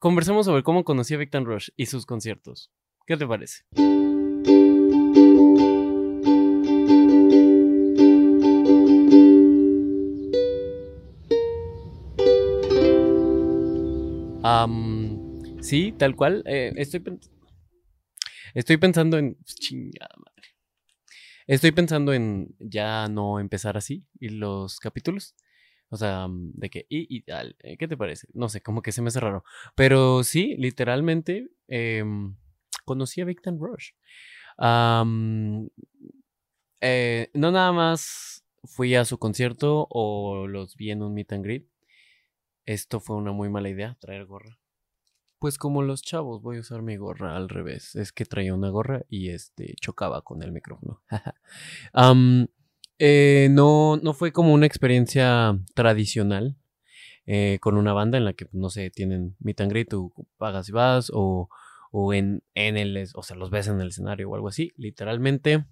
conversamos 0.00 0.46
sobre 0.46 0.62
cómo 0.64 0.82
conocí 0.82 1.14
a 1.14 1.18
Victor 1.18 1.44
Rush 1.44 1.68
y 1.76 1.86
sus 1.86 2.06
conciertos. 2.06 2.72
¿Qué 3.06 3.16
te 3.16 3.26
parece? 3.26 3.64
sí, 15.60 15.92
tal 15.92 16.16
cual. 16.16 16.42
Eh, 16.46 16.72
estoy, 16.76 17.02
estoy 18.54 18.76
pensando 18.78 19.18
en. 19.18 19.36
Chingada 19.44 20.14
madre. 20.16 20.48
Estoy 21.46 21.72
pensando 21.72 22.12
en 22.14 22.56
ya 22.58 23.06
no 23.08 23.38
empezar 23.38 23.76
así 23.76 24.06
y 24.18 24.30
los 24.30 24.78
capítulos. 24.80 25.34
O 25.90 25.96
sea, 25.96 26.28
de 26.30 26.70
que, 26.70 26.86
y, 26.88 27.22
tal, 27.22 27.56
eh, 27.60 27.76
¿qué 27.76 27.88
te 27.88 27.96
parece? 27.96 28.28
No 28.32 28.48
sé, 28.48 28.62
como 28.62 28.80
que 28.80 28.92
se 28.92 29.02
me 29.02 29.08
hace 29.08 29.20
raro. 29.20 29.44
Pero 29.74 30.22
sí, 30.22 30.54
literalmente, 30.56 31.50
em, 31.66 32.36
conocí 32.84 33.20
a 33.20 33.24
Victor 33.24 33.58
Rush. 33.58 33.90
Eh, 36.82 37.30
no 37.34 37.50
nada 37.50 37.72
más 37.72 38.44
fui 38.64 38.94
a 38.94 39.04
su 39.04 39.18
concierto 39.18 39.86
o 39.90 40.46
los 40.46 40.76
vi 40.76 40.90
en 40.92 41.02
un 41.02 41.12
meet 41.12 41.32
and 41.32 41.44
greet. 41.44 41.66
Esto 42.64 43.00
fue 43.00 43.16
una 43.16 43.32
muy 43.32 43.48
mala 43.48 43.68
idea, 43.68 43.96
traer 44.00 44.26
gorra. 44.26 44.58
Pues 45.38 45.58
como 45.58 45.82
los 45.82 46.02
chavos, 46.02 46.42
voy 46.42 46.58
a 46.58 46.60
usar 46.60 46.82
mi 46.82 46.96
gorra 46.96 47.36
al 47.36 47.48
revés. 47.48 47.96
Es 47.96 48.12
que 48.12 48.26
traía 48.26 48.54
una 48.54 48.68
gorra 48.68 49.02
y 49.08 49.30
este 49.30 49.74
chocaba 49.80 50.22
con 50.22 50.42
el 50.42 50.52
micrófono. 50.52 51.02
Eh, 53.02 53.48
no, 53.50 53.96
no 53.96 54.12
fue 54.12 54.30
como 54.30 54.52
una 54.52 54.66
experiencia 54.66 55.58
tradicional 55.74 56.58
eh, 57.24 57.58
con 57.62 57.78
una 57.78 57.94
banda 57.94 58.18
en 58.18 58.26
la 58.26 58.34
que, 58.34 58.46
no 58.52 58.68
sé, 58.68 58.90
tienen 58.90 59.36
meet 59.40 59.62
and 59.62 59.70
greet, 59.70 59.88
tú 59.88 60.12
pagas 60.36 60.68
y 60.68 60.72
vas, 60.72 61.10
o, 61.14 61.48
o 61.92 62.12
en, 62.12 62.42
en 62.54 62.76
el, 62.76 63.08
o 63.14 63.22
sea, 63.22 63.36
los 63.36 63.48
ves 63.50 63.68
en 63.68 63.80
el 63.80 63.88
escenario 63.88 64.28
o 64.28 64.34
algo 64.34 64.48
así. 64.48 64.72
Literalmente, 64.76 65.64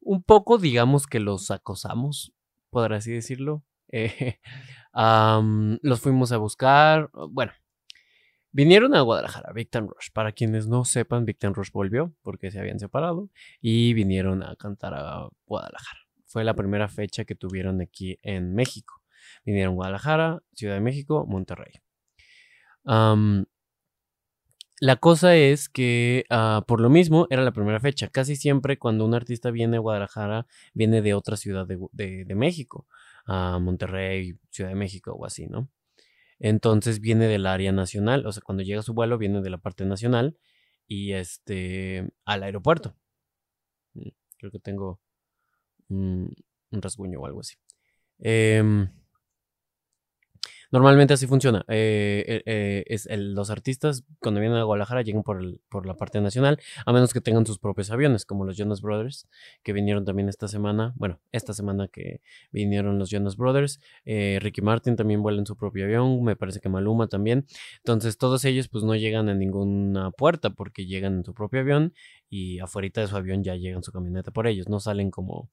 un 0.00 0.22
poco, 0.22 0.58
digamos 0.58 1.06
que 1.06 1.18
los 1.18 1.50
acosamos, 1.50 2.34
por 2.70 2.92
así 2.92 3.12
decirlo. 3.12 3.64
Eh, 3.96 4.40
los 5.82 6.00
fuimos 6.00 6.32
a 6.32 6.36
buscar. 6.38 7.10
Bueno, 7.30 7.52
vinieron 8.50 8.94
a 8.94 9.02
Guadalajara, 9.02 9.52
Victor 9.52 9.86
Rush. 9.86 10.10
Para 10.12 10.32
quienes 10.32 10.66
no 10.66 10.84
sepan, 10.84 11.24
Victor 11.24 11.52
Rush 11.54 11.70
volvió 11.72 12.12
porque 12.22 12.50
se 12.50 12.58
habían 12.58 12.80
separado 12.80 13.30
y 13.60 13.94
vinieron 13.94 14.42
a 14.42 14.56
cantar 14.56 14.94
a 14.94 15.28
Guadalajara. 15.46 16.03
Fue 16.34 16.42
la 16.42 16.54
primera 16.54 16.88
fecha 16.88 17.24
que 17.24 17.36
tuvieron 17.36 17.80
aquí 17.80 18.18
en 18.22 18.56
México. 18.56 19.00
Vinieron 19.44 19.76
Guadalajara, 19.76 20.42
Ciudad 20.52 20.74
de 20.74 20.80
México, 20.80 21.26
Monterrey. 21.28 21.74
la 24.80 24.96
cosa 24.96 25.36
es 25.36 25.68
que 25.68 26.24
ah, 26.30 26.64
por 26.66 26.80
lo 26.80 26.90
mismo 26.90 27.28
era 27.30 27.42
la 27.44 27.52
primera 27.52 27.78
fecha. 27.78 28.08
Casi 28.08 28.34
siempre 28.34 28.80
cuando 28.80 29.04
un 29.04 29.14
artista 29.14 29.52
viene 29.52 29.76
a 29.76 29.80
Guadalajara, 29.80 30.48
viene 30.72 31.02
de 31.02 31.14
otra 31.14 31.36
ciudad 31.36 31.68
de, 31.68 31.78
de 31.92 32.34
México 32.34 32.88
a 33.26 33.60
Monterrey, 33.60 34.36
Ciudad 34.50 34.70
de 34.70 34.76
México 34.76 35.12
o 35.12 35.26
así, 35.26 35.46
¿no? 35.46 35.68
Entonces 36.40 36.98
viene 36.98 37.28
del 37.28 37.46
área 37.46 37.70
nacional, 37.70 38.26
o 38.26 38.32
sea, 38.32 38.42
cuando 38.42 38.64
llega 38.64 38.82
su 38.82 38.92
vuelo 38.92 39.18
viene 39.18 39.40
de 39.40 39.50
la 39.50 39.58
parte 39.58 39.84
nacional 39.84 40.36
y 40.88 41.12
este 41.12 42.10
al 42.24 42.42
aeropuerto. 42.42 42.96
Mm, 43.94 44.08
creo 44.38 44.50
que 44.50 44.58
tengo 44.58 45.00
un, 45.88 46.34
rasguño 46.70 47.20
o 47.20 47.26
algo 47.26 47.40
así. 47.40 47.56
Eh, 48.18 48.62
Normalmente 50.74 51.14
así 51.14 51.28
funciona. 51.28 51.64
Eh, 51.68 52.24
eh, 52.26 52.42
eh, 52.46 52.84
es 52.88 53.06
los 53.08 53.48
artistas 53.50 54.02
cuando 54.18 54.40
vienen 54.40 54.58
a 54.58 54.64
Guadalajara 54.64 55.02
llegan 55.02 55.22
por, 55.22 55.40
por 55.68 55.86
la 55.86 55.94
parte 55.94 56.20
nacional, 56.20 56.58
a 56.84 56.92
menos 56.92 57.12
que 57.12 57.20
tengan 57.20 57.46
sus 57.46 57.60
propios 57.60 57.92
aviones, 57.92 58.26
como 58.26 58.44
los 58.44 58.56
Jonas 58.56 58.82
Brothers, 58.82 59.28
que 59.62 59.72
vinieron 59.72 60.04
también 60.04 60.28
esta 60.28 60.48
semana. 60.48 60.92
Bueno, 60.96 61.20
esta 61.30 61.52
semana 61.52 61.86
que 61.86 62.22
vinieron 62.50 62.98
los 62.98 63.08
Jonas 63.08 63.36
Brothers. 63.36 63.78
Ricky 64.04 64.62
Martin 64.62 64.96
también 64.96 65.22
vuela 65.22 65.38
en 65.38 65.46
su 65.46 65.56
propio 65.56 65.84
avión, 65.84 66.24
me 66.24 66.34
parece 66.34 66.58
que 66.58 66.68
Maluma 66.68 67.06
también. 67.06 67.46
Entonces 67.76 68.18
todos 68.18 68.44
ellos 68.44 68.66
pues 68.66 68.82
no 68.82 68.96
llegan 68.96 69.28
a 69.28 69.34
ninguna 69.34 70.10
puerta 70.10 70.50
porque 70.50 70.86
llegan 70.86 71.18
en 71.18 71.24
su 71.24 71.34
propio 71.34 71.60
avión 71.60 71.94
y 72.28 72.58
afuera 72.58 72.90
de 72.92 73.06
su 73.06 73.16
avión 73.16 73.44
ya 73.44 73.54
llegan 73.54 73.84
su 73.84 73.92
camioneta 73.92 74.32
por 74.32 74.48
ellos. 74.48 74.68
No 74.68 74.80
salen 74.80 75.12
como... 75.12 75.50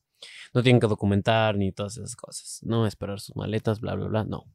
No 0.53 0.63
tienen 0.63 0.79
que 0.79 0.87
documentar 0.87 1.57
ni 1.57 1.71
todas 1.71 1.97
esas 1.97 2.15
cosas. 2.15 2.59
No 2.63 2.85
esperar 2.87 3.19
sus 3.19 3.35
maletas, 3.35 3.79
bla, 3.79 3.95
bla, 3.95 4.07
bla. 4.07 4.23
No 4.23 4.45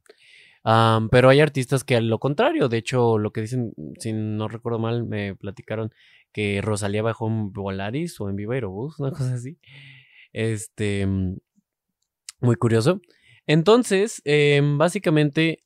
pero 1.11 1.29
hay 1.29 1.41
artistas 1.41 1.85
que 1.85 1.97
a 1.97 2.01
lo 2.01 2.19
contrario, 2.19 2.69
de 2.69 2.79
hecho, 2.79 3.19
lo 3.19 3.31
que 3.31 3.41
dicen, 3.43 3.73
si 3.99 4.13
no 4.13 4.49
recuerdo 4.49 4.79
mal, 4.79 5.05
me 5.05 5.37
platicaron 5.37 5.93
que 6.33 6.61
Rosalía 6.61 7.03
bajó 7.03 7.29
en 7.29 7.53
Volaris 7.53 8.21
o 8.21 8.29
en 8.29 8.37
Viva 8.37 8.55
Aerobús, 8.55 8.99
una 8.99 9.11
cosa 9.11 9.35
así. 9.35 9.59
Este, 10.33 11.07
mm, 11.07 11.37
muy 12.41 12.57
curioso. 12.57 13.01
Entonces, 13.47 14.21
em, 14.25 14.77
básicamente, 14.77 15.61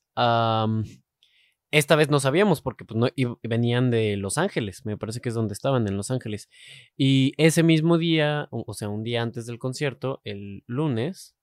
esta 1.71 1.95
vez 1.95 2.09
no 2.09 2.19
sabíamos 2.19 2.61
porque 2.61 2.85
pues, 2.85 2.97
no, 2.97 3.07
venían 3.43 3.91
de 3.91 4.17
Los 4.17 4.37
Ángeles, 4.37 4.85
me 4.85 4.97
parece 4.97 5.21
que 5.21 5.29
es 5.29 5.35
donde 5.35 5.53
estaban, 5.53 5.87
en 5.87 5.97
Los 5.97 6.11
Ángeles. 6.11 6.49
Y 6.97 7.33
ese 7.37 7.63
mismo 7.63 7.97
día, 7.97 8.47
o 8.51 8.73
sea, 8.73 8.89
un 8.89 9.03
día 9.03 9.21
antes 9.21 9.45
del 9.45 9.59
concierto, 9.59 10.21
el 10.23 10.63
lunes, 10.67 11.35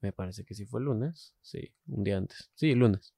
me 0.00 0.12
parece 0.12 0.44
que 0.44 0.54
sí 0.54 0.66
fue 0.66 0.80
el 0.80 0.86
lunes. 0.86 1.34
Sí, 1.42 1.72
un 1.86 2.04
día 2.04 2.16
antes. 2.16 2.50
Sí, 2.54 2.74
lunes. 2.74 3.14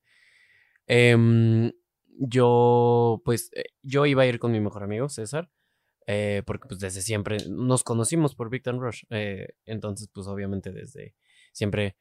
Em, 0.86 1.72
yo, 2.18 3.22
pues, 3.24 3.50
eh, 3.54 3.64
yo 3.82 4.06
iba 4.06 4.22
a 4.22 4.26
ir 4.26 4.38
con 4.38 4.52
mi 4.52 4.60
mejor 4.60 4.82
amigo, 4.82 5.08
César. 5.08 5.50
Eh, 6.06 6.42
porque 6.46 6.66
pues 6.66 6.80
desde 6.80 7.00
siempre 7.00 7.38
nos 7.48 7.84
conocimos 7.84 8.34
por 8.34 8.50
Victor 8.50 8.76
Rush. 8.78 9.04
Eh, 9.10 9.54
entonces, 9.66 10.08
pues 10.12 10.26
obviamente 10.26 10.72
desde 10.72 11.14
siempre, 11.52 11.96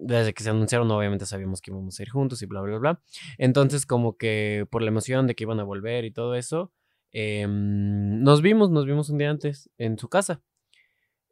desde 0.00 0.34
que 0.34 0.42
se 0.42 0.50
anunciaron, 0.50 0.90
obviamente 0.90 1.26
sabíamos 1.26 1.60
que 1.60 1.70
íbamos 1.70 1.98
a 1.98 2.02
ir 2.02 2.10
juntos 2.10 2.42
y 2.42 2.46
bla, 2.46 2.60
bla, 2.62 2.78
bla. 2.78 3.02
Entonces, 3.38 3.86
como 3.86 4.16
que 4.16 4.66
por 4.70 4.82
la 4.82 4.88
emoción 4.88 5.26
de 5.26 5.34
que 5.34 5.44
iban 5.44 5.60
a 5.60 5.64
volver 5.64 6.04
y 6.04 6.10
todo 6.12 6.34
eso, 6.34 6.72
em, 7.12 8.22
nos 8.22 8.42
vimos, 8.42 8.70
nos 8.70 8.86
vimos 8.86 9.10
un 9.10 9.18
día 9.18 9.30
antes 9.30 9.70
en 9.78 9.98
su 9.98 10.08
casa. 10.08 10.42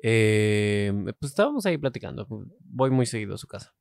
Eh, 0.02 0.92
pues 1.18 1.32
estábamos 1.32 1.66
ahí 1.66 1.78
platicando. 1.78 2.26
Voy 2.60 2.90
muy 2.90 3.06
seguido 3.06 3.34
a 3.34 3.38
su 3.38 3.46
casa. 3.48 3.74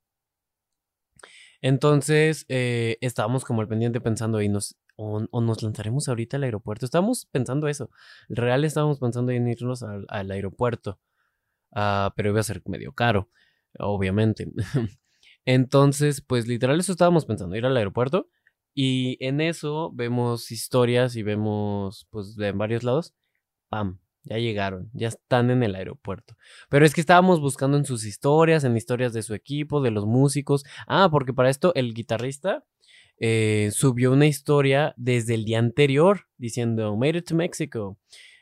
Entonces, 1.62 2.46
eh, 2.50 2.98
estábamos 3.02 3.44
como 3.46 3.62
al 3.62 3.68
pendiente 3.68 4.00
pensando 4.02 4.42
y 4.42 4.50
nos, 4.50 4.78
o, 4.96 5.20
nos 5.42 5.64
lanzaremos 5.64 6.08
ahorita 6.08 6.38
al 6.38 6.44
aeropuerto. 6.44 6.86
Estábamos 6.86 7.26
pensando 7.32 7.68
eso. 7.68 7.90
Real 8.30 8.64
estábamos 8.64 9.00
pensando 9.00 9.32
en 9.32 9.48
irnos 9.48 9.84
al, 9.84 10.32
aeropuerto. 10.32 11.00
Ah, 11.74 12.14
pero 12.16 12.30
iba 12.30 12.40
a 12.40 12.44
ser 12.44 12.62
medio 12.66 12.94
caro, 12.94 13.30
obviamente. 13.80 14.48
Entonces, 15.46 16.22
pues 16.22 16.48
literal 16.48 16.80
eso 16.80 16.92
estábamos 16.92 17.26
pensando, 17.26 17.56
ir 17.56 17.66
al 17.66 17.78
aeropuerto. 17.78 18.30
Y 18.74 19.18
en 19.26 19.42
eso 19.42 19.92
vemos 19.94 20.52
historias 20.52 21.16
y 21.16 21.24
vemos, 21.24 22.08
pues, 22.12 22.36
de 22.36 22.52
varios 22.52 22.84
lados. 22.84 23.16
¡Pam! 23.70 24.00
Ya 24.24 24.38
llegaron, 24.38 24.92
ya 24.94 25.08
están 25.08 25.50
en 25.52 25.64
el 25.64 25.74
aeropuerto. 25.74 26.36
Pero 26.70 26.86
es 26.86 26.94
que 26.94 27.02
estábamos 27.02 27.40
buscando 27.40 27.78
en 27.78 27.86
sus 27.86 28.06
historias, 28.06 28.66
en 28.66 28.76
historias 28.76 29.14
de 29.14 29.24
su 29.24 29.34
equipo, 29.34 29.82
de 29.82 29.92
los 29.92 30.06
músicos. 30.06 30.64
Ah, 30.86 31.08
porque 31.10 31.34
para 31.34 31.50
esto 31.50 31.74
el 31.76 31.94
guitarrista 31.94 32.66
eh, 33.20 33.70
subió 33.72 34.12
una 34.12 34.28
historia 34.28 34.94
desde 34.98 35.34
el 35.34 35.46
día 35.46 35.60
anterior 35.60 36.28
diciendo, 36.38 36.96
made 36.98 37.20
it 37.20 37.28
to 37.28 37.36
Mexico. 37.36 37.98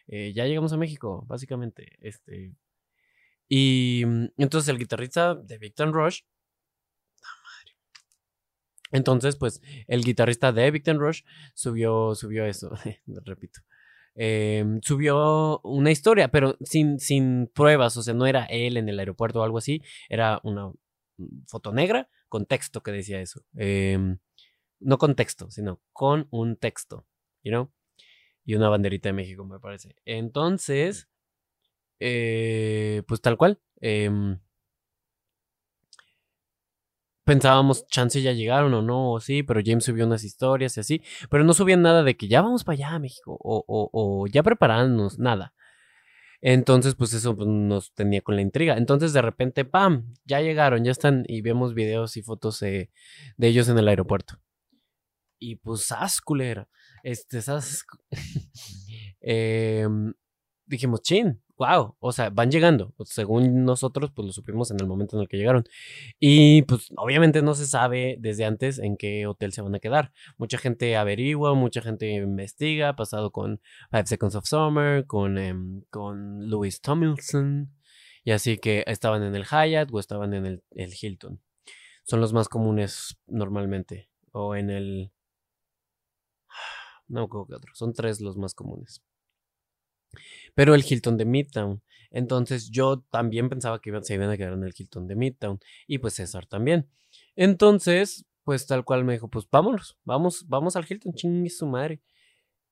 Eh, 0.08 0.34
ya 0.36 0.46
llegamos 0.46 0.74
a 0.74 0.78
México, 0.78 1.24
básicamente. 1.28 1.98
Este. 2.02 2.54
Y 3.48 4.04
mm, 4.06 4.26
entonces 4.38 4.70
el 4.70 4.80
guitarrista 4.80 5.36
de 5.36 5.58
Victor 5.58 5.92
Rush. 5.92 6.22
Entonces, 8.92 9.36
pues, 9.36 9.62
el 9.88 10.04
guitarrista 10.04 10.52
de 10.52 10.72
Victor 10.72 10.98
Rush 10.98 11.24
subió, 11.54 12.16
subió 12.16 12.46
eso, 12.46 12.72
repito. 13.26 13.62
Em, 14.16 14.80
subió 14.82 15.60
una 15.64 15.92
historia, 15.92 16.30
pero 16.30 16.58
sin, 16.62 17.00
sin 17.00 17.48
pruebas, 17.54 17.98
o 17.98 18.04
sea, 18.04 18.14
no 18.14 18.26
era 18.26 18.46
él 18.46 18.78
en 18.78 18.88
el 18.88 19.00
aeropuerto 19.00 19.42
o 19.42 19.44
algo 19.44 19.58
así, 19.58 19.82
era 20.08 20.40
una 20.44 20.72
foto 21.48 21.74
negra 21.74 22.10
con 22.30 22.46
texto 22.46 22.82
que 22.82 22.92
decía 22.92 23.20
eso. 23.22 23.44
Em, 23.56 24.20
no 24.80 24.98
con 24.98 25.16
texto, 25.16 25.50
sino 25.52 25.82
con 25.94 26.28
un 26.32 26.58
texto, 26.58 27.06
you 27.44 27.52
know? 27.52 27.72
Y 28.46 28.56
una 28.56 28.70
banderita 28.70 29.10
de 29.10 29.14
México, 29.14 29.46
me 29.46 29.60
parece. 29.60 29.96
Entonces, 30.06 31.10
eh, 32.00 33.04
pues 33.08 33.22
tal 33.22 33.38
cual. 33.38 33.60
Em, 33.82 34.40
pensábamos, 37.26 37.88
chance 37.88 38.22
ya 38.22 38.32
llegaron 38.34 38.74
o 38.74 38.82
no, 38.82 39.20
sí, 39.20 39.44
pero 39.44 39.62
James 39.66 39.84
subió 39.84 40.06
unas 40.06 40.24
historias 40.24 40.78
y 40.78 40.80
así, 40.80 41.02
pero 41.30 41.44
no 41.44 41.54
subían 41.54 41.82
nada 41.82 42.04
de 42.04 42.16
que 42.16 42.28
ya 42.28 42.42
vamos 42.42 42.64
para 42.64 42.76
allá, 42.76 43.00
México, 43.00 43.38
o, 43.42 43.66
o, 43.68 44.28
ya 44.28 44.44
preparándonos, 44.44 45.20
nada. 45.20 45.54
Entonces, 46.42 46.94
pues 46.96 47.14
eso 47.14 47.36
pues, 47.36 47.48
nos 47.48 47.94
tenía 47.94 48.22
con 48.22 48.36
la 48.36 48.42
intriga. 48.44 48.78
Entonces, 48.78 49.14
de 49.14 49.22
repente, 49.24 49.66
¡pam! 49.66 50.14
Ya 50.26 50.42
llegaron, 50.42 50.84
ya 50.84 50.92
están 50.92 51.24
y 51.28 51.42
vemos 51.42 51.74
videos 51.74 52.18
y 52.18 52.22
fotos 52.22 52.60
de 52.60 52.92
ellos 53.40 53.68
en 53.70 53.80
el 53.80 53.88
aeropuerto. 53.88 54.40
Y 55.40 55.56
pues, 55.56 55.88
sas, 55.88 56.22
culera. 56.22 56.70
Este, 57.04 57.42
sas. 57.42 57.86
Em, 59.28 60.14
dijimos, 60.68 61.02
chin, 61.02 61.42
wow, 61.58 61.96
o 62.00 62.12
sea, 62.12 62.30
van 62.30 62.52
llegando. 62.52 62.92
Pues, 62.98 63.10
según 63.10 63.66
nosotros, 63.66 64.12
pues 64.14 64.26
lo 64.28 64.34
supimos 64.34 64.72
en 64.72 64.80
el 64.80 64.88
momento 64.88 65.16
en 65.18 65.24
el 65.24 65.28
que 65.28 65.38
llegaron. 65.38 65.64
Y 66.20 66.64
pues 66.64 66.90
obviamente 66.98 67.42
no 67.42 67.56
se 67.56 67.68
sabe 67.68 68.18
desde 68.20 68.46
antes 68.46 68.80
en 68.80 68.98
qué 68.98 69.28
hotel 69.28 69.52
se 69.54 69.62
van 69.62 69.76
a 69.76 69.80
quedar. 69.80 70.12
Mucha 70.38 70.58
gente 70.58 70.96
averigua, 70.98 71.54
mucha 71.56 71.82
gente 71.82 72.12
investiga, 72.14 72.96
pasado 72.96 73.32
con 73.32 73.62
Five 73.92 74.08
Seconds 74.08 74.36
of 74.36 74.46
Summer, 74.46 75.06
con, 75.08 75.38
em, 75.38 75.82
con 75.90 76.50
Louis 76.50 76.82
Tomlinson. 76.82 77.74
Y 78.24 78.32
así 78.32 78.58
que 78.58 78.84
estaban 78.88 79.24
en 79.24 79.36
el 79.36 79.46
Hyatt 79.46 79.90
o 79.92 80.00
estaban 80.00 80.34
en 80.34 80.46
el, 80.46 80.64
el 80.72 80.94
Hilton. 81.00 81.42
Son 82.04 82.22
los 82.22 82.34
más 82.34 82.50
comunes 82.50 83.18
normalmente. 83.28 84.10
O 84.32 84.56
en 84.56 84.70
el... 84.70 85.12
No 87.08 87.28
creo 87.30 87.46
que 87.48 87.56
otro. 87.56 87.74
Son 87.76 87.94
tres 87.94 88.20
los 88.22 88.38
más 88.38 88.56
comunes 88.56 89.04
pero 90.56 90.74
el 90.74 90.84
Hilton 90.88 91.18
de 91.18 91.26
Midtown. 91.26 91.84
Entonces 92.10 92.72
yo 92.72 93.02
también 93.12 93.50
pensaba 93.50 93.80
que 93.80 93.92
se 94.02 94.14
iban 94.16 94.30
a 94.30 94.38
quedar 94.38 94.54
en 94.54 94.64
el 94.64 94.74
Hilton 94.76 95.08
de 95.08 95.16
Midtown 95.16 95.60
y 95.86 96.00
pues 96.00 96.16
César 96.16 96.48
también. 96.48 96.90
Entonces, 97.36 98.26
pues 98.44 98.66
tal 98.66 98.86
cual 98.86 99.04
me 99.04 99.14
dijo, 99.14 99.30
pues 99.30 99.48
vámonos, 99.52 99.98
vamos, 100.04 100.46
vamos 100.48 100.76
al 100.76 100.86
Hilton, 100.90 101.14
chingue 101.14 101.50
su 101.50 101.68
madre. 101.68 102.02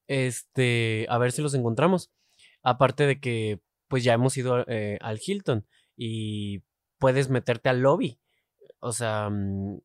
Este, 0.08 1.06
a 1.10 1.18
ver 1.18 1.32
si 1.32 1.42
los 1.42 1.54
encontramos. 1.54 2.12
Aparte 2.64 3.06
de 3.06 3.20
que 3.20 3.60
pues 3.90 4.04
ya 4.04 4.14
hemos 4.14 4.36
ido 4.38 4.66
eh, 4.68 4.98
al 5.02 5.20
Hilton 5.24 5.68
y 5.96 6.64
puedes 6.98 7.30
meterte 7.30 7.70
al 7.70 7.82
lobby. 7.82 8.20
O 8.80 8.92
sea, 8.94 9.30
mm, 9.30 9.82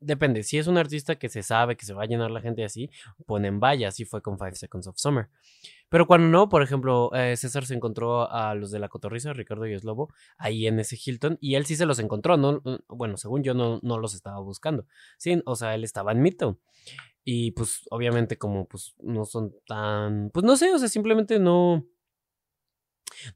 depende. 0.00 0.42
Si 0.42 0.58
es 0.58 0.66
un 0.66 0.78
artista 0.78 1.16
que 1.16 1.28
se 1.28 1.42
sabe 1.42 1.76
que 1.76 1.84
se 1.84 1.94
va 1.94 2.02
a 2.04 2.06
llenar 2.06 2.30
la 2.30 2.40
gente 2.40 2.64
así, 2.64 2.90
ponen 3.26 3.60
vaya. 3.60 3.88
Así 3.88 4.04
fue 4.04 4.22
con 4.22 4.38
Five 4.38 4.56
Seconds 4.56 4.86
of 4.88 4.98
Summer. 4.98 5.28
Pero 5.88 6.06
cuando 6.06 6.28
no, 6.28 6.48
por 6.48 6.62
ejemplo, 6.62 7.12
eh, 7.14 7.36
César 7.36 7.66
se 7.66 7.74
encontró 7.74 8.30
a 8.30 8.54
los 8.54 8.70
de 8.70 8.78
la 8.78 8.88
Cotorriza, 8.88 9.32
Ricardo 9.32 9.66
y 9.66 9.74
Eslobo, 9.74 10.12
ahí 10.38 10.66
en 10.66 10.78
ese 10.78 10.96
Hilton, 11.04 11.36
y 11.40 11.56
él 11.56 11.66
sí 11.66 11.76
se 11.76 11.84
los 11.86 11.98
encontró, 11.98 12.36
¿no? 12.36 12.62
Bueno, 12.88 13.16
según 13.16 13.42
yo 13.42 13.54
no, 13.54 13.80
no 13.82 13.98
los 13.98 14.14
estaba 14.14 14.40
buscando. 14.40 14.86
Sí, 15.18 15.42
o 15.46 15.56
sea, 15.56 15.74
él 15.74 15.84
estaba 15.84 16.12
en 16.12 16.22
Midtown. 16.22 16.58
Y 17.24 17.50
pues, 17.52 17.82
obviamente, 17.90 18.38
como 18.38 18.66
pues 18.66 18.94
no 19.00 19.24
son 19.24 19.54
tan. 19.66 20.30
Pues 20.30 20.44
no 20.44 20.56
sé, 20.56 20.72
o 20.72 20.78
sea, 20.78 20.88
simplemente 20.88 21.38
no. 21.38 21.86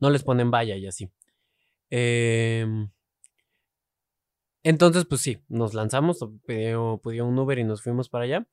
No 0.00 0.10
les 0.10 0.22
ponen 0.22 0.50
valla 0.50 0.76
y 0.76 0.87
así. 0.87 1.10
Eh. 1.90 2.67
Entonces, 4.64 5.05
pues 5.05 5.20
sí, 5.20 5.44
nos 5.49 5.75
lanzamos, 5.75 6.19
pidió, 6.46 7.00
un 7.05 7.38
Uber 7.38 7.58
y 7.58 7.64
nos 7.64 7.82
fuimos 7.82 8.08
para 8.08 8.25
allá 8.25 8.49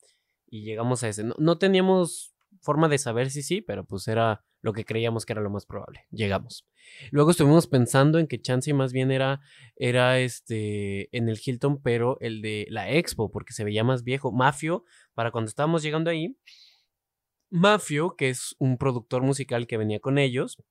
y 0.45 0.63
llegamos 0.63 1.03
a 1.03 1.07
ese. 1.07 1.23
No, 1.23 1.57
teníamos 1.57 2.35
forma 2.59 2.89
de 2.89 2.97
saber 2.97 3.31
si 3.31 3.41
sí, 3.41 3.61
pero 3.61 3.85
pues 3.85 4.09
era 4.09 4.43
lo 4.61 4.73
que 4.73 4.83
creíamos 4.83 5.25
que 5.25 5.31
era 5.31 5.41
lo 5.41 5.49
más 5.49 5.65
probable. 5.65 6.05
Llegamos. 6.11 6.67
Luego 7.11 7.31
estuvimos 7.31 7.65
pensando 7.67 8.19
en 8.19 8.27
que 8.27 8.41
Chansey 8.41 8.73
más 8.73 8.91
bien 8.91 9.09
era, 9.09 9.39
era 9.77 10.19
este, 10.19 11.15
en 11.17 11.29
el 11.29 11.39
Hilton, 11.43 11.81
pero 11.81 12.17
el 12.19 12.41
de 12.41 12.67
la 12.69 12.91
Expo, 12.91 13.31
porque 13.31 13.53
se 13.53 13.63
veía 13.63 13.85
más 13.85 14.03
viejo. 14.03 14.33
Mafio, 14.33 14.83
para 15.13 15.31
cuando 15.31 15.47
estábamos 15.47 15.81
llegando 15.81 16.09
ahí, 16.09 16.37
Mafio, 17.49 18.17
que 18.17 18.29
es 18.29 18.53
un 18.59 18.77
productor 18.77 19.23
musical 19.23 19.65
que 19.65 19.77
venía 19.77 20.01
con 20.01 20.17
ellos, 20.17 20.61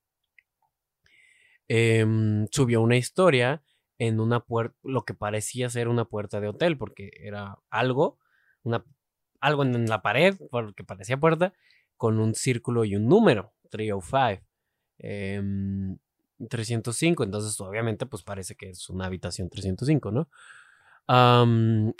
em, 1.67 2.47
subió 2.51 2.83
una 2.83 2.99
historia 2.99 3.63
en 4.01 4.19
una 4.19 4.41
puerta, 4.41 4.75
lo 4.83 5.05
que 5.05 5.13
parecía 5.13 5.69
ser 5.69 5.87
una 5.87 6.07
puerta 6.07 6.41
de 6.41 6.49
hotel, 6.49 6.79
porque 6.79 7.11
era 7.23 7.59
algo, 7.69 8.19
una, 8.63 8.83
algo 9.41 9.63
en 9.63 9.87
la 9.91 10.01
pared, 10.01 10.39
porque 10.51 10.85
parecía 10.85 11.21
puerta, 11.21 11.53
con 11.99 12.19
un 12.19 12.35
círculo 12.35 12.87
y 12.87 12.97
un 12.97 13.07
número, 13.07 13.53
305. 13.69 14.43
305, 16.49 17.23
em, 17.23 17.29
entonces 17.29 17.61
obviamente 17.61 18.07
pues 18.07 18.23
parece 18.23 18.55
que 18.57 18.71
es 18.71 18.89
una 18.89 19.05
habitación 19.05 19.51
305, 19.51 20.11
¿no? 20.11 20.29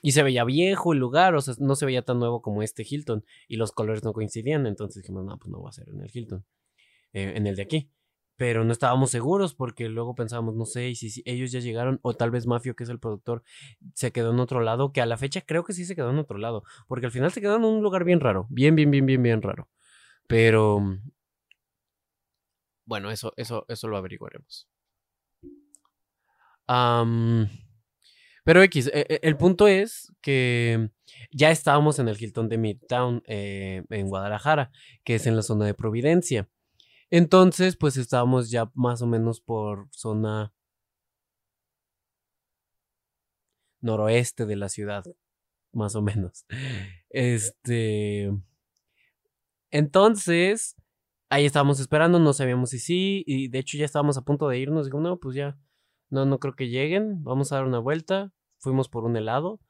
y 0.03 0.13
se 0.13 0.23
veía 0.23 0.45
viejo 0.45 0.93
el 0.93 1.01
lugar, 1.01 1.35
o 1.35 1.41
sea, 1.41 1.55
no 1.59 1.75
se 1.75 1.85
veía 1.85 2.03
tan 2.03 2.21
nuevo 2.21 2.41
como 2.43 2.63
este 2.63 2.87
Hilton 2.89 3.25
y 3.49 3.57
los 3.57 3.73
colores 3.73 4.05
no 4.05 4.13
coincidían, 4.13 4.67
entonces 4.67 5.03
dijimos, 5.03 5.25
no, 5.25 5.37
pues 5.37 5.51
no 5.51 5.61
va 5.61 5.71
a 5.71 5.73
ser 5.73 5.89
en 5.89 6.01
el 6.01 6.11
Hilton, 6.15 6.45
eh, 7.13 7.33
en 7.35 7.47
el 7.49 7.57
de 7.57 7.63
aquí 7.63 7.91
pero 8.41 8.65
no 8.65 8.73
estábamos 8.73 9.11
seguros 9.11 9.53
porque 9.53 9.91
luego 9.91 10.15
pensábamos, 10.15 10.57
no 10.57 10.65
sé, 10.65 10.95
si, 10.95 11.11
si, 11.11 11.23
ellos 11.27 11.53
ya 11.53 11.61
llegaron 11.61 12.01
o 12.01 12.15
tal 12.15 12.31
vez 12.31 12.47
Mafio, 12.47 12.75
que 12.75 12.85
es 12.85 12.89
el 12.89 12.99
productor, 12.99 13.43
se 13.93 14.13
quedó 14.13 14.31
en 14.31 14.41
otro 14.41 14.61
lado, 14.63 14.95
que 14.95 15.03
a 15.03 15.07
la 15.07 15.19
fecha 15.19 15.43
creo 15.43 15.63
que 15.63 15.75
sí 15.75 15.85
se 15.85 15.95
quedó 15.95 16.09
en 16.09 16.19
otro 16.19 16.39
lado, 16.39 16.65
porque 16.89 17.05
al 17.05 17.13
final 17.13 17.31
se 17.33 17.43
quedó 17.43 17.57
en 17.57 17.65
un 17.67 17.83
lugar 17.83 18.03
bien 18.03 18.19
raro, 18.19 18.47
bien, 18.49 18.75
bien, 18.75 18.91
bien, 18.91 19.05
bien, 19.05 19.23
bien 19.23 19.43
raro. 19.43 19.69
Pero 20.27 20.81
bueno, 22.87 23.11
eso, 23.11 23.35
eso, 23.37 23.67
eso 23.69 23.89
lo 23.89 23.99
averiguaremos. 23.99 24.71
pero 28.43 28.63
X, 28.63 28.87
e, 28.87 29.05
e, 29.07 29.21
el 29.23 29.37
punto 29.37 29.69
es 29.69 30.15
que 30.23 30.89
ya 31.31 31.51
estábamos 31.51 31.99
en 31.99 32.09
el 32.09 32.17
Hilton 32.19 32.49
de 32.49 32.57
Midtown 32.57 33.23
eh, 33.27 33.85
en 33.91 34.09
Guadalajara, 34.09 34.71
que 35.05 35.17
es 35.17 35.27
en 35.27 35.37
la 35.37 35.43
zona 35.43 35.67
de 35.67 35.75
Providencia. 35.75 36.49
Entonces, 37.11 37.77
pues 37.77 37.97
estábamos 37.97 38.51
ya 38.51 38.71
más 38.75 39.03
o 39.03 39.07
menos 39.07 39.41
por 39.41 39.89
zona 39.91 40.53
noroeste 43.81 44.47
de 44.47 44.57
la 44.57 44.69
ciudad, 44.69 45.05
más 45.73 45.95
o 45.97 46.03
menos. 46.03 46.47
Este. 47.11 48.31
Entonces, 49.73 50.77
ahí 51.29 51.47
estábamos 51.47 51.81
esperando, 51.81 52.19
no 52.19 52.33
sabíamos 52.33 52.71
si 52.71 52.79
sí, 52.79 53.25
y 53.27 53.49
de 53.49 53.59
hecho 53.61 53.79
ya 53.79 53.85
estábamos 53.85 54.17
a 54.17 54.23
punto 54.23 54.49
de 54.49 54.59
irnos. 54.59 54.87
Digo, 54.87 55.01
no, 55.01 55.19
pues 55.19 55.35
ya, 55.37 55.59
no, 56.09 56.25
no 56.27 56.39
creo 56.39 56.55
que 56.55 56.69
lleguen, 56.69 57.23
vamos 57.25 57.53
a 57.53 57.57
dar 57.57 57.65
una 57.65 57.79
vuelta. 57.79 58.33
Fuimos 58.59 58.89
por 58.89 59.05
un 59.05 59.17
helado, 59.17 59.61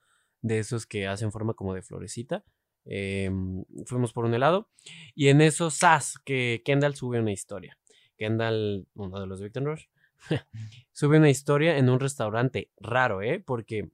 de 0.43 0.59
esos 0.59 0.87
que 0.87 1.07
hacen 1.07 1.33
forma 1.33 1.55
como 1.55 1.75
de 1.75 1.83
florecita. 1.83 2.45
Em, 2.93 3.65
fuimos 3.87 4.13
por 4.13 4.25
un 4.25 4.35
helado 4.35 4.69
y 5.15 5.29
en 5.29 5.43
eso, 5.43 5.71
¡zas! 5.71 6.19
que 6.25 6.61
Kendall 6.65 6.97
sube 6.97 7.21
una 7.21 7.31
historia. 7.31 7.79
Kendall, 8.17 8.89
uno 8.95 9.21
de 9.21 9.29
los 9.29 9.41
Victor 9.41 9.63
Rush, 9.63 9.85
sube 10.93 11.19
una 11.19 11.31
historia 11.31 11.79
en 11.79 11.89
un 11.89 12.01
restaurante 12.01 12.73
raro, 12.79 13.23
¿eh? 13.23 13.39
Porque 13.39 13.89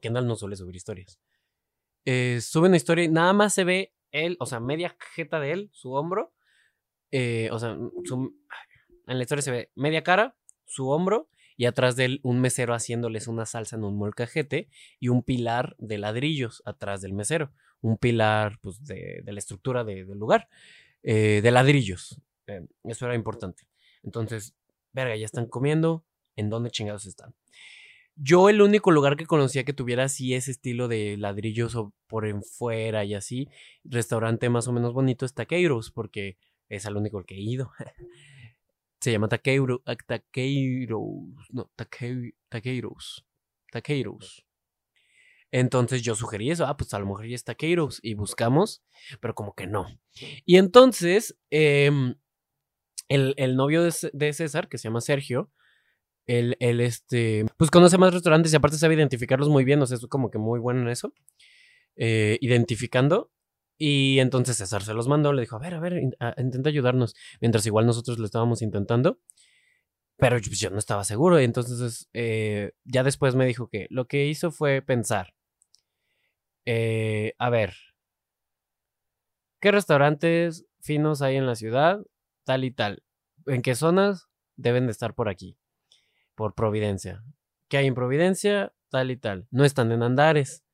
Kendall 0.00 0.28
no 0.28 0.36
suele 0.36 0.54
subir 0.54 0.76
historias. 0.76 1.18
Eh, 2.04 2.38
sube 2.40 2.68
una 2.68 2.76
historia 2.76 3.02
y 3.02 3.08
nada 3.08 3.32
más 3.32 3.52
se 3.52 3.64
ve 3.64 3.92
él, 4.12 4.36
o 4.38 4.46
sea, 4.46 4.60
media 4.60 4.96
cajeta 4.96 5.40
de 5.40 5.50
él, 5.50 5.70
su 5.72 5.90
hombro. 5.90 6.32
Eh, 7.10 7.48
o 7.50 7.58
sea, 7.58 7.70
en 7.70 9.16
la 9.18 9.20
historia 9.20 9.42
se 9.42 9.50
ve 9.50 9.72
media 9.74 10.04
cara, 10.04 10.36
su 10.64 10.90
hombro 10.90 11.28
y 11.56 11.64
atrás 11.64 11.96
de 11.96 12.04
él 12.04 12.20
un 12.22 12.40
mesero 12.40 12.72
haciéndoles 12.72 13.26
una 13.26 13.46
salsa 13.46 13.74
en 13.74 13.82
un 13.82 13.98
molcajete 13.98 14.68
y 15.00 15.08
un 15.08 15.24
pilar 15.24 15.74
de 15.78 15.98
ladrillos 15.98 16.62
atrás 16.66 17.00
del 17.00 17.12
mesero 17.12 17.52
un 17.80 17.96
pilar 17.96 18.58
pues, 18.60 18.84
de, 18.84 19.22
la 19.24 19.38
estructura 19.38 19.84
del 19.84 20.18
lugar, 20.18 20.48
eh, 21.02 21.40
de 21.42 21.50
ladrillos. 21.50 22.20
Eh, 22.46 22.66
eso 22.84 23.06
era 23.06 23.14
importante. 23.14 23.64
Entonces, 24.02 24.54
verga, 24.92 25.16
ya 25.16 25.24
están 25.24 25.46
comiendo, 25.46 26.04
¿en 26.36 26.50
dónde 26.50 26.70
chingados 26.70 27.06
están? 27.06 27.34
Yo 28.18 28.48
el 28.48 28.62
único 28.62 28.92
lugar 28.92 29.16
que 29.16 29.26
conocía 29.26 29.64
que 29.64 29.74
tuviera 29.74 30.04
así 30.04 30.34
ese 30.34 30.50
estilo 30.50 30.88
de 30.88 31.18
ladrillos 31.18 31.74
o 31.74 31.92
por 32.06 32.26
en 32.26 32.42
fuera 32.42 33.04
y 33.04 33.14
así, 33.14 33.48
restaurante 33.84 34.48
más 34.48 34.68
o 34.68 34.72
menos 34.72 34.94
bonito 34.94 35.26
es 35.26 35.34
Taqueiros, 35.34 35.90
porque 35.90 36.38
es 36.70 36.86
el 36.86 36.96
único 36.96 37.22
que 37.24 37.34
he 37.34 37.40
ido. 37.40 37.72
Se 39.00 39.12
llama 39.12 39.28
Taqueiro, 39.28 39.82
Taqueiros, 40.06 41.02
no, 41.50 41.70
Taqueiros, 41.76 43.26
Taqueiros. 43.70 44.45
Entonces 45.58 46.02
yo 46.02 46.14
sugerí 46.14 46.50
eso, 46.50 46.66
ah, 46.66 46.76
pues 46.76 46.92
a 46.92 46.98
lo 46.98 47.06
mejor 47.06 47.26
ya 47.26 47.34
está 47.34 47.54
Keiros 47.54 47.98
y 48.02 48.12
buscamos, 48.12 48.82
pero 49.22 49.34
como 49.34 49.54
que 49.54 49.66
no. 49.66 49.86
Y 50.44 50.58
entonces, 50.58 51.38
em, 51.48 52.16
el, 53.08 53.56
novio 53.56 53.82
de, 53.82 54.32
César, 54.34 54.68
que 54.68 54.76
se 54.76 54.88
llama 54.88 55.00
Sergio, 55.00 55.50
él, 56.26 56.58
este, 56.60 57.46
pues 57.56 57.70
conoce 57.70 57.96
más 57.96 58.12
restaurantes 58.12 58.52
y 58.52 58.56
aparte 58.56 58.76
sabe 58.76 58.96
identificarlos 58.96 59.48
muy 59.48 59.64
bien, 59.64 59.80
o 59.80 59.86
sea, 59.86 59.96
es 59.96 60.06
como 60.08 60.30
que 60.30 60.36
muy 60.36 60.60
bueno 60.60 60.82
en 60.82 60.88
eso, 60.88 61.14
eh, 61.96 62.36
identificando. 62.42 63.30
Y 63.78 64.18
entonces 64.18 64.58
César 64.58 64.82
se 64.82 64.92
los 64.92 65.08
mandó, 65.08 65.32
le 65.32 65.40
dijo, 65.40 65.56
a 65.56 65.58
ver, 65.58 65.72
a 65.72 65.80
ver, 65.80 66.02
intenta 66.36 66.68
ayudarnos, 66.68 67.14
mientras 67.40 67.64
igual 67.64 67.86
nosotros 67.86 68.18
lo 68.18 68.26
estábamos 68.26 68.60
intentando. 68.60 69.20
Pero 70.18 70.36
pues, 70.38 70.60
yo 70.60 70.68
no 70.70 70.78
estaba 70.78 71.04
seguro. 71.04 71.40
Y 71.40 71.44
entonces, 71.44 72.08
eh, 72.12 72.72
ya 72.84 73.02
después 73.04 73.34
me 73.34 73.46
dijo 73.46 73.68
que 73.68 73.86
lo 73.90 74.06
que 74.06 74.26
hizo 74.26 74.50
fue 74.50 74.82
pensar. 74.82 75.35
Eh, 76.66 77.32
a 77.38 77.48
ver, 77.48 77.74
¿qué 79.60 79.70
restaurantes 79.70 80.66
finos 80.80 81.22
hay 81.22 81.36
en 81.36 81.46
la 81.46 81.54
ciudad? 81.54 82.04
Tal 82.44 82.64
y 82.64 82.72
tal. 82.72 83.04
¿En 83.46 83.62
qué 83.62 83.76
zonas 83.76 84.28
deben 84.56 84.86
de 84.86 84.92
estar 84.92 85.14
por 85.14 85.28
aquí? 85.28 85.56
Por 86.34 86.54
Providencia. 86.54 87.22
¿Qué 87.68 87.78
hay 87.78 87.86
en 87.86 87.94
Providencia? 87.94 88.72
Tal 88.90 89.12
y 89.12 89.16
tal. 89.16 89.46
No 89.52 89.64
están 89.64 89.92
en 89.92 90.02
Andares. 90.02 90.64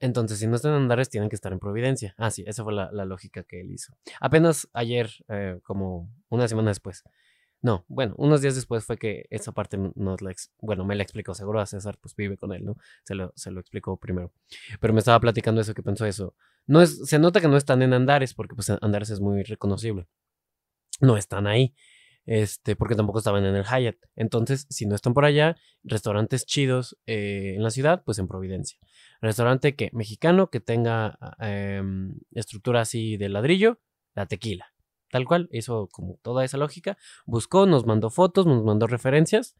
Entonces, 0.00 0.38
si 0.38 0.46
no 0.46 0.56
están 0.56 0.72
en 0.72 0.82
Andares, 0.82 1.08
tienen 1.08 1.30
que 1.30 1.36
estar 1.36 1.52
en 1.52 1.58
Providencia. 1.58 2.14
Ah, 2.18 2.30
sí, 2.30 2.44
esa 2.46 2.62
fue 2.62 2.74
la, 2.74 2.90
lógica 3.06 3.44
que 3.44 3.62
él 3.62 3.72
hizo. 3.72 3.96
Apenas 4.20 4.68
ayer, 4.74 5.10
eh, 5.28 5.58
como 5.62 6.12
una 6.28 6.46
semana 6.46 6.70
después. 6.70 7.02
No, 7.60 7.84
bueno, 7.88 8.14
unos 8.18 8.40
días 8.40 8.54
después 8.54 8.84
fue 8.84 8.98
que 8.98 9.26
esa 9.30 9.52
parte 9.52 9.78
nos 9.96 10.22
la, 10.22 10.32
bueno, 10.60 10.84
me 10.84 10.94
la 10.94 11.02
explicó, 11.02 11.34
seguro 11.34 11.60
a 11.60 11.66
César, 11.66 11.98
pues 12.00 12.14
vive 12.14 12.36
con 12.36 12.52
él, 12.52 12.64
¿no? 12.64 12.76
Se 13.04 13.14
lo, 13.14 13.32
se 13.34 13.50
lo 13.50 13.60
explicó 13.60 13.96
primero. 13.96 14.32
Pero 14.80 14.92
me 14.92 15.00
estaba 15.00 15.18
platicando 15.18 15.60
eso, 15.60 15.74
que 15.74 15.82
pensó 15.82 16.06
eso. 16.06 16.34
No 16.66 16.82
es, 16.82 17.08
se 17.08 17.18
nota 17.18 17.40
que 17.40 17.48
no 17.48 17.56
están 17.56 17.82
en 17.82 17.94
Andares, 17.94 18.34
porque 18.34 18.54
pues 18.54 18.70
Andares 18.70 19.10
es 19.10 19.20
muy 19.20 19.42
reconocible. 19.42 20.06
No 21.00 21.16
están 21.16 21.46
ahí 21.46 21.74
este, 22.28 22.76
porque 22.76 22.94
tampoco 22.94 23.20
estaban 23.20 23.46
en 23.46 23.56
el 23.56 23.64
Hyatt. 23.64 23.96
Entonces, 24.14 24.66
si 24.68 24.84
no 24.84 24.94
están 24.94 25.14
por 25.14 25.24
allá, 25.24 25.56
restaurantes 25.82 26.44
chidos 26.44 26.98
eh, 27.06 27.54
en 27.56 27.62
la 27.62 27.70
ciudad, 27.70 28.02
pues 28.04 28.18
en 28.18 28.28
Providencia. 28.28 28.78
Restaurante 29.22 29.74
que 29.74 29.88
mexicano 29.94 30.50
que 30.50 30.60
tenga 30.60 31.18
em, 31.40 32.18
estructura 32.32 32.82
así 32.82 33.16
de 33.16 33.30
ladrillo, 33.30 33.80
la 34.14 34.26
tequila. 34.26 34.74
Tal 35.10 35.24
cual, 35.24 35.48
hizo 35.52 35.88
como 35.88 36.18
toda 36.22 36.44
esa 36.44 36.58
lógica. 36.58 36.98
Buscó, 37.26 37.66
nos 37.66 37.86
mandó 37.86 38.10
fotos, 38.10 38.46
nos 38.46 38.64
mandó 38.64 38.86
referencias. 38.86 39.56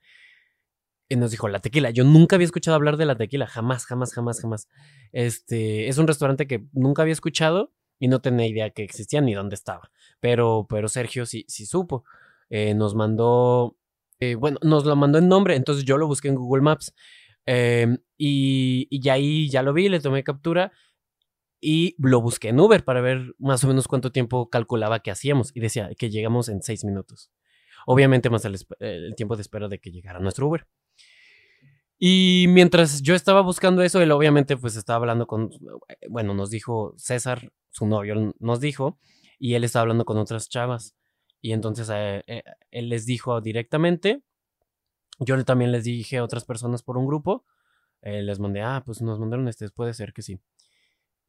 Y 1.08 1.16
nos 1.16 1.30
dijo, 1.30 1.48
la 1.48 1.60
tequila. 1.60 1.90
Yo 1.90 2.04
nunca 2.04 2.36
había 2.36 2.44
escuchado 2.44 2.74
hablar 2.74 2.98
de 2.98 3.06
la 3.06 3.16
tequila. 3.16 3.46
Jamás, 3.46 3.86
jamás, 3.86 4.12
jamás, 4.12 4.40
jamás. 4.40 4.68
Este, 5.12 5.88
es 5.88 5.96
un 5.96 6.06
restaurante 6.06 6.46
que 6.46 6.66
nunca 6.72 7.02
había 7.02 7.12
escuchado 7.12 7.72
y 7.98 8.08
no 8.08 8.20
tenía 8.20 8.46
idea 8.46 8.70
que 8.70 8.82
existía 8.82 9.20
ni 9.20 9.34
dónde 9.34 9.54
estaba. 9.54 9.90
Pero, 10.20 10.66
pero 10.68 10.88
Sergio 10.88 11.26
sí, 11.26 11.44
sí 11.48 11.66
supo. 11.66 12.04
Eh, 12.50 12.74
nos 12.74 12.94
mandó, 12.94 13.76
eh, 14.20 14.34
bueno, 14.34 14.58
nos 14.62 14.84
lo 14.84 14.96
mandó 14.96 15.18
en 15.18 15.28
nombre, 15.28 15.56
entonces 15.56 15.84
yo 15.84 15.98
lo 15.98 16.06
busqué 16.06 16.28
en 16.28 16.34
Google 16.34 16.62
Maps 16.62 16.94
em, 17.44 17.98
y, 18.16 18.86
y 18.90 19.08
ahí 19.10 19.50
ya 19.50 19.62
lo 19.62 19.74
vi, 19.74 19.88
le 19.88 20.00
tomé 20.00 20.24
captura 20.24 20.72
y 21.60 21.96
lo 21.98 22.20
busqué 22.20 22.48
en 22.48 22.60
Uber 22.60 22.84
para 22.84 23.00
ver 23.00 23.34
más 23.38 23.64
o 23.64 23.68
menos 23.68 23.88
cuánto 23.88 24.12
tiempo 24.12 24.48
calculaba 24.48 25.00
que 25.00 25.10
hacíamos 25.10 25.50
y 25.54 25.60
decía 25.60 25.90
que 25.98 26.10
llegamos 26.10 26.48
en 26.48 26.62
seis 26.62 26.84
minutos. 26.84 27.30
Obviamente 27.86 28.30
más 28.30 28.44
el, 28.44 28.56
el 28.80 29.14
tiempo 29.16 29.36
de 29.36 29.42
espera 29.42 29.68
de 29.68 29.78
que 29.80 29.90
llegara 29.90 30.20
nuestro 30.20 30.46
Uber. 30.46 30.66
Y 31.98 32.46
mientras 32.48 33.02
yo 33.02 33.14
estaba 33.16 33.40
buscando 33.40 33.82
eso, 33.82 34.00
él 34.00 34.12
obviamente 34.12 34.56
pues 34.56 34.76
estaba 34.76 34.98
hablando 34.98 35.26
con, 35.26 35.50
bueno, 36.08 36.32
nos 36.32 36.48
dijo 36.50 36.94
César, 36.96 37.52
su 37.70 37.86
novio, 37.86 38.34
nos 38.38 38.60
dijo, 38.60 38.98
y 39.38 39.54
él 39.54 39.64
estaba 39.64 39.82
hablando 39.82 40.04
con 40.04 40.16
otras 40.16 40.48
chavas. 40.48 40.94
Y 41.40 41.52
entonces 41.52 41.90
eh, 41.92 42.22
eh, 42.26 42.42
él 42.70 42.88
les 42.88 43.04
dijo 43.04 43.40
directamente. 43.40 44.22
Yo 45.18 45.44
también 45.44 45.72
les 45.72 45.84
dije 45.84 46.18
a 46.18 46.24
otras 46.24 46.44
personas 46.44 46.82
por 46.82 46.96
un 46.98 47.06
grupo. 47.06 47.44
Eh, 48.02 48.22
les 48.22 48.38
mandé, 48.38 48.62
ah, 48.62 48.82
pues 48.86 49.02
nos 49.02 49.18
mandaron 49.18 49.48
este, 49.48 49.68
puede 49.70 49.92
ser 49.92 50.12
que 50.12 50.22
sí. 50.22 50.40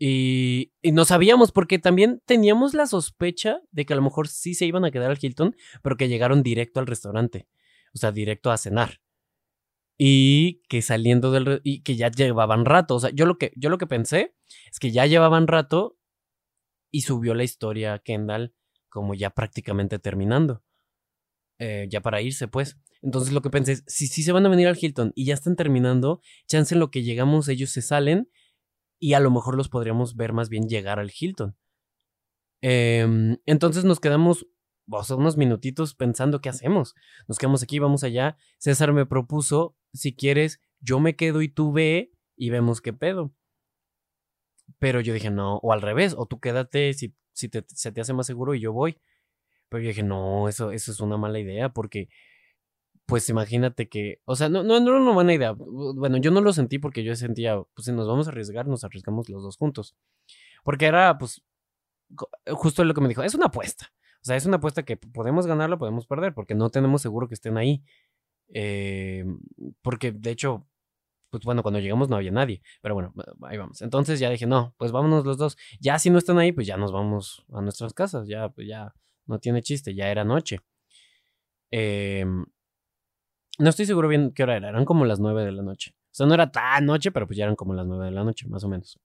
Y, 0.01 0.71
no 0.81 1.03
sabíamos 1.03 1.51
porque 1.51 1.77
también 1.77 2.21
teníamos 2.25 2.73
la 2.73 2.87
sospecha 2.87 3.59
de 3.71 3.85
que 3.85 3.91
a 3.91 3.97
lo 3.97 4.01
mejor 4.01 4.29
sí 4.29 4.53
se 4.53 4.65
iban 4.65 4.85
a 4.85 4.91
quedar 4.91 5.11
al 5.11 5.19
Hilton, 5.21 5.55
pero 5.83 5.97
que 5.97 6.07
llegaron 6.07 6.41
directo 6.41 6.79
al 6.79 6.87
restaurante, 6.87 7.49
o 7.93 7.97
sea, 7.97 8.13
directo 8.13 8.49
a 8.49 8.57
cenar. 8.57 9.01
Y 9.97 10.61
que 10.69 10.81
saliendo 10.81 11.31
del 11.31 11.59
y 11.65 11.81
que 11.81 11.97
ya 11.97 12.09
llevaban 12.09 12.63
rato, 12.63 12.95
o 12.95 12.99
sea, 13.01 13.09
yo 13.09 13.25
lo 13.25 13.37
que 13.37 13.51
yo 13.57 13.69
lo 13.69 13.77
que 13.77 13.87
pensé 13.87 14.33
es 14.71 14.79
que 14.79 14.91
ya 14.91 15.05
llevaban 15.05 15.47
rato 15.47 15.99
y 16.89 17.01
subió 17.01 17.35
la 17.35 17.43
historia 17.43 17.99
Kendall 17.99 18.55
como 18.87 19.13
ya 19.13 19.31
prácticamente 19.31 19.99
terminando. 19.99 20.63
Eh, 21.59 21.87
ya 21.89 21.99
para 21.99 22.21
irse, 22.21 22.47
pues. 22.47 22.77
Entonces 23.01 23.33
lo 23.33 23.41
que 23.41 23.49
pensé 23.49 23.73
es, 23.73 23.83
si, 23.87 24.07
si 24.07 24.23
se 24.23 24.31
van 24.31 24.45
a 24.45 24.49
venir 24.49 24.69
al 24.69 24.77
Hilton 24.79 25.11
y 25.15 25.25
ya 25.25 25.33
están 25.33 25.57
terminando, 25.57 26.21
chance 26.47 26.73
en 26.73 26.79
lo 26.79 26.89
que 26.89 27.03
llegamos 27.03 27.49
ellos 27.49 27.71
se 27.71 27.81
salen 27.81 28.29
y 28.99 29.13
a 29.13 29.19
lo 29.19 29.31
mejor 29.31 29.55
los 29.55 29.69
podríamos 29.69 30.15
ver 30.15 30.33
más 30.33 30.49
bien 30.49 30.67
llegar 30.67 30.99
al 30.99 31.11
Hilton. 31.17 31.55
Em, 32.61 33.37
entonces 33.45 33.85
nos 33.85 33.99
quedamos 33.99 34.45
unos 34.87 35.37
minutitos 35.37 35.95
pensando 35.95 36.41
qué 36.41 36.49
hacemos. 36.49 36.95
Nos 37.27 37.37
quedamos 37.37 37.63
aquí, 37.63 37.79
vamos 37.79 38.03
allá. 38.03 38.37
César 38.57 38.91
me 38.91 39.05
propuso, 39.05 39.75
si 39.93 40.15
quieres, 40.15 40.59
yo 40.79 40.99
me 40.99 41.15
quedo 41.15 41.41
y 41.41 41.49
tú 41.49 41.71
ve 41.71 42.11
y 42.35 42.49
vemos 42.49 42.81
qué 42.81 42.91
pedo. 42.91 43.33
Pero 44.79 44.99
yo 45.01 45.13
dije, 45.13 45.29
no, 45.29 45.57
o 45.57 45.73
al 45.73 45.81
revés, 45.81 46.15
o 46.17 46.25
tú 46.25 46.39
quédate 46.39 46.93
si 46.93 47.15
si 47.39 47.49
se 47.67 47.91
te 47.91 48.01
hace 48.01 48.13
más 48.13 48.27
seguro 48.27 48.53
y 48.53 48.59
yo 48.59 48.73
voy. 48.73 48.99
Pero 49.69 49.83
yo 49.83 49.89
dije, 49.89 50.03
no, 50.03 50.49
eso, 50.49 50.71
eso 50.71 50.91
es 50.91 50.99
una 50.99 51.17
mala 51.17 51.39
idea 51.39 51.69
porque, 51.69 52.09
pues 53.09 53.27
imagínate 53.29 53.89
que, 53.89 54.21
o 54.25 54.35
sea, 54.35 54.47
no, 54.49 54.63
no, 54.63 54.79
no 54.79 54.91
era 54.91 55.01
una 55.01 55.11
buena 55.11 55.33
idea. 55.33 55.53
Bueno, 55.53 56.17
yo 56.17 56.31
no 56.31 56.41
lo 56.41 56.53
sentí 56.53 56.79
porque 56.79 57.03
yo 57.03 57.15
sentía, 57.15 57.61
pues 57.73 57.85
si 57.85 57.91
nos 57.91 58.07
vamos 58.07 58.27
a 58.27 58.31
arriesgar, 58.31 58.67
nos 58.67 58.83
arriesgamos 58.83 59.27
los 59.29 59.43
dos 59.43 59.57
juntos. 59.57 59.95
Porque 60.63 60.85
era, 60.85 61.17
pues, 61.17 61.41
justo 62.47 62.83
lo 62.83 62.93
que 62.93 63.01
me 63.01 63.09
dijo, 63.09 63.23
es 63.23 63.35
una 63.35 63.47
apuesta. 63.47 63.91
O 64.21 64.25
sea, 64.25 64.35
es 64.35 64.45
una 64.45 64.57
apuesta 64.57 64.83
que 64.83 64.97
podemos 64.97 65.47
ganarla, 65.47 65.77
podemos 65.77 66.05
perder, 66.05 66.33
porque 66.33 66.55
no 66.55 66.69
tenemos 66.69 67.01
seguro 67.01 67.27
que 67.27 67.33
estén 67.33 67.57
ahí. 67.57 67.83
Eh, 68.53 69.25
porque 69.81 70.11
de 70.11 70.31
hecho, 70.31 70.67
pues 71.29 71.43
bueno, 71.43 71.61
cuando 71.61 71.79
llegamos 71.79 72.09
no 72.09 72.15
había 72.15 72.31
nadie, 72.31 72.61
pero 72.81 72.95
bueno, 72.95 73.13
ahí 73.43 73.57
vamos. 73.57 73.81
Entonces 73.81 74.19
ya 74.19 74.29
dije, 74.29 74.45
no, 74.45 74.75
pues 74.77 74.91
vámonos 74.91 75.25
los 75.25 75.37
dos. 75.37 75.57
Ya 75.79 75.99
si 75.99 76.09
no 76.09 76.17
están 76.17 76.37
ahí, 76.37 76.51
pues 76.51 76.67
ya 76.67 76.77
nos 76.77 76.91
vamos 76.91 77.45
a 77.53 77.61
nuestras 77.61 77.93
casas, 77.93 78.27
ya, 78.27 78.49
pues 78.49 78.67
ya 78.67 78.93
no 79.25 79.39
tiene 79.39 79.61
chiste, 79.61 79.93
ya 79.95 80.09
era 80.09 80.23
noche. 80.23 80.59
Em, 81.71 82.45
no 83.59 83.69
estoy 83.69 83.85
seguro 83.85 84.07
bien 84.07 84.31
qué 84.33 84.43
hora 84.43 84.57
era, 84.57 84.69
eran 84.69 84.85
como 84.85 85.05
las 85.05 85.19
nueve 85.19 85.45
de 85.45 85.51
la 85.51 85.61
noche. 85.61 85.93
O 86.05 86.15
sea, 86.15 86.25
no 86.25 86.33
era 86.33 86.51
tan 86.51 86.85
noche, 86.85 87.11
pero 87.11 87.27
pues 87.27 87.37
ya 87.37 87.43
eran 87.43 87.55
como 87.55 87.73
las 87.73 87.85
nueve 87.85 88.05
de 88.05 88.11
la 88.11 88.23
noche, 88.23 88.47
más 88.47 88.63
o 88.63 88.69
menos. 88.69 88.99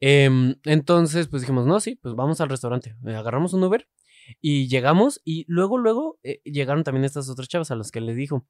Em, 0.00 0.56
entonces, 0.64 1.28
pues 1.28 1.42
dijimos, 1.42 1.64
no, 1.64 1.78
sí, 1.80 1.94
pues 1.94 2.14
vamos 2.16 2.40
al 2.40 2.48
restaurante. 2.48 2.96
Eh, 3.06 3.14
agarramos 3.14 3.54
un 3.54 3.62
Uber 3.62 3.88
y 4.40 4.68
llegamos 4.68 5.20
y 5.24 5.44
luego, 5.48 5.78
luego 5.78 6.18
eh, 6.24 6.40
llegaron 6.44 6.84
también 6.84 7.04
estas 7.04 7.28
otras 7.28 7.48
chavas 7.48 7.70
a 7.70 7.76
las 7.76 7.90
que 7.92 8.00
les 8.00 8.16
dijo. 8.16 8.46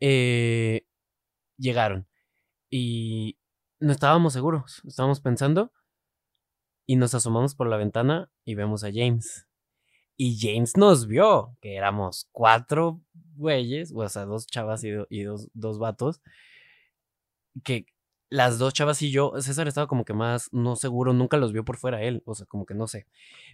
Eh, 0.00 0.86
llegaron. 1.56 2.08
Y 2.68 3.38
no 3.78 3.92
estábamos 3.92 4.32
seguros, 4.32 4.82
estábamos 4.84 5.20
pensando 5.20 5.72
y 6.86 6.96
nos 6.96 7.14
asomamos 7.14 7.54
por 7.54 7.68
la 7.68 7.76
ventana 7.76 8.30
y 8.44 8.56
vemos 8.56 8.84
a 8.84 8.90
James. 8.92 9.46
Y 10.22 10.36
James 10.38 10.76
nos 10.76 11.06
vio, 11.06 11.56
que 11.62 11.76
éramos 11.76 12.28
cuatro 12.30 13.00
güeyes, 13.36 13.90
o 13.96 14.06
sea, 14.06 14.26
dos 14.26 14.46
chavas 14.46 14.84
y, 14.84 15.22
dos, 15.22 15.48
dos 15.54 15.78
vatos, 15.78 16.20
que 17.64 17.86
las 18.28 18.58
dos 18.58 18.74
chavas 18.74 19.00
y 19.00 19.10
yo, 19.10 19.32
César 19.40 19.66
estaba 19.66 19.86
como 19.86 20.04
que 20.04 20.12
más 20.12 20.52
no 20.52 20.76
seguro, 20.76 21.14
nunca 21.14 21.38
los 21.38 21.54
vio 21.54 21.64
por 21.64 21.78
fuera 21.78 22.02
él, 22.02 22.22
o 22.26 22.34
sea, 22.34 22.44
como 22.44 22.66
que 22.66 22.74
no 22.74 22.86
sé. 22.86 23.06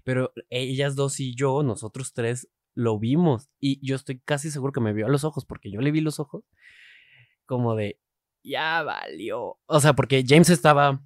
Pero 0.03 0.33
ellas 0.51 0.97
dos 0.97 1.21
y 1.21 1.37
yo, 1.37 1.63
nosotros 1.63 2.13
tres, 2.13 2.49
lo 2.75 2.99
vimos. 2.99 3.49
Y 3.61 3.79
yo 3.87 3.95
estoy 3.95 4.19
casi 4.19 4.51
seguro 4.51 4.73
que 4.73 4.81
me 4.81 4.93
vio 4.93 5.07
a 5.07 5.09
los 5.09 5.23
ojos, 5.23 5.45
porque 5.45 5.71
yo 5.71 5.81
le 5.81 5.93
vi 5.93 6.01
los 6.01 6.19
ojos 6.19 6.43
como 7.45 7.77
de, 7.77 8.01
ya 8.43 8.83
valió. 8.83 9.61
O 9.67 9.79
sea, 9.79 9.93
porque 9.93 10.25
James 10.27 10.51
estaba, 10.51 11.01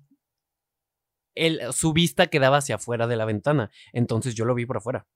su 1.73 1.93
vista 1.93 2.29
quedaba 2.29 2.57
hacia 2.57 2.77
afuera 2.77 3.07
de 3.07 3.17
la 3.17 3.27
ventana, 3.27 3.71
entonces 3.93 4.35
yo 4.35 4.47
lo 4.47 4.55
vi 4.55 4.65
por 4.65 4.79
afuera. 4.79 5.07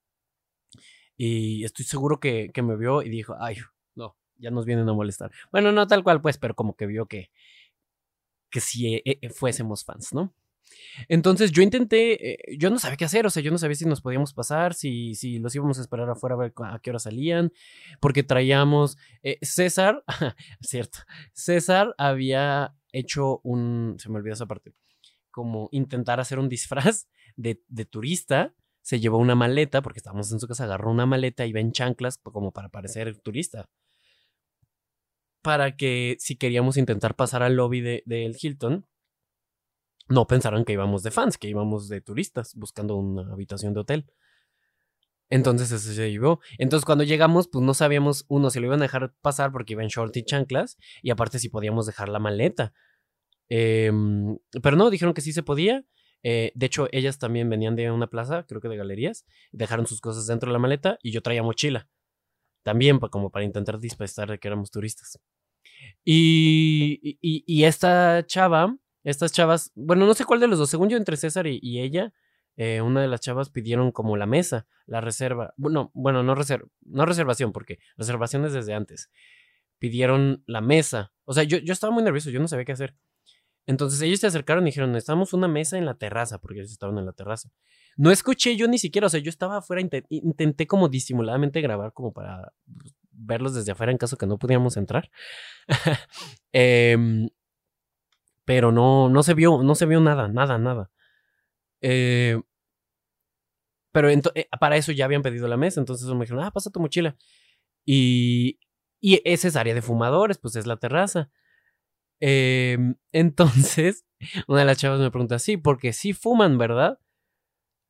Y 1.16 1.64
estoy 1.64 1.84
seguro 1.84 2.20
que, 2.20 2.50
que 2.52 2.62
me 2.62 2.76
vio 2.76 3.02
y 3.02 3.08
dijo, 3.08 3.36
ay, 3.38 3.56
no, 3.94 4.16
ya 4.36 4.50
nos 4.50 4.64
vienen 4.64 4.88
a 4.88 4.92
molestar. 4.92 5.30
Bueno, 5.52 5.72
no 5.72 5.86
tal 5.86 6.02
cual, 6.02 6.20
pues, 6.20 6.38
pero 6.38 6.54
como 6.54 6.76
que 6.76 6.86
vio 6.86 7.06
que, 7.06 7.30
que 8.50 8.60
si 8.60 8.96
eh, 8.96 9.28
fuésemos 9.30 9.84
fans, 9.84 10.12
¿no? 10.12 10.34
Entonces 11.08 11.52
yo 11.52 11.62
intenté, 11.62 12.32
eh, 12.32 12.56
yo 12.58 12.70
no 12.70 12.78
sabía 12.78 12.96
qué 12.96 13.04
hacer, 13.04 13.26
o 13.26 13.30
sea, 13.30 13.42
yo 13.42 13.50
no 13.50 13.58
sabía 13.58 13.74
si 13.74 13.84
nos 13.84 14.00
podíamos 14.00 14.32
pasar, 14.32 14.74
si, 14.74 15.14
si 15.14 15.38
los 15.38 15.54
íbamos 15.54 15.78
a 15.78 15.82
esperar 15.82 16.08
afuera 16.08 16.34
a 16.34 16.38
ver 16.38 16.52
a 16.56 16.78
qué 16.80 16.90
hora 16.90 16.98
salían, 16.98 17.52
porque 18.00 18.22
traíamos, 18.22 18.96
eh, 19.22 19.38
César, 19.42 20.04
cierto, 20.60 20.98
César 21.32 21.94
había 21.98 22.74
hecho 22.92 23.40
un, 23.42 23.96
se 23.98 24.08
me 24.08 24.16
olvidó 24.16 24.34
esa 24.34 24.46
parte, 24.46 24.72
como 25.30 25.68
intentar 25.72 26.20
hacer 26.20 26.38
un 26.38 26.48
disfraz 26.48 27.08
de, 27.36 27.62
de 27.68 27.84
turista, 27.84 28.54
se 28.84 29.00
llevó 29.00 29.16
una 29.16 29.34
maleta, 29.34 29.80
porque 29.80 29.98
estábamos 29.98 30.30
en 30.30 30.38
su 30.38 30.46
casa, 30.46 30.64
agarró 30.64 30.90
una 30.90 31.06
maleta 31.06 31.46
y 31.46 31.50
iba 31.50 31.60
en 31.60 31.72
chanclas 31.72 32.18
como 32.18 32.52
para 32.52 32.68
parecer 32.68 33.18
turista. 33.20 33.70
Para 35.40 35.74
que 35.74 36.16
si 36.20 36.36
queríamos 36.36 36.76
intentar 36.76 37.16
pasar 37.16 37.42
al 37.42 37.56
lobby 37.56 37.80
del 37.80 38.02
de, 38.04 38.36
Hilton, 38.38 38.86
no 40.10 40.26
pensaron 40.26 40.66
que 40.66 40.74
íbamos 40.74 41.02
de 41.02 41.10
fans, 41.10 41.38
que 41.38 41.48
íbamos 41.48 41.88
de 41.88 42.02
turistas 42.02 42.54
buscando 42.56 42.96
una 42.96 43.32
habitación 43.32 43.72
de 43.72 43.80
hotel. 43.80 44.06
Entonces 45.30 45.72
eso 45.72 45.90
se 45.90 46.10
llevó. 46.10 46.40
Entonces 46.58 46.84
cuando 46.84 47.04
llegamos, 47.04 47.48
pues 47.48 47.64
no 47.64 47.72
sabíamos, 47.72 48.26
uno, 48.28 48.50
si 48.50 48.60
lo 48.60 48.66
iban 48.66 48.80
a 48.80 48.84
dejar 48.84 49.14
pasar 49.22 49.50
porque 49.50 49.72
iba 49.72 49.82
en 49.82 49.88
short 49.88 50.14
y 50.18 50.24
chanclas, 50.24 50.76
y 51.00 51.08
aparte 51.08 51.38
si 51.38 51.48
podíamos 51.48 51.86
dejar 51.86 52.10
la 52.10 52.18
maleta. 52.18 52.74
Em, 53.48 54.36
pero 54.62 54.76
no, 54.76 54.90
dijeron 54.90 55.14
que 55.14 55.22
sí 55.22 55.32
se 55.32 55.42
podía. 55.42 55.86
Eh, 56.26 56.52
de 56.54 56.66
hecho, 56.66 56.88
ellas 56.90 57.18
también 57.18 57.50
venían 57.50 57.76
de 57.76 57.90
una 57.90 58.08
plaza, 58.08 58.44
creo 58.48 58.60
que 58.60 58.68
de 58.68 58.78
galerías, 58.78 59.26
dejaron 59.52 59.86
sus 59.86 60.00
cosas 60.00 60.26
dentro 60.26 60.48
de 60.48 60.54
la 60.54 60.58
maleta 60.58 60.98
y 61.02 61.12
yo 61.12 61.20
traía 61.20 61.42
mochila. 61.42 61.86
También 62.62 62.98
como 62.98 63.30
para 63.30 63.44
intentar 63.44 63.78
dispersar 63.78 64.30
de 64.30 64.38
que 64.38 64.48
éramos 64.48 64.70
turistas. 64.70 65.20
y, 66.04 67.64
esta 67.64 68.24
chava 68.26 68.76
Estas 69.04 69.32
chavas, 69.32 69.70
bueno, 69.74 70.06
no 70.06 70.14
sé 70.14 70.24
cuál 70.24 70.40
de 70.40 70.48
los 70.48 70.58
dos, 70.58 70.70
según 70.70 70.88
yo, 70.88 70.96
entre 70.96 71.18
César 71.18 71.46
y, 71.46 71.80
ella, 71.80 72.14
eh, 72.56 72.80
una 72.80 73.02
de 73.02 73.08
las 73.08 73.20
chavas 73.20 73.50
pidieron 73.50 73.92
como 73.92 74.16
la 74.16 74.26
mesa, 74.26 74.66
la 74.86 75.02
reserva. 75.02 75.52
Bueno, 75.58 75.90
bueno, 75.92 76.22
no, 76.22 76.34
no 76.34 77.06
reservación, 77.06 77.52
porque 77.52 77.80
reservaciones 77.98 78.54
desde 78.54 78.72
antes. 78.72 79.10
Pidieron 79.78 80.42
la 80.46 80.62
mesa. 80.62 81.12
O 81.24 81.34
sea, 81.34 81.42
yo, 81.44 81.58
yo 81.58 81.74
estaba 81.74 81.92
muy 81.92 82.02
nervioso, 82.02 82.30
yo 82.30 82.40
no 82.40 82.48
sabía 82.48 82.64
qué 82.64 82.72
hacer. 82.72 82.94
Entonces 83.66 84.00
ellos 84.02 84.20
se 84.20 84.26
acercaron 84.26 84.64
y 84.64 84.70
dijeron, 84.70 84.92
necesitamos 84.92 85.32
una 85.32 85.48
mesa 85.48 85.78
en 85.78 85.86
la 85.86 85.94
terraza, 85.94 86.38
porque 86.38 86.60
ellos 86.60 86.72
estaban 86.72 86.98
en 86.98 87.06
la 87.06 87.12
terraza. 87.12 87.50
No 87.96 88.10
escuché 88.10 88.56
yo 88.56 88.68
ni 88.68 88.78
siquiera, 88.78 89.06
o 89.06 89.10
sea, 89.10 89.20
yo 89.20 89.30
estaba 89.30 89.58
afuera, 89.58 89.82
intenté 90.10 90.66
como 90.66 90.88
disimuladamente 90.88 91.60
grabar 91.60 91.92
como 91.92 92.12
para 92.12 92.52
pues, 92.78 92.94
verlos 93.10 93.54
desde 93.54 93.72
afuera 93.72 93.92
en 93.92 93.98
caso 93.98 94.18
que 94.18 94.26
no 94.26 94.38
pudiéramos 94.38 94.76
entrar. 94.76 95.10
Em, 96.52 97.28
pero 98.44 98.70
no, 98.72 99.08
no 99.08 99.22
se 99.22 99.34
vio, 99.34 99.62
no 99.62 99.74
se 99.74 99.86
vio 99.86 100.00
nada, 100.00 100.28
nada, 100.28 100.58
nada. 100.58 100.90
Eh, 101.80 102.40
pero 103.92 104.10
eh, 104.10 104.22
para 104.60 104.76
eso 104.76 104.92
ya 104.92 105.04
habían 105.04 105.22
pedido 105.22 105.48
la 105.48 105.56
mesa, 105.56 105.80
entonces 105.80 106.06
me 106.08 106.20
dijeron, 106.20 106.42
ah, 106.44 106.50
pasa 106.50 106.70
tu 106.70 106.80
mochila. 106.80 107.16
Y, 107.86 108.58
y 109.00 109.20
esa 109.24 109.48
es 109.48 109.56
área 109.56 109.74
de 109.74 109.82
fumadores, 109.82 110.38
pues 110.38 110.56
es 110.56 110.66
la 110.66 110.76
terraza. 110.76 111.30
Em, 112.20 112.96
entonces, 113.12 114.04
una 114.48 114.60
de 114.60 114.64
las 114.66 114.78
chavas 114.78 115.00
me 115.00 115.10
pregunta, 115.10 115.38
sí, 115.38 115.56
porque 115.56 115.92
sí 115.92 116.12
fuman, 116.12 116.58
¿verdad? 116.58 116.98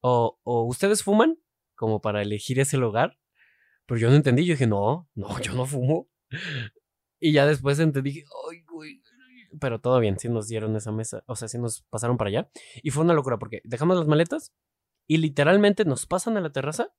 O, 0.01 0.39
o 0.43 0.65
ustedes 0.65 1.03
fuman 1.03 1.39
como 1.75 2.01
para 2.01 2.23
elegir 2.23 2.61
ese 2.61 2.77
lugar. 2.77 3.19
Pero 3.87 3.99
yo 4.01 4.11
no 4.11 4.17
entendí, 4.17 4.45
yo 4.47 4.55
dije, 4.55 4.67
no, 4.67 5.09
no, 5.15 5.39
yo 5.41 5.53
no 5.53 5.67
fumo. 5.67 6.09
Y 7.21 7.33
ya 7.33 7.47
después 7.47 7.79
entendí, 7.79 8.25
ay, 8.51 8.65
pero 9.61 9.81
todo 9.81 10.01
bien, 10.01 10.19
sí 10.19 10.29
nos 10.29 10.49
dieron 10.49 10.75
esa 10.77 10.93
mesa, 10.93 11.23
o 11.27 11.37
sea, 11.37 11.49
sí 11.49 11.59
nos 11.59 11.83
pasaron 11.83 12.17
para 12.17 12.29
allá. 12.29 12.51
Y 12.83 12.91
fue 12.91 13.05
una 13.05 13.15
locura 13.15 13.39
porque 13.39 13.61
dejamos 13.65 13.97
las 13.97 14.07
maletas 14.07 14.53
y 15.07 15.19
literalmente 15.19 15.85
nos 15.85 16.07
pasan 16.07 16.37
a 16.37 16.41
la 16.41 16.53
terraza 16.53 16.93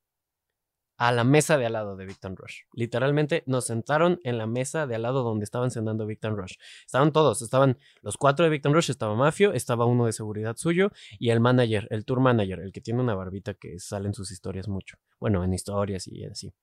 a 0.98 1.12
la 1.12 1.24
mesa 1.24 1.58
de 1.58 1.66
al 1.66 1.74
lado 1.74 1.96
de 1.96 2.06
Victor 2.06 2.36
Rush. 2.36 2.62
Literalmente 2.74 3.44
nos 3.46 3.66
sentaron 3.66 4.20
en 4.24 4.38
la 4.38 4.48
mesa 4.48 4.88
de 4.88 4.96
al 4.96 5.02
lado 5.02 5.24
donde 5.24 5.44
estaban 5.44 5.72
cenando 5.72 6.06
Victor 6.06 6.36
Rush. 6.36 6.56
Estaban 6.86 7.12
todos, 7.12 7.42
estaban 7.42 7.78
los 8.02 8.18
cuatro 8.18 8.46
de 8.46 8.52
Victor 8.52 8.72
Rush, 8.74 8.92
estaba 8.92 9.16
Mafio, 9.16 9.54
estaba 9.54 9.86
uno 9.86 10.06
de 10.06 10.14
seguridad 10.14 10.56
suyo 10.58 10.92
y 11.20 11.30
el 11.30 11.40
manager, 11.40 11.88
el 11.92 12.06
tour 12.06 12.20
manager, 12.20 12.60
el 12.60 12.72
que 12.72 12.82
tiene 12.82 13.02
una 13.02 13.16
barbita 13.16 13.54
que 13.54 13.80
sale 13.80 14.08
en 14.08 14.14
sus 14.14 14.32
historias 14.32 14.68
mucho. 14.68 14.98
Bueno, 15.20 15.44
en 15.44 15.54
historias 15.54 16.08
y 16.08 16.25
así. 16.25 16.54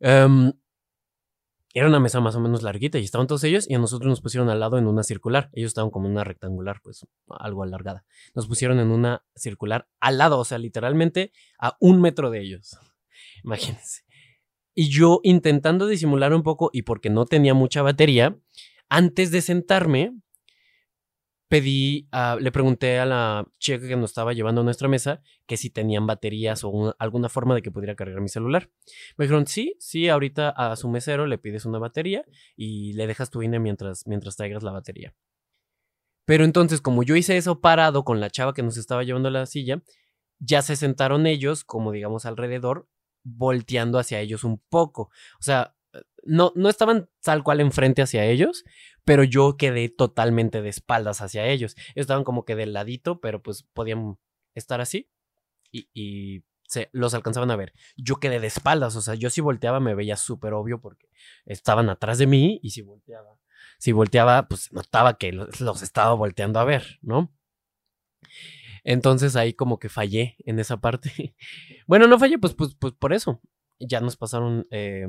Um, 0.00 0.52
era 1.76 1.88
una 1.88 2.00
mesa 2.00 2.20
más 2.20 2.34
o 2.34 2.40
menos 2.40 2.62
larguita 2.62 2.98
y 2.98 3.04
estaban 3.04 3.26
todos 3.26 3.44
ellos 3.44 3.68
y 3.68 3.74
a 3.74 3.78
nosotros 3.78 4.08
nos 4.08 4.22
pusieron 4.22 4.48
al 4.48 4.60
lado 4.60 4.78
en 4.78 4.86
una 4.86 5.02
circular. 5.02 5.50
Ellos 5.52 5.68
estaban 5.68 5.90
como 5.90 6.08
una 6.08 6.24
rectangular, 6.24 6.80
pues 6.82 7.06
algo 7.28 7.64
alargada. 7.64 8.06
Nos 8.34 8.46
pusieron 8.46 8.80
en 8.80 8.90
una 8.90 9.26
circular 9.34 9.86
al 10.00 10.16
lado, 10.16 10.38
o 10.38 10.44
sea, 10.46 10.56
literalmente 10.56 11.32
a 11.58 11.76
un 11.80 12.00
metro 12.00 12.30
de 12.30 12.40
ellos. 12.40 12.78
Imagínense. 13.44 14.02
Y 14.74 14.90
yo 14.90 15.20
intentando 15.22 15.86
disimular 15.86 16.34
un 16.34 16.42
poco 16.42 16.70
y 16.72 16.82
porque 16.82 17.10
no 17.10 17.24
tenía 17.24 17.54
mucha 17.54 17.82
batería, 17.82 18.36
antes 18.88 19.30
de 19.30 19.40
sentarme, 19.40 20.12
pedí, 21.48 22.08
le 22.40 22.52
pregunté 22.52 22.98
a 22.98 23.06
la 23.06 23.46
chica 23.58 23.86
que 23.86 23.96
nos 23.96 24.10
estaba 24.10 24.32
llevando 24.32 24.60
a 24.60 24.64
nuestra 24.64 24.88
mesa 24.88 25.22
que 25.46 25.56
si 25.56 25.70
tenían 25.70 26.06
baterías 26.06 26.62
o 26.64 26.94
alguna 26.98 27.28
forma 27.28 27.54
de 27.54 27.62
que 27.62 27.70
pudiera 27.70 27.94
cargar 27.94 28.20
mi 28.20 28.28
celular. 28.28 28.70
Me 29.16 29.24
dijeron, 29.24 29.46
sí, 29.46 29.76
sí, 29.78 30.08
ahorita 30.08 30.50
a 30.50 30.76
su 30.76 30.88
mesero 30.88 31.26
le 31.26 31.38
pides 31.38 31.64
una 31.64 31.78
batería 31.78 32.24
y 32.56 32.92
le 32.94 33.06
dejas 33.06 33.30
tu 33.30 33.42
INE 33.42 33.58
mientras, 33.60 34.06
mientras 34.06 34.36
traigas 34.36 34.62
la 34.62 34.72
batería. 34.72 35.14
Pero 36.26 36.44
entonces, 36.44 36.80
como 36.80 37.04
yo 37.04 37.14
hice 37.14 37.36
eso 37.36 37.60
parado 37.60 38.04
con 38.04 38.20
la 38.20 38.30
chava 38.30 38.52
que 38.52 38.64
nos 38.64 38.76
estaba 38.76 39.04
llevando 39.04 39.28
a 39.28 39.32
la 39.32 39.46
silla, 39.46 39.82
ya 40.40 40.60
se 40.60 40.74
sentaron 40.74 41.26
ellos, 41.26 41.62
como 41.62 41.92
digamos, 41.92 42.26
alrededor, 42.26 42.88
volteando 43.26 43.98
hacia 43.98 44.20
ellos 44.20 44.44
un 44.44 44.58
poco. 44.68 45.10
O 45.38 45.42
sea, 45.42 45.74
no, 46.24 46.52
no 46.54 46.68
estaban 46.68 47.08
tal 47.22 47.42
cual 47.42 47.60
enfrente 47.60 48.02
hacia 48.02 48.24
ellos, 48.24 48.64
pero 49.04 49.24
yo 49.24 49.56
quedé 49.56 49.88
totalmente 49.88 50.62
de 50.62 50.68
espaldas 50.68 51.20
hacia 51.20 51.46
ellos. 51.46 51.76
Estaban 51.94 52.24
como 52.24 52.44
que 52.44 52.56
del 52.56 52.72
ladito, 52.72 53.20
pero 53.20 53.42
pues 53.42 53.62
podían 53.62 54.18
estar 54.54 54.80
así 54.80 55.10
y, 55.70 56.44
se, 56.68 56.90
los 56.92 57.14
alcanzaban 57.14 57.50
a 57.50 57.56
ver. 57.56 57.72
Yo 57.96 58.16
quedé 58.16 58.40
de 58.40 58.48
espaldas, 58.48 58.96
o 58.96 59.00
sea, 59.00 59.14
yo 59.14 59.30
si 59.30 59.40
volteaba 59.40 59.78
me 59.78 59.94
veía 59.94 60.16
súper 60.16 60.52
obvio 60.52 60.80
porque 60.80 61.08
estaban 61.44 61.88
atrás 61.88 62.18
de 62.18 62.26
mí 62.26 62.58
y 62.62 62.70
si 62.70 62.82
volteaba, 62.82 63.38
si 63.78 63.92
volteaba, 63.92 64.48
pues 64.48 64.72
notaba 64.72 65.16
que 65.16 65.32
los 65.32 65.82
estaba 65.82 66.14
volteando 66.14 66.58
a 66.58 66.64
ver, 66.64 66.98
¿no? 67.02 67.35
Entonces 68.88 69.34
ahí 69.34 69.52
como 69.52 69.80
que 69.80 69.88
fallé 69.88 70.36
en 70.46 70.60
esa 70.60 70.76
parte. 70.80 71.10
bueno, 71.88 72.06
no 72.06 72.20
fallé, 72.20 72.38
pues, 72.38 72.54
pues, 72.54 72.76
pues 72.76 72.94
por 72.94 73.12
eso. 73.12 73.42
Ya 73.80 74.00
nos 74.00 74.16
pasaron 74.16 74.66
eh, 74.70 75.08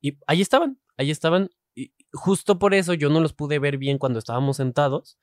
y 0.00 0.16
ahí 0.28 0.40
estaban, 0.40 0.80
ahí 0.96 1.10
estaban. 1.10 1.50
Y 1.74 1.92
justo 2.12 2.58
por 2.60 2.72
eso 2.72 2.94
yo 2.94 3.10
no 3.10 3.20
los 3.20 3.34
pude 3.34 3.58
ver 3.58 3.78
bien 3.78 3.98
cuando 3.98 4.20
estábamos 4.20 4.58
sentados. 4.58 5.18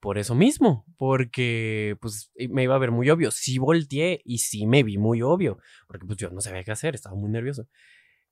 Por 0.00 0.16
eso 0.16 0.34
mismo, 0.34 0.86
porque 0.96 1.96
pues 2.00 2.30
me 2.50 2.62
iba 2.62 2.76
a 2.76 2.78
ver 2.78 2.92
muy 2.92 3.10
obvio. 3.10 3.32
Sí 3.32 3.58
volteé 3.58 4.20
y 4.24 4.38
sí 4.38 4.66
me 4.66 4.84
vi 4.84 4.96
muy 4.96 5.22
obvio, 5.22 5.58
porque 5.88 6.06
pues 6.06 6.18
yo 6.18 6.30
no 6.30 6.40
sabía 6.40 6.62
qué 6.62 6.72
hacer, 6.72 6.94
estaba 6.94 7.16
muy 7.16 7.30
nervioso. 7.30 7.66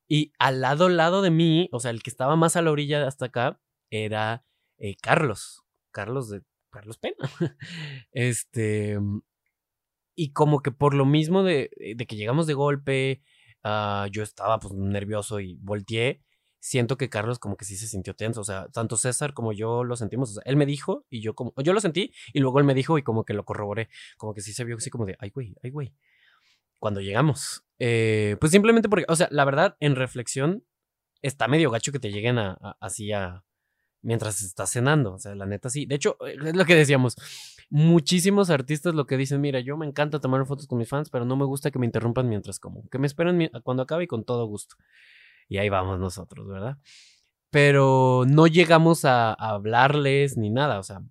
Y 0.07 0.31
al 0.39 0.61
lado, 0.61 0.87
lado 0.87 1.21
de 1.21 1.31
mí, 1.31 1.67
o 1.73 1.79
sea, 1.79 1.91
el 1.91 2.03
que 2.03 2.09
estaba 2.09 2.35
más 2.37 2.55
a 2.55 2.61
la 2.61 2.71
orilla 2.71 3.05
hasta 3.05 3.25
acá, 3.25 3.59
era 3.89 4.45
eh, 4.77 4.95
Carlos. 5.01 5.63
Carlos 5.91 6.29
de 6.29 6.43
Carlos 6.73 6.97
Pena. 6.97 7.15
este. 8.11 8.99
Y 10.15 10.33
como 10.33 10.61
que 10.61 10.71
por 10.71 10.93
lo 10.93 11.05
mismo 11.05 11.43
de, 11.43 11.71
de 11.95 12.05
que 12.05 12.15
llegamos 12.15 12.45
de 12.45 12.53
golpe, 12.53 13.21
Ah, 13.63 14.07
yo 14.11 14.23
estaba 14.23 14.59
pues 14.59 14.73
nervioso 14.73 15.39
y 15.39 15.57
volteé. 15.61 16.21
Siento 16.59 16.97
que 16.97 17.09
Carlos 17.09 17.39
como 17.39 17.57
que 17.57 17.65
sí 17.65 17.75
se 17.77 17.87
sintió 17.87 18.15
tenso, 18.15 18.41
o 18.41 18.43
sea, 18.43 18.67
tanto 18.69 18.95
César 18.97 19.33
como 19.33 19.51
yo 19.51 19.83
lo 19.83 19.97
sentimos, 19.97 20.31
o 20.31 20.33
sea, 20.35 20.43
él 20.45 20.55
me 20.55 20.65
dijo 20.65 21.05
y 21.09 21.21
yo 21.21 21.35
como, 21.35 21.53
yo 21.57 21.73
lo 21.73 21.81
sentí 21.81 22.13
y 22.31 22.39
luego 22.39 22.59
él 22.59 22.65
me 22.65 22.73
dijo 22.73 22.97
y 22.97 23.03
como 23.03 23.25
que 23.25 23.33
lo 23.33 23.43
corroboré, 23.43 23.89
como 24.17 24.33
que 24.33 24.39
sí 24.39 24.53
se 24.53 24.63
vio 24.63 24.77
así 24.77 24.89
como 24.89 25.05
de, 25.05 25.17
ay 25.19 25.29
güey, 25.29 25.55
ay 25.61 25.71
güey, 25.71 25.93
cuando 26.79 27.01
llegamos. 27.01 27.65
Eh, 27.79 28.37
pues 28.39 28.53
simplemente 28.53 28.87
porque, 28.87 29.05
o 29.09 29.15
sea, 29.15 29.27
la 29.31 29.43
verdad, 29.43 29.75
en 29.81 29.97
reflexión, 29.97 30.63
está 31.21 31.49
medio 31.49 31.69
gacho 31.69 31.91
que 31.91 31.99
te 31.99 32.11
lleguen 32.11 32.37
a, 32.37 32.53
así 32.79 33.11
a, 33.11 33.43
mientras 34.03 34.43
estás 34.43 34.71
cenando, 34.71 35.13
o 35.13 35.17
sea, 35.17 35.33
la 35.33 35.45
neta 35.45 35.69
sí. 35.69 35.85
De 35.85 35.95
hecho, 35.95 36.17
es 36.27 36.55
lo 36.55 36.65
que 36.65 36.75
decíamos, 36.75 37.15
muchísimos 37.69 38.49
artistas 38.49 38.93
lo 38.93 39.07
que 39.07 39.17
dicen, 39.17 39.41
mira, 39.41 39.59
yo 39.59 39.77
me 39.77 39.87
encanta 39.87 40.19
tomar 40.19 40.45
fotos 40.45 40.67
con 40.67 40.77
mis 40.77 40.89
fans, 40.89 41.09
pero 41.09 41.25
no 41.25 41.35
me 41.35 41.45
gusta 41.45 41.71
que 41.71 41.79
me 41.79 41.85
interrumpan 41.85 42.29
mientras 42.29 42.59
como, 42.59 42.87
que 42.89 42.99
me 42.99 43.07
esperen 43.07 43.49
cuando 43.63 43.83
acabe 43.83 44.03
y 44.03 44.07
con 44.07 44.23
todo 44.23 44.45
gusto. 44.45 44.75
Y 45.49 45.57
ahí 45.57 45.69
vamos 45.69 45.99
nosotros, 45.99 46.47
¿verdad? 46.47 46.77
Pero 47.49 48.25
no 48.27 48.47
llegamos 48.47 49.05
a, 49.05 49.33
hablarles 49.33 50.37
ni 50.37 50.49
nada, 50.49 50.79
o 50.79 50.83
sea, 50.83 51.01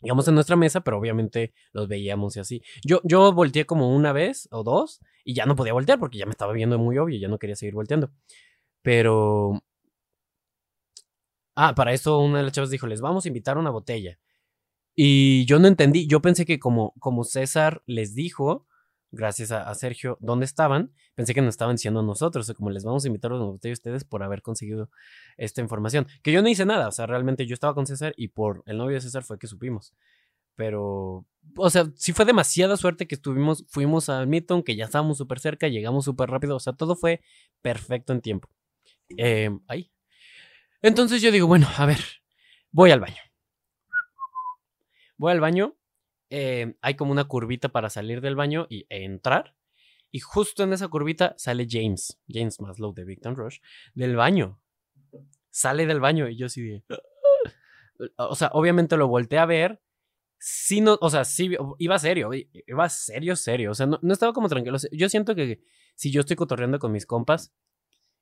llegamos 0.00 0.28
en 0.28 0.34
nuestra 0.34 0.56
mesa, 0.56 0.80
pero 0.82 0.98
obviamente 0.98 1.52
los 1.72 1.88
veíamos 1.88 2.36
y 2.36 2.40
así. 2.40 2.62
Yo, 2.84 3.00
yo 3.04 3.32
volteé 3.32 3.66
como 3.66 3.94
una 3.94 4.12
vez 4.12 4.48
o 4.52 4.62
dos 4.62 5.00
y 5.24 5.34
ya 5.34 5.46
no 5.46 5.56
podía 5.56 5.72
voltear 5.72 5.98
porque 5.98 6.18
ya 6.18 6.26
me 6.26 6.32
estaba 6.32 6.52
viendo 6.52 6.78
muy 6.78 6.98
obvio 6.98 7.18
ya 7.18 7.28
no 7.28 7.38
quería 7.38 7.56
seguir 7.56 7.74
volteando. 7.74 8.10
Pero... 8.82 9.62
Ah, 11.54 11.74
para 11.74 11.92
eso 11.92 12.18
una 12.18 12.38
de 12.38 12.44
las 12.44 12.52
chavas 12.52 12.70
dijo, 12.70 12.86
les 12.86 13.00
vamos 13.00 13.24
a 13.24 13.28
invitar 13.28 13.58
una 13.58 13.70
botella. 13.70 14.18
Y 14.94 15.44
yo 15.46 15.58
no 15.58 15.68
entendí, 15.68 16.06
yo 16.06 16.20
pensé 16.20 16.44
que 16.44 16.58
como, 16.58 16.94
como 16.98 17.24
César 17.24 17.82
les 17.86 18.14
dijo, 18.14 18.66
gracias 19.10 19.52
a, 19.52 19.72
Sergio, 19.74 20.18
dónde 20.20 20.46
estaban, 20.46 20.92
pensé 21.14 21.34
que 21.34 21.42
nos 21.42 21.50
estaban 21.50 21.76
diciendo 21.76 22.00
a 22.00 22.02
nosotros, 22.02 22.48
o 22.48 22.54
como 22.54 22.70
les 22.70 22.84
vamos 22.84 23.04
a 23.04 23.08
invitar 23.08 23.32
a 23.32 23.36
ustedes 23.36 24.04
por 24.04 24.22
haber 24.22 24.42
conseguido 24.42 24.90
esta 25.36 25.60
información. 25.60 26.06
Que 26.22 26.32
yo 26.32 26.42
no 26.42 26.48
hice 26.48 26.66
nada, 26.66 26.88
o 26.88 26.92
sea, 26.92 27.06
realmente 27.06 27.46
yo 27.46 27.54
estaba 27.54 27.74
con 27.74 27.86
César 27.86 28.14
y 28.16 28.28
por 28.28 28.62
el 28.66 28.78
novio 28.78 28.96
de 28.96 29.02
César 29.02 29.22
fue 29.22 29.38
que 29.38 29.46
supimos. 29.46 29.94
Pero, 30.56 31.26
o 31.56 31.70
sea, 31.70 31.90
sí 31.96 32.12
fue 32.12 32.24
demasiada 32.24 32.76
suerte 32.76 33.06
que 33.06 33.14
estuvimos, 33.14 33.64
fuimos 33.68 34.08
a 34.08 34.26
Midtown, 34.26 34.62
que 34.62 34.76
ya 34.76 34.86
estábamos 34.86 35.18
súper 35.18 35.40
cerca, 35.40 35.68
llegamos 35.68 36.04
súper 36.04 36.30
rápido, 36.30 36.56
o 36.56 36.60
sea, 36.60 36.72
todo 36.74 36.96
fue 36.96 37.22
perfecto 37.62 38.12
en 38.12 38.20
tiempo. 38.20 38.48
Eh, 39.16 39.50
ahí. 39.68 39.91
Entonces 40.82 41.22
yo 41.22 41.30
digo, 41.30 41.46
bueno, 41.46 41.68
a 41.76 41.86
ver, 41.86 42.00
voy 42.72 42.90
al 42.90 43.00
baño. 43.00 43.22
Voy 45.16 45.30
al 45.30 45.40
baño, 45.40 45.76
eh, 46.30 46.74
hay 46.80 46.94
como 46.96 47.12
una 47.12 47.24
curvita 47.24 47.68
para 47.68 47.88
salir 47.88 48.20
del 48.20 48.34
baño 48.34 48.66
y 48.68 48.86
entrar. 48.88 49.54
Y 50.10 50.18
justo 50.18 50.64
en 50.64 50.72
esa 50.72 50.88
curvita 50.88 51.34
sale 51.38 51.66
James, 51.70 52.20
James 52.28 52.60
Maslow 52.60 52.92
de 52.92 53.04
Victor 53.04 53.36
Rush, 53.36 53.60
del 53.94 54.16
baño. 54.16 54.60
Sale 55.50 55.86
del 55.86 56.00
baño 56.00 56.28
y 56.28 56.36
yo 56.36 56.48
sí 56.48 56.62
de... 56.62 56.84
O 58.16 58.34
sea, 58.34 58.50
obviamente 58.52 58.96
lo 58.96 59.06
volteé 59.06 59.38
a 59.38 59.46
ver. 59.46 59.80
Sí, 60.38 60.80
no, 60.80 60.98
o 61.00 61.08
sea, 61.08 61.24
sí, 61.24 61.56
iba 61.78 61.98
serio, 62.00 62.30
iba 62.66 62.88
serio, 62.88 63.36
serio. 63.36 63.70
O 63.70 63.74
sea, 63.74 63.86
no, 63.86 64.00
no 64.02 64.12
estaba 64.12 64.32
como 64.32 64.48
tranquilo. 64.48 64.76
Yo 64.90 65.08
siento 65.08 65.36
que 65.36 65.62
si 65.94 66.10
yo 66.10 66.20
estoy 66.20 66.34
cotorreando 66.34 66.80
con 66.80 66.90
mis 66.90 67.06
compas 67.06 67.54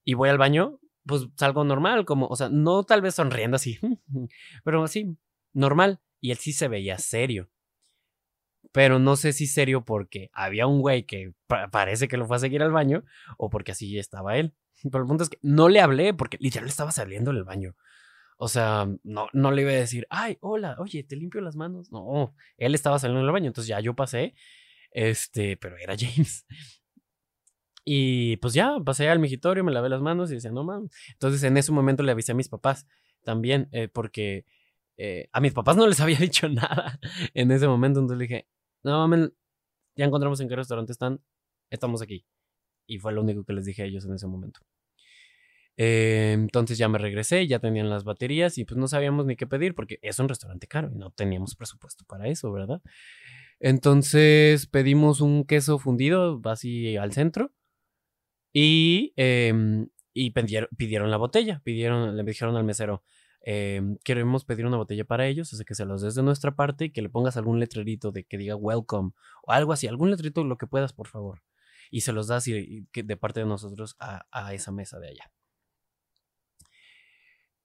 y 0.04 0.14
voy 0.14 0.28
al 0.28 0.36
baño, 0.36 0.78
pues 1.06 1.26
salgo 1.36 1.64
normal, 1.64 2.04
como, 2.04 2.26
o 2.26 2.36
sea, 2.36 2.48
no 2.48 2.84
tal 2.84 3.02
vez 3.02 3.14
sonriendo 3.14 3.56
así, 3.56 3.78
pero 4.64 4.82
así, 4.84 5.16
normal. 5.52 6.00
y 6.20 6.30
él 6.32 6.38
sí 6.38 6.52
se 6.52 6.68
veía 6.68 6.98
serio. 6.98 7.50
Pero 8.72 8.98
no 8.98 9.16
sé 9.16 9.32
si 9.32 9.46
serio 9.46 9.84
porque 9.84 10.30
había 10.32 10.66
un 10.66 10.80
güey 10.80 11.04
que 11.04 11.32
parece 11.72 12.06
que 12.08 12.16
lo 12.16 12.26
fue 12.26 12.36
a 12.36 12.40
seguir 12.40 12.62
al 12.62 12.70
baño 12.70 13.04
o 13.36 13.50
porque 13.50 13.72
así 13.72 13.98
estaba 13.98 14.36
él. 14.36 14.54
Pero 14.84 15.02
el 15.02 15.08
punto 15.08 15.24
es 15.24 15.30
que 15.30 15.38
no 15.42 15.68
le 15.68 15.80
hablé 15.80 16.14
porque 16.14 16.36
literal 16.40 16.68
estaba 16.68 16.92
saliendo 16.92 17.32
del 17.32 17.44
baño. 17.44 17.74
O 18.36 18.48
sea, 18.48 18.88
no, 19.02 19.28
no 19.32 19.50
le 19.50 19.62
iba 19.62 19.70
a 19.70 19.74
decir, 19.74 20.06
ay, 20.08 20.38
hola, 20.40 20.76
oye, 20.78 21.02
te 21.04 21.16
limpio 21.16 21.40
las 21.40 21.56
manos. 21.56 21.90
No, 21.92 22.34
él 22.56 22.74
estaba 22.74 22.98
saliendo 22.98 23.22
del 23.22 23.32
baño, 23.32 23.48
entonces 23.48 23.68
ya 23.68 23.80
yo 23.80 23.94
pasé, 23.94 24.34
este, 24.92 25.56
pero 25.56 25.76
era 25.76 25.94
James. 25.98 26.46
Y 27.84 28.36
pues 28.38 28.54
ya, 28.54 28.76
pasé 28.84 29.08
al 29.08 29.18
migitorio, 29.18 29.64
me 29.64 29.72
lavé 29.72 29.88
las 29.88 30.02
manos 30.02 30.30
y 30.30 30.34
decía, 30.34 30.50
no 30.50 30.64
mames. 30.64 30.90
Entonces 31.12 31.42
en 31.42 31.56
ese 31.56 31.72
momento 31.72 32.02
le 32.02 32.12
avisé 32.12 32.32
a 32.32 32.34
mis 32.34 32.48
papás 32.48 32.86
también, 33.24 33.68
eh, 33.72 33.88
porque 33.88 34.44
eh, 34.96 35.28
a 35.32 35.40
mis 35.40 35.52
papás 35.52 35.76
no 35.76 35.86
les 35.86 36.00
había 36.00 36.18
dicho 36.18 36.48
nada 36.48 36.98
en 37.34 37.50
ese 37.50 37.66
momento. 37.66 38.00
Entonces 38.00 38.18
le 38.18 38.24
dije, 38.24 38.48
no 38.82 38.92
mames, 38.98 39.32
ya 39.96 40.04
encontramos 40.04 40.40
en 40.40 40.48
qué 40.48 40.56
restaurante 40.56 40.92
están, 40.92 41.20
estamos 41.70 42.02
aquí. 42.02 42.26
Y 42.86 42.98
fue 42.98 43.12
lo 43.12 43.22
único 43.22 43.44
que 43.44 43.52
les 43.52 43.64
dije 43.64 43.82
a 43.82 43.86
ellos 43.86 44.04
en 44.04 44.14
ese 44.14 44.26
momento. 44.26 44.60
Eh, 45.76 46.32
entonces 46.32 46.76
ya 46.76 46.88
me 46.88 46.98
regresé, 46.98 47.46
ya 47.46 47.58
tenían 47.58 47.88
las 47.88 48.04
baterías 48.04 48.58
y 48.58 48.64
pues 48.64 48.76
no 48.76 48.86
sabíamos 48.86 49.24
ni 49.24 49.36
qué 49.36 49.46
pedir 49.46 49.74
porque 49.74 49.98
es 50.02 50.18
un 50.18 50.28
restaurante 50.28 50.66
caro 50.66 50.90
y 50.92 50.98
no 50.98 51.10
teníamos 51.10 51.54
presupuesto 51.54 52.04
para 52.06 52.28
eso, 52.28 52.52
¿verdad? 52.52 52.82
Entonces 53.60 54.66
pedimos 54.66 55.20
un 55.22 55.44
queso 55.44 55.78
fundido 55.78 56.40
así 56.44 56.96
al 56.98 57.12
centro 57.12 57.52
y, 58.52 59.12
em, 59.16 59.88
y 60.12 60.30
pidieron, 60.32 61.10
la 61.10 61.16
botella, 61.16 61.60
pidieron, 61.64 62.16
le 62.16 62.22
dijeron 62.24 62.56
al 62.56 62.64
mesero, 62.64 63.04
em, 63.42 63.96
queremos 64.04 64.44
pedir 64.44 64.66
una 64.66 64.76
botella 64.76 65.04
para 65.04 65.26
ellos, 65.26 65.52
así 65.52 65.64
que 65.64 65.74
se 65.74 65.84
los 65.84 66.02
des 66.02 66.14
de 66.14 66.22
nuestra 66.22 66.56
parte 66.56 66.86
y 66.86 66.90
que 66.92 67.02
le 67.02 67.08
pongas 67.08 67.36
algún 67.36 67.60
letrerito 67.60 68.12
de 68.12 68.24
que 68.24 68.38
diga 68.38 68.56
welcome 68.56 69.12
o 69.44 69.52
algo 69.52 69.72
así, 69.72 69.86
algún 69.86 70.10
letrerito, 70.10 70.44
lo 70.44 70.58
que 70.58 70.66
puedas, 70.66 70.92
por 70.92 71.08
favor. 71.08 71.42
Y 71.90 72.02
se 72.02 72.12
los 72.12 72.28
das 72.28 72.46
y, 72.48 72.86
de 72.92 73.16
parte 73.16 73.40
de 73.40 73.46
nosotros 73.46 73.96
a, 73.98 74.26
a 74.30 74.54
esa 74.54 74.72
mesa 74.72 74.98
de 75.00 75.08
allá. 75.08 75.30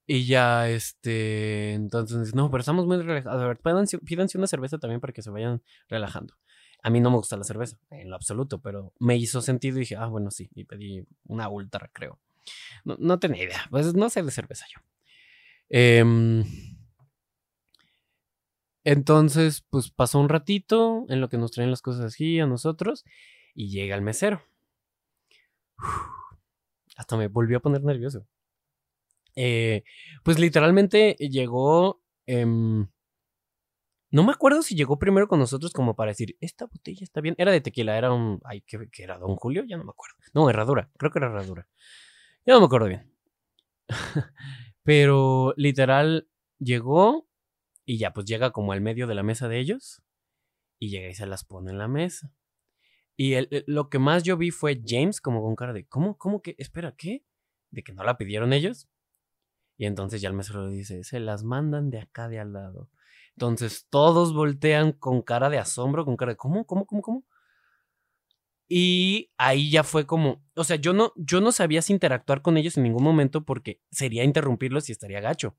Y 0.08 0.24
ya, 0.26 0.68
este, 0.68 1.72
entonces, 1.74 2.32
no, 2.34 2.48
pero 2.50 2.60
estamos 2.60 2.86
muy 2.86 2.98
relajados. 3.02 3.42
A 3.42 3.46
ver, 3.48 3.58
pídanse 3.58 4.38
una 4.38 4.46
cerveza 4.46 4.78
también 4.78 5.00
para 5.00 5.12
que 5.12 5.22
se 5.22 5.30
vayan 5.30 5.62
relajando. 5.88 6.34
A 6.86 6.90
mí 6.90 7.00
no 7.00 7.10
me 7.10 7.16
gusta 7.16 7.36
la 7.36 7.42
cerveza, 7.42 7.80
en 7.90 8.10
lo 8.10 8.14
absoluto, 8.14 8.62
pero 8.62 8.92
me 9.00 9.16
hizo 9.16 9.42
sentido 9.42 9.76
y 9.76 9.80
dije, 9.80 9.96
ah, 9.96 10.06
bueno, 10.06 10.30
sí, 10.30 10.48
y 10.54 10.62
pedí 10.62 11.04
una 11.26 11.48
ultra, 11.48 11.90
creo. 11.92 12.20
No, 12.84 13.18
tenía 13.18 13.42
idea, 13.42 13.66
pues 13.72 13.92
no 13.94 14.08
sé 14.08 14.22
de 14.22 14.30
cerveza 14.30 14.66
yo. 14.72 14.80
Em, 15.68 16.44
entonces, 18.84 19.66
pues 19.68 19.90
pasó 19.90 20.20
un 20.20 20.28
ratito 20.28 21.06
en 21.08 21.20
lo 21.20 21.28
que 21.28 21.38
nos 21.38 21.50
traen 21.50 21.72
las 21.72 21.82
cosas 21.82 22.14
aquí 22.14 22.38
a 22.38 22.46
nosotros 22.46 23.04
y 23.52 23.68
llega 23.70 23.96
el 23.96 24.02
mesero. 24.02 24.44
hasta 26.96 27.16
me 27.16 27.26
volvió 27.26 27.56
a 27.56 27.62
poner 27.62 27.82
nervioso. 27.82 28.28
Eh, 29.34 29.82
pues 30.22 30.38
literalmente 30.38 31.16
llegó... 31.18 32.00
Em, 32.26 32.86
no 34.16 34.24
me 34.24 34.32
acuerdo 34.32 34.62
si 34.62 34.74
llegó 34.74 34.98
primero 34.98 35.28
con 35.28 35.38
nosotros 35.38 35.74
como 35.74 35.94
para 35.94 36.12
decir, 36.12 36.38
esta 36.40 36.64
botella 36.64 37.04
está 37.04 37.20
bien. 37.20 37.34
Era 37.36 37.52
de 37.52 37.60
tequila, 37.60 37.98
era 37.98 38.14
un... 38.14 38.40
Ay, 38.44 38.62
¿qué, 38.62 38.88
era? 38.96 39.18
¿Don 39.18 39.36
Julio? 39.36 39.62
Ya 39.64 39.76
no 39.76 39.84
me 39.84 39.90
acuerdo. 39.90 40.16
No, 40.32 40.48
herradura. 40.48 40.90
Creo 40.96 41.12
que 41.12 41.18
era 41.18 41.26
herradura. 41.26 41.68
Ya 42.46 42.54
no 42.54 42.60
me 42.60 42.64
acuerdo 42.64 42.86
bien. 42.86 43.12
Pero 44.84 45.52
literal 45.58 46.30
llegó 46.58 47.28
y 47.84 47.98
ya 47.98 48.14
pues 48.14 48.24
llega 48.24 48.52
como 48.52 48.72
al 48.72 48.80
medio 48.80 49.06
de 49.06 49.14
la 49.14 49.22
mesa 49.22 49.48
de 49.48 49.58
ellos 49.58 50.02
y 50.78 50.88
llega 50.88 51.10
y 51.10 51.14
se 51.14 51.26
las 51.26 51.44
pone 51.44 51.70
en 51.70 51.76
la 51.76 51.86
mesa. 51.86 52.32
Y 53.18 53.34
lo 53.66 53.90
que 53.90 53.98
más 53.98 54.22
yo 54.22 54.38
vi 54.38 54.50
fue 54.50 54.80
James 54.82 55.20
como 55.20 55.42
con 55.42 55.56
cara 55.56 55.74
de, 55.74 55.86
¿cómo? 55.86 56.16
¿Cómo 56.16 56.40
que? 56.40 56.54
Espera, 56.56 56.94
¿qué? 56.96 57.26
¿De 57.70 57.82
que 57.82 57.92
no 57.92 58.02
la 58.02 58.16
pidieron 58.16 58.54
ellos? 58.54 58.88
Y 59.76 59.84
entonces 59.84 60.22
ya 60.22 60.30
el 60.30 60.34
mesero 60.34 60.70
dice, 60.70 61.04
se 61.04 61.20
las 61.20 61.44
mandan 61.44 61.90
de 61.90 61.98
acá 61.98 62.28
de 62.30 62.38
al 62.38 62.54
lado. 62.54 62.88
Entonces 63.36 63.86
todos 63.90 64.32
voltean 64.34 64.92
con 64.92 65.20
cara 65.22 65.50
de 65.50 65.58
asombro, 65.58 66.04
con 66.04 66.16
cara 66.16 66.32
de 66.32 66.36
¿cómo? 66.36 66.64
¿Cómo? 66.64 66.86
¿Cómo? 66.86 67.02
¿Cómo? 67.02 67.24
Y 68.68 69.30
ahí 69.36 69.70
ya 69.70 69.84
fue 69.84 70.06
como, 70.06 70.42
o 70.54 70.64
sea, 70.64 70.76
yo 70.76 70.92
no, 70.92 71.12
yo 71.16 71.40
no 71.40 71.52
sabía 71.52 71.82
si 71.82 71.92
interactuar 71.92 72.42
con 72.42 72.56
ellos 72.56 72.76
en 72.76 72.82
ningún 72.82 73.04
momento 73.04 73.44
porque 73.44 73.80
sería 73.90 74.24
interrumpirlos 74.24 74.88
y 74.88 74.92
estaría 74.92 75.20
gacho. 75.20 75.56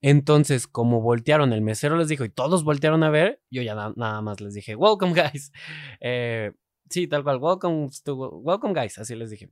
Entonces, 0.00 0.66
como 0.66 1.00
voltearon, 1.00 1.52
el 1.52 1.60
mesero 1.60 1.96
les 1.96 2.08
dijo 2.08 2.24
y 2.24 2.30
todos 2.30 2.64
voltearon 2.64 3.04
a 3.04 3.10
ver, 3.10 3.40
yo 3.50 3.62
ya 3.62 3.74
nada 3.74 4.20
más 4.22 4.40
les 4.40 4.54
dije, 4.54 4.74
welcome 4.74 5.14
guys. 5.14 5.52
Eh, 6.00 6.52
sí, 6.90 7.06
tal 7.06 7.22
cual, 7.22 7.38
welcome, 7.38 7.88
welcome 8.06 8.74
guys, 8.74 8.98
así 8.98 9.14
les 9.14 9.30
dije. 9.30 9.50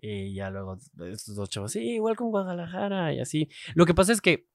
Y 0.00 0.34
ya 0.34 0.50
luego 0.50 0.78
estos 1.10 1.34
dos 1.34 1.50
chavos, 1.50 1.72
sí, 1.72 1.98
welcome 1.98 2.30
Guadalajara 2.30 3.12
y 3.14 3.20
así. 3.20 3.48
Lo 3.74 3.84
que 3.84 3.94
pasa 3.94 4.12
es 4.12 4.20
que, 4.20 4.46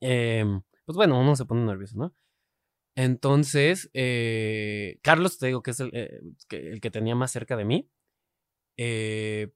em, 0.00 0.62
pues 0.88 0.96
bueno, 0.96 1.20
uno 1.20 1.36
se 1.36 1.44
pone 1.44 1.66
nervioso, 1.66 1.98
¿no? 1.98 2.14
Entonces, 2.96 3.90
eh, 3.92 4.98
Carlos, 5.02 5.38
te 5.38 5.48
digo 5.48 5.62
que 5.62 5.72
es 5.72 5.80
el, 5.80 5.90
eh, 5.92 6.18
que, 6.48 6.56
el, 6.56 6.80
que, 6.80 6.90
tenía 6.90 7.14
más 7.14 7.30
cerca 7.30 7.58
de 7.58 7.66
mí, 7.66 7.90
eh, 8.78 9.52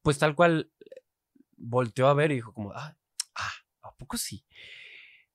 pues 0.00 0.18
tal 0.18 0.34
cual 0.34 0.72
volteó 1.58 2.06
a 2.08 2.14
ver 2.14 2.32
y 2.32 2.36
dijo 2.36 2.54
como, 2.54 2.72
ah, 2.72 2.96
ah 3.34 3.52
¿a 3.82 3.94
poco 3.94 4.16
sí? 4.16 4.42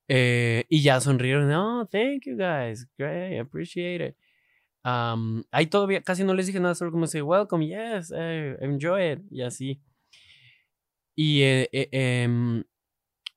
y 0.08 0.82
ya 0.82 1.00
sonrieron, 1.00 1.48
oh, 1.52 1.86
thank 1.86 2.24
you 2.26 2.36
guys, 2.36 2.88
great, 2.98 3.40
appreciate 3.40 4.04
it. 4.04 4.16
ahí 4.82 5.66
todavía 5.68 6.02
casi 6.02 6.24
no 6.24 6.34
les 6.34 6.48
dije 6.48 6.58
nada, 6.58 6.74
solo 6.74 6.90
como 6.90 7.04
decir, 7.04 7.22
welcome, 7.22 7.68
yes, 7.68 8.10
enjoy 8.10 9.12
it, 9.12 9.20
y 9.30 9.42
así. 9.42 9.80
Y 11.14 11.42
em, 11.70 12.64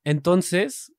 entonces, 0.04 0.92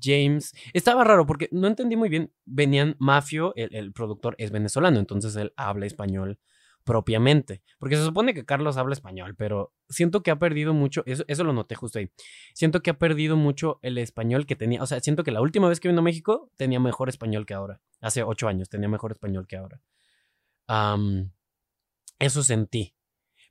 James. 0.00 0.52
Estaba 0.72 1.04
raro 1.04 1.26
porque 1.26 1.48
no 1.52 1.66
entendí 1.66 1.96
muy 1.96 2.08
bien. 2.08 2.32
Venían 2.44 2.96
Mafio, 2.98 3.52
el, 3.56 3.92
productor 3.92 4.34
es 4.38 4.50
venezolano, 4.50 4.98
entonces 4.98 5.34
él 5.36 5.52
habla 5.56 5.86
español 5.86 6.38
propiamente. 6.84 7.62
Porque 7.78 7.96
se 7.96 8.04
supone 8.04 8.34
que 8.34 8.44
Carlos 8.44 8.76
habla 8.76 8.92
español, 8.92 9.34
pero 9.36 9.72
siento 9.88 10.22
que 10.22 10.30
ha 10.30 10.38
perdido 10.38 10.74
mucho. 10.74 11.02
Eso, 11.06 11.24
eso 11.28 11.44
lo 11.44 11.52
noté 11.52 11.74
justo 11.74 11.98
ahí. 11.98 12.10
Siento 12.54 12.82
que 12.82 12.90
ha 12.90 12.98
perdido 12.98 13.36
mucho 13.36 13.78
el 13.82 13.98
español 13.98 14.46
que 14.46 14.56
tenía. 14.56 14.82
O 14.82 14.86
sea, 14.86 15.00
siento 15.00 15.24
que 15.24 15.30
la 15.30 15.40
última 15.40 15.68
vez 15.68 15.80
que 15.80 15.88
vino 15.88 16.00
a 16.00 16.04
México 16.04 16.50
tenía 16.56 16.80
mejor 16.80 17.08
español 17.08 17.46
que 17.46 17.54
ahora. 17.54 17.80
Hace 18.00 18.22
ocho 18.22 18.48
años 18.48 18.68
tenía 18.68 18.88
mejor 18.88 19.12
español 19.12 19.46
que 19.46 19.56
ahora. 19.56 19.80
eso 22.18 22.42
sentí. 22.42 22.94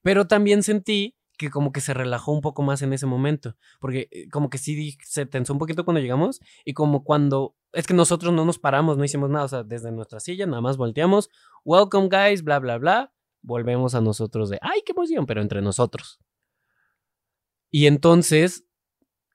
Pero 0.01 0.27
también 0.27 0.63
sentí 0.63 1.15
que 1.41 1.49
como 1.49 1.71
que 1.71 1.82
se 1.82 1.93
relajó 1.93 2.32
un 2.32 2.41
poco 2.41 2.62
más 2.62 2.84
en 2.84 2.93
ese 2.93 3.08
momento, 3.08 3.56
porque 3.80 4.08
eh, 4.12 4.30
como 4.30 4.49
que 4.49 4.60
sí 4.60 4.97
se 5.04 5.25
tensó 5.25 5.54
un 5.54 5.60
poquito 5.60 5.84
cuando 5.84 5.99
llegamos 5.99 6.39
y 6.65 6.73
como 6.73 7.04
cuando 7.04 7.56
es 7.73 7.88
que 7.88 7.95
nosotros 7.95 8.32
no 8.32 8.45
nos 8.45 8.60
paramos, 8.60 8.97
no 8.97 9.04
hicimos 9.04 9.30
nada, 9.32 9.45
o 9.45 9.47
sea, 9.47 9.63
desde 9.63 9.91
nuestra 9.91 10.19
silla 10.19 10.45
nada 10.45 10.62
más 10.62 10.77
volteamos, 10.77 11.30
welcome 11.65 12.10
guys, 12.10 12.43
bla, 12.43 12.60
bla, 12.60 12.77
bla, 12.77 13.13
volvemos 13.41 13.95
a 13.95 14.01
nosotros 14.01 14.49
de, 14.49 14.60
ay, 14.62 14.82
qué 14.86 14.91
emoción, 14.91 15.25
pero 15.25 15.41
entre 15.41 15.62
nosotros. 15.62 16.19
Y 17.71 17.88
entonces, 17.88 18.67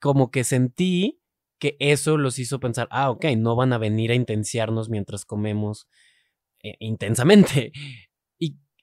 como 0.01 0.31
que 0.31 0.45
sentí 0.45 1.21
que 1.59 1.77
eso 1.81 2.19
los 2.19 2.39
hizo 2.39 2.61
pensar, 2.61 2.87
ah, 2.93 3.11
ok, 3.11 3.25
no 3.37 3.57
van 3.57 3.73
a 3.73 3.79
venir 3.79 4.13
a 4.13 4.15
intenciarnos 4.15 4.91
mientras 4.91 5.25
comemos 5.25 5.89
eh, 6.63 6.77
intensamente 6.79 7.73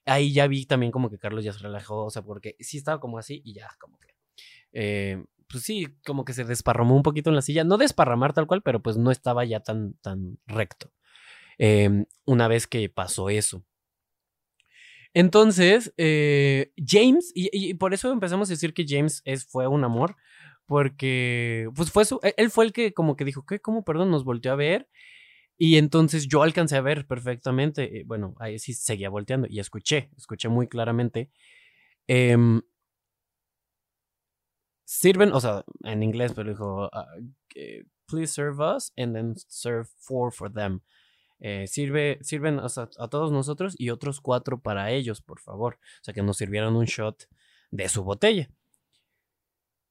ahí 0.06 0.34
ya 0.34 0.48
vi 0.48 0.66
también 0.66 0.92
como 0.92 1.10
que 1.10 1.18
Carlos 1.18 1.44
ya 1.44 1.54
se 1.54 1.60
relajó, 1.60 2.06
o 2.06 2.10
sea, 2.10 2.22
porque 2.22 2.56
sí 2.60 2.78
estaba 2.78 3.00
como 3.00 3.18
así 3.18 3.42
y 3.44 3.54
ya, 3.54 3.70
como 3.80 4.00
que. 4.00 4.10
Eh, 4.74 5.24
pues 5.48 5.64
sí, 5.64 5.88
como 6.06 6.26
que 6.26 6.34
se 6.34 6.46
desparramó 6.46 6.96
un 6.96 7.04
poquito 7.04 7.30
en 7.30 7.36
la 7.36 7.42
silla. 7.42 7.64
No 7.64 7.78
desparramar 7.78 8.34
tal 8.34 8.48
cual, 8.48 8.62
pero 8.64 8.82
pues 8.82 8.98
no 8.98 9.12
estaba 9.12 9.46
ya 9.46 9.60
tan, 9.62 9.94
tan 10.02 10.40
recto. 10.48 10.92
Em, 11.58 12.06
una 12.26 12.48
vez 12.48 12.68
que 12.68 12.90
pasó 12.90 13.30
eso. 13.30 13.64
Entonces, 15.14 15.94
eh, 15.98 16.72
James, 16.78 17.32
y, 17.36 17.76
por 17.76 17.94
eso 17.94 18.12
empezamos 18.12 18.50
a 18.50 18.54
decir 18.54 18.74
que 18.74 18.86
James 18.88 19.22
es, 19.26 19.46
fue 19.46 19.68
un 19.68 19.84
amor, 19.84 20.16
porque 20.66 21.70
pues 21.76 21.92
fue 21.92 22.06
su, 22.06 22.20
él 22.38 22.50
fue 22.50 22.66
el 22.66 22.74
que 22.74 22.94
como 22.94 23.16
que 23.16 23.26
dijo, 23.26 23.46
¿qué? 23.46 23.60
¿Cómo? 23.60 23.84
Perdón, 23.84 24.10
nos 24.12 24.24
volteó 24.24 24.54
a 24.54 24.56
ver 24.56 24.90
y 25.66 25.78
entonces 25.78 26.28
yo 26.28 26.44
alcancé 26.44 26.76
a 26.76 26.82
ver 26.82 27.08
perfectamente, 27.08 28.00
eh, 28.00 28.04
bueno, 28.06 28.36
ahí 28.40 28.60
sí 28.60 28.74
seguía 28.74 29.10
volteando 29.10 29.48
y 29.50 29.62
escuché, 29.62 30.10
escuché 30.18 30.50
muy 30.50 30.68
claramente. 30.68 31.30
Em, 32.06 32.62
sirven, 34.84 35.32
o 35.32 35.40
sea, 35.40 35.64
en 35.86 36.04
inglés, 36.04 36.34
pero 36.36 36.50
dijo, 36.50 36.90
ah, 36.92 37.08
please 38.08 38.34
serve 38.34 38.60
us 38.62 38.92
and 38.98 39.16
then 39.16 39.36
serve 39.48 39.88
four 40.00 40.34
for 40.34 40.52
them. 40.52 40.82
Eh, 41.40 41.66
sirve, 41.68 42.20
sirven 42.22 42.60
a 42.60 43.08
todos 43.08 43.32
nosotros 43.32 43.74
y 43.78 43.90
otros 43.90 44.20
cuatro 44.20 44.62
para 44.62 44.92
ellos, 44.92 45.22
por 45.22 45.40
favor. 45.40 45.76
O 45.76 46.04
sea, 46.04 46.14
que 46.14 46.24
nos 46.24 46.36
sirvieron 46.36 46.76
un 46.76 46.88
shot 46.88 47.30
de 47.72 47.88
su 47.88 48.04
botella. 48.04 48.50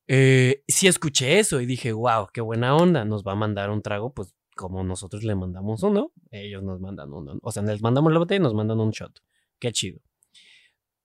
Eh, 0.06 0.64
sí 0.68 0.86
escuché 0.86 1.38
eso 1.38 1.62
y 1.62 1.66
dije, 1.66 1.92
wow, 1.92 2.26
qué 2.30 2.42
buena 2.42 2.76
onda, 2.76 3.06
nos 3.06 3.24
va 3.24 3.32
a 3.32 3.36
mandar 3.36 3.70
un 3.70 3.80
trago, 3.80 4.12
pues 4.12 4.34
como 4.62 4.84
nosotros 4.84 5.24
le 5.24 5.34
mandamos 5.34 5.82
uno, 5.82 6.12
ellos 6.30 6.62
nos 6.62 6.80
mandan 6.80 7.12
uno. 7.12 7.36
O 7.42 7.50
sea, 7.50 7.64
les 7.64 7.82
mandamos 7.82 8.12
la 8.12 8.20
botella 8.20 8.38
y 8.38 8.42
nos 8.44 8.54
mandan 8.54 8.78
un 8.78 8.90
shot. 8.90 9.20
Qué 9.58 9.72
chido. 9.72 10.00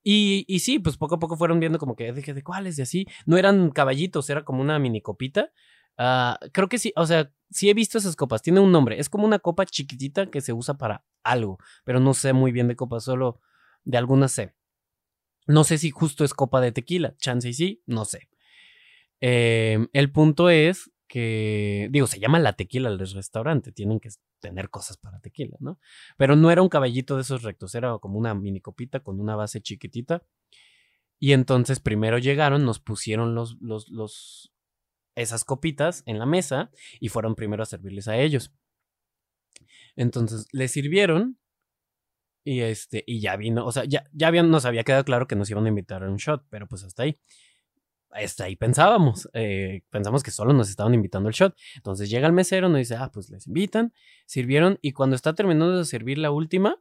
Y, 0.04 0.46
y 0.48 0.60
sí, 0.60 0.78
pues 0.78 0.96
poco 0.96 1.15
a 1.15 1.20
poco 1.20 1.38
fueron 1.38 1.60
viendo 1.60 1.80
como 1.80 1.96
que 1.96 2.13
de, 2.13 2.22
de 2.22 2.43
cuáles 2.43 2.78
y 2.78 2.84
así. 2.84 3.08
No 3.26 3.36
eran 3.36 3.72
caballitos, 3.72 4.30
era 4.30 4.46
como 4.46 4.62
una 4.62 4.78
mini 4.78 5.02
copita. 5.02 5.52
Ah, 5.98 6.39
creo 6.54 6.70
que 6.70 6.78
sí, 6.78 6.93
o 6.96 7.08
sea, 7.08 7.32
sí 7.50 7.67
he 7.67 7.74
visto 7.74 7.98
esas 7.98 8.15
copas. 8.15 8.43
Tiene 8.43 8.60
un 8.60 8.72
nombre. 8.72 9.00
Es 9.00 9.10
como 9.10 9.26
una 9.26 9.39
copa 9.39 9.65
chiquitita 9.65 10.30
que 10.30 10.41
se 10.41 10.54
usa 10.54 10.78
para 10.78 11.04
algo, 11.24 11.58
pero 11.84 12.00
no 12.00 12.13
sé 12.13 12.34
muy 12.34 12.52
bien 12.52 12.67
de 12.67 12.76
copas, 12.76 13.06
solo 13.06 13.41
de 13.86 13.98
algunas 13.98 14.32
sé. 14.32 14.54
No 15.48 15.63
sé 15.63 15.80
si 15.80 15.89
justo 15.89 16.24
es 16.24 16.36
copa 16.36 16.62
de 16.62 16.72
tequila. 16.72 17.15
Chance 17.17 17.50
y 17.50 17.54
sí, 17.54 17.82
no 17.88 18.06
sé. 18.06 18.30
Em, 19.20 19.88
el 19.93 20.12
punto 20.12 20.52
es 20.52 20.91
que, 21.08 21.88
digo, 21.91 22.08
se 22.08 22.20
llama 22.20 22.39
la 22.39 22.54
tequila 22.54 22.89
del 22.89 23.00
restaurante, 23.00 23.72
tienen 23.72 24.00
que 24.00 24.10
tener 24.39 24.70
cosas 24.70 24.98
para 24.98 25.20
tequila, 25.20 25.58
¿no? 25.60 25.80
Pero 26.17 26.36
no 26.36 26.52
era 26.52 26.62
un 26.62 26.70
caballito 26.70 27.15
de 27.15 27.22
esos 27.22 27.43
rectos, 27.43 27.76
era 27.76 27.98
como 28.00 28.20
una 28.20 28.34
mini 28.36 28.62
copita 28.62 29.00
con 29.00 29.20
una 29.20 29.36
base 29.36 29.62
chiquitita. 29.62 30.24
Y 31.20 31.34
entonces 31.34 31.80
primero 31.80 32.20
llegaron, 32.20 32.65
nos 32.65 32.80
pusieron 32.80 33.34
los, 33.34 33.58
los, 33.62 34.54
esas 35.15 35.43
copitas 35.43 36.04
en 36.06 36.20
la 36.20 36.26
mesa 36.26 36.70
y 37.00 37.10
fueron 37.10 37.36
primero 37.36 37.63
a 37.63 37.65
servirles 37.65 38.08
a 38.08 38.17
ellos. 38.17 38.54
Entonces 39.96 40.48
les 40.52 40.72
sirvieron 40.72 41.39
y 42.43 42.62
este, 42.62 43.04
y 43.08 43.20
ya 43.20 43.36
vino, 43.36 43.65
o 43.65 43.72
sea, 43.72 43.84
ya, 43.86 44.04
ya 44.13 44.32
nos 44.43 44.65
había 44.65 44.84
quedado 44.84 45.04
claro 45.04 45.28
que 45.28 45.36
nos 45.36 45.50
iban 45.50 45.65
a 45.65 45.70
invitar 45.70 46.04
a 46.04 46.10
un 46.10 46.17
shot, 46.17 46.46
pero 46.50 46.67
pues 46.67 46.84
hasta 46.84 47.04
ahí 47.04 47.17
hasta 48.12 48.46
ahí 48.46 48.56
pensábamos, 48.56 49.30
eh, 49.34 49.82
pensamos 49.89 50.24
que 50.24 50.32
solo 50.32 50.54
nos 50.54 50.70
estaban 50.70 50.93
invitando 50.93 51.30
el 51.30 51.36
shot. 51.36 51.56
Entonces 51.76 52.10
llega 52.10 52.28
el 52.28 52.34
mesero, 52.34 52.70
nos 52.70 52.80
dice, 52.80 52.96
ah, 52.96 53.12
pues 53.13 53.30
les 53.30 53.48
invitan, 53.48 53.93
sirvieron 54.26 54.80
y 54.82 54.93
cuando 54.93 55.15
está 55.15 55.34
terminando 55.36 55.78
de 55.78 55.86
servir 55.86 56.17
la 56.17 56.32
última, 56.32 56.78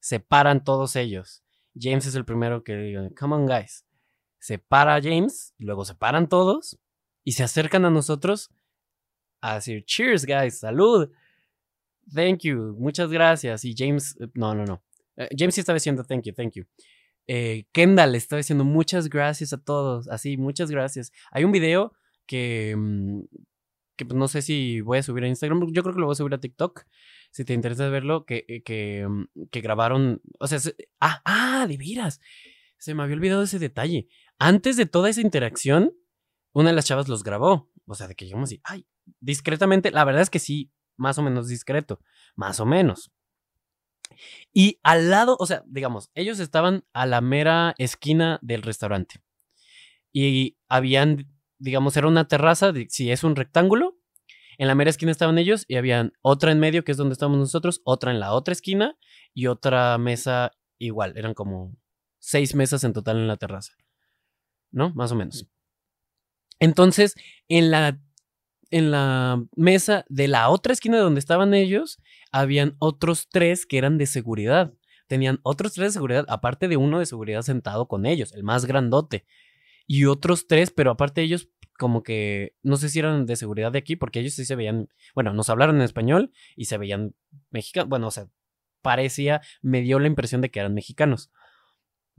se 0.00 0.20
paran 0.20 0.64
todos 0.64 0.96
ellos. 0.96 1.44
James 1.78 2.06
es 2.06 2.14
el 2.14 2.24
primero 2.24 2.64
que 2.64 2.76
dice, 2.76 3.14
come 3.18 3.34
on 3.36 3.46
guys. 3.46 3.86
Se 4.38 4.58
para 4.58 5.00
James, 5.00 5.54
luego 5.58 5.84
se 5.84 5.94
paran 5.94 6.28
todos 6.28 6.78
y 7.24 7.32
se 7.32 7.44
acercan 7.44 7.84
a 7.84 7.90
nosotros 7.90 8.50
a 9.40 9.56
decir, 9.56 9.84
cheers 9.84 10.26
guys, 10.26 10.58
salud. 10.58 11.10
Thank 12.12 12.40
you, 12.40 12.76
muchas 12.78 13.10
gracias. 13.10 13.64
Y 13.64 13.74
James, 13.76 14.16
eh, 14.20 14.26
no, 14.34 14.54
no, 14.54 14.64
no. 14.64 14.82
Eh, 15.16 15.28
James 15.36 15.54
sí 15.54 15.60
estaba 15.60 15.74
diciendo 15.74 16.04
thank 16.04 16.24
you, 16.24 16.32
thank 16.32 16.54
you 16.54 16.64
eh, 17.26 17.66
Kendall 17.72 18.14
estaba 18.14 18.38
diciendo 18.38 18.64
muchas 18.64 19.08
gracias 19.08 19.52
a 19.52 19.62
todos, 19.62 20.08
así, 20.08 20.36
muchas 20.36 20.70
gracias. 20.70 21.12
Hay 21.30 21.44
un 21.44 21.52
video 21.52 21.92
que, 22.26 22.74
mm, 22.76 23.20
que 23.96 24.04
pues, 24.06 24.16
no 24.16 24.28
sé 24.28 24.42
si 24.42 24.80
voy 24.80 24.98
a 24.98 25.02
subir 25.02 25.24
a 25.24 25.28
Instagram, 25.28 25.72
yo 25.72 25.82
creo 25.82 25.94
que 25.94 26.00
lo 26.00 26.06
voy 26.06 26.14
a 26.14 26.16
subir 26.16 26.34
a 26.34 26.40
TikTok, 26.40 26.84
si 27.30 27.44
te 27.44 27.54
interesa 27.54 27.88
verlo, 27.88 28.24
que, 28.24 28.44
eh, 28.48 28.62
que, 28.62 29.06
mm, 29.08 29.48
que 29.50 29.60
grabaron, 29.60 30.20
o 30.38 30.46
sea, 30.46 30.58
ah, 31.00 31.22
ah, 31.24 31.66
de 31.66 31.76
veras, 31.76 32.20
se 32.78 32.94
me 32.94 33.02
había 33.02 33.16
olvidado 33.16 33.42
ese 33.42 33.58
detalle. 33.58 34.08
Antes 34.38 34.76
de 34.76 34.86
toda 34.86 35.08
esa 35.10 35.20
interacción, 35.20 35.94
una 36.52 36.70
de 36.70 36.76
las 36.76 36.86
chavas 36.86 37.08
los 37.08 37.22
grabó, 37.22 37.70
o 37.86 37.94
sea, 37.94 38.08
de 38.08 38.14
que 38.14 38.26
llegamos 38.26 38.48
así, 38.48 38.60
ay, 38.64 38.86
discretamente, 39.20 39.90
la 39.90 40.04
verdad 40.04 40.22
es 40.22 40.30
que 40.30 40.38
sí, 40.38 40.72
más 40.96 41.18
o 41.18 41.22
menos 41.22 41.48
discreto, 41.48 42.00
más 42.36 42.60
o 42.60 42.66
menos. 42.66 43.12
Y 44.52 44.78
al 44.82 45.10
lado, 45.10 45.36
o 45.38 45.46
sea, 45.46 45.62
digamos, 45.66 46.10
ellos 46.14 46.38
estaban 46.40 46.84
a 46.92 47.06
la 47.06 47.20
mera 47.20 47.74
esquina 47.78 48.38
del 48.42 48.62
restaurante. 48.62 49.22
Y 50.12 50.56
habían, 50.68 51.28
digamos, 51.58 51.96
era 51.96 52.08
una 52.08 52.28
terraza, 52.28 52.72
si 52.88 53.10
es 53.10 53.24
un 53.24 53.36
rectángulo, 53.36 53.98
en 54.58 54.68
la 54.68 54.74
mera 54.74 54.90
esquina 54.90 55.10
estaban 55.10 55.38
ellos 55.38 55.64
y 55.66 55.76
habían 55.76 56.12
otra 56.20 56.52
en 56.52 56.60
medio, 56.60 56.84
que 56.84 56.92
es 56.92 56.98
donde 56.98 57.14
estamos 57.14 57.38
nosotros, 57.38 57.80
otra 57.84 58.10
en 58.10 58.20
la 58.20 58.32
otra 58.32 58.52
esquina 58.52 58.96
y 59.34 59.46
otra 59.46 59.96
mesa 59.98 60.52
igual. 60.78 61.14
Eran 61.16 61.34
como 61.34 61.74
seis 62.18 62.54
mesas 62.54 62.84
en 62.84 62.92
total 62.92 63.18
en 63.18 63.28
la 63.28 63.36
terraza. 63.36 63.72
¿No? 64.70 64.90
Más 64.94 65.12
o 65.12 65.16
menos. 65.16 65.46
Entonces, 66.60 67.14
en 67.48 67.70
la, 67.70 68.00
en 68.72 68.90
la 68.90 69.44
mesa 69.54 70.04
de 70.08 70.26
la 70.26 70.48
otra 70.48 70.72
esquina 70.72 70.96
de 70.96 71.02
donde 71.02 71.20
estaban 71.20 71.54
ellos, 71.54 72.00
habían 72.32 72.74
otros 72.78 73.28
tres 73.30 73.66
que 73.66 73.78
eran 73.78 73.98
de 73.98 74.06
seguridad. 74.06 74.72
Tenían 75.06 75.40
otros 75.42 75.74
tres 75.74 75.88
de 75.88 75.92
seguridad, 75.92 76.24
aparte 76.28 76.68
de 76.68 76.78
uno 76.78 76.98
de 76.98 77.06
seguridad 77.06 77.42
sentado 77.42 77.86
con 77.86 78.06
ellos, 78.06 78.32
el 78.32 78.42
más 78.42 78.64
grandote. 78.64 79.26
Y 79.86 80.06
otros 80.06 80.46
tres, 80.48 80.70
pero 80.70 80.90
aparte 80.90 81.20
de 81.20 81.26
ellos, 81.26 81.50
como 81.78 82.02
que 82.02 82.54
no 82.62 82.76
sé 82.76 82.88
si 82.88 82.98
eran 82.98 83.26
de 83.26 83.36
seguridad 83.36 83.72
de 83.72 83.78
aquí, 83.78 83.94
porque 83.94 84.20
ellos 84.20 84.34
sí 84.34 84.44
se 84.46 84.56
veían, 84.56 84.88
bueno, 85.14 85.34
nos 85.34 85.50
hablaron 85.50 85.76
en 85.76 85.82
español 85.82 86.32
y 86.56 86.64
se 86.64 86.78
veían 86.78 87.14
mexicanos. 87.50 87.90
Bueno, 87.90 88.06
o 88.06 88.10
sea, 88.10 88.28
parecía, 88.80 89.42
me 89.60 89.82
dio 89.82 89.98
la 89.98 90.06
impresión 90.06 90.40
de 90.40 90.50
que 90.50 90.60
eran 90.60 90.72
mexicanos. 90.72 91.30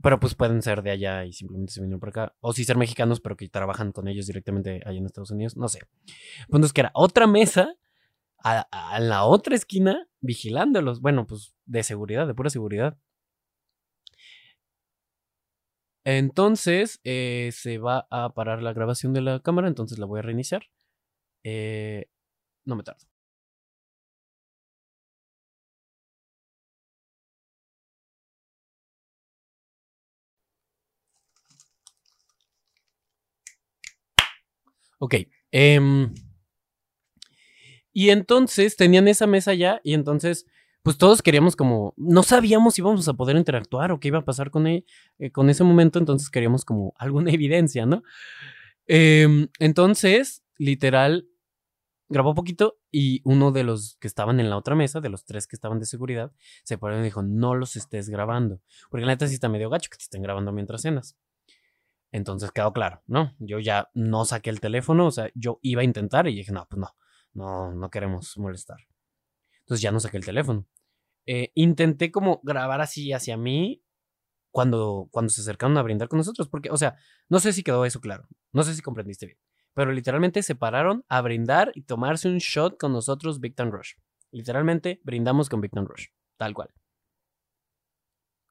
Pero 0.04 0.20
pues 0.20 0.34
pueden 0.34 0.60
ser 0.60 0.82
de 0.82 0.90
allá 0.90 1.24
y 1.24 1.32
simplemente 1.32 1.72
se 1.72 1.80
vinieron 1.80 1.98
por 1.98 2.10
acá. 2.10 2.36
O 2.40 2.52
sí 2.52 2.64
ser 2.64 2.76
mexicanos, 2.76 3.20
pero 3.20 3.38
que 3.38 3.48
trabajan 3.48 3.90
con 3.90 4.06
ellos 4.06 4.26
directamente 4.26 4.82
allá 4.84 4.98
en 4.98 5.06
Estados 5.06 5.30
Unidos. 5.30 5.56
No 5.56 5.66
sé. 5.66 5.80
Pues 6.50 6.74
que 6.74 6.82
era 6.82 6.90
otra 6.92 7.26
mesa 7.26 7.74
a, 8.36 9.00
la 9.00 9.24
otra 9.24 9.54
esquina 9.54 10.06
vigilándolos. 10.20 11.00
Bueno, 11.00 11.26
pues 11.26 11.54
de 11.64 11.82
seguridad, 11.82 12.26
de 12.26 12.34
pura 12.34 12.50
seguridad. 12.50 12.98
Entonces 16.04 17.00
eh, 17.04 17.48
se 17.54 17.78
va 17.78 18.06
a 18.10 18.34
parar 18.34 18.62
la 18.62 18.74
grabación 18.74 19.14
de 19.14 19.22
la 19.22 19.40
cámara, 19.40 19.68
entonces 19.68 19.98
la 19.98 20.04
voy 20.04 20.18
a 20.18 20.22
reiniciar. 20.22 20.64
Eh, 21.44 22.10
no 22.66 22.76
me 22.76 22.82
tardo. 22.82 23.13
Ok. 35.04 35.16
Eh, 35.52 36.08
y 37.92 38.08
entonces 38.08 38.74
tenían 38.74 39.06
esa 39.06 39.26
mesa 39.26 39.52
ya 39.52 39.82
y 39.84 39.92
entonces 39.92 40.46
pues 40.82 40.96
todos 40.96 41.20
queríamos 41.20 41.56
como, 41.56 41.92
no 41.98 42.22
sabíamos 42.22 42.74
si 42.74 42.80
íbamos 42.80 43.06
a 43.06 43.12
poder 43.12 43.36
interactuar 43.36 43.92
o 43.92 44.00
qué 44.00 44.08
iba 44.08 44.18
a 44.20 44.24
pasar 44.24 44.50
con, 44.50 44.66
él, 44.66 44.86
e, 45.18 45.30
con 45.30 45.50
ese 45.50 45.62
momento, 45.62 45.98
entonces 45.98 46.30
queríamos 46.30 46.64
como 46.64 46.94
alguna 46.98 47.30
evidencia, 47.32 47.84
¿no? 47.84 48.02
Em, 48.86 49.48
entonces, 49.58 50.42
literal, 50.56 51.28
grabó 52.08 52.34
poquito 52.34 52.78
y 52.90 53.20
uno 53.24 53.52
de 53.52 53.64
los 53.64 53.96
que 54.00 54.08
estaban 54.08 54.40
en 54.40 54.48
la 54.48 54.56
otra 54.56 54.74
mesa, 54.74 55.00
de 55.02 55.10
los 55.10 55.26
tres 55.26 55.46
que 55.46 55.56
estaban 55.56 55.80
de 55.80 55.86
seguridad, 55.86 56.32
se 56.64 56.78
paró 56.78 56.98
y 56.98 57.02
dijo, 57.02 57.22
no 57.22 57.54
los 57.54 57.76
estés 57.76 58.08
grabando, 58.08 58.60
porque 58.90 59.04
la 59.04 59.12
neta 59.12 59.26
sí 59.26 59.34
está 59.34 59.50
medio 59.50 59.68
gacho 59.68 59.90
que 59.90 59.98
te 59.98 60.04
estén 60.04 60.22
grabando 60.22 60.50
mientras 60.52 60.80
cenas. 60.80 61.16
Entonces 62.14 62.52
quedó 62.52 62.72
claro, 62.72 63.02
¿no? 63.08 63.34
Yo 63.40 63.58
ya 63.58 63.90
no 63.92 64.24
saqué 64.24 64.48
el 64.48 64.60
teléfono, 64.60 65.06
o 65.06 65.10
sea, 65.10 65.30
yo 65.34 65.58
iba 65.62 65.80
a 65.80 65.84
intentar 65.84 66.28
y 66.28 66.36
dije, 66.36 66.52
no, 66.52 66.64
pues 66.70 66.78
no, 66.78 66.94
no, 67.32 67.74
no 67.74 67.90
queremos 67.90 68.38
molestar. 68.38 68.78
Entonces 69.62 69.82
ya 69.82 69.90
no 69.90 69.98
saqué 69.98 70.18
el 70.18 70.24
teléfono. 70.24 70.64
Eh, 71.26 71.50
intenté 71.56 72.12
como 72.12 72.40
grabar 72.44 72.80
así 72.80 73.12
hacia 73.12 73.36
mí 73.36 73.82
cuando, 74.52 75.08
cuando 75.10 75.30
se 75.30 75.40
acercaron 75.40 75.76
a 75.76 75.82
brindar 75.82 76.06
con 76.06 76.18
nosotros, 76.18 76.48
porque, 76.48 76.70
o 76.70 76.76
sea, 76.76 76.94
no 77.28 77.40
sé 77.40 77.52
si 77.52 77.64
quedó 77.64 77.84
eso 77.84 78.00
claro, 78.00 78.28
no 78.52 78.62
sé 78.62 78.76
si 78.76 78.82
comprendiste 78.82 79.26
bien, 79.26 79.38
pero 79.72 79.90
literalmente 79.90 80.44
se 80.44 80.54
pararon 80.54 81.04
a 81.08 81.20
brindar 81.20 81.72
y 81.74 81.82
tomarse 81.82 82.28
un 82.28 82.38
shot 82.38 82.78
con 82.78 82.92
nosotros, 82.92 83.40
Victor 83.40 83.72
Rush. 83.72 83.94
Literalmente 84.30 85.00
brindamos 85.02 85.48
con 85.48 85.60
Victor 85.60 85.84
Rush, 85.84 86.06
tal 86.36 86.54
cual. 86.54 86.72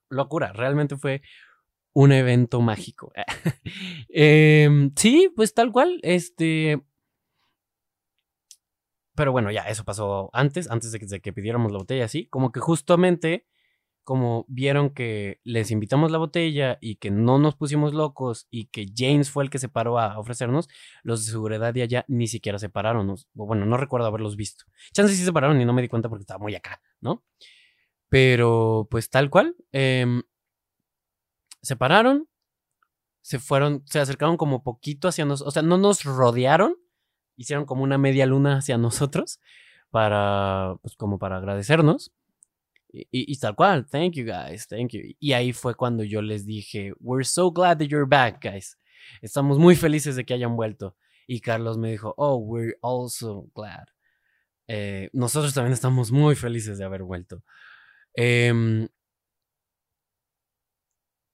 Locura, 0.09 0.51
realmente 0.51 0.97
fue 0.97 1.21
un 1.93 2.11
evento 2.11 2.61
mágico. 2.61 3.11
Em, 4.09 4.91
sí, 4.95 5.31
pues 5.35 5.53
tal 5.53 5.71
cual, 5.71 5.99
este, 6.03 6.83
pero 9.15 9.31
bueno, 9.31 9.51
ya, 9.51 9.63
eso 9.63 9.83
pasó 9.83 10.29
antes, 10.33 10.69
antes 10.69 10.91
de 10.91 11.21
que, 11.21 11.33
pidiéramos 11.33 11.71
la 11.71 11.77
botella, 11.79 12.05
así. 12.05 12.27
Como 12.27 12.51
que 12.51 12.59
justamente, 12.59 13.45
como 14.03 14.45
vieron 14.47 14.89
que 14.91 15.39
les 15.43 15.71
invitamos 15.71 16.11
la 16.11 16.17
botella 16.17 16.77
y 16.81 16.95
que 16.95 17.11
no 17.11 17.37
nos 17.37 17.55
pusimos 17.55 17.93
locos 17.93 18.47
y 18.49 18.65
que 18.67 18.87
James 18.95 19.29
fue 19.29 19.43
el 19.43 19.49
que 19.49 19.59
se 19.59 19.69
paró 19.69 19.99
a 19.99 20.19
ofrecernos, 20.19 20.67
los 21.03 21.25
de 21.25 21.31
seguridad 21.31 21.73
de 21.73 21.83
allá 21.83 22.05
ni 22.07 22.27
siquiera 22.27 22.59
se 22.59 22.69
pararon. 22.69 23.15
bueno, 23.33 23.65
no 23.65 23.77
recuerdo 23.77 24.07
haberlos 24.07 24.35
visto. 24.35 24.65
Chances 24.93 25.17
sí 25.17 25.23
se 25.25 25.33
pararon 25.33 25.61
y 25.61 25.65
no 25.65 25.73
me 25.73 25.83
di 25.83 25.89
cuenta 25.89 26.09
porque 26.09 26.23
estaba 26.23 26.39
muy 26.39 26.55
acá, 26.55 26.81
¿no? 27.01 27.23
Pero 28.09 28.87
pues 28.89 29.09
tal 29.09 29.29
cual. 29.29 29.55
Em, 29.71 30.23
se 31.63 31.75
pararon, 31.75 32.27
se 33.21 33.39
fueron, 33.39 33.83
se 33.87 33.99
acercaron 33.99 34.37
como 34.37 34.63
poquito 34.63 35.07
hacia 35.07 35.25
nosotros, 35.25 35.47
o 35.47 35.51
sea, 35.51 35.63
no 35.63 35.77
nos 35.77 36.03
rodearon, 36.03 36.75
hicieron 37.37 37.65
como 37.65 37.83
una 37.83 37.97
media 37.97 38.25
luna 38.25 38.57
hacia 38.57 38.77
nosotros 38.77 39.39
para, 39.89 40.75
pues 40.81 40.95
como 40.95 41.17
para 41.17 41.37
agradecernos. 41.37 42.11
Y, 42.95 43.07
y, 43.11 43.39
tal 43.39 43.55
cual, 43.55 43.87
thank 43.87 44.13
you 44.13 44.23
guys, 44.23 44.67
thank 44.67 44.91
you. 44.91 45.01
Y 45.19 45.33
ahí 45.33 45.51
fue 45.51 45.73
cuando 45.73 46.03
yo 46.03 46.21
les 46.21 46.45
dije, 46.45 46.93
we're 46.99 47.25
so 47.25 47.51
glad 47.51 47.79
that 47.79 47.87
you're 47.87 48.05
back, 48.07 48.39
guys. 48.39 48.77
Estamos 49.23 49.57
muy 49.57 49.75
felices 49.75 50.15
de 50.15 50.25
que 50.25 50.35
hayan 50.35 50.55
vuelto. 50.55 50.95
Y 51.25 51.39
Carlos 51.39 51.79
me 51.79 51.89
dijo, 51.89 52.13
oh, 52.17 52.37
we're 52.37 52.77
also 52.83 53.49
glad. 53.55 53.85
Eh, 54.67 55.09
nosotros 55.11 55.55
también 55.55 55.73
estamos 55.73 56.11
muy 56.11 56.35
felices 56.35 56.77
de 56.77 56.85
haber 56.85 57.01
vuelto. 57.01 57.43
Em, 58.13 58.87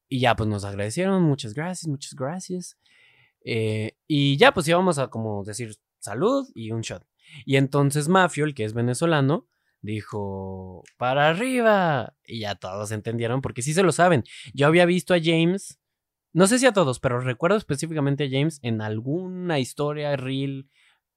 y 0.10 0.20
ya, 0.20 0.36
pues 0.36 0.50
nos 0.50 0.66
agradecieron, 0.66 1.24
muchas 1.24 1.54
gracias, 1.54 1.88
muchas 1.88 2.16
gracias. 2.16 2.78
Eh, 3.46 3.96
y 4.08 4.38
ya, 4.38 4.54
pues 4.54 4.68
íbamos 4.68 4.98
a 4.98 5.10
como 5.10 5.44
decir 5.44 5.76
salud 6.00 6.50
y 6.56 6.72
un 6.72 6.82
shot. 6.82 7.06
Y 7.46 7.58
entonces 7.58 8.08
Mafio, 8.10 8.46
el 8.46 8.56
que 8.56 8.66
es 8.66 8.74
venezolano, 8.74 9.48
dijo, 9.82 10.84
para 10.98 11.30
arriba. 11.30 12.16
Y 12.26 12.42
ya 12.42 12.56
todos 12.56 12.92
entendieron, 12.92 13.42
porque 13.42 13.62
sí 13.62 13.74
se 13.74 13.84
lo 13.84 13.92
saben. 13.92 14.24
Yo 14.54 14.68
había 14.68 14.86
visto 14.86 15.14
a 15.14 15.20
James, 15.22 15.80
no 16.34 16.48
sé 16.48 16.60
si 16.60 16.66
a 16.66 16.74
todos, 16.74 17.00
pero 17.00 17.20
recuerdo 17.20 17.58
específicamente 17.58 18.26
a 18.26 18.30
James 18.30 18.60
en 18.64 18.82
alguna 18.82 19.60
historia, 19.60 20.16
reel, 20.16 20.70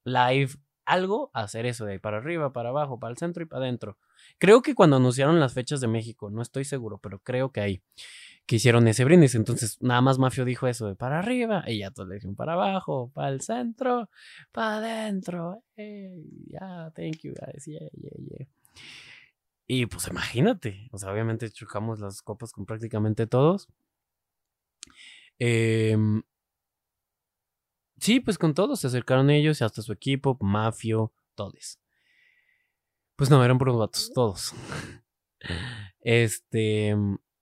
live, 0.05 0.51
algo, 0.85 1.31
hacer 1.33 1.65
eso 1.65 1.85
de 1.85 1.99
para 1.99 2.17
arriba, 2.17 2.53
para 2.53 2.69
abajo, 2.69 2.99
para 2.99 3.11
el 3.11 3.17
centro 3.17 3.43
y 3.43 3.45
para 3.47 3.63
adentro. 3.63 3.97
Creo 4.37 4.61
que 4.61 4.75
cuando 4.75 4.97
anunciaron 4.97 5.39
las 5.39 5.53
fechas 5.53 5.81
de 5.81 5.87
México, 5.87 6.29
no 6.29 6.41
estoy 6.41 6.65
seguro, 6.65 6.97
pero 6.97 7.19
creo 7.19 7.51
que 7.51 7.61
ahí 7.61 7.81
que 8.45 8.57
hicieron 8.57 8.87
ese 8.87 9.05
brindis. 9.05 9.35
Entonces, 9.35 9.81
nada 9.81 10.01
más 10.01 10.19
Mafio 10.19 10.45
dijo 10.45 10.67
eso 10.67 10.87
de 10.87 10.95
para 10.95 11.19
arriba, 11.19 11.63
y 11.67 11.79
ya 11.79 11.91
todos 11.91 12.09
le 12.09 12.15
dijeron 12.15 12.35
para 12.35 12.53
abajo, 12.53 13.11
para 13.13 13.29
el 13.29 13.41
centro, 13.41 14.09
para 14.51 14.77
adentro. 14.77 15.63
ya, 15.77 16.91
thank 16.95 17.19
you 17.23 17.33
guys, 17.33 17.65
yeah, 17.65 17.87
yeah, 17.93 18.17
yeah. 18.17 18.47
Y 19.67 19.85
pues 19.85 20.07
imagínate, 20.07 20.89
o 20.91 20.97
sea, 20.97 21.11
obviamente 21.11 21.49
chocamos 21.49 21.99
las 21.99 22.21
copas 22.21 22.51
con 22.51 22.65
prácticamente 22.65 23.27
todos. 23.27 23.69
Em, 25.39 26.21
sí, 27.99 28.19
pues 28.19 28.37
con 28.37 28.53
todos 28.53 28.79
se 28.81 28.87
acercaron 28.87 29.29
ellos 29.29 29.61
y 29.61 29.63
hasta 29.63 29.81
su 29.81 29.93
equipo, 29.93 30.37
Mafio, 30.41 31.13
todos. 31.35 31.79
Pues 33.15 33.29
no, 33.29 33.43
eran 33.43 33.57
puros 33.57 33.77
vatos, 33.77 34.11
todos. 34.13 34.53
Este. 36.01 36.95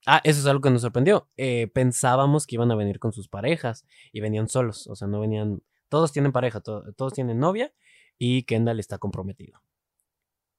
Ah, 0.05 0.21
eso 0.23 0.39
es 0.39 0.45
algo 0.45 0.61
que 0.61 0.69
nos 0.69 0.81
sorprendió. 0.81 1.29
Eh, 1.37 1.67
pensábamos 1.73 2.47
que 2.47 2.55
iban 2.55 2.71
a 2.71 2.75
venir 2.75 2.99
con 2.99 3.11
sus 3.11 3.27
parejas 3.27 3.85
y 4.11 4.19
venían 4.19 4.49
solos. 4.49 4.87
O 4.87 4.95
sea, 4.95 5.07
no 5.07 5.19
venían. 5.19 5.61
Todos 5.89 6.11
tienen 6.11 6.31
pareja, 6.31 6.61
todos 6.61 7.13
tienen 7.13 7.39
novia 7.39 7.73
y 8.17 8.43
Kendall 8.43 8.79
está 8.79 8.97
comprometido. 8.97 9.61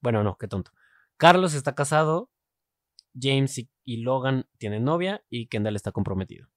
Bueno, 0.01 0.23
no, 0.23 0.37
qué 0.37 0.47
tonto. 0.47 0.71
Carlos 1.17 1.53
está 1.53 1.75
casado, 1.75 2.29
James 3.19 3.57
y, 3.85 3.97
Logan 3.97 4.47
tienen 4.57 4.83
novia 4.83 5.23
y 5.29 5.47
Kendall 5.47 5.75
está 5.75 5.91
comprometido. 5.91 6.49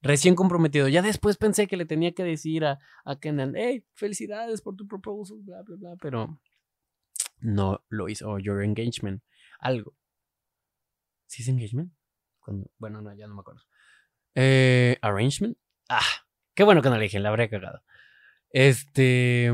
Recién 0.00 0.34
comprometido. 0.34 0.88
Ya 0.88 1.02
después 1.02 1.36
pensé 1.36 1.66
que 1.66 1.76
le 1.76 1.86
tenía 1.86 2.12
que 2.12 2.24
decir 2.24 2.64
a, 2.64 2.78
a 3.04 3.20
Kendall, 3.20 3.54
hey, 3.56 3.84
felicidades 3.94 4.62
por 4.62 4.74
tu 4.74 4.86
proposal, 4.86 5.38
bla, 5.42 5.62
bla, 5.62 5.76
bla, 5.76 5.96
pero 6.00 6.40
no 7.44 7.84
lo 7.88 8.08
hizo. 8.08 8.30
O 8.30 8.38
your 8.38 8.62
engagement, 8.62 9.22
algo. 9.60 9.94
¿Sí 11.26 11.42
es 11.42 11.48
engagement? 11.48 11.92
bueno, 12.78 13.00
no, 13.00 13.14
ya 13.14 13.26
no 13.26 13.34
me 13.34 13.40
acuerdo. 13.40 13.62
Eh, 14.34 14.98
arrangement. 15.00 15.56
Ah, 15.88 16.02
qué 16.54 16.62
bueno 16.64 16.82
que 16.82 16.90
no 16.90 16.96
le 16.96 17.04
dije, 17.04 17.18
la 17.20 17.30
habría 17.30 17.48
cagado. 17.48 17.82
Este. 18.50 19.52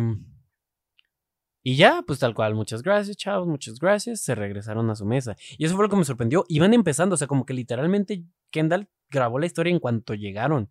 Y 1.62 1.76
ya, 1.76 2.02
pues 2.06 2.18
tal 2.18 2.34
cual, 2.34 2.54
muchas 2.54 2.82
gracias, 2.82 3.16
chavos, 3.16 3.46
muchas 3.46 3.78
gracias. 3.78 4.22
Se 4.22 4.34
regresaron 4.34 4.88
a 4.90 4.96
su 4.96 5.04
mesa. 5.04 5.36
Y 5.58 5.66
eso 5.66 5.74
fue 5.74 5.84
lo 5.84 5.90
que 5.90 5.96
me 5.96 6.04
sorprendió. 6.04 6.44
Iban 6.48 6.72
empezando, 6.72 7.14
o 7.14 7.16
sea, 7.18 7.26
como 7.26 7.44
que 7.44 7.54
literalmente 7.54 8.24
Kendall 8.50 8.88
grabó 9.10 9.38
la 9.38 9.46
historia 9.46 9.70
en 9.70 9.78
cuanto 9.78 10.14
llegaron. 10.14 10.70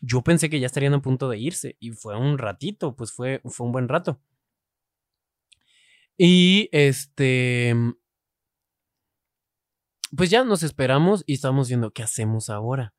Yo 0.00 0.22
pensé 0.22 0.50
que 0.50 0.60
ya 0.60 0.66
estarían 0.66 0.94
a 0.94 1.02
punto 1.02 1.28
de 1.28 1.38
irse. 1.38 1.76
Y 1.78 1.92
fue 1.92 2.16
un 2.16 2.38
ratito, 2.38 2.96
pues 2.96 3.12
fue, 3.12 3.40
fue 3.44 3.66
un 3.66 3.72
buen 3.72 3.88
rato. 3.88 4.20
Y 6.18 6.68
este 6.72 7.74
pues 10.16 10.30
ya 10.30 10.44
nos 10.44 10.62
esperamos 10.62 11.22
y 11.26 11.34
estamos 11.34 11.68
viendo 11.68 11.90
qué 11.92 12.02
hacemos 12.02 12.50
ahora. 12.50 12.94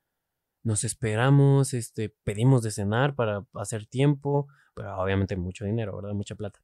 Nos 0.63 0.84
esperamos, 0.84 1.73
este, 1.73 2.13
pedimos 2.23 2.62
de 2.63 2.71
cenar 2.71 3.15
para 3.15 3.45
hacer 3.53 3.86
tiempo, 3.86 4.47
pero 4.75 4.95
obviamente 4.97 5.36
mucho 5.36 5.65
dinero, 5.65 5.95
¿verdad? 5.95 6.13
Mucha 6.13 6.36
plata. 6.36 6.62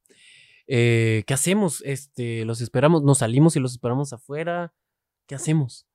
Eh, 0.68 1.24
¿Qué 1.26 1.34
hacemos? 1.34 1.82
Este, 1.86 2.46
los 2.46 2.62
esperamos, 2.62 3.04
nos 3.04 3.20
salimos 3.20 3.56
y 3.56 3.60
los 3.60 3.72
esperamos 3.72 4.14
afuera. 4.14 4.74
¿Qué 5.28 5.36
hacemos? 5.36 5.88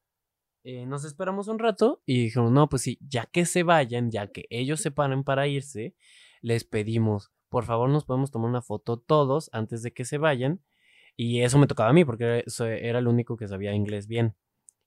Eh, 0.64 0.86
nos 0.86 1.04
esperamos 1.04 1.48
un 1.48 1.58
rato 1.58 2.02
y 2.04 2.24
dijeron, 2.24 2.52
no, 2.52 2.68
pues 2.68 2.82
sí, 2.82 2.98
ya 3.00 3.26
que 3.26 3.46
se 3.46 3.62
vayan, 3.62 4.10
ya 4.10 4.26
que 4.26 4.46
ellos 4.50 4.80
se 4.80 4.90
paren 4.90 5.24
para 5.24 5.46
irse, 5.46 5.94
les 6.42 6.64
pedimos, 6.64 7.30
por 7.50 7.64
favor 7.64 7.90
nos 7.90 8.04
podemos 8.04 8.30
tomar 8.30 8.48
una 8.48 8.62
foto 8.62 8.96
todos 8.98 9.50
antes 9.52 9.82
de 9.82 9.92
que 9.92 10.04
se 10.04 10.16
vayan 10.16 10.62
y 11.16 11.42
eso 11.42 11.58
me 11.58 11.66
tocaba 11.66 11.90
a 11.90 11.92
mí 11.92 12.04
porque 12.04 12.44
era 12.60 12.98
el 12.98 13.08
único 13.08 13.36
que 13.36 13.48
sabía 13.48 13.74
inglés 13.74 14.06
bien 14.06 14.34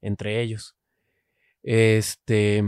entre 0.01 0.41
ellos. 0.41 0.75
Este, 1.61 2.63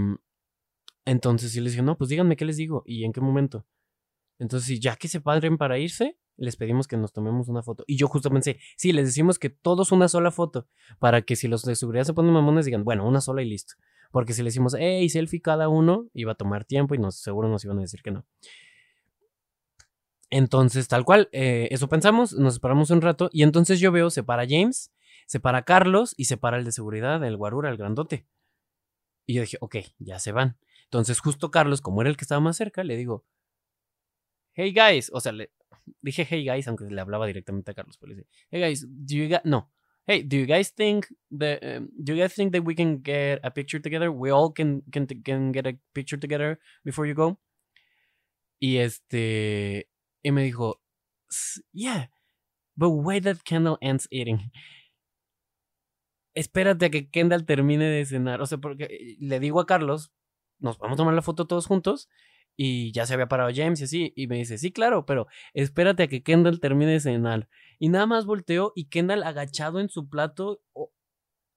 entonces 1.06 1.52
sí 1.52 1.62
les 1.62 1.74
dije, 1.74 1.84
no, 1.84 1.98
pues 1.98 2.10
díganme 2.10 2.36
qué 2.36 2.46
les 2.46 2.58
digo 2.58 2.84
y 2.86 3.06
en 3.06 3.14
qué 3.14 3.22
momento. 3.22 3.66
Entonces, 4.38 4.80
ya 4.80 4.96
que 4.96 5.08
se 5.08 5.22
padren 5.22 5.58
para 5.58 5.80
irse, 5.80 6.18
les 6.38 6.58
pedimos 6.58 6.88
que 6.88 6.98
nos 6.98 7.14
tomemos 7.14 7.48
una 7.48 7.64
foto. 7.64 7.84
Y 7.88 7.98
yo 7.98 8.08
justo 8.08 8.30
pensé, 8.30 8.60
sí, 8.76 8.92
les 8.92 9.06
decimos 9.06 9.40
que 9.40 9.50
todos 9.50 9.92
una 9.92 10.10
sola 10.10 10.32
foto, 10.32 10.68
para 11.00 11.22
que 11.22 11.36
si 11.36 11.48
los 11.48 11.64
de 11.64 11.76
seguridad 11.76 12.04
se 12.04 12.14
ponen 12.14 12.34
mamones, 12.34 12.66
digan, 12.66 12.84
bueno, 12.84 13.08
una 13.08 13.22
sola 13.22 13.42
y 13.42 13.50
listo. 13.50 13.76
Porque 14.12 14.34
si 14.34 14.42
le 14.42 14.48
decimos, 14.48 14.76
hey, 14.78 15.08
selfie 15.10 15.42
cada 15.42 15.70
uno, 15.70 16.08
iba 16.14 16.34
a 16.34 16.36
tomar 16.36 16.66
tiempo 16.66 16.96
y 16.96 16.98
nos, 16.98 17.16
seguro 17.16 17.50
nos 17.50 17.64
iban 17.64 17.78
a 17.78 17.82
decir 17.82 18.02
que 18.02 18.12
no. 18.12 18.26
Entonces, 20.30 20.88
tal 20.88 21.06
cual, 21.06 21.30
eh, 21.32 21.68
eso 21.72 21.88
pensamos, 21.88 22.34
nos 22.34 22.56
separamos 22.56 22.90
un 22.90 23.02
rato 23.02 23.30
y 23.32 23.44
entonces 23.44 23.80
yo 23.80 23.92
veo, 23.92 24.10
se 24.10 24.24
para 24.24 24.46
James, 24.48 24.92
se 25.28 25.40
para 25.40 25.64
Carlos 25.64 26.14
y 26.18 26.26
se 26.26 26.38
para 26.38 26.58
el 26.58 26.66
de 26.66 26.72
seguridad, 26.72 27.24
el 27.24 27.38
guarura, 27.38 27.70
el 27.70 27.78
grandote. 27.78 28.26
Y 29.28 29.36
yo 29.36 29.42
dije, 29.42 29.58
ok, 29.62 29.78
ya 30.00 30.20
se 30.20 30.32
van. 30.32 30.58
Entonces 30.86 31.20
justo 31.20 31.52
Carlos, 31.52 31.82
como 31.82 32.02
era 32.02 32.10
el 32.10 32.18
que 32.18 32.24
estaba 32.24 32.42
más 32.42 32.58
cerca, 32.58 32.84
le 32.84 32.98
digo, 32.98 33.26
hey 34.54 34.74
guys, 34.74 35.12
o 35.14 35.20
sea, 35.20 35.32
le 35.32 35.52
dije 36.02 36.26
hey 36.30 36.46
guys, 36.46 36.68
aunque 36.68 36.86
le 36.86 37.02
hablaba 37.02 37.28
directamente 37.28 37.72
a 37.72 37.74
Carlos, 37.74 37.98
pero 37.98 38.12
le 38.12 38.16
dije, 38.18 38.30
hey 38.50 38.62
guys, 38.62 38.86
do 38.88 39.16
you 39.16 39.28
guys, 39.28 39.42
no, 39.44 39.72
hey, 40.08 40.24
do 40.24 40.38
you 40.38 40.46
guys 40.46 40.74
think 40.74 41.08
that, 41.32 41.64
um, 41.64 41.90
do 41.98 42.14
you 42.14 42.22
guys 42.22 42.34
think 42.34 42.54
that 42.54 42.64
we 42.64 42.76
can 42.76 43.02
get 43.04 43.40
a 43.44 43.52
picture 43.52 43.82
together? 43.82 44.10
We 44.10 44.32
all 44.32 44.54
can, 44.54 44.84
can, 44.92 45.08
can 45.08 45.52
get 45.52 45.68
a 45.68 45.78
picture 45.94 46.20
together 46.20 46.60
before 46.84 47.08
you 47.08 47.16
go? 47.16 47.40
Y 48.60 48.78
este, 48.78 49.90
y 50.26 50.32
me 50.32 50.42
dijo, 50.42 50.82
yeah, 51.72 52.10
but 52.76 52.90
wait 52.90 53.26
that 53.26 53.44
Kendall 53.44 53.78
ends 53.80 54.08
eating. 54.10 54.52
Espérate 56.34 56.86
a 56.86 56.90
que 56.90 57.12
Kendall 57.12 57.46
termine 57.46 57.86
de 57.86 58.04
cenar. 58.06 58.42
O 58.42 58.48
sea, 58.48 58.58
porque 58.58 59.18
le 59.20 59.40
digo 59.40 59.60
a 59.60 59.68
Carlos, 59.68 60.12
nos 60.58 60.80
vamos 60.80 60.96
a 60.96 60.98
tomar 60.98 61.14
la 61.14 61.22
foto 61.22 61.46
todos 61.46 61.68
juntos. 61.68 62.10
Y 62.58 62.92
ya 62.92 63.06
se 63.06 63.14
había 63.14 63.28
parado 63.28 63.52
James 63.54 63.82
y 63.82 63.84
así. 63.84 64.14
Y 64.16 64.26
me 64.26 64.38
dice, 64.38 64.58
sí, 64.58 64.72
claro, 64.72 65.06
pero 65.06 65.28
espérate 65.54 66.02
a 66.02 66.08
que 66.08 66.24
Kendall 66.24 66.60
termine 66.60 66.94
de 66.94 67.02
cenar. 67.02 67.48
Y 67.78 67.90
nada 67.90 68.08
más 68.08 68.26
volteó 68.26 68.74
y 68.76 68.86
Kendall 68.86 69.22
agachado 69.22 69.80
en 69.80 69.90
su 69.90 70.10
plato. 70.10 70.60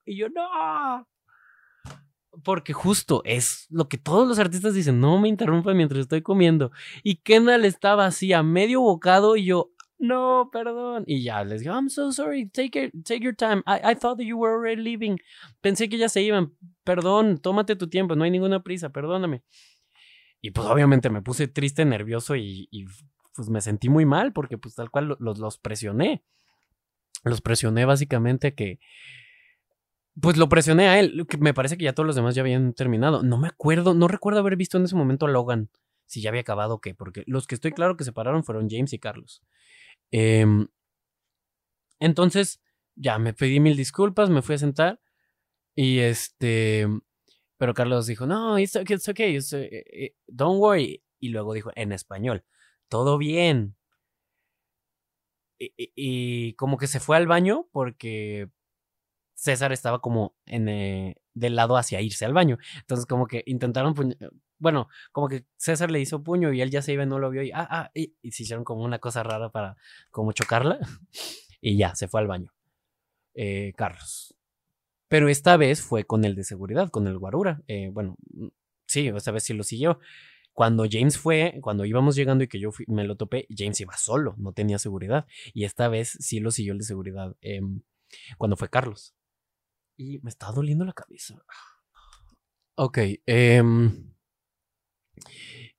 y 0.05 0.19
yo, 0.19 0.29
no. 0.29 1.09
Porque 2.45 2.73
justo 2.73 3.23
es 3.25 3.67
lo 3.71 3.89
que 3.89 3.99
todos 3.99 4.29
los 4.29 4.39
artistas 4.39 4.75
dicen, 4.75 5.01
no 5.01 5.19
me 5.19 5.29
interrumpa 5.29 5.75
mientras 5.75 6.01
estoy 6.01 6.23
comiendo. 6.23 6.71
Y 7.03 7.17
Kendall 7.17 7.65
estaba 7.65 8.07
así 8.07 8.33
a 8.33 8.43
medio 8.43 8.81
bocado 8.81 9.37
y 9.37 9.47
yo, 9.47 9.73
no, 9.99 10.49
perdón. 10.53 11.03
Y 11.07 11.23
ya 11.25 11.43
les 11.45 11.61
digo, 11.61 11.75
I'm 11.75 11.91
so 11.91 12.13
sorry, 12.13 12.49
take, 12.49 12.93
take 13.05 13.21
your 13.21 13.35
time. 13.35 13.63
I, 13.67 13.95
thought 13.97 14.19
that 14.19 14.25
you 14.25 14.39
were 14.39 14.55
already 14.55 14.81
leaving. 14.81 15.19
Pensé 15.61 15.89
que 15.89 15.99
ya 15.99 16.09
se 16.09 16.23
iban. 16.23 16.53
Perdón, 16.85 17.39
tómate 17.39 17.75
tu 17.75 17.89
tiempo, 17.89 18.15
no 18.15 18.25
hay 18.25 18.31
ninguna 18.31 18.63
prisa, 18.63 18.91
perdóname. 18.91 19.43
Y 20.41 20.53
pues 20.53 20.69
obviamente 20.69 21.11
me 21.11 21.21
puse 21.21 21.49
triste, 21.49 21.85
nervioso 21.85 22.37
y, 22.37 22.69
pues 23.35 23.49
me 23.49 23.61
sentí 23.61 23.89
muy 23.89 24.05
mal 24.05 24.33
porque 24.33 24.57
pues 24.57 24.75
tal 24.75 24.91
cual 24.91 25.17
los, 25.19 25.39
los 25.39 25.59
presioné. 25.59 26.23
Los 27.25 27.41
presioné 27.41 27.85
básicamente 27.85 28.55
que, 28.55 28.79
pues 30.21 30.37
lo 30.37 30.49
presioné 30.49 30.89
a 30.89 30.99
él. 30.99 31.27
Me 31.39 31.55
parece 31.55 31.77
que 31.77 31.85
ya 31.85 31.93
todos 31.93 32.07
los 32.07 32.17
demás 32.17 32.35
ya 32.35 32.43
habían 32.43 32.73
terminado. 32.75 33.23
No 33.23 33.39
me 33.39 33.49
acuerdo, 33.49 33.95
no 33.95 34.09
recuerdo 34.09 34.41
haber 34.41 34.57
visto 34.57 34.79
en 34.79 34.85
ese 34.85 34.97
momento 34.97 35.27
a 35.27 35.31
Logan. 35.31 35.71
Si 36.07 36.23
ya 36.23 36.31
había 36.31 36.41
acabado 36.41 36.75
o 36.75 36.81
qué, 36.81 36.95
porque 36.95 37.23
los 37.27 37.47
que 37.47 37.55
estoy 37.55 37.73
claro 37.73 37.97
que 37.97 38.05
se 38.05 38.13
pararon 38.13 38.43
fueron 38.45 38.69
James 38.71 38.93
y 38.95 38.99
Carlos. 38.99 39.43
Em, 40.11 40.69
entonces, 42.01 42.61
ya 42.95 43.19
me 43.19 43.35
pedí 43.35 43.61
mil 43.61 43.77
disculpas, 43.77 44.31
me 44.31 44.43
fui 44.43 44.55
a 44.57 44.59
sentar. 44.59 45.01
Y 45.75 46.01
este. 46.01 46.87
Pero 47.59 47.75
Carlos 47.75 48.07
dijo: 48.07 48.27
No, 48.27 48.59
it's 48.59 48.77
okay, 48.77 48.97
it's 48.97 49.09
okay, 49.09 49.37
eh, 49.37 49.85
eh, 49.93 50.17
don't 50.27 50.61
worry. 50.61 51.03
Y 51.21 51.31
luego 51.31 51.53
dijo 51.55 51.71
en 51.77 51.93
español: 51.93 52.45
Todo 52.89 53.19
bien. 53.19 53.77
Y, 55.61 56.55
como 56.55 56.79
que 56.79 56.87
se 56.87 57.01
fue 57.01 57.17
al 57.17 57.27
baño 57.27 57.69
porque 57.73 58.49
César 59.39 59.73
estaba 59.73 60.01
como 60.01 60.35
en 60.47 60.69
eh, 60.69 61.17
del 61.33 61.55
lado 61.55 61.77
hacia 61.77 62.01
irse 62.01 62.25
al 62.25 62.35
baño. 62.35 62.59
Entonces, 62.81 63.07
como 63.07 63.29
que 63.29 63.45
intentaron, 63.47 63.95
bueno, 64.59 64.89
como 65.13 65.29
que 65.29 65.45
César 65.57 65.93
le 65.93 66.01
hizo 66.01 66.25
puño 66.25 66.53
y 66.53 66.61
él 66.61 66.71
ya 66.71 66.83
se 66.83 66.93
iba 66.93 67.05
y 67.05 67.07
no 67.07 67.21
lo 67.21 67.31
vio 67.31 67.45
y, 67.45 67.53
ah, 67.53 67.69
ah, 67.71 67.91
y, 67.95 68.13
se 68.33 68.43
hicieron 68.43 68.65
como 68.65 68.83
una 68.83 68.99
cosa 68.99 69.23
rara 69.23 69.51
para 69.51 69.77
como 70.11 70.33
chocarla. 70.33 70.79
Y 71.61 71.77
ya, 71.77 71.97
se 71.97 72.07
fue 72.07 72.21
al 72.21 72.29
baño. 72.29 72.53
Eh, 73.35 73.73
Carlos. 73.77 74.37
Pero 75.09 75.29
esta 75.29 75.57
vez 75.57 75.83
fue 75.83 76.05
con 76.05 76.25
el 76.25 76.37
de 76.37 76.45
seguridad, 76.45 76.89
con 76.91 77.09
el 77.09 77.19
guarura. 77.19 77.63
Eh, 77.67 77.91
bueno, 77.93 78.17
mm, 78.33 78.47
sí, 78.87 79.09
esta 79.09 79.33
vez 79.33 79.43
sí 79.43 79.55
lo 79.55 79.65
siguió. 79.65 79.99
Cuando 80.53 80.87
James 80.89 81.19
fue, 81.19 81.59
cuando 81.61 81.85
íbamos 81.85 82.15
llegando 82.15 82.45
y 82.45 82.49
que 82.49 82.61
yo 82.61 82.71
me 82.87 83.03
lo 83.03 83.17
topé, 83.17 83.49
James 83.57 83.81
iba 83.81 83.97
solo, 83.97 84.37
no 84.39 84.53
tenía 84.53 84.79
seguridad. 84.79 85.27
Y 85.53 85.65
esta 85.65 85.89
vez 85.89 86.17
sí 86.21 86.39
lo 86.39 86.53
siguió 86.53 86.75
el 86.75 86.79
de 86.79 86.85
seguridad 86.85 87.35
em, 87.41 87.83
cuando 88.39 88.57
fue 88.57 88.69
Carlos. 88.69 89.18
Y 89.99 90.21
me 90.21 90.31
está 90.31 90.53
doliendo 90.53 90.85
la 90.85 90.93
cabeza. 90.95 91.35
Ok. 92.77 92.99
Em, 93.27 94.15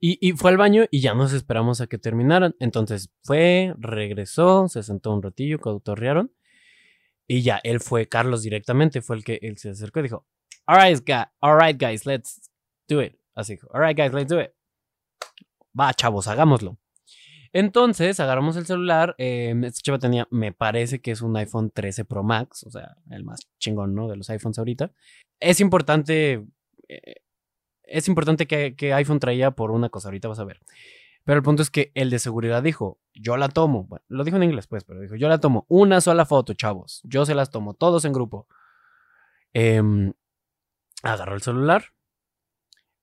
y, 0.01 0.33
fue 0.33 0.51
al 0.51 0.57
baño 0.57 0.83
y 0.91 0.99
ya 0.99 1.13
nos 1.13 1.31
esperamos 1.31 1.79
a 1.79 1.87
que 1.87 1.97
terminaran. 1.97 2.55
Entonces 2.59 3.09
fue, 3.23 3.73
regresó, 3.79 4.67
se 4.67 4.83
sentó 4.83 5.13
un 5.13 5.23
ratillo, 5.23 5.59
cotorrearon. 5.59 6.31
Y 7.27 7.43
ya, 7.43 7.61
él 7.63 7.79
fue 7.79 8.07
Carlos 8.07 8.43
directamente, 8.43 9.01
fue 9.01 9.15
el 9.15 9.23
que 9.23 9.39
él 9.41 9.57
se 9.57 9.69
acercó 9.69 9.99
y 9.99 10.03
dijo, 10.03 10.25
alright, 10.65 11.01
right, 11.41 11.81
guys, 11.81 12.05
let's 12.05 12.51
do 12.89 13.01
it. 13.01 13.15
Así 13.35 13.53
dijo, 13.53 13.69
alright, 13.73 13.97
guys, 13.97 14.13
let's 14.13 14.29
do 14.29 14.41
it. 14.41 14.51
Va, 15.79 15.93
chavos, 15.93 16.27
hagámoslo. 16.27 16.77
Entonces 17.53 18.19
agarramos 18.19 18.55
el 18.57 18.65
celular. 18.65 19.15
Este 19.17 19.81
chavo 19.81 19.99
tenía, 19.99 20.27
me 20.31 20.51
parece 20.51 20.99
que 21.01 21.11
es 21.11 21.21
un 21.21 21.35
iPhone 21.37 21.71
13 21.71 22.05
Pro 22.05 22.23
Max, 22.23 22.63
o 22.63 22.71
sea, 22.71 22.97
el 23.09 23.23
más 23.23 23.41
chingón, 23.59 23.95
¿no? 23.95 24.07
De 24.07 24.17
los 24.17 24.29
iPhones 24.29 24.59
ahorita. 24.59 24.91
Es 25.39 25.59
importante 25.59 26.45
eh, 26.89 27.21
es 27.83 28.07
importante 28.07 28.47
que, 28.47 28.93
iPhone 28.93 29.19
traía 29.19 29.51
por 29.51 29.71
una 29.71 29.89
cosa, 29.89 30.09
ahorita 30.09 30.27
vas 30.27 30.39
a 30.39 30.43
ver. 30.43 30.59
Pero 31.23 31.37
el 31.37 31.43
punto 31.43 31.61
es 31.61 31.69
que 31.69 31.91
el 31.95 32.09
de 32.09 32.19
seguridad 32.19 32.63
dijo, 32.63 32.99
yo 33.13 33.37
la 33.37 33.49
tomo. 33.49 33.87
Lo 34.07 34.23
dijo 34.23 34.37
en 34.37 34.43
inglés, 34.43 34.67
pues, 34.67 34.83
pero 34.83 34.99
dijo, 34.99 35.15
yo 35.15 35.27
la 35.27 35.39
tomo. 35.39 35.65
Una 35.67 36.01
sola 36.01 36.25
foto, 36.25 36.53
chavos. 36.53 37.01
Yo 37.03 37.25
se 37.25 37.35
las 37.35 37.51
tomo, 37.51 37.73
todos 37.73 38.05
en 38.05 38.13
grupo. 38.13 38.47
Em, 39.53 40.13
agarró 41.03 41.35
el 41.35 41.41
celular 41.41 41.85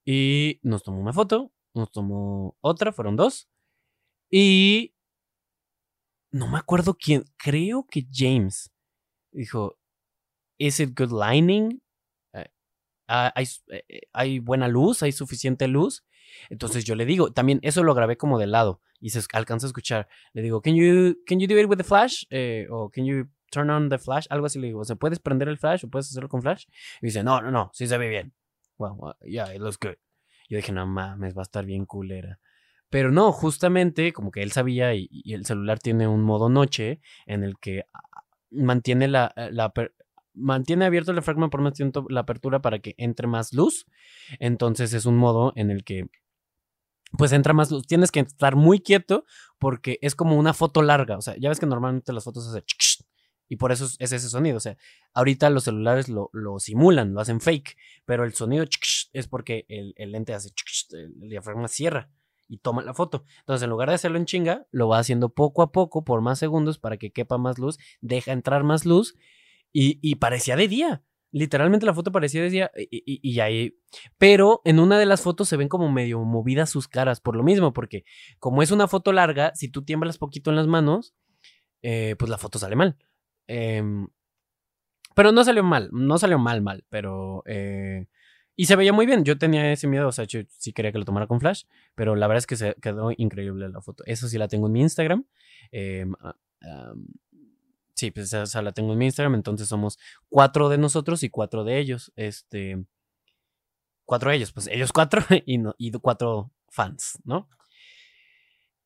y 0.05 0.59
nos 0.63 0.83
tomó 0.83 0.99
una 0.99 1.13
foto, 1.13 1.51
nos 1.73 1.91
tomó 1.91 2.57
otra, 2.61 2.91
fueron 2.91 3.15
dos. 3.15 3.49
Y 4.29 4.93
no 6.31 6.47
me 6.47 6.57
acuerdo 6.57 6.95
quién, 6.95 7.23
creo 7.37 7.85
que 7.89 8.07
James 8.11 8.71
dijo, 9.31 9.79
¿Is 10.57 10.79
it 10.79 10.97
good 10.97 11.11
lining? 11.11 11.81
Ah, 13.09 13.31
hay, 13.35 13.45
eh, 13.69 13.85
eh, 13.87 14.01
hay, 14.11 14.39
buena 14.39 14.67
luz, 14.67 15.01
hay 15.01 15.13
suficiente 15.13 15.67
luz. 15.67 16.03
Entonces 16.49 16.83
yo 16.83 16.95
le 16.95 17.05
digo, 17.05 17.31
también 17.31 17.59
eso 17.63 17.83
lo 17.83 17.93
grabé 17.93 18.17
como 18.17 18.37
de 18.37 18.47
lado 18.47 18.81
y 18.99 19.11
se 19.11 19.21
alcanza 19.31 19.65
a 19.65 19.69
escuchar. 19.69 20.09
Le 20.33 20.41
digo, 20.41 20.61
can 20.61 20.75
you, 20.75 21.15
can 21.25 21.39
you 21.39 21.47
do 21.47 21.57
it 21.57 21.69
with 21.69 21.77
the 21.77 21.85
flash? 21.85 22.25
Eh, 22.29 22.67
o 22.69 22.89
can 22.89 23.05
you 23.05 23.29
turn 23.49 23.69
on 23.69 23.87
the 23.87 23.97
flash? 23.97 24.27
Algo 24.29 24.47
así 24.47 24.59
le 24.59 24.67
digo, 24.67 24.83
¿se 24.83 24.97
puedes 24.97 25.19
prender 25.19 25.47
el 25.47 25.57
flash 25.57 25.85
o 25.85 25.89
puedes 25.89 26.07
hacerlo 26.07 26.27
con 26.27 26.41
flash? 26.41 26.65
Y 27.01 27.07
dice, 27.07 27.23
no, 27.23 27.41
no, 27.41 27.49
no, 27.49 27.71
sí 27.73 27.87
se 27.87 27.97
ve 27.97 28.09
bien. 28.09 28.33
Well, 28.77 29.15
yeah, 29.21 29.53
it 29.53 29.61
looks 29.61 29.79
good. 29.79 29.95
Yo 30.49 30.57
dije, 30.57 30.73
no 30.73 30.85
mames, 30.85 31.35
va 31.35 31.41
a 31.41 31.43
estar 31.43 31.65
bien 31.65 31.85
culera. 31.85 32.39
Pero 32.89 33.11
no, 33.11 33.31
justamente 33.31 34.13
como 34.13 34.31
que 34.31 34.43
él 34.43 34.51
sabía 34.51 34.93
y, 34.95 35.09
el 35.33 35.45
celular 35.45 35.79
tiene 35.79 36.07
un 36.07 36.23
modo 36.23 36.49
noche 36.49 37.01
en 37.25 37.43
el 37.43 37.57
que 37.59 37.83
ah, 37.93 38.23
mantiene 38.51 39.07
la, 39.07 39.33
la, 39.51 39.73
mantiene 40.33 40.85
abierto 40.85 41.11
el 41.11 41.17
diafragma 41.17 41.49
por 41.49 41.61
más 41.61 41.73
tiempo 41.73 42.05
la 42.09 42.21
apertura 42.21 42.61
para 42.61 42.79
que 42.79 42.95
entre 42.97 43.27
más 43.27 43.53
luz. 43.53 43.85
Entonces 44.39 44.93
es 44.93 45.05
un 45.05 45.17
modo 45.17 45.53
en 45.55 45.71
el 45.71 45.83
que 45.83 46.07
pues 47.17 47.31
entra 47.33 47.53
más 47.53 47.71
luz. 47.71 47.85
Tienes 47.87 48.11
que 48.11 48.21
estar 48.21 48.55
muy 48.55 48.79
quieto 48.79 49.25
porque 49.59 49.99
es 50.01 50.15
como 50.15 50.37
una 50.37 50.53
foto 50.53 50.81
larga. 50.81 51.17
O 51.17 51.21
sea, 51.21 51.35
ya 51.37 51.49
ves 51.49 51.59
que 51.59 51.65
normalmente 51.65 52.13
las 52.13 52.23
fotos 52.23 52.47
hacen 52.47 52.63
y 53.49 53.55
por 53.55 53.71
eso 53.71 53.85
es 53.85 54.11
ese 54.11 54.29
sonido. 54.29 54.57
O 54.57 54.61
sea, 54.61 54.77
ahorita 55.13 55.49
los 55.49 55.63
celulares 55.63 56.09
lo, 56.09 56.29
simulan, 56.59 57.13
lo 57.13 57.21
hacen 57.21 57.41
fake, 57.41 57.77
pero 58.05 58.23
el 58.23 58.33
sonido 58.33 58.65
es 59.13 59.27
porque 59.27 59.65
el, 59.69 59.93
lente 60.11 60.33
hace 60.33 60.49
el 60.91 61.29
diafragma 61.29 61.67
cierra 61.67 62.09
y 62.47 62.57
toma 62.59 62.83
la 62.83 62.93
foto. 62.93 63.23
Entonces, 63.39 63.63
en 63.63 63.69
lugar 63.69 63.89
de 63.89 63.95
hacerlo 63.95 64.17
en 64.17 64.25
chinga, 64.25 64.67
lo 64.71 64.87
va 64.87 64.99
haciendo 64.99 65.29
poco 65.29 65.61
a 65.61 65.71
poco 65.71 66.03
por 66.03 66.21
más 66.21 66.39
segundos 66.39 66.79
para 66.79 66.97
que 66.97 67.11
quepa 67.11 67.37
más 67.37 67.59
luz, 67.59 67.77
deja 68.01 68.31
entrar 68.31 68.63
más 68.63 68.85
luz 68.85 69.15
y, 69.73 70.15
parecía 70.15 70.55
de 70.55 70.67
día. 70.67 71.03
Literalmente 71.31 71.85
la 71.85 71.93
foto 71.93 72.11
parecía 72.11 72.41
de 72.41 72.49
día 72.49 72.71
y, 72.75 73.39
ahí. 73.39 73.77
Pero 74.17 74.61
en 74.65 74.79
una 74.79 74.97
de 74.97 75.05
las 75.05 75.21
fotos 75.21 75.49
se 75.49 75.57
ven 75.57 75.67
como 75.67 75.91
medio 75.91 76.19
movidas 76.23 76.69
sus 76.69 76.87
caras 76.87 77.19
por 77.21 77.35
lo 77.35 77.43
mismo, 77.43 77.73
porque 77.73 78.05
como 78.39 78.63
es 78.63 78.71
una 78.71 78.87
foto 78.87 79.11
larga, 79.11 79.53
si 79.55 79.69
tú 79.69 79.83
tiemblas 79.83 80.17
poquito 80.17 80.49
en 80.49 80.55
las 80.55 80.67
manos, 80.67 81.13
eh, 81.81 82.15
pues 82.17 82.29
la 82.29 82.37
foto 82.37 82.57
sale 82.59 82.75
mal. 82.75 82.97
Em, 83.47 84.07
pero 85.15 85.31
no 85.31 85.43
salió 85.43 85.63
mal, 85.63 85.89
no 85.91 86.17
salió 86.17 86.39
mal, 86.39 86.61
mal, 86.61 86.85
pero... 86.89 87.43
Eh, 87.45 88.07
y 88.57 88.65
se 88.65 88.75
veía 88.75 88.91
muy 88.91 89.05
bien. 89.05 89.23
Yo 89.23 89.37
tenía 89.37 89.71
ese 89.71 89.87
miedo, 89.87 90.09
o 90.09 90.11
sea, 90.11 90.25
yo 90.25 90.41
sí 90.57 90.73
quería 90.73 90.91
que 90.91 90.97
lo 90.97 91.05
tomara 91.05 91.27
con 91.27 91.39
flash, 91.39 91.63
pero 91.95 92.15
la 92.15 92.27
verdad 92.27 92.39
es 92.39 92.47
que 92.47 92.57
se 92.57 92.75
quedó 92.81 93.11
increíble 93.15 93.69
la 93.69 93.81
foto. 93.81 94.03
Eso 94.05 94.27
sí 94.27 94.37
la 94.37 94.49
tengo 94.49 94.67
en 94.67 94.73
mi 94.73 94.81
Instagram. 94.81 95.25
Em, 95.71 96.13
Sí, 97.97 98.11
pues 98.11 98.31
esa 98.31 98.61
la 98.61 98.73
tengo 98.73 98.93
en 98.93 98.99
mi 98.99 99.05
Instagram, 99.05 99.33
entonces 99.33 99.67
somos 99.67 99.97
cuatro 100.29 100.69
de 100.69 100.77
nosotros 100.77 101.23
y 101.23 101.29
cuatro 101.29 101.63
de 101.63 101.79
ellos. 101.79 102.11
Este. 102.15 102.85
Cuatro 104.05 104.29
de 104.29 104.37
ellos, 104.37 104.51
pues 104.51 104.67
ellos 104.67 104.93
cuatro 104.93 105.21
y, 105.47 105.57
no, 105.57 105.73
y 105.79 105.91
cuatro 105.93 106.51
fans, 106.69 107.19
¿no? 107.25 107.49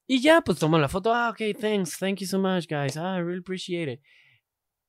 Y 0.08 0.22
ya, 0.22 0.42
pues 0.42 0.60
tomo 0.60 0.78
la 0.78 0.88
foto. 0.88 1.14
Ah, 1.14 1.30
ok, 1.30 1.60
thanks, 1.60 2.00
thank 2.00 2.20
you 2.20 2.28
so 2.28 2.40
much, 2.40 2.68
guys. 2.68 2.96
Ah, 2.96 3.18
I 3.18 3.22
really 3.22 3.40
appreciate 3.40 3.92
it. 3.92 4.02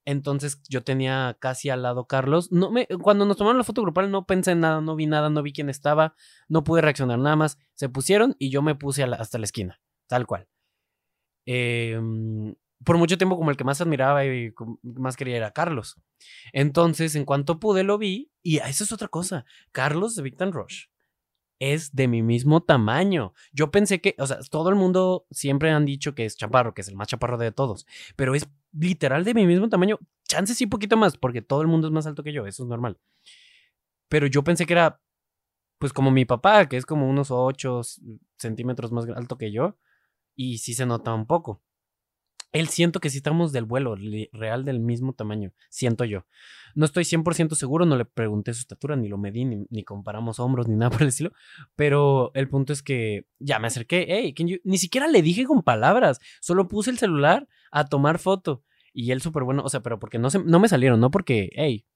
Entonces 0.05 0.61
yo 0.69 0.83
tenía 0.83 1.37
casi 1.41 1.71
al 1.71 1.83
lado 1.83 2.07
Carlos. 2.07 2.51
No 2.51 2.71
me, 2.71 2.87
cuando 2.87 3.25
nos 3.25 3.37
tomaron 3.37 3.59
la 3.59 3.65
foto 3.65 3.83
grupal 3.83 4.11
no 4.11 4.27
pensé 4.27 4.53
en 4.53 4.61
nada, 4.61 4.81
no 4.81 4.97
vi 4.97 5.07
nada, 5.07 5.31
no 5.31 5.43
vi 5.43 5.53
quién 5.53 5.69
estaba, 5.69 6.15
no 6.49 6.65
pude 6.65 6.83
reaccionar 6.83 7.19
nada 7.19 7.37
más. 7.37 7.59
Se 7.75 7.89
pusieron 7.89 8.37
y 8.39 8.51
yo 8.51 8.63
me 8.63 8.75
puse 8.75 9.05
hasta 9.05 9.39
la 9.39 9.45
esquina, 9.45 9.81
tal 10.09 10.27
cual. 10.27 10.49
Eh, 11.47 12.01
por 12.85 12.99
mucho 12.99 13.19
tiempo 13.19 13.37
como 13.37 13.51
el 13.51 13.57
que 13.57 13.65
más 13.65 13.81
admiraba 13.81 14.25
y 14.25 14.53
más 14.83 15.17
quería 15.17 15.37
era 15.37 15.53
Carlos. 15.53 15.97
Entonces, 16.53 17.15
en 17.15 17.25
cuanto 17.25 17.61
pude, 17.61 17.85
lo 17.85 17.99
vi. 17.99 18.33
Y 18.43 18.59
eso 18.59 18.85
es 18.85 18.93
otra 18.93 19.09
cosa. 19.09 19.45
Carlos 19.71 20.17
de 20.17 20.23
Victor 20.23 20.51
Rush 20.53 20.87
es 21.59 21.95
de 21.95 22.09
mi 22.09 22.23
mismo 22.23 22.63
tamaño. 22.63 23.35
Yo 23.53 23.71
pensé 23.71 24.01
que, 24.01 24.17
o 24.19 24.27
sea, 24.27 24.39
todo 24.51 24.69
el 24.69 24.75
mundo 24.75 25.27
siempre 25.31 25.71
han 25.71 25.85
dicho 25.85 26.15
que 26.15 26.25
es 26.25 26.37
chaparro, 26.37 26.75
que 26.75 26.81
es 26.81 26.89
el 26.89 26.97
más 26.97 27.09
chaparro 27.09 27.39
de 27.39 27.53
todos. 27.53 27.87
Pero 28.17 28.35
es 28.35 28.49
literal 28.73 29.25
de 29.25 29.35
mi 29.35 29.47
mismo 29.47 29.69
tamaño. 29.69 29.99
Chances 30.29 30.57
sí, 30.57 30.67
poquito 30.67 30.97
más, 30.97 31.17
porque 31.17 31.43
todo 31.43 31.63
el 31.63 31.69
mundo 31.69 31.87
es 31.87 31.93
más 31.93 32.07
alto 32.07 32.23
que 32.23 32.33
yo. 32.33 32.47
Eso 32.47 32.63
es 32.63 32.69
normal. 32.69 32.99
Pero 34.09 34.27
yo 34.27 34.43
pensé 34.45 34.67
que 34.67 34.73
era, 34.75 35.01
pues, 35.79 35.93
como 35.93 36.11
mi 36.11 36.25
papá, 36.25 36.69
que 36.69 36.77
es 36.77 36.87
como 36.87 37.09
unos 37.09 37.31
8 37.31 37.81
centímetros 38.39 38.93
más 38.93 39.09
alto 39.09 39.39
que 39.39 39.53
yo. 39.53 39.79
Y 40.35 40.59
sí 40.59 40.75
se 40.75 40.87
nota 40.87 41.15
un 41.15 41.27
poco. 41.27 41.63
Él 42.53 42.69
siento 42.69 43.01
que 43.01 43.09
sí 43.09 43.17
estamos 43.17 43.51
del 43.53 43.65
vuelo, 43.65 43.97
real 44.33 44.65
del 44.65 44.79
mismo 44.79 45.15
tamaño, 45.15 45.53
siento 45.71 46.05
yo. 46.05 46.27
No 46.75 46.85
estoy 46.85 47.05
100% 47.05 47.55
seguro, 47.55 47.87
no 47.87 47.97
le 47.97 48.05
pregunté 48.05 48.53
su 48.53 48.61
estatura, 48.61 48.95
ni 48.95 49.09
lo 49.09 49.17
medí, 49.17 49.45
ni, 49.45 49.85
comparamos 49.85 50.39
hombros, 50.39 50.69
ni 50.69 50.77
nada 50.77 50.91
por 50.91 51.03
el 51.03 51.09
estilo. 51.09 51.33
Pero 51.77 52.31
el 52.35 52.49
punto 52.49 52.73
es 52.75 52.83
que 52.83 53.27
ya 53.39 53.59
me 53.59 53.69
acerqué, 53.69 54.07
hey, 54.09 54.35
ni 54.65 54.79
siquiera 54.79 55.09
le 55.09 55.23
dije 55.23 55.45
con 55.45 55.63
palabras, 55.63 56.21
solo 56.41 56.69
puse 56.69 56.91
el 56.91 56.99
celular 56.99 57.49
a 57.71 57.87
tomar 57.87 58.19
foto. 58.19 58.63
Y 58.93 59.11
él 59.13 59.23
súper 59.23 59.45
bueno, 59.45 59.63
o 59.65 59.69
sea, 59.71 59.81
pero 59.81 59.99
porque 59.99 60.19
no, 60.19 60.29
se, 60.29 60.39
no 60.45 60.61
me 60.61 60.69
salieron, 60.69 61.01
no 61.01 61.11
porque, 61.11 61.51
hey, 61.55 61.87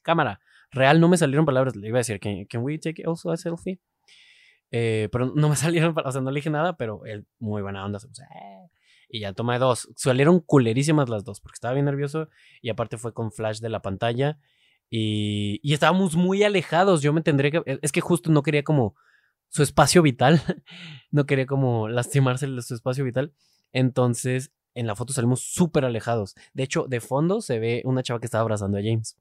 cámara, 0.00 0.40
real 0.70 1.00
no 1.00 1.08
me 1.08 1.18
salieron 1.18 1.44
palabras. 1.44 1.76
Le 1.76 1.88
iba 1.88 1.98
a 1.98 2.00
decir, 2.00 2.18
can, 2.18 2.46
can 2.46 2.62
we 2.62 2.78
take 2.78 3.04
also 3.04 3.30
a 3.30 3.36
selfie? 3.36 3.78
Eh, 4.70 5.10
pero 5.12 5.32
no 5.34 5.50
me 5.50 5.56
salieron, 5.56 5.94
o 6.02 6.12
sea, 6.12 6.22
no 6.22 6.30
le 6.30 6.38
dije 6.38 6.48
nada, 6.48 6.78
pero 6.78 7.04
él 7.04 7.26
muy 7.38 7.60
buena 7.60 7.84
onda, 7.84 7.98
se 7.98 8.08
puso, 8.08 8.22
eh 8.22 8.71
y 9.12 9.20
ya 9.20 9.34
tomé 9.34 9.58
dos. 9.58 9.90
Salieron 9.94 10.40
culerísimas 10.40 11.08
las 11.08 11.22
dos 11.22 11.40
porque 11.40 11.56
estaba 11.56 11.74
bien 11.74 11.84
nervioso 11.84 12.28
y 12.62 12.70
aparte 12.70 12.96
fue 12.96 13.12
con 13.12 13.30
flash 13.30 13.60
de 13.60 13.68
la 13.68 13.82
pantalla 13.82 14.38
y, 14.88 15.60
y 15.62 15.74
estábamos 15.74 16.16
muy 16.16 16.42
alejados. 16.42 17.02
Yo 17.02 17.12
me 17.12 17.20
tendría 17.20 17.50
que... 17.50 17.78
Es 17.82 17.92
que 17.92 18.00
justo 18.00 18.32
no 18.32 18.42
quería 18.42 18.64
como 18.64 18.96
su 19.50 19.62
espacio 19.62 20.00
vital, 20.00 20.40
no 21.10 21.26
quería 21.26 21.44
como 21.44 21.88
lastimarse 21.88 22.48
su 22.62 22.74
espacio 22.74 23.04
vital. 23.04 23.34
Entonces 23.72 24.50
en 24.74 24.86
la 24.86 24.96
foto 24.96 25.12
salimos 25.12 25.42
súper 25.42 25.84
alejados. 25.84 26.34
De 26.54 26.62
hecho, 26.62 26.86
de 26.88 27.00
fondo 27.00 27.42
se 27.42 27.58
ve 27.58 27.82
una 27.84 28.02
chava 28.02 28.18
que 28.18 28.26
estaba 28.26 28.40
abrazando 28.40 28.78
a 28.78 28.82
James. 28.82 29.18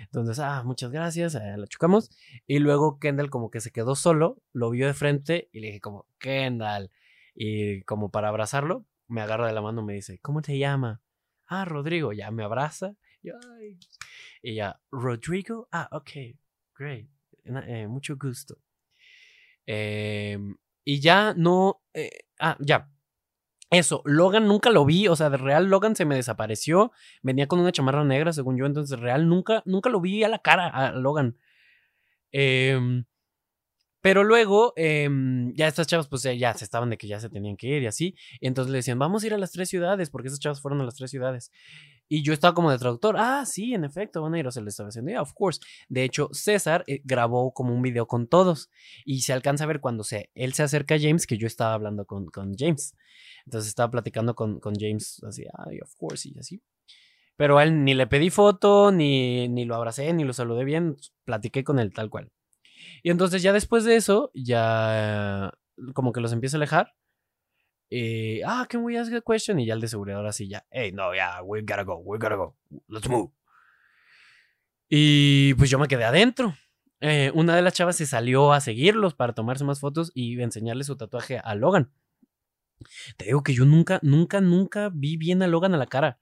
Entonces, 0.00 0.40
ah, 0.40 0.64
muchas 0.64 0.90
gracias, 0.90 1.36
eh, 1.36 1.56
la 1.56 1.66
chocamos. 1.68 2.10
Y 2.48 2.58
luego 2.58 2.98
Kendall 2.98 3.30
como 3.30 3.52
que 3.52 3.60
se 3.60 3.70
quedó 3.70 3.94
solo, 3.94 4.42
lo 4.52 4.70
vio 4.70 4.88
de 4.88 4.94
frente 4.94 5.48
y 5.52 5.60
le 5.60 5.68
dije 5.68 5.80
como, 5.80 6.06
Kendall. 6.18 6.90
Y 7.36 7.82
como 7.82 8.10
para 8.10 8.28
abrazarlo, 8.28 8.84
me 9.08 9.22
agarra 9.22 9.46
de 9.46 9.52
la 9.52 9.62
mano 9.62 9.82
y 9.82 9.84
me 9.84 9.94
dice, 9.94 10.18
¿cómo 10.20 10.42
te 10.42 10.58
llama? 10.58 11.02
Ah, 11.46 11.64
Rodrigo, 11.64 12.12
ya 12.12 12.30
me 12.30 12.44
abraza. 12.44 12.94
Y, 14.42 14.54
ya, 14.54 14.80
Rodrigo, 14.90 15.68
ah, 15.72 15.88
ok, 15.92 16.10
great, 16.76 17.08
eh, 17.44 17.86
mucho 17.88 18.16
gusto. 18.16 18.58
Em, 19.66 20.56
y 20.84 21.00
ya 21.00 21.34
no, 21.34 21.82
eh, 21.92 22.10
ah, 22.38 22.56
ya. 22.60 22.90
Eso, 23.70 24.00
Logan 24.06 24.46
nunca 24.48 24.70
lo 24.70 24.86
vi, 24.86 25.08
o 25.08 25.16
sea, 25.16 25.28
de 25.28 25.36
real 25.36 25.66
Logan 25.66 25.94
se 25.94 26.06
me 26.06 26.14
desapareció, 26.14 26.92
venía 27.22 27.48
con 27.48 27.60
una 27.60 27.72
chamarra 27.72 28.02
negra, 28.04 28.32
según 28.32 28.56
yo, 28.56 28.64
entonces 28.64 28.98
real 28.98 29.28
nunca, 29.28 29.62
nunca 29.66 29.90
lo 29.90 30.00
vi 30.00 30.24
a 30.24 30.28
la 30.28 30.38
cara 30.38 30.68
a 30.68 30.92
Logan. 30.92 31.36
Em, 32.32 33.04
pero 34.00 34.22
luego, 34.22 34.72
em, 34.76 35.52
ya 35.54 35.66
estas 35.66 35.86
chavas, 35.88 36.06
pues 36.06 36.22
ya 36.22 36.54
se 36.54 36.64
estaban 36.64 36.90
de 36.90 36.96
que 36.96 37.08
ya 37.08 37.18
se 37.18 37.28
tenían 37.28 37.56
que 37.56 37.66
ir 37.66 37.82
y 37.82 37.86
así. 37.86 38.14
Entonces 38.40 38.70
le 38.70 38.78
decían, 38.78 38.98
vamos 38.98 39.22
a 39.22 39.26
ir 39.26 39.34
a 39.34 39.38
las 39.38 39.50
tres 39.50 39.68
ciudades, 39.68 40.10
porque 40.10 40.28
esas 40.28 40.38
chavas 40.38 40.60
fueron 40.60 40.80
a 40.80 40.84
las 40.84 40.94
tres 40.94 41.10
ciudades. 41.10 41.50
Y 42.08 42.22
yo 42.22 42.32
estaba 42.32 42.54
como 42.54 42.70
de 42.70 42.78
traductor, 42.78 43.16
ah, 43.18 43.44
sí, 43.44 43.74
en 43.74 43.84
efecto, 43.84 44.22
van 44.22 44.34
a 44.34 44.38
ir, 44.38 44.50
sea, 44.52 44.62
le 44.62 44.70
estaba 44.70 44.88
diciendo, 44.88 45.10
yeah, 45.10 45.20
of 45.20 45.32
course. 45.34 45.60
De 45.88 46.04
hecho, 46.04 46.28
César 46.32 46.84
eh, 46.86 47.00
grabó 47.04 47.52
como 47.52 47.74
un 47.74 47.82
video 47.82 48.06
con 48.06 48.28
todos 48.28 48.70
y 49.04 49.22
se 49.22 49.32
alcanza 49.32 49.64
a 49.64 49.66
ver 49.66 49.80
cuando 49.80 50.04
se, 50.04 50.30
él 50.34 50.54
se 50.54 50.62
acerca 50.62 50.94
a 50.94 50.98
James 51.00 51.26
que 51.26 51.36
yo 51.36 51.46
estaba 51.46 51.74
hablando 51.74 52.06
con, 52.06 52.26
con 52.26 52.54
James. 52.56 52.94
Entonces 53.46 53.68
estaba 53.68 53.90
platicando 53.90 54.34
con, 54.34 54.60
con 54.60 54.74
James 54.74 55.22
así, 55.24 55.44
ah, 55.52 55.66
of 55.82 55.94
course, 55.96 56.28
y 56.28 56.38
así. 56.38 56.62
Pero 57.36 57.58
a 57.58 57.64
él 57.64 57.84
ni 57.84 57.94
le 57.94 58.06
pedí 58.06 58.30
foto, 58.30 58.90
ni, 58.92 59.48
ni 59.48 59.64
lo 59.64 59.74
abracé, 59.74 60.12
ni 60.12 60.24
lo 60.24 60.32
saludé 60.32 60.64
bien, 60.64 60.96
platiqué 61.24 61.64
con 61.64 61.78
él 61.78 61.92
tal 61.92 62.10
cual. 62.10 62.30
Y 63.02 63.10
entonces 63.10 63.42
ya 63.42 63.52
después 63.52 63.84
de 63.84 63.96
eso, 63.96 64.30
ya 64.34 65.52
como 65.94 66.12
que 66.12 66.20
los 66.20 66.32
empieza 66.32 66.56
a 66.56 66.58
alejar. 66.58 66.94
Y, 67.90 68.42
ah, 68.42 68.66
can 68.68 68.82
we 68.82 68.98
ask 68.98 69.12
a 69.12 69.20
question? 69.20 69.58
Y 69.58 69.66
ya 69.66 69.74
el 69.74 69.80
de 69.80 69.88
seguridad 69.88 70.18
ahora 70.18 70.32
sí 70.32 70.48
ya, 70.48 70.66
hey, 70.70 70.92
no, 70.92 71.14
ya, 71.14 71.42
we 71.42 71.62
gotta 71.62 71.84
go, 71.84 71.96
we 71.96 72.18
gotta 72.18 72.36
go, 72.36 72.56
let's 72.88 73.08
move. 73.08 73.32
Y 74.88 75.54
pues 75.54 75.70
yo 75.70 75.78
me 75.78 75.88
quedé 75.88 76.04
adentro. 76.04 76.54
Eh, 77.00 77.30
una 77.34 77.54
de 77.54 77.62
las 77.62 77.74
chavas 77.74 77.96
se 77.96 78.06
salió 78.06 78.52
a 78.52 78.60
seguirlos 78.60 79.14
para 79.14 79.32
tomarse 79.32 79.64
más 79.64 79.80
fotos 79.80 80.10
y 80.14 80.40
enseñarle 80.40 80.84
su 80.84 80.96
tatuaje 80.96 81.38
a 81.38 81.54
Logan. 81.54 81.92
Te 83.16 83.26
digo 83.26 83.42
que 83.42 83.54
yo 83.54 83.64
nunca, 83.64 84.00
nunca, 84.02 84.40
nunca 84.40 84.90
vi 84.92 85.16
bien 85.16 85.42
a 85.42 85.46
Logan 85.46 85.74
a 85.74 85.78
la 85.78 85.86
cara. 85.86 86.18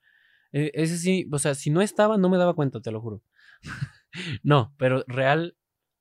E, 0.53 0.70
ese 0.74 0.99
sí, 0.99 1.29
o 1.33 1.39
sea, 1.39 1.55
si 1.55 1.70
no 1.70 1.83
estaba, 1.83 2.16
no 2.16 2.29
me 2.29 2.39
daba 2.39 2.55
cuenta, 2.55 2.81
te 2.81 2.91
lo 2.91 3.01
juro. 3.01 3.22
no, 4.43 4.74
pero 4.79 5.05
real, 5.07 5.57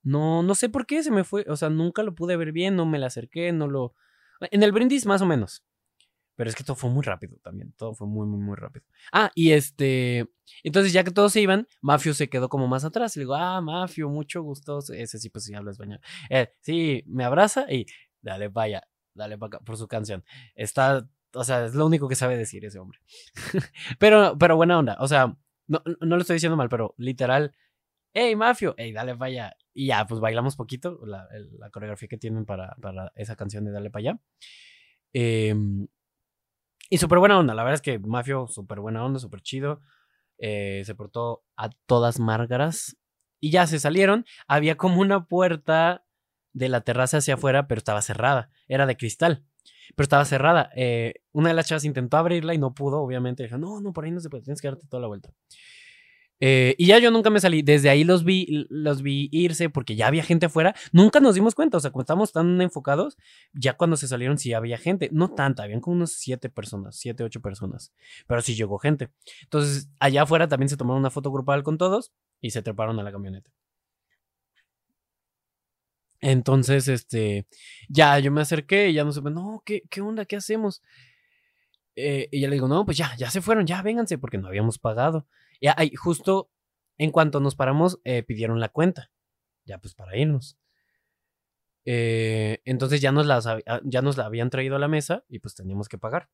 no, 0.06 0.43
no 0.43 0.56
sé 0.56 0.70
por 0.70 0.86
qué 0.86 1.03
se 1.03 1.12
me 1.12 1.24
fue, 1.24 1.45
o 1.49 1.58
sea, 1.58 1.70
nunca 1.70 2.03
lo 2.03 2.14
pude 2.16 2.38
ver 2.38 2.51
bien, 2.51 2.76
no 2.76 2.86
me 2.86 2.99
le 2.99 3.08
acerqué, 3.08 3.51
no 3.51 3.68
lo... 3.68 3.95
En 4.51 4.64
el 4.64 4.72
brindis 4.72 5.06
más 5.06 5.22
o 5.22 5.26
menos. 5.26 5.66
Pero 6.36 6.49
es 6.49 6.56
que 6.56 6.64
todo 6.64 6.76
fue 6.76 6.89
muy 6.89 7.01
rápido 7.01 7.38
también, 7.41 7.74
todo 7.78 7.95
fue 7.95 8.08
muy, 8.08 8.28
muy, 8.28 8.39
muy 8.39 8.56
rápido. 8.56 8.86
Ah, 9.12 9.32
y 9.34 9.51
este, 9.51 10.30
entonces 10.64 10.93
ya 10.93 11.03
que 11.03 11.12
todos 11.12 11.32
se 11.32 11.41
iban, 11.41 11.68
Mafio 11.82 12.14
se 12.14 12.30
quedó 12.30 12.49
como 12.49 12.68
más 12.68 12.84
atrás. 12.86 13.16
Le 13.16 13.22
digo, 13.22 13.36
ah, 13.36 13.62
Mafio, 13.62 14.10
mucho 14.10 14.43
gusto. 14.43 14.80
Ese 14.93 15.18
sí, 15.18 15.30
pues 15.30 15.45
sí 15.45 15.56
habla 15.56 15.72
español. 15.72 16.01
Eh, 16.30 16.49
sí, 16.60 17.03
me 17.08 17.24
abraza 17.24 17.66
y 17.72 17.86
dale, 18.22 18.49
vaya, 18.49 18.84
dale 19.14 19.38
para 19.38 19.60
por 19.60 19.78
su 19.78 19.88
canción. 19.88 20.24
Está, 20.56 21.10
o 21.34 21.43
sea, 21.43 21.66
es 21.66 21.74
lo 21.74 21.86
único 21.86 22.08
que 22.08 22.16
sabe 22.16 22.38
decir 22.38 22.66
ese 22.66 22.80
hombre. 22.80 22.99
pero, 23.97 24.38
pero 24.38 24.56
buena 24.56 24.78
onda, 24.78 24.97
o 24.99 25.08
sea, 25.08 25.36
no, 25.68 25.82
no 26.01 26.16
lo 26.16 26.22
estoy 26.22 26.36
diciendo 26.36 26.58
mal, 26.58 26.70
pero 26.70 26.93
literal, 26.97 27.56
hey, 28.14 28.36
Mafio, 28.36 28.76
hey, 28.78 28.91
dale 28.91 29.14
vaya. 29.14 29.56
Y 29.78 29.88
ya, 29.88 30.07
pues 30.07 30.21
bailamos 30.21 30.55
poquito, 30.55 31.01
la, 31.05 31.28
la 31.59 31.69
coreografía 31.69 32.07
que 32.07 32.17
tienen 32.17 32.45
para, 32.45 32.76
para, 32.82 33.11
esa 33.15 33.36
canción 33.36 33.65
de 33.65 33.71
Dale 33.71 33.91
para 33.91 33.99
allá. 33.99 34.19
Em, 35.11 35.88
y 36.89 36.97
súper 36.97 37.19
buena 37.19 37.38
onda, 37.38 37.53
la 37.53 37.63
verdad 37.63 37.76
es 37.76 37.82
que 37.82 37.99
Mafio, 37.99 38.47
súper 38.47 38.80
buena 38.80 39.03
onda, 39.03 39.19
súper 39.19 39.41
chido. 39.41 39.82
Eh, 40.38 40.84
se 40.86 40.95
portó 40.95 41.43
a 41.57 41.69
todas 41.86 42.19
márgaras. 42.19 42.97
Y 43.41 43.51
ya 43.51 43.67
se 43.67 43.80
salieron. 43.80 44.26
Había 44.47 44.78
como 44.78 45.01
una 45.01 45.28
puerta 45.28 46.05
de 46.53 46.69
la 46.69 46.82
terraza 46.82 47.17
hacia 47.17 47.34
afuera, 47.34 47.67
pero 47.67 47.80
estaba 47.80 48.01
cerrada. 48.01 48.49
Era 48.69 48.86
de 48.86 48.95
cristal, 48.95 49.45
pero 49.95 50.05
estaba 50.05 50.23
cerrada. 50.23 50.71
Eh, 50.76 51.15
una 51.34 51.49
de 51.49 51.55
las 51.55 51.67
chavas 51.67 51.84
intentó 51.84 52.15
abrirla 52.15 52.53
y 52.53 52.57
no 52.57 52.73
pudo, 52.73 53.01
obviamente. 53.01 53.43
Dijo, 53.43 53.57
no, 53.57 53.82
no, 53.82 53.91
por 53.91 54.05
ahí 54.05 54.11
no 54.11 54.21
se 54.21 54.30
puede, 54.30 54.43
tienes 54.43 54.61
que 54.61 54.69
darte 54.69 54.88
toda 54.88 55.01
la 55.01 55.07
vuelta. 55.07 55.34
Eh, 56.41 56.75
y 56.77 56.88
ya 56.88 56.99
yo 56.99 57.11
nunca 57.11 57.29
me 57.29 57.39
salí. 57.39 57.61
Desde 57.61 57.89
ahí 57.89 58.03
los 58.03 58.23
vi, 58.23 58.67
los 58.69 59.01
vi 59.01 59.29
irse 59.31 59.69
porque 59.69 59.95
ya 59.95 60.07
había 60.07 60.23
gente 60.23 60.47
afuera. 60.47 60.75
Nunca 60.91 61.19
nos 61.19 61.36
dimos 61.36 61.55
cuenta. 61.55 61.77
O 61.77 61.79
sea, 61.79 61.91
como 61.91 62.01
estábamos 62.01 62.31
tan 62.33 62.61
enfocados, 62.61 63.17
ya 63.53 63.75
cuando 63.77 63.97
se 63.97 64.07
salieron 64.07 64.38
sí 64.38 64.53
había 64.53 64.77
gente. 64.77 65.09
No 65.11 65.33
tanta, 65.33 65.63
habían 65.63 65.81
como 65.81 65.95
unos 65.95 66.13
siete 66.13 66.49
personas, 66.49 66.97
siete, 66.97 67.23
ocho 67.23 67.41
personas. 67.41 67.93
Pero 68.27 68.41
sí 68.41 68.55
llegó 68.55 68.77
gente. 68.79 69.09
Entonces, 69.43 69.89
allá 69.99 70.23
afuera 70.23 70.47
también 70.47 70.69
se 70.69 70.77
tomaron 70.77 70.99
una 70.99 71.09
foto 71.09 71.31
grupal 71.31 71.63
con 71.63 71.77
todos 71.77 72.11
y 72.41 72.51
se 72.51 72.61
treparon 72.61 72.99
a 72.99 73.03
la 73.03 73.11
camioneta. 73.11 73.51
Entonces, 76.21 76.88
este, 76.88 77.45
ya 77.88 78.17
yo 78.19 78.31
me 78.31 78.41
acerqué 78.41 78.89
y 78.89 78.93
ya 78.93 79.03
no 79.03 79.11
supe, 79.11 79.29
no, 79.29 79.61
¿qué, 79.65 79.83
qué 79.89 80.01
onda? 80.01 80.25
¿Qué 80.25 80.36
hacemos? 80.38 80.81
Eh, 81.95 82.27
y 82.31 82.41
ya 82.41 82.47
le 82.47 82.55
digo, 82.55 82.67
no, 82.67 82.83
pues 82.83 82.97
ya, 82.97 83.15
ya 83.15 83.29
se 83.29 83.41
fueron, 83.41 83.65
ya 83.67 83.81
vénganse, 83.81 84.17
porque 84.17 84.38
no 84.38 84.47
habíamos 84.47 84.79
pagado. 84.79 85.27
Y 85.60 85.68
ahí, 85.68 85.93
justo 85.95 86.49
en 86.97 87.12
cuanto 87.12 87.39
nos 87.39 87.56
paramos, 87.56 87.99
eh, 88.03 88.24
pidieron 88.24 88.60
la 88.60 88.70
cuenta. 88.70 89.12
Ya 89.66 89.80
pues 89.80 89.93
para 89.95 90.18
irnos. 90.18 90.58
Eh, 91.86 92.62
entonces 92.66 93.01
ya 93.01 93.12
nos, 93.12 93.26
las, 93.26 93.45
ah, 93.47 93.60
ya 93.84 94.01
nos 94.01 94.18
la 94.18 94.26
habían 94.26 94.49
traído 94.49 94.76
a 94.76 94.80
la 94.80 94.88
mesa 94.88 95.24
y 95.30 95.39
pues 95.39 95.56
teníamos 95.56 95.88
que 95.88 95.97
pagar. 95.97 96.30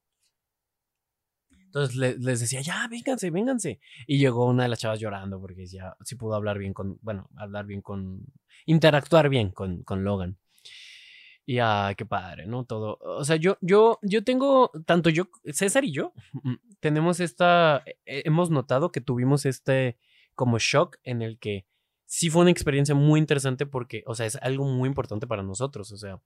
Entonces 1.50 1.96
les 1.96 2.40
decía, 2.42 2.60
ya, 2.60 2.86
vénganse, 2.90 3.30
vénganse. 3.30 3.80
Y 4.06 4.18
llegó 4.18 4.46
una 4.46 4.64
de 4.64 4.70
las 4.70 4.80
chavas 4.80 5.00
llorando 5.00 5.40
porque 5.40 5.66
ya 5.66 5.96
sí 6.04 6.16
pudo 6.16 6.36
hablar 6.36 6.58
bien 6.58 6.74
con, 6.74 7.00
bueno, 7.02 7.30
hablar 7.38 7.66
bien 7.66 7.82
con, 7.82 8.26
interactuar 8.66 9.30
bien 9.30 9.52
con, 9.52 9.84
con 9.84 10.04
Logan. 10.04 10.38
Y 11.46 11.60
ah, 11.60 11.94
qué 11.98 12.06
padre, 12.06 12.46
¿no? 12.46 12.66
Todo. 12.66 12.98
O 13.02 13.24
sea, 13.24 13.38
yo, 13.38 13.58
yo, 13.62 14.00
yo 14.02 14.24
tengo, 14.24 14.72
tanto 14.86 15.10
yo, 15.10 15.30
César 15.46 15.86
y 15.86 15.94
yo, 15.94 16.14
mm, 16.34 16.56
tenemos 16.82 17.20
esta, 17.20 17.84
eh, 18.06 18.24
hemos 18.26 18.50
notado 18.50 18.92
que 18.92 19.00
tuvimos 19.00 19.46
este 19.46 19.98
como 20.36 20.60
shock 20.60 20.98
en 21.04 21.22
el 21.22 21.40
que 21.40 21.66
sí 22.06 22.30
fue 22.30 22.42
una 22.42 22.52
experiencia 22.52 22.96
muy 22.96 23.20
interesante 23.20 23.66
porque, 23.66 24.04
o 24.06 24.16
sea, 24.16 24.26
es 24.26 24.36
algo 24.38 24.66
muy 24.66 24.88
importante 24.88 25.28
para 25.28 25.44
nosotros. 25.44 25.92
O 25.92 25.98
sea, 25.98 26.20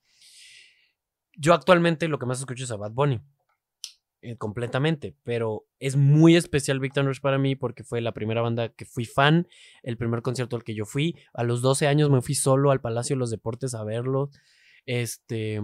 yo 1.38 1.53
actualmente 1.53 2.08
lo 2.08 2.18
que 2.18 2.26
más 2.26 2.39
escucho 2.39 2.64
es 2.64 2.72
a 2.72 2.78
Bad 2.78 2.91
Bunny. 2.91 3.22
Eh, 4.22 4.38
completamente, 4.38 5.16
pero 5.22 5.68
es 5.78 5.95
muy 5.95 6.36
especial 6.36 6.80
Victor 6.80 7.06
Rush 7.06 7.20
para 7.20 7.38
mí 7.38 7.56
porque 7.56 7.84
fue 7.84 8.01
la 8.01 8.12
primera 8.12 8.41
banda 8.41 8.70
que 8.70 8.84
fui 8.84 9.06
fan, 9.06 9.47
el 9.84 9.97
primer 9.97 10.24
concierto 10.24 10.56
al 10.56 10.64
que 10.64 10.74
yo 10.74 10.86
fui. 10.86 11.16
A 11.32 11.43
los 11.43 11.62
12 11.62 11.86
años 11.86 12.10
me 12.10 12.24
fui 12.24 12.34
solo 12.34 12.72
al 12.72 12.82
Palacio 12.82 13.16
de 13.16 13.20
los 13.20 13.30
Deportes 13.30 13.76
a 13.76 13.84
verlo 13.84 14.32
este, 14.86 15.62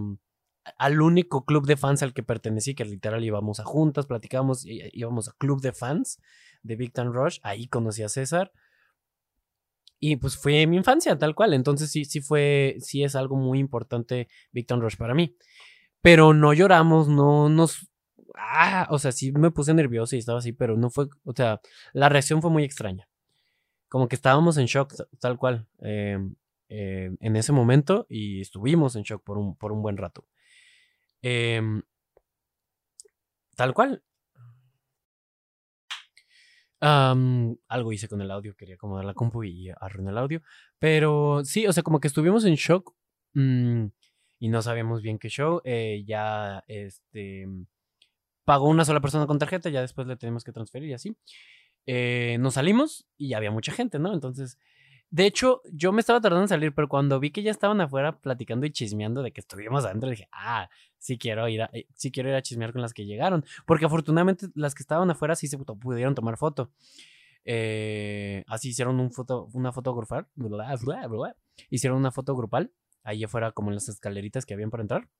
al 0.78 1.00
único 1.00 1.44
club 1.44 1.66
de 1.66 1.76
fans 1.76 2.02
al 2.02 2.14
que 2.14 2.22
pertenecí, 2.22 2.74
que 2.74 2.84
literal 2.84 3.24
íbamos 3.24 3.60
a 3.60 3.64
juntas, 3.64 4.06
platicábamos, 4.06 4.64
íbamos 4.66 5.28
a 5.28 5.32
club 5.38 5.60
de 5.60 5.72
fans 5.72 6.20
de 6.62 6.76
Big 6.76 6.92
Rush, 6.96 7.38
ahí 7.42 7.66
conocí 7.68 8.02
a 8.02 8.08
César. 8.08 8.52
Y 9.98 10.16
pues 10.16 10.36
fue 10.36 10.66
mi 10.66 10.76
infancia, 10.76 11.16
tal 11.16 11.34
cual. 11.34 11.54
Entonces 11.54 11.90
sí, 11.90 12.04
sí 12.04 12.20
fue, 12.20 12.76
sí 12.80 13.04
es 13.04 13.14
algo 13.14 13.36
muy 13.36 13.58
importante 13.58 14.28
Big 14.50 14.66
Rush 14.68 14.96
para 14.96 15.14
mí. 15.14 15.36
Pero 16.00 16.34
no 16.34 16.52
lloramos, 16.52 17.08
no 17.08 17.48
nos... 17.48 17.88
Ah, 18.34 18.88
o 18.90 18.98
sea, 18.98 19.12
sí 19.12 19.30
me 19.32 19.50
puse 19.50 19.74
nervioso 19.74 20.16
y 20.16 20.18
estaba 20.18 20.38
así, 20.38 20.52
pero 20.52 20.76
no 20.76 20.90
fue, 20.90 21.06
o 21.24 21.32
sea, 21.34 21.60
la 21.92 22.08
reacción 22.08 22.40
fue 22.40 22.50
muy 22.50 22.64
extraña. 22.64 23.08
Como 23.88 24.08
que 24.08 24.16
estábamos 24.16 24.56
en 24.56 24.66
shock, 24.66 24.94
tal 25.20 25.38
cual. 25.38 25.68
Eh, 25.80 26.18
eh, 26.74 27.10
en 27.20 27.36
ese 27.36 27.52
momento 27.52 28.06
y 28.08 28.40
estuvimos 28.40 28.96
en 28.96 29.02
shock 29.02 29.22
por 29.22 29.36
un, 29.36 29.54
por 29.56 29.72
un 29.72 29.82
buen 29.82 29.98
rato. 29.98 30.24
Em, 31.22 31.82
tal 33.56 33.74
cual. 33.74 34.02
algo 37.68 37.92
hice 37.92 38.08
con 38.08 38.20
el 38.20 38.30
audio, 38.30 38.56
quería 38.56 38.74
acomodar 38.74 39.04
la 39.04 39.14
compu 39.14 39.44
y 39.44 39.70
arruiné 39.70 40.10
el 40.10 40.18
audio. 40.18 40.42
Pero 40.78 41.44
sí, 41.44 41.66
o 41.66 41.72
sea, 41.72 41.82
como 41.84 42.00
que 42.00 42.08
estuvimos 42.08 42.44
en 42.44 42.54
shock 42.56 42.94
mm, 43.34 43.86
y 44.40 44.48
no 44.48 44.62
sabíamos 44.62 45.02
bien 45.02 45.18
qué 45.18 45.28
show. 45.28 45.60
Eh, 45.64 46.02
ya 46.06 46.64
este 46.66 47.46
pagó 48.44 48.68
una 48.68 48.84
sola 48.84 49.00
persona 49.00 49.26
con 49.26 49.38
tarjeta, 49.38 49.70
ya 49.70 49.80
después 49.80 50.06
le 50.08 50.16
tenemos 50.16 50.44
que 50.44 50.52
transferir 50.52 50.90
y 50.90 50.94
así. 50.94 51.16
Eh, 51.86 52.36
nos 52.40 52.54
salimos 52.54 53.06
y 53.16 53.28
ya 53.28 53.36
había 53.38 53.50
mucha 53.50 53.72
gente, 53.72 53.98
¿no? 53.98 54.12
Entonces 54.12 54.58
de 55.12 55.26
hecho, 55.26 55.60
yo 55.70 55.92
me 55.92 56.00
estaba 56.00 56.22
tardando 56.22 56.44
en 56.44 56.48
salir, 56.48 56.74
pero 56.74 56.88
cuando 56.88 57.20
vi 57.20 57.30
que 57.30 57.42
ya 57.42 57.50
estaban 57.50 57.78
afuera 57.82 58.18
platicando 58.18 58.64
y 58.64 58.70
chismeando 58.70 59.22
de 59.22 59.30
que 59.30 59.42
estuvimos 59.42 59.84
adentro, 59.84 60.08
dije, 60.08 60.26
ah, 60.32 60.70
sí 60.96 61.18
quiero 61.18 61.46
ir 61.48 61.60
a, 61.60 61.70
eh, 61.74 61.86
sí 61.94 62.10
quiero 62.10 62.30
ir 62.30 62.34
a 62.34 62.40
chismear 62.40 62.72
con 62.72 62.80
las 62.80 62.94
que 62.94 63.04
llegaron. 63.04 63.44
Porque 63.66 63.84
afortunadamente 63.84 64.46
las 64.54 64.74
que 64.74 64.82
estaban 64.82 65.10
afuera 65.10 65.36
sí 65.36 65.48
se 65.48 65.58
pudieron 65.58 66.14
tomar 66.14 66.38
foto. 66.38 66.72
Eh, 67.44 68.42
así 68.46 68.70
hicieron 68.70 69.00
un 69.00 69.12
foto, 69.12 69.50
una 69.52 69.70
foto 69.70 69.94
grupal. 69.94 70.28
Hicieron 71.68 71.98
una 71.98 72.10
foto 72.10 72.34
grupal. 72.34 72.72
Ahí 73.02 73.22
afuera, 73.22 73.52
como 73.52 73.68
en 73.68 73.74
las 73.74 73.90
escaleritas 73.90 74.46
que 74.46 74.54
habían 74.54 74.70
para 74.70 74.82
entrar. 74.82 75.10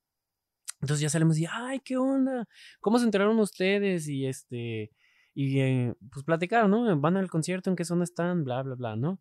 Entonces 0.80 1.02
ya 1.02 1.10
salimos 1.10 1.36
y, 1.36 1.44
ay, 1.50 1.80
¿qué 1.80 1.98
onda? 1.98 2.48
¿Cómo 2.80 2.98
se 2.98 3.04
enteraron 3.04 3.38
ustedes? 3.38 4.08
Y 4.08 4.24
este, 4.24 4.90
y 5.34 5.60
eh, 5.60 5.94
pues 6.10 6.24
platicaron, 6.24 6.70
¿no? 6.70 6.98
Van 6.98 7.18
al 7.18 7.28
concierto, 7.28 7.68
¿en 7.68 7.76
qué 7.76 7.84
zona 7.84 8.04
están? 8.04 8.42
Bla, 8.44 8.62
bla, 8.62 8.74
bla, 8.74 8.96
¿no? 8.96 9.20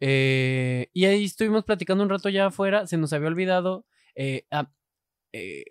Eh, 0.00 0.88
y 0.92 1.04
ahí 1.06 1.24
estuvimos 1.24 1.64
platicando 1.64 2.04
un 2.04 2.10
rato 2.10 2.28
ya 2.28 2.46
afuera, 2.46 2.86
se 2.86 2.96
nos 2.96 3.12
había 3.12 3.28
olvidado. 3.28 3.86
Eh, 4.14 4.46
ah, 4.50 4.70
eh, 5.32 5.64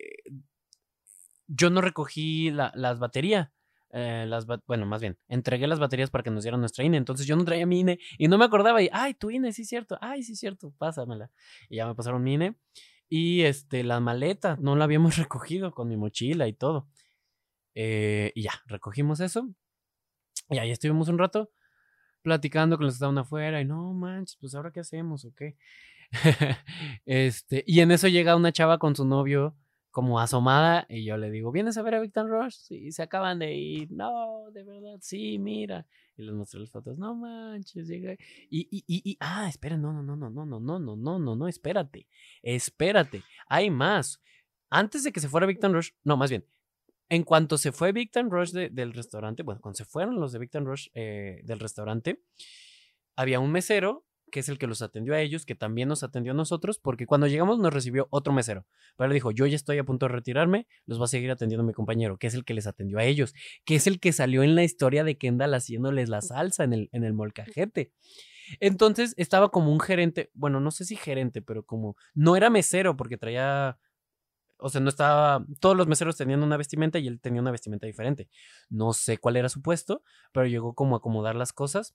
yo 1.46 1.70
no 1.70 1.80
recogí 1.80 2.50
las 2.50 2.98
baterías. 2.98 3.50
Eh, 3.96 4.26
las 4.26 4.44
bueno, 4.66 4.86
más 4.86 5.00
bien, 5.00 5.16
entregué 5.28 5.68
las 5.68 5.78
baterías 5.78 6.10
para 6.10 6.24
que 6.24 6.30
nos 6.32 6.42
dieran 6.42 6.58
nuestra 6.58 6.82
INE. 6.84 6.96
Entonces 6.96 7.26
yo 7.26 7.36
no 7.36 7.44
traía 7.44 7.64
mi 7.64 7.78
INE 7.78 8.00
y 8.18 8.26
no 8.26 8.38
me 8.38 8.44
acordaba. 8.44 8.82
Y, 8.82 8.90
ay, 8.92 9.14
tu 9.14 9.30
INE, 9.30 9.52
sí 9.52 9.64
cierto. 9.64 9.96
Ay, 10.00 10.24
sí 10.24 10.34
cierto, 10.34 10.74
pásamela. 10.78 11.30
Y 11.68 11.76
ya 11.76 11.86
me 11.86 11.94
pasaron 11.94 12.22
mi 12.22 12.34
INE. 12.34 12.56
Y 13.08 13.42
este, 13.42 13.84
la 13.84 14.00
maleta, 14.00 14.56
no 14.60 14.74
la 14.74 14.84
habíamos 14.84 15.16
recogido 15.16 15.72
con 15.72 15.88
mi 15.88 15.96
mochila 15.96 16.48
y 16.48 16.54
todo. 16.54 16.88
Eh, 17.76 18.32
y 18.34 18.42
ya, 18.42 18.52
recogimos 18.66 19.20
eso. 19.20 19.48
Y 20.50 20.58
ahí 20.58 20.72
estuvimos 20.72 21.08
un 21.08 21.18
rato 21.18 21.50
platicando 22.24 22.76
con 22.76 22.86
los 22.86 22.94
que 22.94 22.96
estaban 22.96 23.18
afuera. 23.18 23.60
Y 23.60 23.64
no 23.64 23.92
manches, 23.92 24.36
pues 24.40 24.54
ahora 24.56 24.72
qué 24.72 24.80
hacemos 24.80 25.24
o 25.24 25.32
qué. 25.34 25.56
este, 27.06 27.62
y 27.66 27.80
en 27.80 27.92
eso 27.92 28.08
llega 28.08 28.34
una 28.34 28.50
chava 28.50 28.78
con 28.78 28.96
su 28.96 29.04
novio 29.04 29.54
como 29.90 30.18
asomada 30.18 30.86
y 30.88 31.04
yo 31.04 31.16
le 31.16 31.30
digo, 31.30 31.52
¿vienes 31.52 31.76
a 31.76 31.82
ver 31.82 31.94
a 31.94 32.00
Victor 32.00 32.28
Rush? 32.28 32.54
Sí, 32.54 32.90
se 32.90 33.02
acaban 33.02 33.38
de 33.38 33.54
ir. 33.54 33.92
No, 33.92 34.50
de 34.52 34.64
verdad, 34.64 34.98
sí, 35.00 35.38
mira. 35.38 35.86
Y 36.16 36.22
les 36.22 36.34
mostré 36.34 36.60
las 36.60 36.70
fotos, 36.70 36.98
no 36.98 37.14
manches, 37.14 37.86
llega. 37.86 38.14
Y, 38.50 38.66
y, 38.70 38.84
y, 38.88 39.02
y, 39.04 39.16
ah, 39.20 39.48
espera, 39.48 39.76
no, 39.76 39.92
no, 39.92 40.02
no, 40.02 40.16
no, 40.16 40.30
no, 40.30 40.46
no, 40.46 40.58
no, 40.60 40.78
no, 40.78 40.96
no, 40.96 41.18
no, 41.18 41.36
no, 41.36 41.48
espérate, 41.48 42.08
espérate, 42.42 43.22
hay 43.46 43.70
más. 43.70 44.20
Antes 44.70 45.04
de 45.04 45.12
que 45.12 45.20
se 45.20 45.28
fuera 45.28 45.46
Victor 45.46 45.70
Rush, 45.72 45.90
no, 46.02 46.16
más 46.16 46.30
bien, 46.30 46.44
en 47.08 47.22
cuanto 47.22 47.58
se 47.58 47.72
fue 47.72 47.92
Victor 47.92 48.28
Rush 48.28 48.52
del 48.52 48.92
restaurante, 48.92 49.42
bueno, 49.42 49.60
cuando 49.60 49.76
se 49.76 49.84
fueron 49.84 50.20
los 50.20 50.32
de 50.32 50.38
Victor 50.38 50.64
Rush 50.64 50.88
eh, 50.94 51.40
del 51.44 51.60
restaurante, 51.60 52.20
había 53.16 53.40
un 53.40 53.52
mesero 53.52 54.04
que 54.34 54.40
es 54.40 54.48
el 54.48 54.58
que 54.58 54.66
los 54.66 54.82
atendió 54.82 55.14
a 55.14 55.20
ellos, 55.20 55.46
que 55.46 55.54
también 55.54 55.86
nos 55.86 56.02
atendió 56.02 56.32
a 56.32 56.34
nosotros, 56.34 56.80
porque 56.80 57.06
cuando 57.06 57.28
llegamos 57.28 57.60
nos 57.60 57.72
recibió 57.72 58.08
otro 58.10 58.32
mesero. 58.32 58.66
Pero 58.96 59.06
él 59.06 59.14
dijo, 59.14 59.30
yo 59.30 59.46
ya 59.46 59.54
estoy 59.54 59.78
a 59.78 59.84
punto 59.84 60.06
de 60.06 60.12
retirarme, 60.12 60.66
los 60.86 61.00
va 61.00 61.04
a 61.04 61.06
seguir 61.06 61.30
atendiendo 61.30 61.62
mi 61.62 61.72
compañero, 61.72 62.18
que 62.18 62.26
es 62.26 62.34
el 62.34 62.44
que 62.44 62.52
les 62.52 62.66
atendió 62.66 62.98
a 62.98 63.04
ellos, 63.04 63.32
que 63.64 63.76
es 63.76 63.86
el 63.86 64.00
que 64.00 64.12
salió 64.12 64.42
en 64.42 64.56
la 64.56 64.64
historia 64.64 65.04
de 65.04 65.16
Kendall 65.16 65.54
haciéndoles 65.54 66.08
la 66.08 66.20
salsa 66.20 66.64
en 66.64 66.72
el, 66.72 66.88
en 66.90 67.04
el 67.04 67.12
molcajete. 67.12 67.92
Entonces 68.58 69.14
estaba 69.18 69.50
como 69.50 69.70
un 69.70 69.78
gerente, 69.78 70.30
bueno, 70.34 70.58
no 70.58 70.72
sé 70.72 70.84
si 70.84 70.96
gerente, 70.96 71.40
pero 71.40 71.62
como 71.62 71.96
no 72.14 72.34
era 72.34 72.50
mesero 72.50 72.96
porque 72.96 73.16
traía 73.16 73.78
o 74.58 74.68
sea, 74.68 74.80
no 74.80 74.88
estaba. 74.88 75.44
Todos 75.60 75.76
los 75.76 75.86
meseros 75.86 76.16
tenían 76.16 76.42
una 76.42 76.56
vestimenta 76.56 76.98
y 76.98 77.08
él 77.08 77.20
tenía 77.20 77.40
una 77.40 77.50
vestimenta 77.50 77.86
diferente. 77.86 78.28
No 78.68 78.92
sé 78.92 79.18
cuál 79.18 79.36
era 79.36 79.48
su 79.48 79.62
puesto, 79.62 80.02
pero 80.32 80.46
llegó 80.46 80.74
como 80.74 80.96
a 80.96 80.98
acomodar 80.98 81.34
las 81.36 81.52
cosas. 81.52 81.94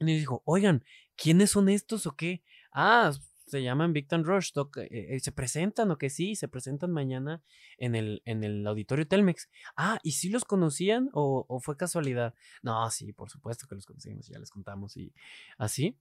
Y 0.00 0.04
dijo, 0.06 0.42
oigan, 0.44 0.84
¿quiénes 1.16 1.50
son 1.50 1.68
estos 1.68 2.06
o 2.06 2.12
qué? 2.16 2.42
Ah, 2.72 3.12
se 3.48 3.62
llaman 3.62 3.92
Victor 3.92 4.22
Rush, 4.22 4.52
eh, 4.76 4.88
eh, 4.90 5.20
se 5.20 5.32
presentan 5.32 5.90
o 5.90 5.98
que 5.98 6.10
sí, 6.10 6.36
se 6.36 6.48
presentan 6.48 6.92
mañana 6.92 7.42
en 7.78 7.94
el, 7.94 8.22
en 8.24 8.44
el 8.44 8.66
auditorio 8.66 9.08
Telmex. 9.08 9.48
Ah, 9.76 9.98
¿y 10.02 10.12
si 10.12 10.28
los 10.28 10.44
conocían 10.44 11.08
o, 11.12 11.46
o, 11.48 11.60
fue 11.60 11.76
casualidad? 11.76 12.34
No, 12.62 12.88
sí, 12.90 13.12
por 13.12 13.30
supuesto 13.30 13.66
que 13.66 13.74
los 13.74 13.86
conocimos, 13.86 14.28
ya 14.28 14.38
les 14.38 14.50
contamos 14.50 14.96
y 14.96 15.12
así. 15.56 15.96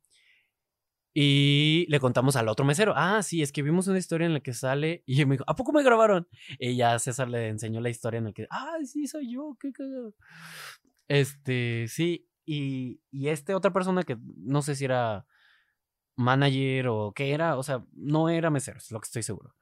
Y 1.19 1.87
le 1.89 1.99
contamos 1.99 2.35
al 2.35 2.47
otro 2.47 2.63
mesero, 2.63 2.93
ah, 2.95 3.23
sí, 3.23 3.41
es 3.41 3.51
que 3.51 3.63
vimos 3.63 3.87
una 3.87 3.97
historia 3.97 4.27
en 4.27 4.35
la 4.35 4.39
que 4.39 4.53
sale 4.53 5.01
y 5.07 5.25
me 5.25 5.33
dijo, 5.33 5.45
¿a 5.47 5.55
poco 5.55 5.71
me 5.73 5.81
grabaron? 5.81 6.27
Y 6.59 6.75
ya 6.75 6.99
César 6.99 7.27
le 7.27 7.47
enseñó 7.47 7.81
la 7.81 7.89
historia 7.89 8.19
en 8.19 8.25
la 8.25 8.33
que, 8.33 8.45
ah, 8.51 8.75
sí, 8.85 9.07
soy 9.07 9.33
yo, 9.33 9.57
qué 9.59 9.71
cagado. 9.71 10.13
Este, 11.07 11.87
sí, 11.87 12.29
y, 12.45 13.01
y 13.09 13.29
este 13.29 13.55
otra 13.55 13.73
persona 13.73 14.03
que 14.03 14.15
no 14.35 14.61
sé 14.61 14.75
si 14.75 14.85
era 14.85 15.25
manager 16.17 16.89
o 16.89 17.13
qué 17.15 17.31
era, 17.31 17.57
o 17.57 17.63
sea, 17.63 17.83
no 17.93 18.29
era 18.29 18.51
mesero, 18.51 18.77
es 18.77 18.91
lo 18.91 18.99
que 18.99 19.07
estoy 19.07 19.23
seguro. 19.23 19.55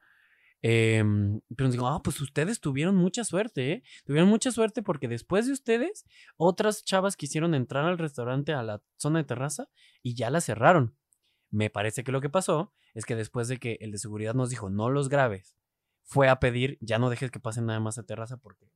Em, 0.60 1.40
pero 1.56 1.68
nos 1.68 1.72
digo, 1.72 1.88
ah, 1.88 2.02
pues 2.02 2.20
ustedes 2.20 2.60
tuvieron 2.60 2.96
mucha 2.96 3.24
suerte, 3.24 3.72
¿eh? 3.72 3.82
Tuvieron 4.04 4.28
mucha 4.28 4.50
suerte 4.50 4.82
porque 4.82 5.08
después 5.08 5.46
de 5.46 5.52
ustedes, 5.52 6.04
otras 6.36 6.84
chavas 6.84 7.16
quisieron 7.16 7.54
entrar 7.54 7.86
al 7.86 7.96
restaurante 7.96 8.52
a 8.52 8.62
la 8.62 8.82
zona 8.98 9.20
de 9.20 9.24
terraza 9.24 9.70
y 10.02 10.14
ya 10.14 10.28
la 10.28 10.42
cerraron. 10.42 10.94
Me 11.56 11.70
parece 11.70 12.04
que 12.04 12.12
lo 12.12 12.20
que 12.20 12.28
pasó 12.30 12.72
es 12.94 13.06
que 13.06 13.16
después 13.16 13.48
de 13.48 13.58
que 13.58 13.78
el 13.80 13.92
de 13.92 13.98
seguridad 13.98 14.34
nos 14.34 14.50
dijo, 14.50 14.70
no 14.70 14.90
los 14.90 15.08
grabes, 15.08 15.56
fue 16.02 16.28
a 16.28 16.38
pedir, 16.40 16.78
ya 16.80 16.98
no 16.98 17.10
dejes 17.10 17.30
que 17.30 17.40
pasen 17.40 17.66
nada 17.66 17.80
más 17.80 17.98
a 17.98 18.04
terraza 18.04 18.36
porque 18.36 18.66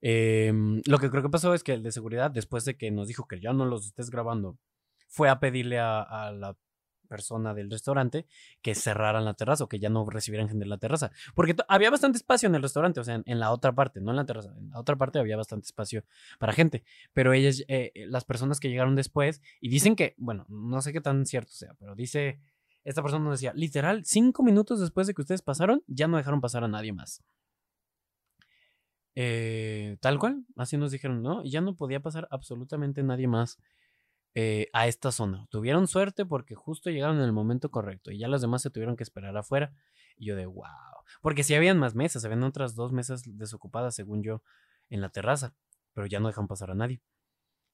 Em, 0.00 0.80
lo 0.86 0.98
que 0.98 1.10
creo 1.10 1.22
que 1.22 1.28
pasó 1.28 1.54
es 1.54 1.64
que 1.64 1.72
el 1.72 1.82
de 1.82 1.92
seguridad, 1.92 2.30
después 2.30 2.64
de 2.64 2.76
que 2.76 2.90
nos 2.90 3.08
dijo 3.08 3.26
que 3.26 3.40
ya 3.40 3.52
no 3.52 3.64
los 3.66 3.86
estés 3.86 4.10
grabando, 4.10 4.58
fue 5.08 5.28
a 5.28 5.40
pedirle 5.40 5.78
a, 5.80 6.32
la 6.32 6.56
persona 7.08 7.54
del 7.54 7.70
restaurante 7.70 8.26
que 8.62 8.74
cerraran 8.74 9.24
la 9.24 9.34
terraza 9.34 9.64
o 9.64 9.68
que 9.68 9.78
ya 9.78 9.88
no 9.88 10.08
recibieran 10.08 10.48
gente 10.48 10.64
en 10.64 10.70
la 10.70 10.78
terraza. 10.78 11.10
Porque 11.34 11.56
había 11.68 11.90
bastante 11.90 12.18
espacio 12.18 12.48
en 12.48 12.54
el 12.54 12.62
restaurante, 12.62 13.00
o 13.00 13.04
sea, 13.04 13.22
en, 13.24 13.40
la 13.40 13.50
otra 13.50 13.74
parte, 13.74 14.00
no 14.00 14.10
en 14.10 14.16
la 14.16 14.26
terraza, 14.26 14.54
en 14.56 14.70
la 14.70 14.78
otra 14.78 14.96
parte 14.96 15.18
había 15.18 15.36
bastante 15.36 15.66
espacio 15.66 16.04
para 16.38 16.52
gente. 16.52 16.84
Pero 17.12 17.32
ellas, 17.32 17.64
eh, 17.68 17.92
eh, 17.94 18.06
las 18.06 18.24
personas 18.24 18.60
que 18.60 18.68
llegaron 18.68 18.94
después, 18.94 19.42
y 19.60 19.68
dicen 19.68 19.96
que, 19.96 20.14
bueno, 20.18 20.44
no 20.48 20.80
sé 20.82 20.92
qué 20.92 21.00
tan 21.00 21.26
cierto 21.26 21.52
sea, 21.52 21.74
pero 21.78 21.94
dice, 21.94 22.40
esta 22.84 23.02
persona 23.02 23.24
nos 23.24 23.40
decía, 23.40 23.52
literal, 23.54 24.04
cinco 24.04 24.42
minutos 24.42 24.80
después 24.80 25.06
de 25.06 25.14
que 25.14 25.22
ustedes 25.22 25.42
pasaron, 25.42 25.82
ya 25.86 26.08
no 26.08 26.16
dejaron 26.16 26.40
pasar 26.40 26.64
a 26.64 26.68
nadie 26.68 26.92
más. 26.92 27.22
Eh, 29.20 29.96
tal 30.00 30.18
cual, 30.18 30.44
así 30.56 30.76
nos 30.76 30.92
dijeron, 30.92 31.22
¿no? 31.22 31.42
Y 31.42 31.50
ya 31.50 31.60
no 31.60 31.74
podía 31.74 31.98
pasar 32.00 32.28
absolutamente 32.30 33.02
nadie 33.02 33.26
más 33.26 33.58
eh, 34.34 34.68
a 34.72 34.86
esta 34.86 35.12
zona. 35.12 35.46
Tuvieron 35.50 35.88
suerte 35.88 36.24
porque 36.26 36.54
justo 36.54 36.90
llegaron 36.90 37.16
en 37.18 37.24
el 37.24 37.32
momento 37.32 37.70
correcto 37.70 38.10
y 38.10 38.18
ya 38.18 38.28
los 38.28 38.40
demás 38.40 38.62
se 38.62 38.70
tuvieron 38.70 38.96
que 38.96 39.02
esperar 39.02 39.36
afuera. 39.36 39.72
Y 40.16 40.26
yo 40.26 40.36
de 40.36 40.46
wow. 40.46 40.64
Porque 41.22 41.42
si 41.44 41.54
habían 41.54 41.78
más 41.78 41.94
mesas, 41.94 42.24
habían 42.24 42.42
otras 42.42 42.74
dos 42.74 42.92
mesas 42.92 43.22
desocupadas, 43.24 43.94
según 43.94 44.22
yo, 44.22 44.42
en 44.90 45.00
la 45.00 45.10
terraza, 45.10 45.54
pero 45.94 46.06
ya 46.06 46.20
no 46.20 46.28
dejan 46.28 46.48
pasar 46.48 46.70
a 46.70 46.74
nadie. 46.74 47.00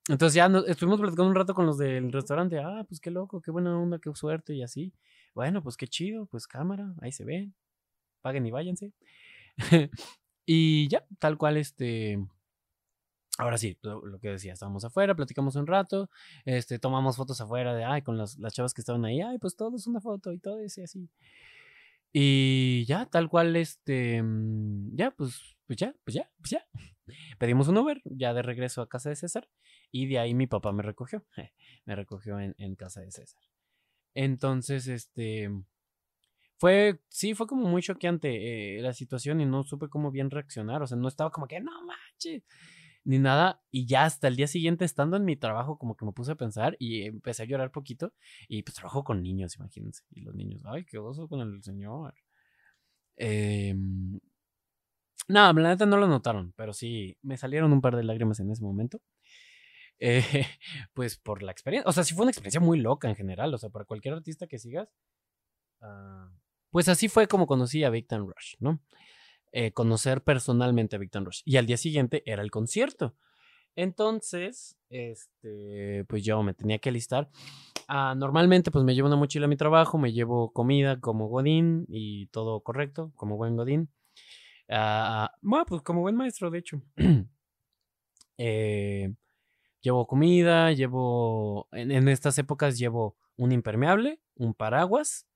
Entonces 0.09 0.35
ya 0.35 0.51
estuvimos 0.67 1.01
platicando 1.01 1.31
un 1.31 1.35
rato 1.35 1.55
con 1.55 1.67
los 1.67 1.79
del 1.79 2.13
restaurante. 2.13 2.59
Ah, 2.59 2.85
pues 2.87 3.01
qué 3.01 3.11
loco, 3.11 3.41
qué 3.41 3.51
buena 3.51 3.79
onda, 3.79 3.99
qué 3.99 4.11
suerte 4.15 4.55
y 4.55 4.63
así. 4.63 4.93
Bueno, 5.35 5.63
pues 5.63 5.77
qué 5.77 5.87
chido, 5.87 6.27
pues 6.27 6.47
cámara, 6.47 6.95
ahí 7.01 7.11
se 7.13 7.25
ven. 7.25 7.55
Paguen 8.23 8.47
y 8.47 8.51
váyanse. 8.51 8.93
Y 10.47 10.89
ya, 10.89 11.07
tal 11.19 11.39
cual, 11.39 11.57
este. 11.57 12.19
Ahora 13.37 13.59
sí, 13.59 13.77
lo, 13.83 14.19
que 14.21 14.31
decía, 14.31 14.53
estábamos 14.53 14.85
afuera, 14.85 15.17
platicamos 15.17 15.57
un 15.57 15.67
rato, 15.67 16.09
este, 16.45 16.79
tomamos 16.79 17.17
fotos 17.17 17.41
afuera 17.41 17.75
de, 17.75 17.85
ay, 17.85 18.03
con 18.03 18.17
las, 18.17 18.39
las 18.39 18.55
chavas 18.55 18.75
que 18.75 18.81
estaban 18.81 19.05
ahí, 19.05 19.21
ay, 19.21 19.39
pues 19.39 19.57
todo 19.57 19.77
es 19.77 19.89
una 19.89 20.01
foto 20.01 20.33
y 20.33 20.39
todo 20.39 20.61
ese 20.61 20.85
así. 20.85 21.11
Y 22.13 22.85
ya, 22.87 23.07
tal 23.07 23.29
cual, 23.29 23.57
este, 23.57 24.23
mm, 24.23 24.95
ya, 24.95 25.11
pues, 25.11 25.57
pues 25.67 25.77
ya, 25.79 25.95
pues 26.05 26.15
ya, 26.15 26.31
pues 26.39 26.51
ya. 26.51 26.65
Pedimos 27.39 27.67
un 27.67 27.79
Uber, 27.79 28.01
ya 28.05 28.33
de 28.35 28.43
regreso 28.43 28.83
a 28.83 28.89
casa 28.89 29.09
de 29.09 29.17
César, 29.17 29.49
y 29.91 30.07
de 30.07 30.21
ahí 30.21 30.33
mi 30.33 30.47
papá 30.47 30.73
me 30.73 30.85
recogió, 30.85 31.27
me 31.87 31.97
recogió 31.97 32.39
en, 32.39 32.55
en 32.59 32.77
casa 32.77 33.01
de 33.01 33.11
César. 33.11 33.43
Entonces, 34.15 34.87
este, 34.87 35.51
fue, 36.57 37.01
sí, 37.09 37.35
fue 37.35 37.47
como 37.47 37.69
muy 37.69 37.83
choqueante 37.83 38.79
eh, 38.79 38.81
la 38.81 38.95
situación 38.95 39.41
y 39.41 39.45
no 39.45 39.65
supe 39.65 39.89
cómo 39.89 40.11
bien 40.11 40.31
reaccionar. 40.31 40.83
O 40.83 40.87
sea, 40.87 40.97
no 40.97 41.09
estaba 41.09 41.31
como 41.31 41.49
que, 41.49 41.61
no 41.61 41.73
manches, 41.85 42.45
ni 43.05 43.19
nada. 43.19 43.63
Y 43.71 43.87
ya 43.87 44.05
hasta 44.05 44.29
el 44.29 44.37
día 44.37 44.47
siguiente, 44.47 44.85
estando 44.85 45.17
en 45.17 45.25
mi 45.25 45.37
trabajo, 45.37 45.79
como 45.79 45.97
que 45.97 46.05
me 46.05 46.13
puse 46.13 46.33
a 46.33 46.37
pensar 46.37 46.77
y 46.79 47.03
empecé 47.03 47.45
a 47.45 47.47
llorar 47.47 47.71
poquito. 47.71 48.13
Y 48.49 48.63
pues 48.63 48.75
trabajo 48.75 49.05
con 49.05 49.23
niños, 49.23 49.57
imagínense. 49.57 50.03
Y 50.11 50.23
los 50.23 50.35
niños, 50.35 50.63
ay, 50.67 50.85
qué 50.85 50.99
oso 50.99 51.29
con 51.29 51.41
el 51.41 51.63
señor. 51.63 52.15
Eh, 53.17 53.75
no, 55.29 55.53
la 55.53 55.69
neta 55.71 55.87
no 55.87 55.97
lo 55.97 56.07
notaron, 56.07 56.53
pero 56.57 56.73
sí, 56.73 57.17
me 57.23 57.37
salieron 57.37 57.73
un 57.73 57.81
par 57.81 57.97
de 57.97 58.05
lágrimas 58.05 58.41
en 58.41 58.51
ese 58.51 58.63
momento. 58.63 59.01
Eh, 60.01 60.45
pues 60.93 61.17
por 61.17 61.45
la 61.45 61.53
experiencia. 61.53 61.89
O 61.89 61.93
sea, 61.93 62.03
sí 62.03 62.15
fue 62.15 62.25
una 62.25 62.33
experiencia 62.33 62.61
muy 62.61 62.81
loca 62.81 63.09
en 63.09 63.15
general. 63.15 63.55
O 63.55 63.59
sea, 63.59 63.71
para 63.71 63.85
cualquier 63.85 64.15
artista 64.15 64.49
que 64.49 64.59
sigas. 64.59 64.89
Uh, 65.81 66.29
pues 66.71 66.89
así 66.89 67.09
fue 67.09 67.29
como 67.29 67.47
conocí 67.47 67.85
a 67.85 67.91
Victor 67.91 68.21
Rush, 68.21 68.57
¿no? 68.59 68.81
Eh, 69.57 69.71
conocer 69.71 70.25
personalmente 70.25 70.97
a 70.97 70.99
Victor 70.99 71.23
Rush. 71.23 71.43
Y 71.45 71.59
al 71.59 71.67
día 71.67 71.77
siguiente 71.77 72.25
era 72.27 72.43
el 72.43 72.51
concierto. 72.51 73.15
Entonces, 73.77 74.77
este, 74.91 76.05
pues 76.09 76.25
yo 76.25 76.43
me 76.43 76.55
tenía 76.55 76.81
que 76.81 76.89
alistar. 76.89 77.31
Ah, 77.87 78.17
normalmente, 78.17 78.73
pues 78.73 78.85
me 78.85 78.97
llevo 78.97 79.07
una 79.07 79.17
mochila 79.17 79.45
a 79.47 79.49
mi 79.49 79.57
trabajo, 79.57 79.97
me 79.97 80.13
llevo 80.13 80.53
comida 80.53 80.99
como 80.99 81.29
Godín 81.29 81.87
y 81.89 82.27
todo 82.33 82.63
correcto, 82.65 83.13
como 83.15 83.37
buen 83.37 83.57
Godín. 83.57 83.91
Ah, 84.69 85.31
bueno, 85.41 85.65
pues 85.67 85.83
como 85.83 86.01
buen 86.01 86.17
maestro, 86.17 86.51
de 86.51 86.59
hecho. 86.59 86.83
Eh, 88.37 89.15
llevo 89.81 90.09
comida, 90.09 90.73
llevo, 90.73 91.69
en, 91.71 92.09
estas 92.09 92.37
épocas 92.39 92.77
llevo 92.77 93.17
un 93.37 93.53
impermeable, 93.53 94.21
un 94.35 94.55
paraguas 94.55 95.29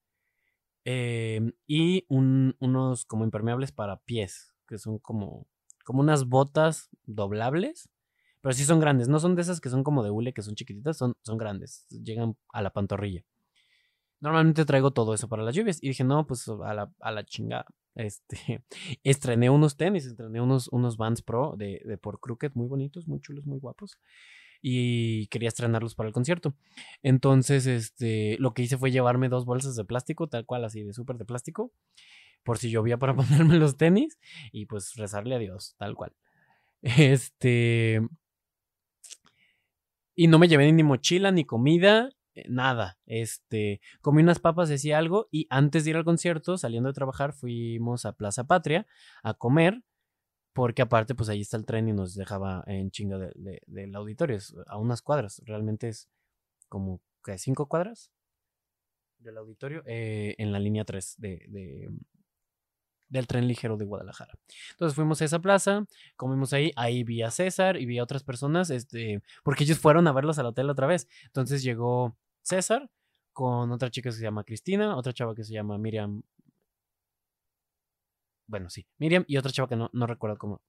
Em, 0.90 1.52
y 1.66 2.06
unos 2.08 3.04
como 3.04 3.24
impermeables 3.24 3.72
para 3.72 4.00
pies, 4.04 4.54
que 4.66 4.78
son 4.78 4.98
como, 4.98 5.46
como 5.84 6.00
unas 6.00 6.24
botas 6.24 6.88
doblables, 7.04 7.90
pero 8.40 8.54
sí 8.54 8.64
son 8.64 8.80
grandes, 8.80 9.06
no 9.06 9.20
son 9.20 9.34
de 9.34 9.42
esas 9.42 9.60
que 9.60 9.68
son 9.68 9.84
como 9.84 10.02
de 10.02 10.08
hule, 10.08 10.32
que 10.32 10.40
son 10.40 10.54
chiquititas, 10.54 10.96
son, 10.96 11.14
son 11.20 11.36
grandes, 11.36 11.86
llegan 11.90 12.38
a 12.54 12.62
la 12.62 12.70
pantorrilla. 12.70 13.22
Normalmente 14.20 14.64
traigo 14.64 14.90
todo 14.90 15.12
eso 15.12 15.28
para 15.28 15.42
las 15.42 15.54
lluvias. 15.54 15.78
Y 15.82 15.88
dije, 15.88 16.04
no, 16.04 16.26
pues 16.26 16.48
a 16.48 16.72
la, 16.72 16.90
a 17.00 17.12
la 17.12 17.24
chingada. 17.24 17.66
Este, 17.94 18.64
estrené 19.02 19.50
unos 19.50 19.76
tenis, 19.76 20.06
estrené 20.06 20.40
unos, 20.40 20.68
unos 20.68 20.96
Vans 20.96 21.20
Pro 21.20 21.56
de, 21.58 21.82
de 21.84 21.98
por 21.98 22.20
Crooked, 22.20 22.52
muy 22.54 22.68
bonitos, 22.68 23.08
muy 23.08 23.20
chulos, 23.20 23.44
muy 23.44 23.58
guapos. 23.58 23.98
Y 24.60 25.28
quería 25.28 25.48
estrenarlos 25.48 25.94
para 25.94 26.08
el 26.08 26.12
concierto. 26.12 26.54
Entonces, 27.02 27.66
este, 27.66 28.36
lo 28.38 28.54
que 28.54 28.62
hice 28.62 28.76
fue 28.76 28.90
llevarme 28.90 29.28
dos 29.28 29.44
bolsas 29.44 29.76
de 29.76 29.84
plástico, 29.84 30.28
tal 30.28 30.46
cual, 30.46 30.64
así 30.64 30.82
de 30.82 30.92
súper 30.92 31.16
de 31.16 31.24
plástico, 31.24 31.72
por 32.42 32.58
si 32.58 32.70
llovía 32.70 32.98
para 32.98 33.14
ponerme 33.16 33.56
los 33.56 33.76
tenis 33.76 34.18
y 34.52 34.66
pues 34.66 34.94
rezarle 34.96 35.34
a 35.36 35.38
Dios, 35.38 35.74
tal 35.78 35.94
cual. 35.94 36.12
Este. 36.82 38.00
Y 40.14 40.26
no 40.26 40.38
me 40.38 40.48
llevé 40.48 40.70
ni 40.72 40.82
mochila, 40.82 41.30
ni 41.30 41.44
comida, 41.44 42.10
eh, 42.34 42.44
nada. 42.48 42.98
Este, 43.06 43.80
comí 44.00 44.22
unas 44.22 44.38
papas, 44.38 44.68
decía 44.68 44.98
algo, 44.98 45.28
y 45.30 45.46
antes 45.50 45.84
de 45.84 45.90
ir 45.90 45.96
al 45.96 46.04
concierto, 46.04 46.56
saliendo 46.58 46.88
de 46.88 46.94
trabajar, 46.94 47.32
fuimos 47.32 48.04
a 48.04 48.12
Plaza 48.12 48.44
Patria 48.44 48.86
a 49.22 49.34
comer, 49.34 49.82
porque 50.58 50.82
aparte, 50.82 51.14
pues 51.14 51.28
ahí 51.28 51.42
está 51.42 51.56
el 51.56 51.64
tren 51.64 51.88
y 51.88 51.92
nos 51.92 52.16
dejaba 52.16 52.64
en 52.66 52.90
chinga 52.90 53.16
del 53.16 53.94
auditorio, 53.94 54.38
a 54.66 54.76
unas 54.76 55.02
cuadras, 55.02 55.40
realmente 55.46 55.86
es 55.86 56.08
como 56.68 57.00
que 57.22 57.38
cinco 57.38 57.68
cuadras 57.68 58.10
del 59.18 59.36
auditorio 59.36 59.84
eh, 59.86 60.34
en 60.36 60.50
la 60.50 60.58
línea 60.58 60.84
3 60.84 61.14
de, 61.18 61.88
del 63.08 63.26
tren 63.28 63.46
ligero 63.46 63.76
de 63.76 63.84
Guadalajara. 63.84 64.34
Entonces 64.72 64.96
fuimos 64.96 65.22
a 65.22 65.26
esa 65.26 65.38
plaza, 65.38 65.86
comimos 66.16 66.52
ahí, 66.52 66.72
ahí 66.74 67.04
vi 67.04 67.22
a 67.22 67.30
César 67.30 67.76
y 67.76 67.86
vi 67.86 67.98
a 67.98 68.02
otras 68.02 68.24
personas, 68.24 68.70
este, 68.70 69.22
porque 69.44 69.62
ellos 69.62 69.78
fueron 69.78 70.08
a 70.08 70.12
verlos 70.12 70.40
al 70.40 70.46
hotel 70.46 70.70
otra 70.70 70.88
vez. 70.88 71.06
Entonces 71.26 71.62
llegó 71.62 72.16
César 72.42 72.90
con 73.32 73.70
otra 73.70 73.92
chica 73.92 74.10
que 74.10 74.16
se 74.16 74.22
llama 74.22 74.42
Cristina, 74.42 74.96
otra 74.96 75.12
chava 75.12 75.36
que 75.36 75.44
se 75.44 75.52
llama 75.52 75.78
Miriam. 75.78 76.22
Bueno, 78.48 78.70
sí, 78.70 78.86
Miriam 78.98 79.24
y 79.28 79.36
otra 79.36 79.52
chava 79.52 79.68
que 79.68 79.76
no, 79.76 79.90
no 79.92 80.06
recuerdo 80.06 80.38
cómo. 80.38 80.62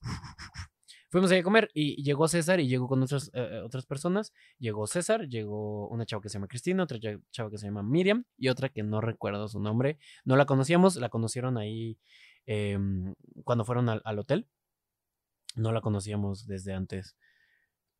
Fuimos 1.10 1.30
a 1.30 1.40
comer 1.44 1.70
y 1.74 2.02
llegó 2.02 2.26
César 2.26 2.58
y 2.58 2.66
llegó 2.66 2.88
con 2.88 3.00
otras, 3.00 3.28
eh, 3.34 3.48
eh, 3.52 3.60
otras 3.60 3.86
personas. 3.86 4.32
Llegó 4.58 4.88
César, 4.88 5.28
llegó 5.28 5.86
una 5.88 6.04
chava 6.06 6.20
que 6.20 6.28
se 6.28 6.34
llama 6.34 6.48
Cristina, 6.48 6.82
otra 6.82 6.98
chava 7.30 7.50
que 7.50 7.58
se 7.58 7.66
llama 7.66 7.84
Miriam 7.84 8.24
y 8.36 8.48
otra 8.48 8.68
que 8.70 8.82
no 8.82 9.00
recuerdo 9.00 9.46
su 9.46 9.60
nombre. 9.60 9.98
No 10.24 10.34
la 10.34 10.44
conocíamos, 10.44 10.96
la 10.96 11.10
conocieron 11.10 11.56
ahí 11.56 12.00
em, 12.46 13.14
cuando 13.44 13.64
fueron 13.64 13.88
al, 13.90 14.02
al, 14.04 14.18
hotel. 14.18 14.48
No 15.54 15.70
la 15.70 15.82
conocíamos 15.82 16.48
desde 16.48 16.72
antes 16.72 17.16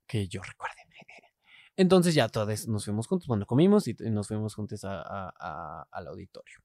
que 0.09 0.27
yo 0.27 0.43
recuerde. 0.43 0.75
Entonces 1.77 2.15
ya 2.15 2.29
todos 2.29 2.69
nos 2.69 2.85
fuimos 2.85 3.07
juntos, 3.07 3.27
bueno, 3.27 3.47
comimos 3.47 3.87
y, 3.89 3.95
nos 4.11 4.29
fuimos 4.29 4.55
juntos 4.55 4.85
al 4.85 6.07
auditorio. 6.07 6.64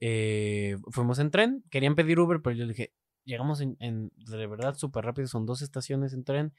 Eh, 0.00 0.76
fuimos 0.90 1.18
en 1.18 1.30
tren, 1.30 1.64
querían 1.70 1.94
pedir 1.94 2.20
Uber, 2.20 2.40
pero 2.42 2.56
yo 2.56 2.66
dije, 2.66 2.92
llegamos 3.24 3.60
en, 3.60 3.76
de 3.78 4.46
verdad 4.46 4.76
súper 4.76 5.04
rápido, 5.04 5.28
son 5.28 5.46
dos 5.46 5.62
estaciones 5.62 6.12
en 6.12 6.24
tren, 6.24 6.52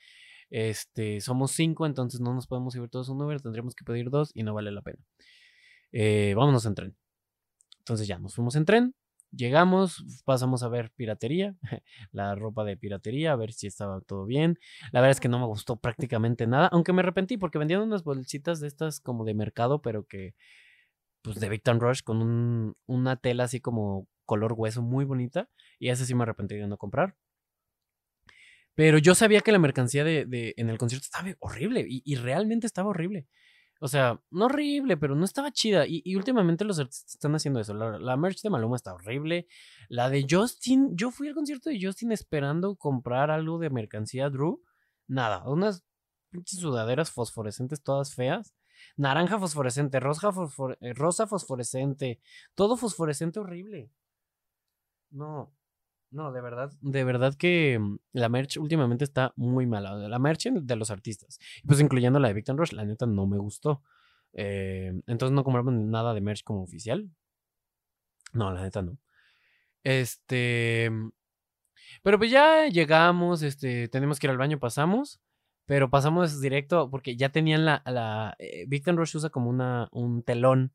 este, 0.50 1.22
somos 1.22 1.52
cinco, 1.52 1.86
entonces 1.86 2.20
no 2.20 2.34
nos 2.34 2.48
podemos 2.48 2.76
ir 2.76 2.88
todos 2.90 3.10
en 3.10 3.22
Uber, 3.22 3.42
tendríamos 3.42 3.76
que 3.76 3.86
pedir 3.86 4.10
dos 4.10 4.32
y 4.34 4.44
no 4.44 4.54
vale 4.54 4.72
la 4.72 4.82
pena. 4.82 5.00
Eh, 5.92 6.34
vámonos 6.36 6.66
en 6.66 6.76
tren. 6.76 6.98
Entonces 7.80 8.08
ya 8.08 8.20
nos 8.20 8.36
fuimos 8.36 8.56
en 8.56 8.66
tren, 8.66 8.96
Llegamos, 9.32 10.06
pasamos 10.26 10.64
a 10.64 10.70
ver 10.70 10.92
piratería, 10.96 11.56
la 12.12 12.34
ropa 12.36 12.64
de 12.64 12.78
piratería, 12.78 13.34
a 13.34 13.36
ver 13.36 13.52
si 13.52 13.68
estaba 13.68 14.00
todo 14.02 14.26
bien. 14.26 14.58
La 14.92 15.02
verdad 15.02 15.12
es 15.12 15.20
que 15.20 15.28
no 15.28 15.38
me 15.40 15.46
gustó 15.46 15.78
prácticamente 15.78 16.48
nada, 16.48 16.68
aunque 16.68 16.94
me 16.94 17.02
arrepentí 17.02 17.38
porque 17.38 17.58
vendían 17.58 17.82
unas 17.82 18.04
bolsitas 18.04 18.62
de 18.62 18.68
estas 18.68 19.02
como 19.02 19.26
de 19.26 19.34
mercado, 19.34 19.82
pero 19.82 20.06
que, 20.06 20.34
pues 21.22 21.40
de 21.40 21.50
Victor 21.50 21.80
Rush 21.80 22.02
con 22.04 22.22
un, 22.22 22.76
una 22.86 23.18
tela 23.18 23.46
así 23.46 23.60
como 23.60 24.08
color 24.26 24.54
hueso 24.54 24.82
muy 24.82 25.06
bonita. 25.06 25.50
Y 25.80 25.90
ese 25.90 26.06
sí 26.06 26.16
me 26.16 26.24
arrepentí 26.24 26.56
de 26.56 26.68
no 26.68 26.78
comprar. 26.78 27.16
Pero 28.76 28.98
yo 29.00 29.16
sabía 29.16 29.42
que 29.42 29.52
la 29.52 29.60
mercancía 29.60 30.04
de, 30.04 30.26
de 30.26 30.54
en 30.58 30.70
el 30.70 30.78
concierto 30.78 31.06
estaba 31.06 31.34
horrible 31.40 31.86
y, 31.88 32.02
y 32.06 32.16
realmente 32.16 32.68
estaba 32.68 32.90
horrible. 32.90 33.28
O 33.80 33.88
sea, 33.88 34.20
no 34.32 34.46
horrible, 34.46 34.98
pero 34.98 35.16
no 35.16 35.26
estaba 35.26 35.52
chida. 35.52 35.86
Y, 35.88 36.16
últimamente 36.16 36.66
los 36.66 36.80
artistas 36.80 37.14
están 37.14 37.36
haciendo 37.36 37.60
eso. 37.60 37.74
La, 37.74 38.18
merch 38.18 38.42
de 38.42 38.50
Maluma 38.50 38.76
está 38.76 38.94
horrible. 38.94 39.48
La 39.90 40.10
de 40.10 40.26
Justin, 40.30 40.96
yo 40.96 41.12
fui 41.12 41.28
al 41.28 41.36
concierto 41.36 41.70
de 41.70 41.80
Justin 41.82 42.12
esperando 42.12 42.76
comprar 42.76 43.30
algo 43.30 43.60
de 43.60 43.70
mercancía 43.70 44.30
Drew. 44.30 44.62
Nada, 45.08 45.48
unas 45.48 45.84
sudaderas 46.46 47.12
fosforescentes 47.12 47.84
todas 47.84 48.16
feas. 48.16 48.56
Naranja 48.96 49.40
fosforescente, 49.40 50.00
rosa, 50.00 50.32
eh, 50.82 50.94
rosa 50.94 51.28
fosforescente. 51.28 52.20
Todo 52.56 52.78
fosforescente 52.78 53.40
horrible. 53.40 53.90
No, 55.10 55.54
no, 56.12 56.32
de 56.32 56.42
verdad, 56.42 56.72
de 56.82 57.04
verdad 57.04 57.36
que 57.36 57.78
mm, 57.80 57.98
la 58.14 58.30
merch 58.30 58.58
últimamente 58.58 59.04
está 59.04 59.34
muy 59.36 59.66
mala. 59.66 59.96
La 59.96 60.20
merch 60.20 60.46
de 60.52 60.76
los 60.76 60.92
artistas. 60.92 61.40
Pues 61.66 61.80
incluyendo 61.80 62.20
la 62.20 62.30
de 62.30 62.34
Victor 62.34 62.56
Rush, 62.56 62.72
la 62.72 62.86
neta 62.86 63.06
no 63.06 63.28
me 63.28 63.38
gustó. 63.38 63.84
Eh, 64.34 64.94
entonces 65.08 65.34
no 65.34 65.44
compramos 65.44 65.74
nada 65.74 66.14
de 66.14 66.22
merch 66.22 66.44
como 66.44 66.64
oficial. 66.64 67.10
No, 68.34 68.52
la 68.52 68.62
neta 68.62 68.82
no. 68.82 68.98
Este. 69.84 70.90
Mm, 70.92 71.12
pero 72.04 72.18
pues 72.18 72.32
ya 72.32 72.68
llegamos, 72.68 73.42
este, 73.42 73.88
tenemos 73.90 74.20
que 74.20 74.28
ir 74.28 74.32
al 74.32 74.38
baño, 74.38 74.60
pasamos. 74.60 75.20
Pero 75.68 75.90
pasamos 75.90 76.40
directo 76.40 76.90
porque 76.90 77.18
ya 77.18 77.30
tenían 77.30 77.66
la. 77.66 77.84
la 77.86 78.36
eh, 78.40 78.66
Victor 78.68 78.96
Rush 78.96 79.18
usa 79.18 79.30
como 79.30 79.50
una, 79.50 79.90
un 79.92 80.24
telón 80.24 80.74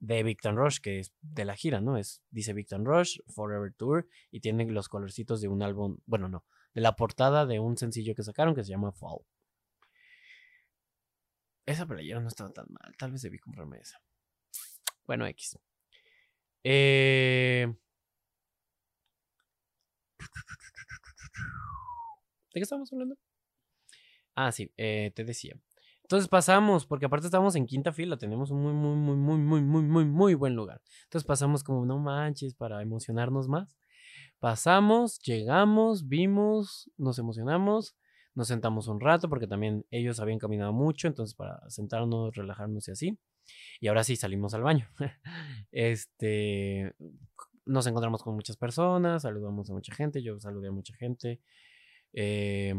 de 0.00 0.22
Victor 0.22 0.54
Rush, 0.54 0.78
que 0.80 1.00
es 1.00 1.12
de 1.20 1.44
la 1.44 1.54
gira, 1.54 1.80
¿no? 1.82 1.98
Es, 1.98 2.22
dice 2.30 2.54
Victor 2.54 2.82
Rush, 2.82 3.18
Forever 3.28 3.74
Tour, 3.74 4.08
y 4.30 4.40
tiene 4.40 4.64
los 4.70 4.88
colorcitos 4.88 5.42
de 5.42 5.48
un 5.48 5.62
álbum, 5.62 5.98
bueno, 6.06 6.28
no, 6.30 6.44
de 6.74 6.80
la 6.80 6.96
portada 6.96 7.44
de 7.44 7.60
un 7.60 7.76
sencillo 7.76 8.14
que 8.14 8.22
sacaron 8.22 8.54
que 8.54 8.64
se 8.64 8.70
llama 8.70 8.92
Fall. 8.92 9.20
Esa 11.66 11.86
playera 11.86 12.20
no 12.20 12.28
estaba 12.28 12.50
tan 12.50 12.66
mal, 12.70 12.94
tal 12.96 13.12
vez 13.12 13.20
debí 13.22 13.38
comprarme 13.38 13.78
esa. 13.78 14.00
Bueno, 15.06 15.26
X. 15.26 15.58
Eh... 16.64 17.66
¿De 22.54 22.60
qué 22.60 22.62
estamos 22.62 22.90
hablando? 22.92 23.16
Ah, 24.36 24.52
sí, 24.52 24.70
eh, 24.76 25.12
te 25.14 25.24
decía. 25.24 25.58
Entonces 26.02 26.28
pasamos, 26.28 26.86
porque 26.86 27.06
aparte 27.06 27.26
estábamos 27.26 27.56
en 27.56 27.66
quinta 27.66 27.92
fila, 27.92 28.16
tenemos 28.16 28.52
un 28.52 28.60
muy, 28.62 28.72
muy, 28.72 28.94
muy, 28.94 29.16
muy, 29.16 29.38
muy, 29.38 29.62
muy, 29.62 29.82
muy, 29.82 30.04
muy 30.04 30.34
buen 30.34 30.54
lugar. 30.54 30.80
Entonces 31.04 31.26
pasamos 31.26 31.64
como, 31.64 31.84
no 31.84 31.98
manches, 31.98 32.54
para 32.54 32.80
emocionarnos 32.82 33.48
más. 33.48 33.76
Pasamos, 34.38 35.18
llegamos, 35.20 36.06
vimos, 36.06 36.90
nos 36.96 37.18
emocionamos, 37.18 37.96
nos 38.34 38.46
sentamos 38.46 38.86
un 38.86 39.00
rato, 39.00 39.28
porque 39.28 39.46
también 39.46 39.84
ellos 39.90 40.20
habían 40.20 40.38
caminado 40.38 40.72
mucho, 40.72 41.08
entonces 41.08 41.34
para 41.34 41.58
sentarnos, 41.70 42.36
relajarnos 42.36 42.86
y 42.86 42.90
así. 42.92 43.18
Y 43.80 43.88
ahora 43.88 44.04
sí 44.04 44.14
salimos 44.16 44.54
al 44.54 44.62
baño. 44.62 44.88
este, 45.72 46.94
nos 47.64 47.86
encontramos 47.86 48.22
con 48.22 48.34
muchas 48.34 48.56
personas, 48.56 49.22
saludamos 49.22 49.70
a 49.70 49.72
mucha 49.72 49.94
gente, 49.94 50.22
yo 50.22 50.38
saludé 50.38 50.68
a 50.68 50.72
mucha 50.72 50.94
gente. 50.94 51.40
Eh, 52.12 52.74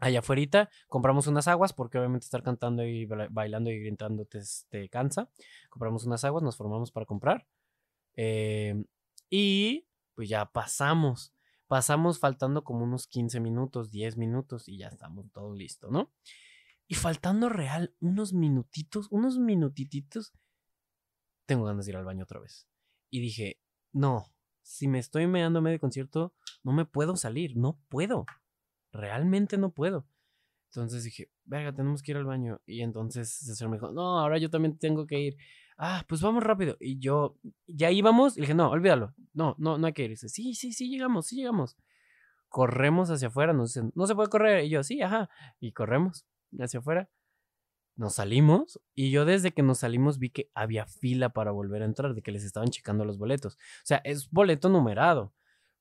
allá 0.00 0.20
afuera 0.20 0.70
compramos 0.88 1.26
unas 1.26 1.46
aguas 1.46 1.72
porque 1.72 1.98
obviamente 1.98 2.24
estar 2.24 2.42
cantando 2.42 2.84
y 2.84 3.06
bailando 3.06 3.70
y 3.70 3.78
gritando 3.78 4.26
te, 4.26 4.88
cansa. 4.88 5.30
Compramos 5.68 6.04
unas 6.04 6.24
aguas, 6.24 6.42
nos 6.42 6.56
formamos 6.56 6.90
para 6.90 7.06
comprar. 7.06 7.46
Em, 8.14 8.84
y 9.28 9.86
pues 10.14 10.28
ya 10.28 10.46
pasamos. 10.46 11.34
Pasamos 11.68 12.18
faltando 12.18 12.64
como 12.64 12.84
unos 12.84 13.06
15 13.06 13.38
minutos, 13.38 13.90
10 13.90 14.16
minutos 14.16 14.68
y 14.68 14.78
ya 14.78 14.88
estamos 14.88 15.30
todo 15.30 15.54
listo, 15.54 15.90
¿no? 15.90 16.12
Y 16.88 16.96
faltando 16.96 17.48
real 17.48 17.94
unos 18.00 18.32
minutitos, 18.32 19.06
unos 19.10 19.38
minutititos, 19.38 20.32
tengo 21.46 21.64
ganas 21.64 21.86
de 21.86 21.92
ir 21.92 21.96
al 21.96 22.04
baño 22.04 22.24
otra 22.24 22.40
vez. 22.40 22.66
Y 23.10 23.20
dije, 23.20 23.60
no, 23.92 24.32
si 24.62 24.88
me 24.88 24.98
estoy 24.98 25.28
meando 25.28 25.60
a 25.60 25.62
medio 25.62 25.78
concierto, 25.78 26.34
no 26.64 26.72
me 26.72 26.84
puedo 26.84 27.14
salir, 27.14 27.56
no 27.56 27.78
puedo 27.88 28.26
realmente 28.92 29.58
no 29.58 29.70
puedo. 29.70 30.06
Entonces 30.70 31.02
dije, 31.02 31.28
venga, 31.44 31.74
tenemos 31.74 32.02
que 32.02 32.12
ir 32.12 32.16
al 32.16 32.24
baño. 32.24 32.60
Y 32.64 32.82
entonces 32.82 33.28
César 33.28 33.68
me 33.68 33.76
dijo, 33.76 33.90
no, 33.90 34.20
ahora 34.20 34.38
yo 34.38 34.50
también 34.50 34.78
tengo 34.78 35.06
que 35.06 35.18
ir. 35.18 35.36
Ah, 35.76 36.04
pues 36.08 36.20
vamos 36.20 36.44
rápido. 36.44 36.76
Y 36.78 36.98
yo, 37.00 37.36
ya 37.66 37.90
íbamos. 37.90 38.36
Y 38.38 38.42
dije, 38.42 38.54
no, 38.54 38.70
olvídalo. 38.70 39.14
No, 39.32 39.56
no, 39.58 39.78
no 39.78 39.86
hay 39.86 39.92
que 39.92 40.04
ir. 40.04 40.10
dice, 40.10 40.28
sí, 40.28 40.54
sí, 40.54 40.72
sí, 40.72 40.88
llegamos, 40.88 41.26
sí, 41.26 41.36
llegamos. 41.36 41.76
Corremos 42.48 43.10
hacia 43.10 43.28
afuera. 43.28 43.52
Nos 43.52 43.74
dicen, 43.74 43.90
no 43.96 44.06
se 44.06 44.14
puede 44.14 44.28
correr. 44.28 44.64
Y 44.64 44.68
yo, 44.68 44.84
sí, 44.84 45.02
ajá. 45.02 45.28
Y 45.58 45.72
corremos 45.72 46.24
hacia 46.58 46.78
afuera. 46.78 47.10
Nos 47.96 48.14
salimos. 48.14 48.80
Y 48.94 49.10
yo 49.10 49.24
desde 49.24 49.52
que 49.52 49.62
nos 49.62 49.78
salimos 49.78 50.18
vi 50.20 50.30
que 50.30 50.50
había 50.54 50.86
fila 50.86 51.30
para 51.30 51.50
volver 51.50 51.82
a 51.82 51.86
entrar, 51.86 52.14
de 52.14 52.22
que 52.22 52.30
les 52.30 52.44
estaban 52.44 52.68
checando 52.68 53.04
los 53.04 53.18
boletos. 53.18 53.54
O 53.54 53.86
sea, 53.86 54.00
es 54.04 54.30
boleto 54.30 54.68
numerado 54.68 55.32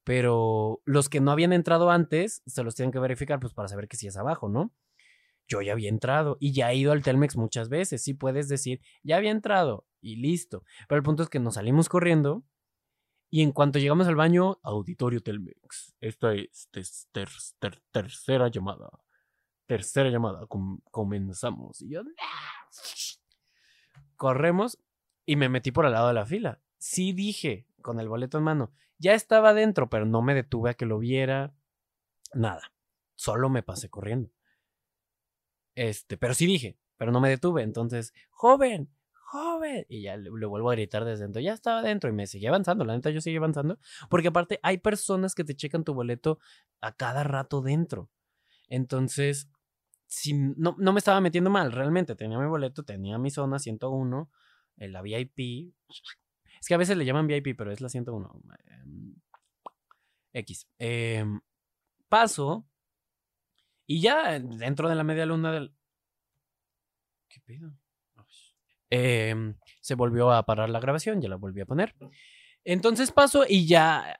pero 0.10 0.82
los 0.86 1.08
que 1.08 1.22
no 1.22 1.30
habían 1.30 1.54
entrado 1.54 1.92
antes 1.92 2.42
se 2.48 2.64
los 2.64 2.74
tienen 2.74 2.92
que 2.92 2.98
verificar 2.98 3.40
pues 3.40 3.54
para 3.54 3.68
saber 3.68 3.88
que 3.88 3.96
sí 3.96 4.08
es 4.08 4.18
abajo, 4.18 4.50
¿no? 4.50 4.74
yo 5.48 5.62
ya 5.62 5.74
había 5.74 5.88
entrado 5.90 6.36
y 6.40 6.52
ya 6.52 6.72
he 6.72 6.78
ido 6.78 6.92
al 6.92 7.04
Telmex 7.04 7.38
muchas 7.38 7.70
veces. 7.70 8.02
Sí 8.02 8.16
puedes 8.16 8.50
decir, 8.50 8.82
ya 9.04 9.18
había 9.18 9.30
entrado 9.30 9.86
y 10.02 10.16
listo. 10.16 10.64
Pero 10.88 10.98
el 10.98 11.04
punto 11.04 11.22
es 11.22 11.30
que 11.30 11.40
nos 11.40 11.54
salimos 11.54 11.90
corriendo 11.90 12.44
y 13.30 13.44
en 13.44 13.52
cuanto 13.52 13.78
llegamos 13.78 14.08
al 14.08 14.16
baño, 14.16 14.60
auditorio 14.64 15.22
Telmex. 15.22 15.94
Esta 16.02 16.34
es 16.34 17.08
tercera 17.92 18.48
llamada. 18.48 18.90
Tercera 19.68 20.10
llamada. 20.10 20.48
comenzamos. 20.90 21.84
Y 21.84 21.92
yo, 21.92 22.02
corremos 24.16 24.80
y 25.24 25.36
me 25.36 25.50
metí 25.50 25.72
por 25.72 25.86
al 25.86 25.92
lado 25.92 26.08
de 26.08 26.16
la 26.16 26.26
fila. 26.26 26.64
Sí 26.80 27.14
dije, 27.14 27.69
con 27.82 28.00
el 28.00 28.10
boleto 28.10 28.38
en 28.38 28.44
mano, 28.44 28.72
ya 28.98 29.14
estaba 29.14 29.54
dentro, 29.54 29.90
pero 29.90 30.06
no 30.06 30.22
me 30.22 30.34
detuve 30.34 30.72
a 30.72 30.74
que 30.74 30.86
lo 30.86 31.00
viera. 31.00 31.54
Nada. 32.34 32.74
Solo 33.16 33.50
me 33.50 33.64
pasé 33.64 33.90
corriendo. 33.90 34.32
Este, 35.76 36.18
pero 36.18 36.34
sí 36.34 36.46
dije, 36.46 36.78
pero 36.98 37.12
no 37.12 37.22
me 37.22 37.30
detuve. 37.30 37.64
Entonces, 37.64 38.14
joven, 38.30 38.90
joven. 39.14 39.86
Y 39.88 40.04
ya 40.04 40.18
le, 40.18 40.30
vuelvo 40.30 40.70
a 40.70 40.76
gritar 40.76 41.06
desde 41.06 41.24
dentro. 41.24 41.42
Ya 41.42 41.54
estaba 41.54 41.82
dentro 41.82 42.10
y 42.10 42.14
me 42.14 42.28
seguía 42.28 42.50
avanzando. 42.50 42.84
La 42.84 42.94
neta, 42.94 43.10
yo 43.10 43.22
seguí 43.22 43.38
avanzando. 43.38 43.80
Porque 44.10 44.28
aparte, 44.28 44.60
hay 44.64 44.80
personas 44.80 45.36
que 45.36 45.46
te 45.46 45.56
checan 45.56 45.84
tu 45.84 45.94
boleto 45.94 46.40
a 46.82 46.92
cada 46.94 47.24
rato 47.24 47.62
dentro. 47.62 48.10
Entonces, 48.68 49.50
si 50.08 50.34
no, 50.34 50.76
no 50.78 50.92
me 50.92 51.00
estaba 51.00 51.22
metiendo 51.22 51.50
mal, 51.50 51.72
realmente. 51.72 52.16
Tenía 52.16 52.38
mi 52.40 52.48
boleto, 52.48 52.84
tenía 52.84 53.18
mi 53.18 53.32
zona 53.32 53.60
101, 53.60 54.30
la 54.78 55.02
VIP. 55.02 55.74
Es 56.60 56.68
que 56.68 56.74
a 56.74 56.78
veces 56.78 56.98
le 56.98 57.06
llaman 57.06 57.28
VIP, 57.28 57.56
pero 57.58 57.72
es 57.72 57.82
la 57.82 57.90
101. 57.90 58.42
Em, 58.66 59.16
X. 60.34 60.68
Em, 60.78 61.40
paso 62.08 62.68
y 63.86 64.02
ya 64.02 64.40
dentro 64.40 64.88
de 64.88 64.96
la 64.96 65.04
media 65.04 65.26
luna 65.26 65.52
del... 65.52 65.74
¿Qué 67.28 67.40
pedo? 67.42 67.74
Em, 68.92 69.56
se 69.82 69.96
volvió 69.96 70.32
a 70.32 70.46
parar 70.46 70.70
la 70.70 70.80
grabación, 70.80 71.22
ya 71.22 71.30
la 71.30 71.36
volví 71.38 71.62
a 71.62 71.66
poner. 71.66 71.96
Entonces 72.64 73.12
paso 73.12 73.46
y 73.48 73.68
ya 73.68 74.20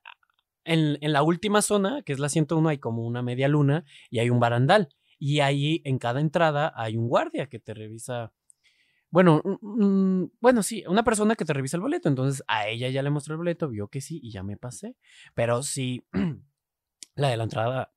en, 0.64 0.98
en, 1.02 1.14
la 1.14 1.24
última 1.24 1.62
zona, 1.62 2.02
que 2.04 2.14
es 2.14 2.20
la 2.20 2.30
101, 2.30 2.70
hay 2.70 2.78
como 2.78 3.04
una 3.04 3.22
media 3.22 3.48
luna 3.48 3.86
y 4.10 4.20
hay 4.20 4.30
un 4.30 4.40
barandal. 4.40 4.90
Y 5.20 5.42
ahí 5.42 5.82
en 5.86 6.00
cada 6.00 6.22
entrada 6.22 6.72
hay 6.76 6.98
un 6.98 7.08
guardia 7.08 7.48
que 7.48 7.60
te 7.60 7.74
revisa. 7.74 8.32
Bueno, 9.12 9.42
bueno, 10.40 10.62
sí, 10.64 10.84
una 10.88 11.04
persona 11.04 11.36
que 11.36 11.46
te 11.46 11.54
revisa 11.54 11.78
el 11.78 11.82
boleto. 11.82 12.10
Entonces 12.10 12.44
a 12.48 12.68
ella 12.68 12.90
ya 12.90 13.02
le 13.04 13.10
mostré 13.10 13.34
el 13.34 13.38
boleto, 13.38 13.70
vio 13.70 13.88
que 13.88 14.02
sí 14.02 14.20
y 14.24 14.32
ya 14.32 14.44
me 14.44 14.58
pasé. 14.58 14.96
Pero 15.34 15.64
sí, 15.64 16.06
la 17.16 17.30
de 17.30 17.38
la 17.38 17.44
entrada 17.44 17.94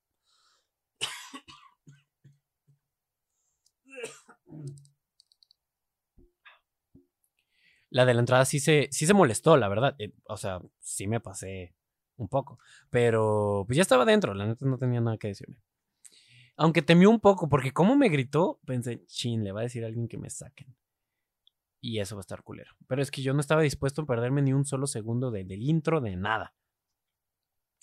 La 7.91 8.05
de 8.07 8.15
la 8.15 8.21
entrada 8.21 8.45
sí 8.45 8.59
se, 8.59 8.89
sí 8.91 9.07
se 9.07 9.15
molestó, 9.15 9.57
la 9.57 9.69
verdad. 9.69 9.95
Eh, 9.99 10.13
o 10.25 10.37
sea, 10.37 10.61
sí 10.81 11.07
me 11.07 11.21
pasé 11.21 11.75
un 12.17 12.29
poco. 12.29 12.59
Pero 12.91 13.65
pues 13.67 13.77
ya 13.77 13.83
estaba 13.83 14.05
dentro, 14.05 14.35
la 14.35 14.47
neta 14.47 14.65
no 14.67 14.79
tenía 14.79 15.01
nada 15.01 15.19
que 15.19 15.29
decirme. 15.29 15.57
Aunque 16.57 16.83
temió 16.83 17.11
un 17.11 17.21
poco, 17.21 17.49
porque 17.49 17.73
como 17.73 17.97
me 17.97 18.09
gritó, 18.09 18.61
pensé, 18.67 19.05
chin, 19.07 19.45
le 19.45 19.53
va 19.53 19.61
a 19.61 19.65
decir 19.65 19.85
a 19.85 19.89
alguien 19.89 20.09
que 20.09 20.19
me 20.19 20.31
saquen. 20.31 20.75
Y 21.83 21.99
eso 21.99 22.15
va 22.17 22.21
a 22.21 22.23
estar 22.23 22.43
culero. 22.43 22.71
Pero 22.87 23.03
es 23.03 23.11
que 23.11 23.23
yo 23.23 23.35
no 23.35 23.41
estaba 23.41 23.61
dispuesto 23.61 24.03
a 24.03 24.07
perderme 24.07 24.41
ni 24.41 24.53
un 24.53 24.65
solo 24.65 24.87
segundo 24.87 25.31
del 25.31 25.51
intro, 25.63 26.01
de 26.01 26.17
nada. 26.17 26.55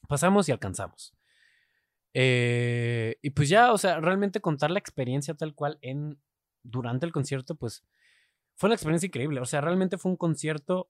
Pasamos 0.07 0.47
y 0.47 0.53
alcanzamos. 0.53 1.13
Eh, 2.13 3.17
y 3.21 3.29
pues 3.31 3.49
ya, 3.49 3.71
o 3.71 3.77
sea, 3.77 3.99
realmente 3.99 4.41
contar 4.41 4.71
la 4.71 4.79
experiencia 4.79 5.35
tal 5.35 5.53
cual 5.53 5.77
en 5.81 6.19
durante 6.63 7.05
el 7.05 7.11
concierto, 7.11 7.55
pues 7.55 7.85
fue 8.55 8.67
una 8.67 8.75
experiencia 8.75 9.07
increíble. 9.07 9.41
O 9.41 9.45
sea, 9.45 9.61
realmente 9.61 9.97
fue 9.97 10.11
un 10.11 10.17
concierto 10.17 10.89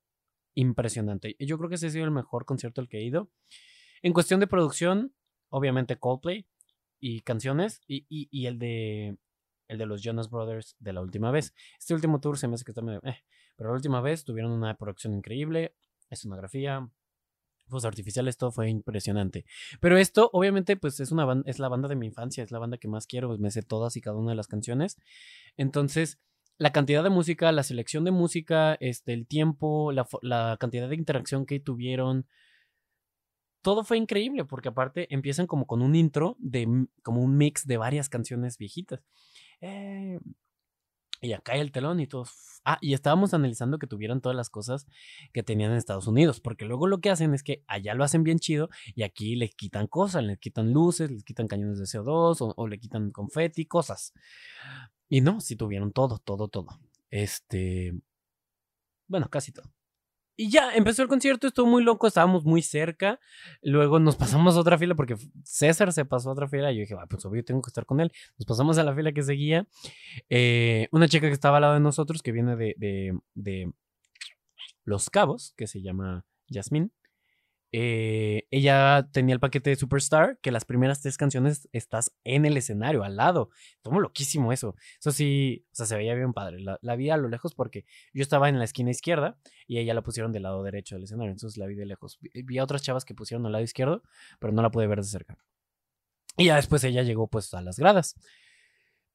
impresionante. 0.54 1.36
Yo 1.40 1.58
creo 1.58 1.70
que 1.70 1.76
ese 1.76 1.88
ha 1.88 1.92
sido 1.92 2.06
el 2.06 2.12
mejor 2.12 2.46
concierto 2.46 2.82
al 2.82 2.88
que 2.88 3.00
he 3.00 3.04
ido. 3.04 3.32
En 4.02 4.14
cuestión 4.14 4.40
de 4.40 4.48
producción, 4.48 5.14
obviamente 5.50 5.98
Coldplay 5.98 6.48
y 7.00 7.22
canciones 7.22 7.82
y, 7.88 8.06
y, 8.10 8.46
el 8.46 8.60
de 8.60 9.18
el 9.70 9.78
de 9.78 9.86
los 9.86 10.02
Jonas 10.02 10.30
Brothers 10.30 10.76
de 10.80 10.92
la 10.92 11.02
última 11.02 11.32
vez. 11.32 11.54
Este 11.80 11.94
último 11.94 12.20
tour 12.20 12.38
se 12.38 12.48
me 12.48 12.56
hace 12.56 12.66
que 12.66 12.72
está 12.72 12.82
medio... 12.82 13.00
Eh, 13.04 13.24
pero 13.56 13.70
la 13.70 13.76
última 13.76 14.02
vez 14.02 14.24
tuvieron 14.24 14.52
una 14.52 14.76
producción 14.78 15.14
increíble, 15.14 15.76
escenografía, 16.10 16.90
fuegos 17.70 17.86
artificiales, 17.86 18.38
todo 18.38 18.52
fue 18.52 18.70
impresionante. 18.70 19.46
Pero 19.80 19.98
esto, 19.98 20.30
obviamente, 20.34 20.76
pues 20.76 21.00
es, 21.00 21.12
una 21.12 21.42
es 21.46 21.60
la 21.60 21.70
banda 21.70 21.88
de 21.88 21.96
mi 21.96 22.08
infancia, 22.08 22.44
es 22.44 22.52
la 22.52 22.60
banda 22.60 22.78
que 22.78 22.88
más 22.88 23.08
quiero, 23.08 23.28
pues 23.28 23.40
me 23.40 23.52
sé 23.52 23.62
todas 23.62 23.96
y 23.96 24.02
cada 24.02 24.18
una 24.18 24.32
de 24.32 24.36
las 24.36 24.48
canciones. 24.48 24.98
Entonces, 25.56 26.20
la 26.58 26.72
cantidad 26.74 27.04
de 27.04 27.10
música, 27.10 27.52
la 27.52 27.64
selección 27.64 28.04
de 28.04 28.12
música, 28.12 28.76
este, 28.82 29.14
el 29.14 29.26
tiempo, 29.28 29.92
la, 29.94 30.58
cantidad 30.60 30.90
de 30.90 30.96
interacción 30.96 31.46
que 31.46 31.60
tuvieron, 31.60 32.28
todo 33.62 33.84
fue 33.84 33.98
increíble, 33.98 34.46
porque 34.46 34.70
aparte 34.70 35.14
empiezan 35.14 35.48
como 35.48 35.68
con 35.68 35.82
un 35.82 35.96
intro 35.96 36.36
de 36.40 36.88
como 37.04 37.22
un 37.22 37.38
mix 37.38 37.66
de 37.66 37.78
varias 37.78 38.10
canciones 38.10 38.58
viejitas. 38.58 39.02
Eh, 39.62 40.20
y 41.22 41.34
acá 41.34 41.54
hay 41.54 41.60
el 41.60 41.72
telón 41.72 42.00
y 42.00 42.08
todos. 42.08 42.62
Ah, 42.64 42.78
y 42.82 42.94
estábamos 42.94 43.34
analizando 43.34 43.78
que 43.78 43.88
tuvieran 43.88 44.22
todas 44.22 44.36
las 44.36 44.50
cosas 44.50 44.88
que 45.34 45.44
tenían 45.44 45.72
en 45.72 45.78
Estados 45.78 46.08
Unidos, 46.08 46.40
porque 46.40 46.66
luego 46.66 46.88
lo 46.88 47.00
que 47.02 47.10
hacen 47.10 47.34
es 47.34 47.44
que 47.44 47.64
allá 47.68 47.94
lo 47.94 48.04
hacen 48.04 48.24
bien 48.24 48.40
chido 48.40 48.70
y 48.96 49.04
aquí 49.04 49.36
le 49.36 49.50
quitan 49.50 49.88
cosas, 49.88 50.24
le 50.24 50.38
quitan 50.38 50.72
luces, 50.72 51.12
les 51.12 51.24
quitan 51.24 51.48
cañones 51.48 51.80
de 51.80 51.86
CO2 51.86 52.54
o, 52.56 52.68
le 52.68 52.80
quitan 52.80 53.12
confeti, 53.12 53.66
cosas. 53.66 54.14
Y 55.10 55.22
no, 55.22 55.42
sí 55.42 55.56
tuvieron 55.56 55.92
todo, 55.92 56.20
todo, 56.20 56.48
todo. 56.48 56.80
Este. 57.10 57.94
Bueno, 59.08 59.30
casi 59.30 59.52
todo. 59.52 59.70
Y 60.42 60.50
ya, 60.50 60.74
empezó 60.74 61.02
el 61.02 61.10
concierto, 61.10 61.48
estuvo 61.48 61.68
muy 61.68 61.84
loco, 61.84 62.08
estábamos 62.08 62.46
muy 62.46 62.62
cerca. 62.62 63.20
Luego 63.62 64.00
nos 64.00 64.16
pasamos 64.16 64.56
a 64.56 64.62
otra 64.62 64.78
fila 64.78 64.96
porque 64.96 65.18
César 65.44 65.92
se 65.92 66.06
pasó 66.06 66.30
a 66.30 66.32
otra 66.32 66.48
fila. 66.48 66.72
Y 66.72 66.78
yo 66.78 66.80
dije, 66.80 66.96
pues 67.10 67.26
obvio, 67.26 67.44
tengo 67.44 67.62
que 67.62 67.68
estar 67.68 67.86
con 67.86 68.00
él. 68.00 68.10
Nos 68.38 68.46
pasamos 68.46 68.78
a 68.78 68.86
la 68.86 68.96
fila 68.96 69.12
que 69.12 69.22
seguía. 69.22 69.68
Eh, 70.30 70.88
una 70.94 71.10
chica 71.10 71.28
que 71.28 71.34
estaba 71.34 71.58
al 71.58 71.62
lado 71.64 71.74
de 71.74 71.82
nosotros, 71.82 72.22
que 72.22 72.32
viene 72.32 72.56
de, 72.56 72.74
de, 72.78 73.20
de 73.34 73.74
Los 74.86 75.10
Cabos, 75.10 75.54
que 75.58 75.68
se 75.68 75.82
llama 75.82 76.24
Yasmín. 76.48 76.94
Eh, 77.72 78.48
ella 78.50 79.08
tenía 79.12 79.34
el 79.34 79.40
paquete 79.40 79.70
de 79.70 79.76
Superstar, 79.76 80.40
que 80.42 80.52
las 80.52 80.66
primeras 80.66 81.02
tres 81.02 81.18
canciones 81.18 81.70
estás 81.72 82.16
en 82.24 82.46
el 82.46 82.58
escenario, 82.58 83.04
al 83.04 83.16
lado. 83.16 83.50
Tomo 83.82 84.00
loquísimo 84.00 84.52
eso. 84.52 84.76
Eso 85.00 85.12
sí, 85.12 85.66
o 85.72 85.76
sea, 85.76 85.86
se 85.86 85.96
veía 85.96 86.16
bien 86.16 86.34
padre. 86.34 86.60
La, 86.60 86.96
vi 86.96 87.10
a 87.10 87.18
lo 87.18 87.30
lejos 87.30 87.54
porque 87.54 87.86
yo 88.14 88.24
estaba 88.24 88.50
en 88.50 88.58
la 88.58 88.66
esquina 88.66 88.92
izquierda 88.92 89.38
y 89.68 89.78
ella 89.78 89.94
la 89.94 90.02
pusieron 90.02 90.32
del 90.32 90.44
lado 90.44 90.64
derecho 90.64 90.96
del 90.96 91.04
escenario. 91.04 91.32
Entonces 91.32 91.58
la 91.58 91.68
vi 91.68 91.76
de 91.76 91.86
lejos. 91.86 92.20
Vi, 92.22 92.58
a 92.58 92.64
otras 92.64 92.82
chavas 92.82 93.06
que 93.06 93.14
pusieron 93.14 93.46
al 93.46 93.52
lado 93.52 93.64
izquierdo, 93.64 94.04
pero 94.40 94.54
no 94.54 94.62
la 94.62 94.72
pude 94.72 94.88
ver 94.88 95.00
de 95.00 95.08
cerca. 95.08 95.38
Y 96.38 96.46
ya 96.46 96.56
después 96.56 96.84
ella 96.84 97.04
llegó 97.04 97.28
pues 97.28 97.54
a 97.54 97.62
las 97.62 97.78
gradas. 97.78 98.16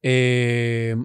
Eh, 0.02 0.96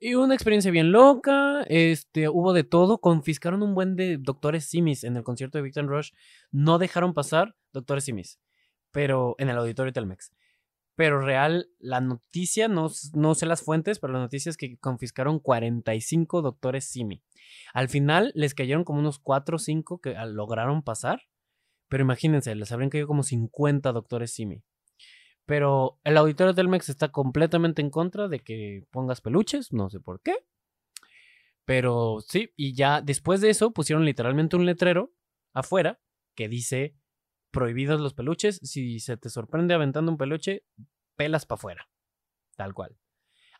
y 0.00 0.14
una 0.14 0.34
experiencia 0.34 0.70
bien 0.70 0.92
loca, 0.92 1.62
este, 1.68 2.28
hubo 2.28 2.52
de 2.52 2.64
todo, 2.64 2.98
confiscaron 2.98 3.62
un 3.62 3.74
buen 3.74 3.96
de 3.96 4.18
doctores 4.18 4.64
simis 4.64 5.04
en 5.04 5.16
el 5.16 5.24
concierto 5.24 5.58
de 5.58 5.62
Victor 5.62 5.86
Rush, 5.86 6.12
no 6.50 6.78
dejaron 6.78 7.14
pasar 7.14 7.56
doctores 7.72 8.04
simis, 8.04 8.38
pero 8.92 9.34
en 9.38 9.48
el 9.48 9.58
auditorio 9.58 9.92
Telmex. 9.92 10.32
Pero 10.94 11.20
real, 11.20 11.70
la 11.78 12.00
noticia, 12.00 12.66
no, 12.66 12.90
no 13.14 13.34
sé 13.34 13.46
las 13.46 13.62
fuentes, 13.62 14.00
pero 14.00 14.12
la 14.12 14.18
noticia 14.18 14.50
es 14.50 14.56
que 14.56 14.78
confiscaron 14.78 15.38
45 15.38 16.42
doctores 16.42 16.86
simi. 16.86 17.22
Al 17.72 17.88
final 17.88 18.32
les 18.34 18.54
cayeron 18.54 18.82
como 18.84 18.98
unos 18.98 19.20
4 19.20 19.56
o 19.56 19.58
5 19.58 20.00
que 20.00 20.14
lograron 20.26 20.82
pasar, 20.82 21.22
pero 21.88 22.02
imagínense, 22.02 22.54
les 22.54 22.72
habrían 22.72 22.90
caído 22.90 23.06
como 23.06 23.22
50 23.22 23.92
doctores 23.92 24.32
simi. 24.32 24.64
Pero 25.48 25.98
el 26.04 26.18
auditorio 26.18 26.54
Telmex 26.54 26.90
está 26.90 27.08
completamente 27.08 27.80
en 27.80 27.88
contra 27.88 28.28
de 28.28 28.40
que 28.40 28.84
pongas 28.90 29.22
peluches, 29.22 29.72
no 29.72 29.88
sé 29.88 29.98
por 29.98 30.20
qué. 30.20 30.44
Pero 31.64 32.18
sí, 32.20 32.52
y 32.54 32.74
ya 32.74 33.00
después 33.00 33.40
de 33.40 33.48
eso 33.48 33.70
pusieron 33.72 34.04
literalmente 34.04 34.56
un 34.56 34.66
letrero 34.66 35.14
afuera 35.54 36.02
que 36.34 36.50
dice 36.50 36.98
prohibidos 37.50 37.98
los 37.98 38.12
peluches. 38.12 38.60
Si 38.62 39.00
se 39.00 39.16
te 39.16 39.30
sorprende 39.30 39.72
aventando 39.72 40.12
un 40.12 40.18
peluche, 40.18 40.66
pelas 41.16 41.46
para 41.46 41.56
afuera. 41.56 41.90
Tal 42.54 42.74
cual. 42.74 42.98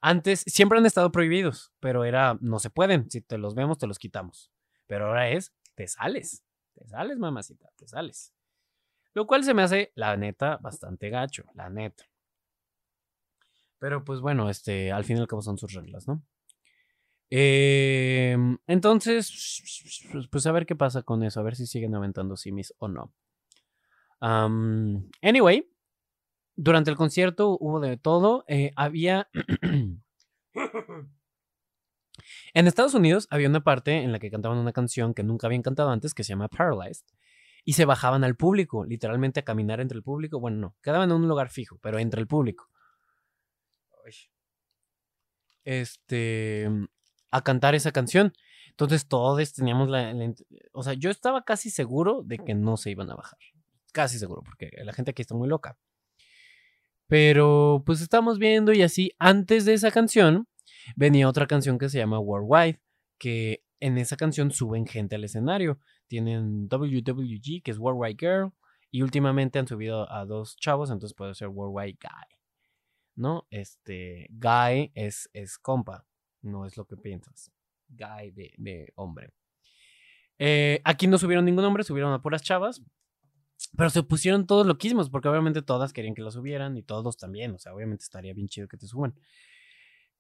Antes 0.03 0.41
siempre 0.47 0.77
han 0.79 0.85
estado 0.85 1.11
prohibidos, 1.11 1.73
pero 1.81 2.05
era 2.05 2.37
no 2.43 2.59
se 2.59 2.69
pueden. 2.69 3.11
Si 3.11 3.23
te 3.23 3.39
los 3.39 3.55
vemos, 3.55 3.79
te 3.79 3.87
los 3.87 3.99
quitamos. 3.99 4.53
Pero 4.87 5.07
ahora 5.07 5.31
es, 5.31 5.55
te 5.75 5.89
sales. 5.89 6.45
Te 6.75 6.87
sales, 6.87 7.17
mamacita, 7.17 7.71
te 7.77 7.89
sales. 7.89 8.35
Lo 9.19 9.27
cual 9.27 9.43
se 9.43 9.53
me 9.53 9.63
hace, 9.63 9.91
la 9.97 10.17
neta, 10.17 10.59
bastante 10.59 11.11
gacho, 11.11 11.43
la 11.55 11.69
neta. 11.69 12.05
Pero 13.81 14.05
pues 14.05 14.21
bueno, 14.21 14.49
este, 14.49 14.93
al 14.93 15.03
fin 15.03 15.17
y 15.17 15.21
al 15.21 15.27
cabo 15.27 15.43
son 15.43 15.59
sus 15.59 15.73
reglas, 15.73 16.07
¿no? 16.07 16.23
Em, 17.29 18.59
entonces, 18.69 19.99
pues 20.31 20.47
a 20.47 20.53
ver 20.53 20.67
qué 20.67 20.77
pasa 20.77 21.03
con 21.03 21.25
eso, 21.25 21.41
a 21.41 21.43
ver 21.43 21.57
si 21.57 21.67
siguen 21.67 21.97
aventando 21.97 22.37
simis 22.37 22.73
o 22.79 22.87
no. 22.87 23.13
anyway, 24.21 25.69
durante 26.55 26.93
el 26.93 26.97
concierto 26.97 27.59
hubo 27.59 27.81
de 27.81 27.97
todo. 27.97 28.45
eh, 28.47 28.71
había... 28.77 29.29
en 32.55 32.67
Estados 32.69 32.95
Unidos 32.95 33.27
había 33.31 33.49
una 33.49 33.65
parte 33.65 33.95
en 33.97 34.13
la 34.13 34.21
que 34.21 34.31
cantaban 34.31 34.59
una 34.59 34.73
canción 34.73 35.13
que 35.13 35.25
nunca 35.25 35.49
habían 35.49 35.63
cantado 35.63 35.91
antes 35.91 36.15
que 36.15 36.23
se 36.23 36.29
llama 36.35 36.47
Paralyzed. 36.47 37.05
Y 37.69 37.75
se 37.75 37.85
bajaban 37.85 38.25
al 38.25 38.35
público, 38.35 38.87
literalmente 38.87 39.41
a 39.41 39.45
caminar 39.45 39.79
entre 39.79 39.99
el 39.99 40.03
público. 40.03 40.41
Bueno, 40.41 40.57
no, 40.57 40.77
quedaban 40.81 41.11
en 41.11 41.17
un 41.17 41.29
lugar 41.29 41.51
fijo, 41.51 41.79
pero 41.83 41.99
entre 41.99 42.19
el 42.19 42.27
público. 42.27 42.71
Este, 45.65 46.67
a 47.31 47.45
cantar 47.45 47.75
esa 47.75 47.93
canción. 47.93 48.33
Entonces 48.71 49.07
todos 49.07 49.53
teníamos 49.53 49.91
la, 49.91 50.15
la 50.15 50.33
O 50.73 50.83
sea, 50.83 50.95
yo 50.95 51.11
estaba 51.11 51.45
casi 51.45 51.69
seguro 51.69 52.23
de 52.25 52.39
que 52.39 52.55
no 52.55 52.79
se 52.79 52.91
iban 52.91 53.11
a 53.11 53.17
bajar. 53.17 53.39
Casi 53.93 54.19
seguro, 54.19 54.41
porque 54.43 54.71
la 54.83 54.95
gente 54.95 55.11
aquí 55.11 55.21
está 55.21 55.35
muy 55.35 55.47
loca. 55.47 55.77
Pero 57.07 57.83
pues 57.85 58.01
estamos 58.01 58.39
viendo 58.39 58.73
y 58.73 58.81
así, 58.81 59.13
antes 59.19 59.67
de 59.67 59.75
esa 59.75 59.91
canción, 59.91 60.49
venía 60.97 61.29
otra 61.29 61.47
canción 61.47 61.79
que 61.79 61.91
se 61.91 61.99
llama 61.99 62.19
Worldwide, 62.19 62.81
que 63.19 63.63
en 63.79 63.99
esa 63.99 64.17
canción 64.17 64.53
suben 64.53 64.87
gente 64.87 65.17
al 65.17 65.25
escenario. 65.25 65.79
Tienen 66.09 66.69
WWG, 66.69 67.63
que 67.63 67.71
es 67.71 67.79
Worldwide 67.79 68.17
Girl, 68.19 68.53
y 68.91 69.03
últimamente 69.03 69.59
han 69.59 69.69
subido 69.69 70.11
a 70.11 70.25
dos 70.25 70.57
chavos, 70.57 70.91
entonces 70.91 71.15
puede 71.15 71.35
ser 71.35 71.49
Worldwide 71.49 71.99
Guy. 72.01 72.39
¿No? 73.15 73.47
Este, 73.51 74.29
Guy 74.31 74.93
es, 74.95 75.29
es 75.33 75.59
compa, 75.59 76.07
no 76.43 76.67
es 76.67 76.77
lo 76.77 76.87
que 76.87 76.97
piensas. 76.97 77.51
Guy 77.89 78.31
de, 78.33 78.53
de 78.57 78.93
hombre. 78.97 79.31
Eh, 80.39 80.81
aquí 80.85 81.07
no 81.07 81.19
subieron 81.19 81.45
ningún 81.45 81.65
hombre, 81.65 81.85
subieron 81.85 82.13
a 82.13 82.23
puras 82.23 82.43
chavas. 82.43 82.83
Pero 83.77 83.91
se 83.91 84.03
pusieron 84.05 84.47
todos 84.47 84.67
loquísimos, 84.67 85.11
porque 85.11 85.29
obviamente 85.29 85.63
todas 85.63 85.93
querían 85.93 86.15
que 86.15 86.23
lo 86.23 86.31
subieran 86.31 86.77
y 86.77 86.83
todos 86.83 87.17
también. 87.17 87.53
O 87.55 87.59
sea, 87.59 87.75
obviamente 87.75 88.05
estaría 88.05 88.33
bien 88.33 88.49
chido 88.49 88.69
que 88.69 88.77
te 88.77 88.87
suban. 88.87 89.19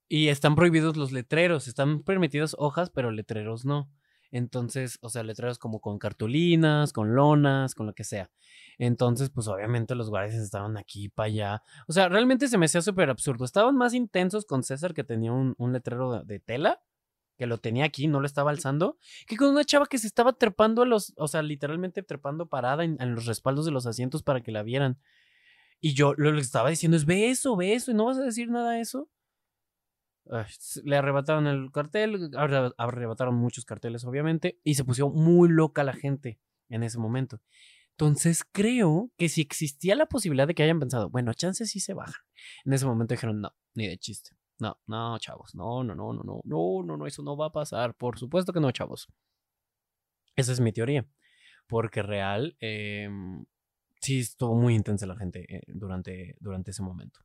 Y 0.08 0.28
están 0.28 0.56
prohibidos 0.56 0.96
los 0.96 1.12
letreros. 1.12 1.68
Están 1.68 2.02
permitidas 2.02 2.56
hojas, 2.58 2.90
pero 2.90 3.12
letreros 3.12 3.64
no. 3.64 3.90
Entonces, 4.30 4.98
o 5.00 5.08
sea, 5.08 5.22
letreros 5.22 5.58
como 5.58 5.80
con 5.80 5.98
cartulinas, 5.98 6.92
con 6.92 7.14
lonas, 7.14 7.74
con 7.74 7.86
lo 7.86 7.94
que 7.94 8.04
sea. 8.04 8.30
Entonces, 8.78 9.30
pues 9.30 9.48
obviamente 9.48 9.94
los 9.94 10.10
guardias 10.10 10.36
estaban 10.36 10.76
aquí 10.76 11.08
para 11.08 11.26
allá. 11.26 11.62
O 11.86 11.92
sea, 11.92 12.08
realmente 12.08 12.48
se 12.48 12.58
me 12.58 12.66
hacía 12.66 12.82
súper 12.82 13.10
absurdo. 13.10 13.44
Estaban 13.44 13.76
más 13.76 13.94
intensos 13.94 14.44
con 14.44 14.62
César, 14.62 14.94
que 14.94 15.04
tenía 15.04 15.32
un, 15.32 15.54
un 15.58 15.72
letrero 15.72 16.12
de, 16.12 16.24
de 16.24 16.40
tela, 16.40 16.82
que 17.38 17.46
lo 17.46 17.58
tenía 17.58 17.84
aquí, 17.84 18.08
no 18.08 18.20
lo 18.20 18.26
estaba 18.26 18.50
alzando, 18.50 18.98
que 19.26 19.36
con 19.36 19.48
una 19.48 19.64
chava 19.64 19.86
que 19.86 19.98
se 19.98 20.08
estaba 20.08 20.32
trepando 20.32 20.82
a 20.82 20.86
los, 20.86 21.14
o 21.16 21.28
sea, 21.28 21.40
literalmente 21.42 22.02
trepando 22.02 22.48
parada 22.48 22.84
en, 22.84 23.00
en 23.00 23.14
los 23.14 23.26
respaldos 23.26 23.64
de 23.64 23.70
los 23.70 23.86
asientos 23.86 24.22
para 24.22 24.42
que 24.42 24.50
la 24.50 24.62
vieran. 24.62 24.98
Y 25.80 25.94
yo 25.94 26.14
lo 26.16 26.32
que 26.32 26.40
estaba 26.40 26.68
diciendo 26.68 26.96
es, 26.96 27.06
ve 27.06 27.30
eso, 27.30 27.56
ve 27.56 27.74
eso, 27.74 27.92
y 27.92 27.94
no 27.94 28.06
vas 28.06 28.18
a 28.18 28.24
decir 28.24 28.50
nada 28.50 28.72
de 28.72 28.80
eso. 28.80 29.08
S- 30.46 30.80
le 30.84 30.96
arrebataron 30.96 31.46
el 31.46 31.70
cartel, 31.72 32.30
arre- 32.32 32.74
arrebataron 32.76 33.34
muchos 33.34 33.64
carteles, 33.64 34.04
obviamente, 34.04 34.58
y 34.64 34.74
se 34.74 34.84
puso 34.84 35.10
muy 35.10 35.48
loca 35.48 35.84
la 35.84 35.92
gente 35.94 36.40
en 36.68 36.82
ese 36.82 36.98
momento. 36.98 37.40
Entonces 37.92 38.44
creo 38.50 39.10
que 39.16 39.28
si 39.28 39.40
existía 39.40 39.94
la 39.96 40.06
posibilidad 40.06 40.46
de 40.46 40.54
que 40.54 40.62
hayan 40.62 40.78
pensado, 40.78 41.10
bueno, 41.10 41.32
chances 41.34 41.70
sí 41.70 41.80
se 41.80 41.94
bajan. 41.94 42.22
En 42.64 42.72
ese 42.72 42.86
momento 42.86 43.14
dijeron, 43.14 43.40
no, 43.40 43.54
ni 43.74 43.88
de 43.88 43.98
chiste. 43.98 44.30
No, 44.60 44.78
no, 44.86 45.18
chavos, 45.18 45.54
no, 45.54 45.82
no, 45.84 45.94
no, 45.94 46.12
no, 46.12 46.22
no, 46.22 46.40
no, 46.44 46.82
no, 46.84 46.96
no, 46.96 47.06
eso 47.06 47.22
no 47.22 47.36
va 47.36 47.46
a 47.46 47.52
pasar. 47.52 47.94
Por 47.94 48.18
supuesto 48.18 48.52
que 48.52 48.60
no, 48.60 48.70
chavos. 48.72 49.08
Esa 50.36 50.52
es 50.52 50.60
mi 50.60 50.72
teoría. 50.72 51.06
Porque 51.66 52.02
real, 52.02 52.56
em, 52.60 53.44
sí 54.00 54.20
estuvo 54.20 54.54
muy 54.54 54.74
intensa 54.74 55.06
la 55.06 55.16
gente 55.16 55.44
eh, 55.48 55.62
durante, 55.68 56.36
durante 56.40 56.70
ese 56.70 56.82
momento. 56.82 57.20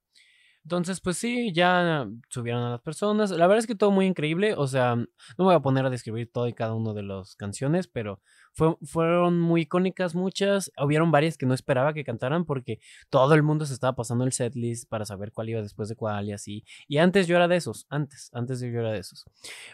Entonces, 0.64 1.02
pues 1.02 1.18
sí, 1.18 1.52
ya 1.54 2.08
subieron 2.30 2.64
a 2.64 2.70
las 2.72 2.82
personas. 2.82 3.32
La 3.32 3.48
verdad 3.48 3.60
es 3.60 3.68
que 3.68 3.76
todo 3.76 3.92
muy 3.92 4.06
increíble. 4.06 4.54
O 4.56 4.66
sea, 4.68 4.96
no 4.96 5.06
me 5.38 5.44
voy 5.46 5.56
a 5.56 5.60
poner 5.60 5.86
a 5.86 5.90
describir 5.90 6.32
todo 6.32 6.48
y 6.48 6.54
cada 6.54 6.74
uno 6.74 6.94
de 6.94 7.04
las 7.04 7.36
canciones, 7.36 7.88
pero 7.88 8.22
fue- 8.54 8.78
fueron 8.84 9.40
muy 9.42 9.62
icónicas 9.62 10.16
muchas. 10.16 10.72
Hubieron 10.82 11.12
varias 11.12 11.38
que 11.38 11.46
no 11.46 11.54
esperaba 11.54 11.94
que 11.94 12.04
cantaran 12.06 12.46
porque 12.46 12.80
todo 13.10 13.34
el 13.34 13.44
mundo 13.44 13.66
se 13.66 13.74
estaba 13.74 13.94
pasando 13.96 14.24
el 14.24 14.32
setlist 14.32 14.88
para 14.90 15.06
saber 15.06 15.34
cuál 15.34 15.50
iba 15.50 15.62
después 15.62 15.90
de 15.90 15.96
cuál 15.96 16.30
y 16.30 16.32
así. 16.34 16.64
Y 16.88 16.98
antes 17.00 17.28
yo 17.28 17.36
era 17.36 17.48
de 17.50 17.58
esos, 17.58 17.86
antes, 17.90 18.30
antes 18.34 18.62
yo 18.62 18.68
era 18.68 18.92
de 18.92 19.00
esos. 19.00 19.26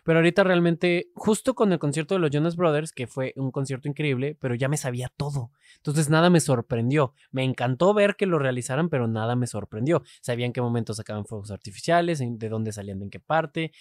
Pero 0.04 0.20
ahorita 0.20 0.44
realmente, 0.44 1.12
justo 1.14 1.54
con 1.56 1.72
el 1.72 1.80
concierto 1.80 2.16
de 2.16 2.20
los 2.20 2.32
Jonas 2.32 2.56
Brothers, 2.56 2.92
que 2.92 3.08
fue 3.08 3.34
un 3.36 3.52
concierto 3.52 3.88
increíble, 3.88 4.36
pero 4.40 4.56
ya 4.56 4.70
me 4.70 4.78
sabía 4.78 5.12
todo. 5.16 5.52
Entonces 5.78 6.10
nada 6.10 6.30
me 6.30 6.40
sorprendió. 6.40 7.14
Me 7.32 7.44
encantó 7.44 7.94
ver 7.94 8.16
que 8.16 8.26
lo 8.26 8.40
realizaran, 8.40 8.90
pero 8.90 9.08
nada 9.08 9.36
me 9.36 9.48
sorprendió. 9.48 10.04
Sabía 10.22 10.46
en 10.46 10.54
qué 10.54 10.62
momento 10.62 10.79
sacaban 10.94 11.26
fuegos 11.26 11.52
artificiales, 11.52 12.20
de 12.20 12.50
dónde 12.50 12.72
salían, 12.72 13.00
de 13.00 13.06
en 13.06 13.10
qué 13.12 13.20
parte, 13.20 13.72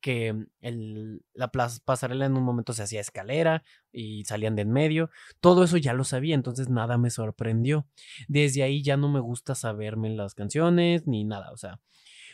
que 0.00 0.32
mm, 0.34 0.46
el- 0.60 1.22
la 1.32 1.48
plaza- 1.50 1.80
pasarela 1.84 2.26
en 2.26 2.36
un 2.36 2.42
momento 2.44 2.72
se 2.74 2.82
hacía 2.82 3.00
escalera 3.00 3.64
y 3.92 4.24
salían 4.24 4.54
de 4.56 4.62
en 4.62 4.70
medio. 4.70 5.10
Todo 5.40 5.64
eso 5.64 5.76
ya 5.78 5.94
lo 5.94 6.04
sabía, 6.04 6.34
entonces 6.34 6.68
nada 6.68 6.98
me 6.98 7.10
sorprendió. 7.10 7.86
Desde 8.28 8.62
ahí 8.62 8.82
ya 8.82 8.96
no 8.96 9.08
me 9.08 9.20
gusta 9.20 9.54
saberme 9.54 10.10
las 10.10 10.34
canciones 10.34 11.06
ni 11.06 11.24
nada, 11.24 11.50
o 11.52 11.56
sea, 11.56 11.80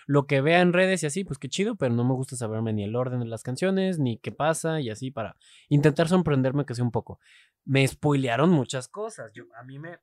lo 0.07 0.27
que 0.27 0.41
vea 0.41 0.61
en 0.63 0.73
redes 0.73 1.03
y 1.05 1.07
así, 1.07 1.23
pues 1.25 1.39
qué 1.39 1.49
chido, 1.49 1.77
pero 1.77 1.95
no 1.95 2.05
me 2.05 2.15
gusta 2.15 2.35
saberme 2.35 2.73
ni 2.73 2.83
el 2.83 2.97
orden 2.97 3.21
de 3.21 3.27
las 3.27 3.45
canciones, 3.45 4.01
ni 4.01 4.19
qué 4.19 4.33
pasa 4.33 4.81
y 4.81 4.91
así 4.91 5.13
para 5.13 5.37
intentar 5.69 6.09
sorprenderme 6.09 6.65
que 6.65 6.75
sea 6.75 6.85
un 6.85 6.91
poco. 6.91 7.21
Me 7.65 7.87
spoilearon 7.87 8.51
muchas 8.51 8.89
cosas. 8.89 9.33
Yo, 9.33 9.45
a 9.57 9.63
mí 9.63 9.79
me 9.79 9.99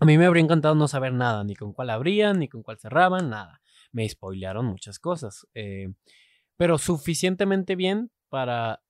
a 0.00 0.06
mí 0.06 0.16
me 0.16 0.26
habría 0.26 0.42
encantado 0.42 0.74
no 0.74 0.88
saber 0.88 1.12
nada, 1.12 1.44
ni 1.44 1.54
con 1.54 1.72
cuál 1.74 1.90
abrían, 1.90 2.38
ni 2.38 2.48
con 2.48 2.62
cuál 2.62 2.78
cerraban, 2.78 3.28
nada. 3.28 3.60
Me 3.92 4.08
spoilearon 4.08 4.64
muchas 4.66 4.98
cosas. 4.98 5.46
eh, 5.54 5.92
pero 6.56 6.78
suficientemente 6.78 7.76
bien 7.76 8.10
para... 8.28 8.82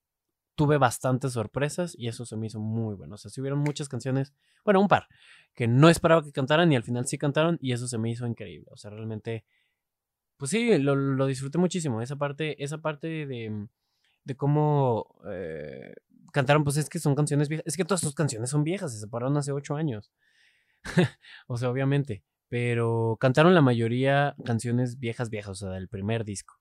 Tuve 0.55 0.77
bastantes 0.77 1.33
sorpresas 1.33 1.95
y 1.97 2.07
eso 2.07 2.25
se 2.25 2.35
me 2.35 2.47
hizo 2.47 2.59
muy 2.59 2.93
bueno. 2.95 3.15
O 3.15 3.17
sea, 3.17 3.31
si 3.31 3.39
hubieron 3.39 3.59
muchas 3.59 3.87
canciones, 3.87 4.33
bueno, 4.65 4.81
un 4.81 4.89
par, 4.89 5.07
que 5.55 5.67
no 5.67 5.89
esperaba 5.89 6.23
que 6.23 6.33
cantaran 6.33 6.71
y 6.71 6.75
al 6.75 6.83
final 6.83 7.07
sí 7.07 7.17
cantaron 7.17 7.57
y 7.61 7.71
eso 7.71 7.87
se 7.87 7.97
me 7.97 8.11
hizo 8.11 8.27
increíble. 8.27 8.67
O 8.69 8.77
sea, 8.77 8.91
realmente, 8.91 9.45
pues 10.37 10.51
sí, 10.51 10.77
lo, 10.77 11.25
disfruté 11.25 11.57
muchísimo. 11.57 12.01
Esa 12.01 12.17
parte, 12.17 12.61
esa 12.63 12.79
parte 12.79 13.25
de, 13.25 13.67
de 14.25 14.35
cómo 14.35 15.15
eh, 15.31 15.93
cantaron, 16.31 16.63
pues 16.63 16.77
es 16.77 16.89
que 16.89 16.99
son 16.99 17.15
canciones 17.15 17.47
viejas. 17.49 17.65
Es 17.65 17.77
que 17.77 17.85
todas 17.85 18.01
sus 18.01 18.13
canciones 18.13 18.49
son 18.49 18.63
viejas, 18.63 18.93
se 18.93 18.99
separaron 18.99 19.37
hace 19.37 19.53
ocho 19.53 19.75
años. 19.75 20.11
o 21.47 21.57
sea, 21.57 21.69
obviamente. 21.69 22.23
Pero 22.49 23.17
cantaron 23.19 23.53
la 23.55 23.61
mayoría 23.61 24.35
canciones 24.45 24.99
viejas, 24.99 25.29
viejas, 25.29 25.51
o 25.51 25.55
sea, 25.67 25.69
del 25.69 25.87
primer 25.87 26.25
disco. 26.25 26.55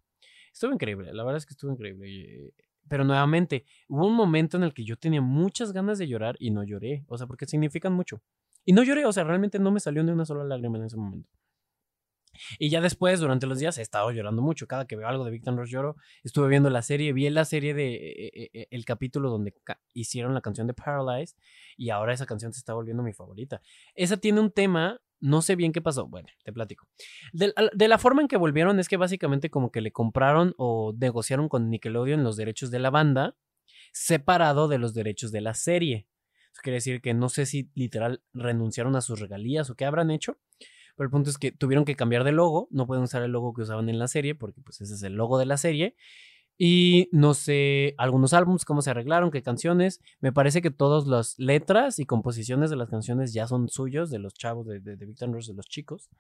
Estuvo 0.53 0.73
increíble, 0.73 1.13
la 1.13 1.25
verdad 1.25 1.39
es 1.39 1.47
que 1.47 1.55
estuvo 1.55 1.73
increíble. 1.73 2.09
y- 2.09 2.53
Pero 2.89 3.05
nuevamente, 3.05 3.65
hubo 3.89 4.07
un 4.07 4.15
momento 4.15 4.57
en 4.57 4.65
el 4.65 4.75
que 4.75 4.85
yo 4.85 4.97
tenía 4.97 5.21
muchas 5.21 5.73
ganas 5.73 5.99
de 5.99 6.09
llorar 6.09 6.37
y 6.39 6.51
no 6.51 6.63
lloré, 6.65 7.05
o 7.09 7.19
sea, 7.19 7.27
porque 7.27 7.47
significan 7.47 7.93
mucho. 7.93 8.23
Y 8.65 8.73
no 8.73 8.83
lloré, 8.85 9.05
o 9.07 9.13
sea, 9.13 9.25
realmente 9.25 9.59
no 9.59 9.71
me 9.73 9.81
salió 9.81 10.03
ni 10.05 10.13
una 10.13 10.25
sola 10.27 10.45
lágrima 10.45 10.79
en 10.79 10.85
ese 10.85 10.97
momento. 10.97 11.29
Y 12.59 12.71
ya 12.71 12.81
después, 12.81 13.21
durante 13.21 13.47
los 13.47 13.59
días, 13.59 13.79
he 13.79 13.83
estado 13.83 14.11
llorando 14.11 14.43
mucho. 14.43 14.67
Cada 14.67 14.87
que 14.87 14.97
veo 14.97 15.09
algo 15.09 15.25
de 15.25 15.31
Victor 15.31 15.57
Ross 15.57 15.71
lloro. 15.71 15.97
Estuve 16.25 16.49
viendo 16.49 16.71
la 16.71 16.83
serie, 16.83 17.13
vi 17.13 17.29
la 17.31 17.45
serie 17.45 17.75
de 17.75 17.95
eh, 17.95 18.31
eh, 18.35 18.51
eh, 18.53 18.67
el 18.71 18.85
capítulo 18.85 19.31
donde 19.31 19.55
hicieron 19.93 20.35
la 20.35 20.41
canción 20.41 20.67
de 20.67 20.75
Paralyzed 20.75 21.37
y 21.77 21.91
ahora 21.91 22.13
esa 22.13 22.27
canción 22.27 22.53
se 22.53 22.59
está 22.59 22.75
volviendo 22.75 23.03
mi 23.03 23.13
favorita. 23.13 23.61
Esa 23.95 24.17
tiene 24.17 24.41
un 24.41 24.51
tema, 24.51 25.01
no 25.21 25.43
sé 25.43 25.57
bien 25.57 25.73
qué 25.73 25.81
pasó. 25.81 26.07
Bueno, 26.07 26.29
te 26.45 26.53
platico. 26.53 26.87
De, 27.33 27.53
de 27.73 27.89
la 27.89 27.99
forma 27.99 28.23
en 28.23 28.29
que 28.29 28.37
volvieron 28.37 28.79
es 28.81 28.89
que 28.89 28.97
básicamente 28.97 29.51
como 29.51 29.71
que 29.71 29.81
le 29.81 29.93
compraron 29.93 30.55
o 30.57 30.95
negociaron 30.99 31.49
con 31.49 31.71
Nickelodeon 31.71 32.25
los 32.25 32.37
derechos 32.37 32.71
de 32.71 32.79
la 32.79 32.91
banda 32.91 33.37
separado 33.93 34.69
de 34.69 34.79
los 34.79 34.95
derechos 34.95 35.33
de 35.33 35.41
la 35.41 35.55
serie. 35.55 36.07
Eso 36.53 36.63
quiere 36.63 36.77
decir 36.77 37.01
que 37.01 37.15
no 37.15 37.29
sé 37.29 37.47
si 37.47 37.71
literal 37.75 38.23
renunciaron 38.33 38.97
a 38.97 39.01
sus 39.01 39.21
regalías 39.21 39.71
o 39.71 39.77
qué 39.77 39.85
habrán 39.85 40.11
hecho. 40.11 40.39
Pero 41.01 41.07
el 41.07 41.13
punto 41.13 41.31
es 41.31 41.39
que 41.39 41.51
tuvieron 41.51 41.87
que 41.87 41.97
cambiar 41.97 42.25
de 42.25 42.33
logo. 42.33 42.69
No 42.71 42.87
pueden 42.87 43.03
usar 43.03 43.23
el 43.23 43.33
logo 43.33 43.55
que 43.55 43.63
usaban 43.63 43.89
en 43.89 43.99
la 43.99 44.07
serie 44.07 44.35
porque 44.35 44.61
pues 44.61 44.83
ese 44.83 44.93
es 44.93 45.03
el 45.03 45.15
logo 45.15 45.39
de 45.39 45.47
la 45.47 45.57
serie. 45.57 45.97
Y 46.59 47.09
no 47.11 47.33
sé, 47.33 47.95
algunos 47.97 48.35
álbumes, 48.35 48.67
cómo 48.67 48.83
se 48.83 48.91
arreglaron, 48.91 49.31
qué 49.31 49.43
canciones. 49.43 50.03
Me 50.21 50.31
parece 50.31 50.61
que 50.61 50.71
todas 50.71 51.07
las 51.07 51.39
letras 51.39 52.01
y 52.01 52.05
composiciones 52.05 52.69
de 52.69 52.77
las 52.77 52.91
canciones 52.91 53.33
ya 53.33 53.47
son 53.47 53.71
suyos, 53.71 54.11
de 54.11 54.19
los 54.19 54.35
chavos 54.35 54.67
de, 54.67 54.81
de, 54.81 54.99
de 54.99 55.07
de 55.07 55.55
los 55.55 55.67
chicos. 55.71 56.11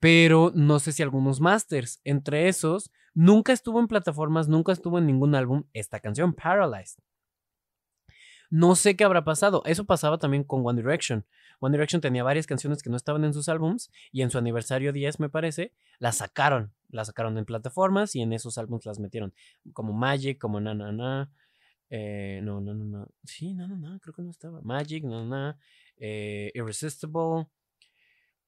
Pero 0.00 0.50
no 0.54 0.78
sé 0.78 0.92
si 0.92 1.02
algunos 1.02 1.42
masters. 1.42 2.00
Entre 2.04 2.48
esos, 2.48 2.90
nunca 3.12 3.52
estuvo 3.52 3.80
en 3.80 3.88
plataformas, 3.88 4.48
nunca 4.48 4.72
estuvo 4.72 4.96
en 4.96 5.04
ningún 5.04 5.34
álbum 5.34 5.64
esta 5.74 6.00
canción, 6.00 6.32
Paralyzed. 6.32 7.02
No 8.50 8.76
sé 8.76 8.96
qué 8.96 9.04
habrá 9.04 9.24
pasado. 9.24 9.62
Eso 9.66 9.84
pasaba 9.84 10.16
también 10.16 10.42
con 10.42 10.66
One 10.66 10.80
Direction. 10.80 11.26
One 11.60 11.72
Direction 11.76 12.00
tenía 12.00 12.22
varias 12.22 12.46
canciones 12.46 12.82
que 12.82 12.90
no 12.90 12.96
estaban 12.96 13.24
en 13.24 13.32
sus 13.34 13.48
álbums 13.48 13.90
y 14.12 14.22
en 14.22 14.30
su 14.30 14.38
aniversario 14.38 14.92
10, 14.92 15.18
me 15.20 15.28
parece, 15.28 15.72
las 15.98 16.18
sacaron. 16.18 16.72
Las 16.88 17.08
sacaron 17.08 17.36
en 17.38 17.44
plataformas 17.44 18.14
y 18.14 18.22
en 18.22 18.32
esos 18.32 18.58
álbums 18.58 18.86
las 18.86 18.98
metieron. 19.00 19.34
Como 19.72 19.92
Magic, 19.92 20.38
como 20.38 20.60
Na 20.60 20.74
Na 20.74 20.92
Na. 20.92 21.30
eh, 21.90 22.40
no, 22.42 22.60
no, 22.60 22.74
no, 22.74 22.84
no. 22.84 23.08
Sí, 23.24 23.54
no, 23.54 23.66
no, 23.68 23.76
no, 23.76 23.98
creo 24.00 24.14
que 24.14 24.22
no 24.22 24.30
estaba. 24.30 24.60
Magic, 24.62 25.04
no, 25.04 25.24
no, 25.24 25.56
eh, 25.96 26.50
Irresistible. 26.54 27.48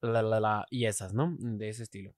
la, 0.03 0.23
la, 0.23 0.41
la, 0.41 0.67
y 0.71 0.87
esas, 0.87 1.13
¿no? 1.13 1.37
De 1.39 1.69
ese 1.69 1.83
estilo. 1.83 2.15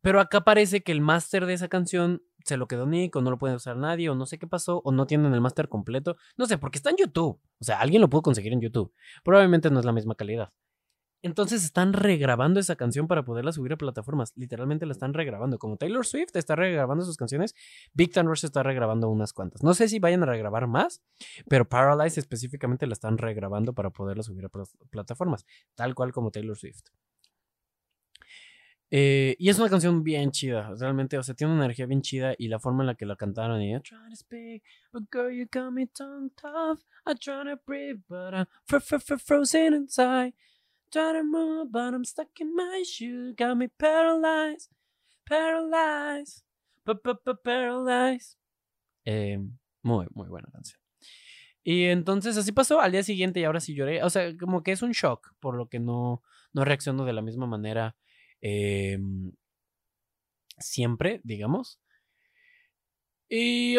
Pero 0.00 0.20
acá 0.20 0.40
parece 0.42 0.82
que 0.82 0.92
el 0.92 1.00
máster 1.00 1.46
de 1.46 1.54
esa 1.54 1.68
canción 1.68 2.22
se 2.44 2.56
lo 2.56 2.66
quedó 2.66 2.86
Nick 2.86 3.14
o 3.16 3.22
no 3.22 3.30
lo 3.30 3.38
puede 3.38 3.54
usar 3.54 3.76
nadie 3.76 4.10
o 4.10 4.14
no 4.14 4.26
sé 4.26 4.38
qué 4.38 4.46
pasó 4.46 4.80
o 4.84 4.92
no 4.92 5.06
tienen 5.06 5.32
el 5.34 5.40
máster 5.40 5.68
completo. 5.68 6.16
No 6.36 6.46
sé, 6.46 6.58
porque 6.58 6.78
está 6.78 6.90
en 6.90 6.96
YouTube. 6.96 7.40
O 7.60 7.64
sea, 7.64 7.80
alguien 7.80 8.00
lo 8.00 8.08
pudo 8.08 8.22
conseguir 8.22 8.52
en 8.52 8.60
YouTube. 8.60 8.92
Probablemente 9.24 9.70
no 9.70 9.80
es 9.80 9.84
la 9.84 9.92
misma 9.92 10.14
calidad. 10.14 10.52
Entonces 11.24 11.64
están 11.64 11.92
regrabando 11.92 12.58
esa 12.58 12.74
canción 12.74 13.06
para 13.06 13.24
poderla 13.24 13.52
subir 13.52 13.72
a 13.72 13.76
plataformas. 13.76 14.32
Literalmente 14.34 14.86
la 14.86 14.92
están 14.92 15.14
regrabando. 15.14 15.56
Como 15.58 15.76
Taylor 15.76 16.04
Swift 16.04 16.34
está 16.34 16.56
regrabando 16.56 17.04
sus 17.04 17.16
canciones, 17.16 17.54
Big 17.92 18.12
Time 18.12 18.32
está 18.32 18.64
regrabando 18.64 19.08
unas 19.08 19.32
cuantas. 19.32 19.62
No 19.62 19.72
sé 19.72 19.88
si 19.88 20.00
vayan 20.00 20.24
a 20.24 20.26
regrabar 20.26 20.66
más, 20.66 21.00
pero 21.48 21.68
Paralyze 21.68 22.18
específicamente 22.18 22.88
la 22.88 22.94
están 22.94 23.18
regrabando 23.18 23.72
para 23.72 23.90
poderla 23.90 24.24
subir 24.24 24.46
a 24.46 24.50
plataformas. 24.90 25.46
Tal 25.76 25.94
cual 25.94 26.12
como 26.12 26.32
Taylor 26.32 26.56
Swift. 26.56 26.88
Eh, 28.94 29.36
y 29.38 29.48
es 29.48 29.58
una 29.58 29.70
canción 29.70 30.02
bien 30.02 30.32
chida, 30.32 30.74
realmente, 30.78 31.16
o 31.16 31.22
sea, 31.22 31.34
tiene 31.34 31.54
una 31.54 31.64
energía 31.64 31.86
bien 31.86 32.02
chida 32.02 32.34
y 32.36 32.48
la 32.48 32.58
forma 32.58 32.82
en 32.82 32.88
la 32.88 32.94
que 32.94 33.06
la 33.06 33.16
cantaron 33.16 33.62
y 33.62 33.72
muy, 49.80 50.06
muy 50.12 50.28
buena 50.28 50.50
canción. 50.52 50.78
Y 51.64 51.84
entonces 51.84 52.36
así 52.36 52.52
pasó 52.52 52.78
al 52.82 52.92
día 52.92 53.02
siguiente 53.02 53.40
y 53.40 53.44
ahora 53.44 53.60
sí 53.60 53.74
lloré. 53.74 54.02
O 54.02 54.10
sea, 54.10 54.36
como 54.36 54.62
que 54.62 54.72
es 54.72 54.82
un 54.82 54.92
shock, 54.92 55.34
por 55.40 55.56
lo 55.56 55.70
que 55.70 55.80
no, 55.80 56.22
no 56.52 56.66
reacciono 56.66 57.06
de 57.06 57.14
la 57.14 57.22
misma 57.22 57.46
manera 57.46 57.96
Em, 58.42 59.32
siempre, 60.58 61.20
digamos. 61.24 61.78
Y 63.34 63.76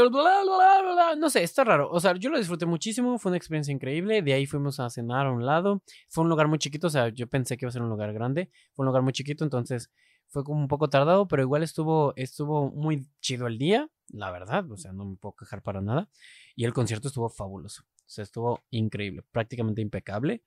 no 1.17 1.29
sé, 1.29 1.43
está 1.43 1.63
raro. 1.63 1.87
O 1.91 1.99
sea, 1.99 2.15
yo 2.15 2.31
lo 2.31 2.39
disfruté 2.39 2.65
muchísimo, 2.65 3.19
fue 3.19 3.29
una 3.29 3.37
experiencia 3.37 3.71
increíble. 3.71 4.23
De 4.23 4.33
ahí 4.33 4.47
fuimos 4.47 4.79
a 4.79 4.89
cenar 4.89 5.27
a 5.27 5.31
un 5.31 5.45
lado. 5.45 5.83
Fue 6.09 6.23
un 6.23 6.29
lugar 6.29 6.47
muy 6.47 6.57
chiquito, 6.57 6.87
o 6.87 6.89
sea, 6.89 7.09
yo 7.09 7.27
pensé 7.27 7.55
que 7.55 7.65
iba 7.65 7.69
a 7.69 7.71
ser 7.71 7.83
un 7.83 7.89
lugar 7.89 8.13
grande. 8.13 8.49
Fue 8.73 8.83
un 8.83 8.87
lugar 8.87 9.03
muy 9.03 9.13
chiquito, 9.13 9.43
entonces 9.43 9.91
fue 10.27 10.43
como 10.43 10.59
un 10.59 10.67
poco 10.67 10.89
tardado, 10.89 11.27
pero 11.27 11.43
igual 11.43 11.61
estuvo, 11.61 12.13
estuvo 12.15 12.71
muy 12.71 13.05
chido 13.21 13.45
el 13.45 13.59
día, 13.59 13.87
la 14.07 14.31
verdad. 14.31 14.71
O 14.71 14.77
sea, 14.77 14.91
no 14.91 15.05
me 15.05 15.17
puedo 15.17 15.35
quejar 15.35 15.61
para 15.61 15.81
nada. 15.81 16.09
Y 16.55 16.65
el 16.65 16.73
concierto 16.73 17.09
estuvo 17.09 17.29
fabuloso. 17.29 17.83
O 17.83 18.09
sea, 18.09 18.23
estuvo 18.23 18.63
increíble, 18.71 19.23
prácticamente 19.31 19.81
impecable. 19.81 20.41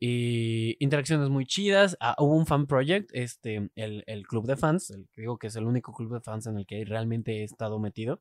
Y 0.00 0.76
interacciones 0.78 1.28
muy 1.28 1.44
chidas. 1.44 1.96
Ah, 2.00 2.14
hubo 2.18 2.36
un 2.36 2.46
fan 2.46 2.66
project, 2.66 3.10
este, 3.12 3.70
el, 3.74 4.04
el, 4.06 4.26
club 4.26 4.46
de 4.46 4.56
fans, 4.56 4.90
el, 4.90 5.08
digo 5.16 5.38
que 5.38 5.48
es 5.48 5.56
el 5.56 5.64
único 5.64 5.92
club 5.92 6.14
de 6.14 6.20
fans 6.20 6.46
en 6.46 6.56
el 6.56 6.66
que 6.66 6.84
realmente 6.84 7.40
he 7.40 7.44
estado 7.44 7.80
metido. 7.80 8.20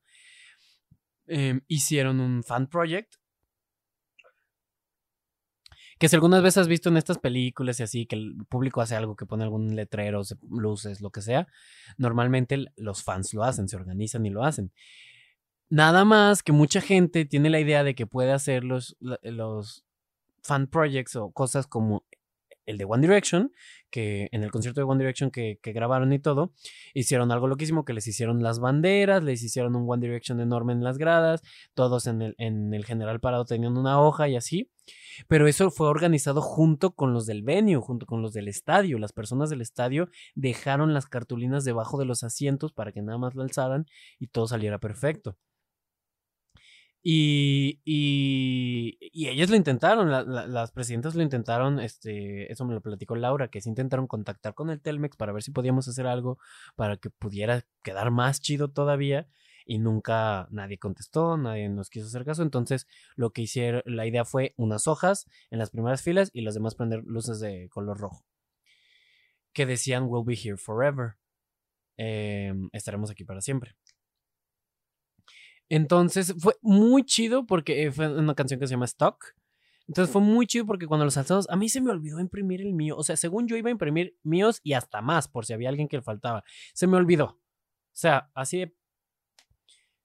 Em, 1.28 1.62
hicieron 1.68 2.20
un 2.20 2.44
fan 2.44 2.68
project. 2.68 3.16
Que 6.00 6.10
si 6.10 6.16
algunas 6.16 6.44
veces 6.44 6.60
has 6.60 6.68
visto 6.68 6.90
en 6.90 6.98
estas 6.98 7.18
películas 7.18 7.80
y 7.80 7.84
así, 7.84 8.06
que 8.06 8.16
el 8.16 8.36
público 8.50 8.82
hace 8.82 8.96
algo, 8.96 9.16
que 9.16 9.26
pone 9.26 9.44
algún 9.44 9.76
letrero, 9.76 10.22
luces, 10.50 11.02
lo 11.02 11.10
que 11.10 11.22
sea, 11.22 11.48
normalmente 11.98 12.66
los 12.76 13.04
fans 13.04 13.34
lo 13.34 13.44
hacen, 13.44 13.68
se 13.68 13.76
organizan 13.78 14.26
y 14.26 14.30
lo 14.30 14.44
hacen. 14.44 14.72
Nada 15.70 16.06
más 16.06 16.44
que 16.44 16.52
mucha 16.52 16.82
gente 16.82 17.26
tiene 17.26 17.50
la 17.50 17.60
idea 17.60 17.84
de 17.84 17.96
que 17.96 18.06
puede 18.06 18.32
hacer 18.32 18.64
los, 18.64 18.96
los 19.00 19.87
fan 20.48 20.68
projects 20.68 21.16
o 21.16 21.32
cosas 21.32 21.68
como 21.68 22.06
el 22.68 22.78
de 22.78 22.86
One 22.86 23.02
Direction, 23.02 23.52
que 23.90 24.28
en 24.32 24.44
el 24.44 24.52
concierto 24.52 24.82
de 24.82 24.86
One 24.86 25.00
Direction 25.00 25.32
que, 25.32 25.60
grabaron 25.64 26.14
y 26.14 26.20
todo, 26.20 26.54
hicieron 26.94 27.32
algo 27.32 27.48
loquísimo, 27.48 27.86
que 27.86 27.94
les 27.94 28.06
hicieron 28.08 28.44
las 28.44 28.60
banderas, 28.60 29.24
les 29.24 29.42
hicieron 29.42 29.76
un 29.76 29.90
One 29.90 30.06
Direction 30.06 30.40
enorme 30.42 30.74
en 30.74 30.84
las 30.84 30.98
gradas, 30.98 31.42
todos 31.74 32.08
en 32.08 32.22
el, 32.22 32.36
en 32.38 32.74
el 32.74 32.86
general 32.86 33.20
parado 33.20 33.46
tenían 33.46 33.78
una 33.78 34.02
hoja 34.02 34.28
y 34.28 34.36
así, 34.36 34.70
pero 35.28 35.48
eso 35.48 35.72
fue 35.72 35.88
organizado 35.88 36.42
junto 36.42 36.92
con 36.92 37.14
los 37.14 37.26
del 37.26 37.42
venue, 37.42 37.78
junto 37.78 38.06
con 38.06 38.22
los 38.22 38.34
del 38.34 38.50
estadio, 38.50 39.00
las 39.00 39.14
personas 39.14 39.50
del 39.50 39.62
estadio 39.62 40.10
dejaron 40.36 40.94
las 40.94 41.08
cartulinas 41.08 41.64
debajo 41.64 41.98
de 41.98 42.06
los 42.06 42.24
asientos 42.24 42.74
para 42.74 42.92
que 42.92 43.02
nada 43.02 43.18
más 43.18 43.34
lo 43.34 43.44
alzaran 43.44 43.86
y 44.20 44.28
todo 44.28 44.48
saliera 44.48 44.78
perfecto. 44.80 45.38
Y, 47.10 47.80
y, 47.86 48.98
y, 49.00 49.30
ellos 49.30 49.50
lo 49.50 49.56
intentaron, 49.56 50.10
las 50.12 50.72
presidentas 50.74 51.16
lo 51.16 51.24
intentaron, 51.24 51.80
este, 51.80 52.52
eso 52.52 52.66
me 52.66 52.74
lo 52.74 52.82
platicó 52.82 53.16
Laura, 53.16 53.48
que 53.48 53.62
sí 53.62 53.70
intentaron 53.70 54.08
contactar 54.08 54.54
con 54.54 54.70
el 54.70 54.82
Telmex 54.82 55.16
para 55.16 55.32
ver 55.32 55.42
si 55.42 55.52
podíamos 55.52 55.88
hacer 55.88 56.06
algo 56.06 56.38
para 56.76 56.98
que 56.98 57.10
pudiera 57.10 57.66
quedar 57.82 58.12
más 58.12 58.42
chido 58.42 58.72
todavía 58.72 59.30
y 59.66 59.78
nunca 59.80 60.50
nadie 60.52 60.80
contestó, 60.80 61.38
nadie 61.38 61.70
nos 61.70 61.90
quiso 61.90 62.08
hacer 62.08 62.26
caso, 62.26 62.44
entonces 62.44 62.88
lo 63.16 63.32
que 63.32 63.44
hicieron, 63.44 63.84
la 63.86 64.06
idea 64.06 64.26
fue 64.26 64.54
unas 64.58 64.86
hojas 64.86 65.28
en 65.50 65.60
las 65.60 65.70
primeras 65.70 66.02
filas 66.02 66.30
y 66.34 66.42
las 66.42 66.56
demás 66.56 66.76
prender 66.76 67.04
luces 67.06 67.40
de 67.40 67.70
color 67.70 67.98
rojo 68.02 68.26
que 69.54 69.66
decían 69.66 70.08
we'll 70.10 70.26
be 70.26 70.36
here 70.36 70.58
forever, 70.58 71.14
em, 71.96 72.70
estaremos 72.74 73.10
aquí 73.12 73.24
para 73.24 73.40
siempre. 73.40 73.78
Entonces 75.70 76.34
fue 76.40 76.56
muy 76.62 77.04
chido 77.04 77.46
porque 77.46 77.84
eh, 77.84 77.92
fue 77.92 78.08
una 78.16 78.36
canción 78.36 78.60
que 78.60 78.68
se 78.68 78.72
llama 78.72 78.86
Stock. 78.86 79.36
Entonces 79.88 80.12
fue 80.12 80.22
muy 80.22 80.46
chido 80.48 80.66
porque 80.66 80.86
cuando 80.86 81.06
los 81.06 81.18
alzados, 81.18 81.50
a 81.50 81.56
mí 81.56 81.70
se 81.70 81.80
me 81.80 81.92
olvidó 81.92 82.20
imprimir 82.20 82.62
el 82.62 82.74
mío. 82.74 82.98
O 82.98 83.04
sea, 83.04 83.16
según 83.16 83.48
yo 83.48 83.56
iba 83.56 83.70
a 83.70 83.72
imprimir 83.72 84.18
míos 84.22 84.60
y 84.64 84.74
hasta 84.74 85.02
más, 85.02 85.28
por 85.28 85.46
si 85.46 85.54
había 85.54 85.70
alguien 85.70 85.88
que 85.88 85.98
le 85.98 86.04
faltaba. 86.04 86.44
Se 86.74 86.88
me 86.88 86.98
olvidó. 86.98 87.26
O 87.26 87.40
sea, 87.94 88.30
así 88.34 88.60
de. 88.60 88.76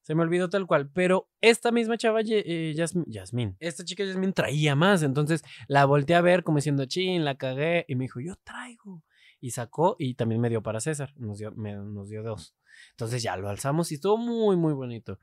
Se 0.02 0.14
me 0.14 0.22
olvidó 0.22 0.48
tal 0.50 0.66
cual. 0.66 0.90
Pero 0.92 1.30
esta 1.40 1.70
misma 1.72 1.96
chava, 1.96 2.20
eh, 2.24 2.74
Yasmin, 2.74 3.56
esta 3.60 3.84
chica 3.84 4.04
Yasmin 4.04 4.32
traía 4.32 4.74
más. 4.74 5.02
Entonces 5.02 5.42
la 5.68 5.84
volteé 5.84 6.16
a 6.16 6.20
ver 6.20 6.42
como 6.44 6.58
diciendo, 6.58 6.86
chin, 6.86 7.24
la 7.24 7.36
cagué. 7.36 7.84
Y 7.88 7.96
me 7.96 8.04
dijo, 8.04 8.20
yo 8.20 8.34
traigo. 8.44 9.02
Y 9.40 9.50
sacó 9.50 9.96
y 9.98 10.14
también 10.14 10.40
me 10.40 10.48
dio 10.48 10.62
para 10.62 10.80
César. 10.80 11.12
Nos 11.16 11.38
dio, 11.38 11.50
nos 11.50 12.08
dio 12.08 12.22
dos. 12.22 12.54
Entonces 12.90 13.22
ya 13.22 13.36
lo 13.36 13.48
alzamos 13.48 13.90
y 13.90 13.96
estuvo 13.96 14.16
muy, 14.16 14.56
muy 14.56 14.72
bonito. 14.72 15.18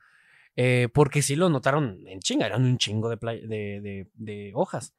Eh, 0.56 0.89
porque 0.93 1.22
sí 1.22 1.36
lo 1.36 1.50
notaron 1.50 2.06
en 2.08 2.20
chinga, 2.20 2.45
eran 2.45 2.66
un 2.66 2.78
chingo 2.78 3.10
de, 3.10 3.18
de, 3.18 4.08
de, 4.14 4.52
hojas. 4.56 4.93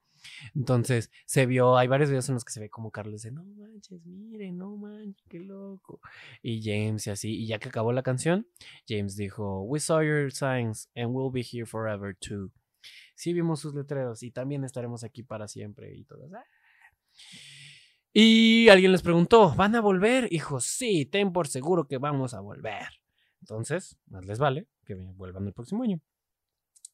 Entonces 0.55 1.11
se 1.27 1.47
vio, 1.47 1.77
hay 1.77 1.89
varios 1.89 2.11
videos 2.11 2.29
en 2.29 2.35
los 2.35 2.45
que 2.45 2.53
se 2.53 2.61
ve 2.61 2.71
como 2.71 2.91
Carlos 2.91 3.23
dice, 3.23 3.31
no 3.31 3.45
manches, 3.45 4.05
mire, 4.05 4.53
no 4.53 4.77
manches, 4.77 5.25
qué 5.29 5.41
loco. 5.41 6.01
Y 6.43 6.63
James 6.63 7.07
y 7.07 7.11
así, 7.11 7.35
y 7.43 7.47
ya 7.47 7.59
que 7.59 7.69
acabó 7.69 7.93
la 7.93 8.03
canción, 8.03 8.47
James 8.89 9.17
dijo, 9.17 9.63
We 9.63 9.81
saw 9.81 10.03
your 10.03 10.31
signs 10.33 10.89
and 10.95 11.15
we'll 11.15 11.33
be 11.33 11.43
here 11.43 11.67
forever 11.67 12.17
too. 12.17 12.51
Sí 13.15 13.33
vimos 13.33 13.61
sus 13.61 13.75
letreros 13.75 14.23
y 14.23 14.31
también 14.31 14.65
estaremos 14.65 15.05
aquí 15.05 15.23
para 15.23 15.49
siempre 15.49 15.95
y 15.95 16.05
todo. 16.05 16.29
Ah". 16.35 16.45
Y 18.13 18.69
alguien 18.69 18.93
les 18.93 19.03
preguntó, 19.03 19.55
¿van 19.55 19.77
a 19.77 19.81
volver? 19.81 20.27
Hijo, 20.33 20.61
sí, 20.61 21.07
ten 21.07 21.33
por 21.33 21.49
seguro 21.49 21.87
que 21.87 21.99
vamos 21.99 22.35
a 22.35 22.41
volver. 22.41 22.89
Entonces, 23.41 23.99
más 24.09 24.25
les 24.27 24.39
vale 24.39 24.67
que 24.91 25.15
vuelvan 25.17 25.47
el 25.47 25.53
próximo 25.53 25.83
año. 25.85 26.01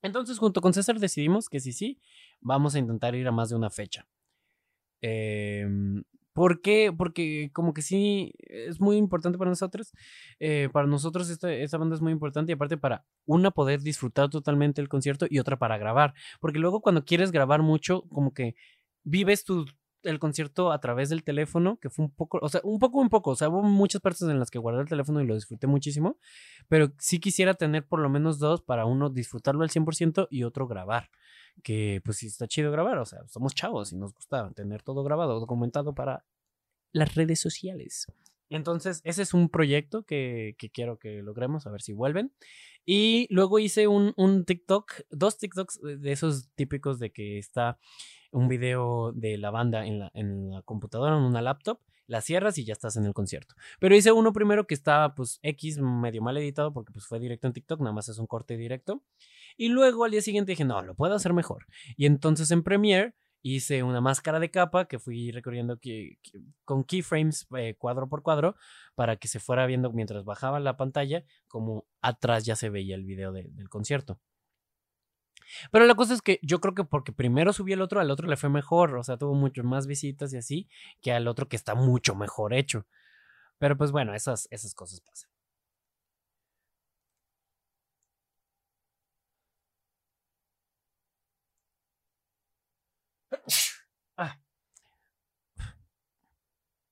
Entonces, 0.02 0.38
junto 0.38 0.60
con 0.60 0.74
César 0.74 0.98
decidimos 1.00 1.48
que 1.48 1.60
sí, 1.60 1.72
sí, 1.72 1.98
vamos 2.40 2.74
a 2.74 2.78
intentar 2.78 3.14
ir 3.14 3.26
a 3.26 3.32
más 3.32 3.48
de 3.48 3.56
una 3.56 3.70
fecha. 3.70 4.06
Em, 5.00 6.02
¿Por 6.34 6.60
qué? 6.60 6.92
Porque 6.96 7.50
como 7.54 7.72
que 7.72 7.80
sí, 7.80 8.34
es 8.40 8.78
muy 8.78 8.96
importante 8.98 9.38
para 9.38 9.50
nosotros. 9.50 9.92
Eh, 10.38 10.68
para 10.70 10.86
nosotros 10.86 11.30
esta, 11.30 11.50
esta, 11.50 11.78
banda 11.78 11.96
es 11.96 12.02
muy 12.02 12.12
importante 12.12 12.52
y 12.52 12.54
aparte 12.54 12.76
para 12.76 13.06
una 13.24 13.50
poder 13.50 13.80
disfrutar 13.80 14.28
totalmente 14.28 14.82
el 14.82 14.88
concierto 14.90 15.26
y 15.30 15.38
otra 15.38 15.58
para 15.58 15.78
grabar. 15.78 16.12
Porque 16.40 16.58
luego 16.58 16.82
cuando 16.82 17.06
quieres 17.06 17.32
grabar 17.32 17.62
mucho, 17.62 18.02
como 18.10 18.34
que 18.34 18.54
vives 19.04 19.44
tu, 19.44 19.64
el 20.06 20.18
concierto 20.18 20.72
a 20.72 20.80
través 20.80 21.08
del 21.08 21.24
teléfono, 21.24 21.78
que 21.78 21.90
fue 21.90 22.06
un 22.06 22.10
poco, 22.10 22.38
o 22.40 22.48
sea, 22.48 22.60
un 22.64 22.78
poco, 22.78 22.98
un 22.98 23.08
poco, 23.08 23.30
o 23.30 23.36
sea, 23.36 23.48
hubo 23.48 23.62
muchas 23.62 24.00
partes 24.00 24.22
en 24.22 24.38
las 24.38 24.50
que 24.50 24.58
guardé 24.58 24.82
el 24.82 24.88
teléfono 24.88 25.20
y 25.20 25.26
lo 25.26 25.34
disfruté 25.34 25.66
muchísimo, 25.66 26.18
pero 26.68 26.92
sí 26.98 27.20
quisiera 27.20 27.54
tener 27.54 27.86
por 27.86 28.00
lo 28.00 28.08
menos 28.08 28.38
dos 28.38 28.62
para 28.62 28.86
uno 28.86 29.10
disfrutarlo 29.10 29.62
al 29.62 29.70
100% 29.70 30.28
y 30.30 30.44
otro 30.44 30.66
grabar, 30.66 31.10
que 31.62 32.00
pues 32.04 32.18
sí 32.18 32.26
está 32.28 32.46
chido 32.46 32.72
grabar, 32.72 32.98
o 32.98 33.06
sea, 33.06 33.26
somos 33.28 33.54
chavos 33.54 33.92
y 33.92 33.96
nos 33.96 34.14
gusta 34.14 34.50
tener 34.52 34.82
todo 34.82 35.02
grabado, 35.04 35.38
documentado 35.40 35.94
para 35.94 36.24
las 36.92 37.14
redes 37.14 37.40
sociales. 37.40 38.06
Entonces, 38.48 39.00
ese 39.04 39.22
es 39.22 39.34
un 39.34 39.48
proyecto 39.48 40.04
que, 40.04 40.54
que, 40.58 40.70
quiero 40.70 40.98
que 40.98 41.22
logremos, 41.22 41.66
a 41.66 41.70
ver 41.70 41.82
si 41.82 41.92
vuelven. 41.92 42.32
Y 42.84 43.26
luego 43.30 43.58
hice 43.58 43.88
un, 43.88 44.14
un, 44.16 44.44
TikTok, 44.44 44.92
dos 45.10 45.38
TikToks 45.38 45.80
de 45.82 46.12
esos 46.12 46.48
típicos 46.54 47.00
de 47.00 47.10
que 47.10 47.38
está 47.38 47.80
un 48.36 48.48
video 48.48 49.12
de 49.12 49.38
la 49.38 49.50
banda 49.50 49.86
en 49.86 49.98
la, 49.98 50.62
computadora, 50.62 51.16
en 51.16 51.22
una 51.22 51.40
laptop, 51.40 51.80
la 52.06 52.20
cierras 52.20 52.58
y 52.58 52.66
ya 52.66 52.74
estás 52.74 52.96
en 52.96 53.06
el 53.06 53.14
concierto. 53.14 53.54
Pero 53.80 53.96
hice 53.96 54.12
uno 54.12 54.32
primero 54.34 54.66
que 54.66 54.74
estaba 54.74 55.14
pues 55.14 55.40
X 55.42 55.78
medio 55.78 56.20
mal 56.20 56.36
editado 56.36 56.72
porque 56.72 56.92
pues 56.92 57.06
fue 57.06 57.18
directo 57.18 57.46
en 57.46 57.54
TikTok, 57.54 57.80
nada 57.80 57.94
más 57.94 58.10
es 58.10 58.18
un 58.18 58.26
corte 58.26 58.58
directo. 58.58 59.02
Y 59.56 59.68
luego 59.70 60.04
al 60.04 60.10
día 60.10 60.20
siguiente 60.20 60.52
dije, 60.52 60.66
no, 60.66 60.82
lo 60.82 60.94
puedo 60.94 61.14
hacer 61.14 61.32
mejor. 61.32 61.66
Y 61.96 62.04
entonces 62.04 62.50
en 62.50 62.62
Premiere 62.62 63.14
hice 63.40 63.82
una 63.82 64.02
máscara 64.02 64.38
de 64.38 64.50
capa 64.50 64.86
que 64.86 64.98
fui 64.98 65.30
recorriendo 65.30 65.78
con 66.64 66.84
keyframes 66.84 67.46
eh, 67.56 67.74
cuadro 67.78 68.06
por 68.06 68.22
cuadro 68.22 68.56
para 68.94 69.16
que 69.16 69.28
se 69.28 69.40
fuera 69.40 69.64
viendo 69.64 69.92
mientras 69.92 70.24
bajaba 70.24 70.60
la 70.60 70.76
pantalla 70.76 71.24
como 71.48 71.86
atrás 72.02 72.44
ya 72.44 72.54
se 72.54 72.68
veía 72.68 72.96
el 72.96 73.04
video 73.04 73.32
del 73.32 73.68
concierto. 73.70 74.20
Pero 75.70 75.86
la 75.86 75.94
cosa 75.94 76.14
es 76.14 76.22
que 76.22 76.38
yo 76.42 76.60
creo 76.60 76.74
que 76.74 76.84
porque 76.84 77.12
primero 77.12 77.52
subí 77.52 77.72
el 77.72 77.82
otro, 77.82 78.00
al 78.00 78.10
otro 78.10 78.28
le 78.28 78.36
fue 78.36 78.50
mejor, 78.50 78.96
o 78.96 79.02
sea, 79.04 79.16
tuvo 79.16 79.34
mucho 79.34 79.64
más 79.64 79.86
visitas 79.86 80.32
y 80.32 80.38
así, 80.38 80.68
que 81.02 81.12
al 81.12 81.28
otro 81.28 81.48
que 81.48 81.56
está 81.56 81.74
mucho 81.74 82.14
mejor 82.14 82.54
hecho. 82.54 82.86
Pero 83.58 83.76
pues 83.76 83.92
bueno, 83.92 84.14
esas, 84.14 84.48
esas 84.50 84.74
cosas 84.74 85.00
pasan. 85.00 85.30
Ah. 94.18 94.36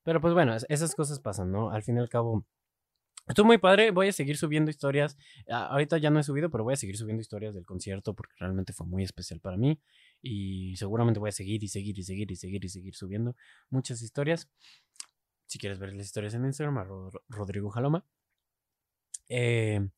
Pero 0.02 0.20
pues 0.20 0.35
bueno, 0.35 0.55
esas 0.68 0.94
cosas 0.94 1.18
pasan, 1.20 1.51
¿no? 1.51 1.70
Al 1.70 1.82
fin 1.82 1.97
y 1.97 2.01
al 2.01 2.09
cabo, 2.09 2.44
Estuvo 3.26 3.46
muy 3.46 3.56
padre, 3.56 3.90
voy 3.90 4.09
a 4.09 4.12
seguir 4.12 4.36
subiendo 4.36 4.70
historias. 4.70 5.16
Ah, 5.48 5.68
ahorita 5.68 5.96
ya 5.96 6.10
no 6.10 6.20
he 6.20 6.22
subido, 6.22 6.51
pero 6.51 6.62
voy 6.62 6.74
a 6.74 6.76
seguir 6.76 6.96
subiendo 6.98 7.22
historias 7.22 7.55
del 7.55 7.64
concierto 7.64 8.14
porque 8.14 8.34
realmente 8.38 8.74
fue 8.74 8.86
muy 8.86 9.02
especial 9.02 9.40
para 9.40 9.56
mí. 9.56 9.80
Y 10.20 10.76
seguramente 10.76 11.20
voy 11.20 11.30
a 11.30 11.32
seguir 11.32 11.64
y 11.64 11.68
seguir 11.68 11.98
y 11.98 12.02
seguir 12.02 12.30
y 12.30 12.36
seguir 12.36 12.64
y 12.64 12.68
seguir 12.68 12.94
subiendo 12.94 13.34
muchas 13.70 14.02
historias. 14.02 14.51
Si 15.46 15.59
quieres 15.59 15.78
ver 15.78 15.94
las 15.94 16.06
historias 16.06 16.34
en 16.34 16.44
Instagram, 16.44 16.86
Rodrigo 17.28 17.70
Jaloma. 17.70 18.05
Eh, 19.30 19.88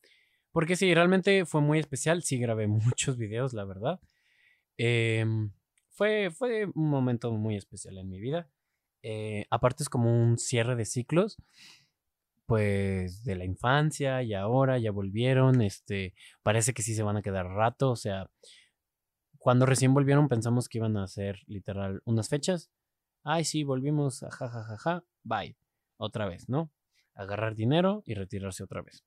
porque 0.53 0.77
sí, 0.77 0.95
realmente 0.95 1.47
fue 1.47 1.61
muy 1.61 1.81
especial. 1.81 2.23
Sí, 2.23 2.39
grabé 2.39 2.67
muchos 2.69 3.17
videos, 3.17 3.53
la 3.55 3.65
verdad. 3.65 4.01
Em, 4.77 5.53
fue, 5.91 6.31
fue 6.31 6.67
un 6.67 6.91
momento 6.91 7.33
muy 7.33 7.57
especial 7.57 7.99
en 7.99 8.09
mi 8.09 8.21
vida. 8.21 8.49
Eh, 9.03 9.47
aparte 9.51 9.83
es 9.83 9.89
como 9.89 10.13
un 10.13 10.39
cierre 10.39 10.77
de 10.77 10.85
ciclos 10.85 11.39
pues 12.47 13.25
de 13.25 13.37
la 13.37 13.45
infancia 13.45 14.23
y 14.23 14.35
ahora 14.35 14.79
ya 14.79 14.93
volvieron, 14.93 15.61
este, 15.63 16.15
parece 16.43 16.73
que 16.73 16.83
sí 16.83 16.95
se 16.95 17.03
van 17.03 17.17
a 17.17 17.23
quedar 17.23 17.47
rato, 17.47 17.91
o 17.91 17.97
sea, 17.97 18.31
cuando 19.39 19.67
recién 19.67 19.95
volvieron 19.95 20.29
pensamos 20.29 20.69
que 20.69 20.79
iban 20.79 20.97
a 20.97 21.05
hacer 21.05 21.41
literal 21.47 22.01
unas 22.05 22.29
fechas. 22.29 22.71
Ay, 23.25 23.45
sí, 23.45 23.65
volvimos, 23.65 24.21
jajajaja, 24.21 25.05
bye, 25.25 25.57
otra 25.99 26.27
vez, 26.27 26.49
¿no? 26.49 26.71
Agarrar 27.15 27.55
dinero 27.55 28.03
y 28.07 28.15
retirarse 28.15 28.65
otra 28.65 28.83
vez. 28.83 29.05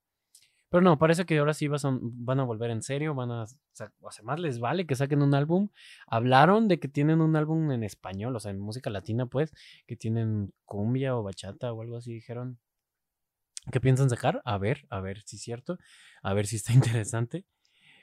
Pero 0.69 0.81
no, 0.81 0.99
parece 0.99 1.25
que 1.25 1.39
ahora 1.39 1.53
sí 1.53 1.67
van 1.67 2.39
a 2.39 2.43
volver 2.43 2.69
en 2.69 2.83
serio, 2.83 3.15
van 3.15 3.31
a, 3.31 3.43
o 3.43 4.11
sea, 4.11 4.23
más 4.23 4.39
les 4.39 4.59
vale 4.59 4.85
que 4.85 4.95
saquen 4.95 5.23
un 5.23 5.33
álbum. 5.33 5.69
Hablaron 6.05 6.67
de 6.67 6.79
que 6.79 6.87
tienen 6.87 7.21
un 7.21 7.35
álbum 7.35 7.71
en 7.71 7.83
español, 7.83 8.35
o 8.35 8.39
sea, 8.39 8.51
en 8.51 8.59
música 8.59 8.91
latina, 8.91 9.25
pues, 9.25 9.51
que 9.87 9.95
tienen 9.95 10.53
cumbia 10.65 11.17
o 11.17 11.23
bachata 11.23 11.73
o 11.73 11.81
algo 11.81 11.97
así, 11.97 12.13
dijeron. 12.13 12.59
¿Qué 13.71 13.79
piensan 13.79 14.09
sacar? 14.09 14.41
A 14.45 14.57
ver, 14.57 14.85
a 14.89 14.99
ver 14.99 15.21
si 15.25 15.35
es 15.35 15.41
cierto, 15.41 15.77
a 16.21 16.33
ver 16.33 16.47
si 16.47 16.55
está 16.55 16.73
interesante. 16.73 17.45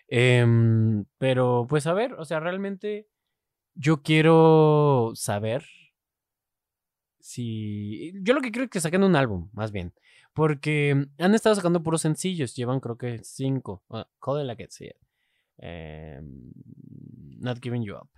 Em, 0.09 1.05
pero 1.19 1.66
pues 1.69 1.87
a 1.87 1.95
ver, 1.95 2.15
o 2.15 2.24
sea, 2.24 2.41
realmente 2.41 3.09
yo 3.74 4.03
quiero 4.03 5.12
saber 5.15 5.65
si... 7.20 8.12
Yo 8.23 8.35
lo 8.35 8.41
que 8.41 8.53
quiero 8.53 8.65
es 8.65 8.70
que 8.70 8.81
saquen 8.81 9.03
un 9.03 9.16
álbum, 9.16 9.51
más 9.53 9.73
bien. 9.73 9.93
Porque 10.33 11.07
han 11.19 11.35
estado 11.35 11.55
sacando 11.55 11.83
puros 11.83 12.03
sencillos, 12.03 12.55
llevan 12.55 12.81
creo 12.81 12.99
que 12.99 13.24
cinco. 13.24 13.83
Uh, 13.89 14.03
call 14.20 14.43
it 14.43 14.47
like 14.47 14.62
it, 14.62 14.70
em, 15.59 16.53
not 17.41 17.59
Giving 17.62 17.83
You 17.83 17.97
Up. 17.97 18.11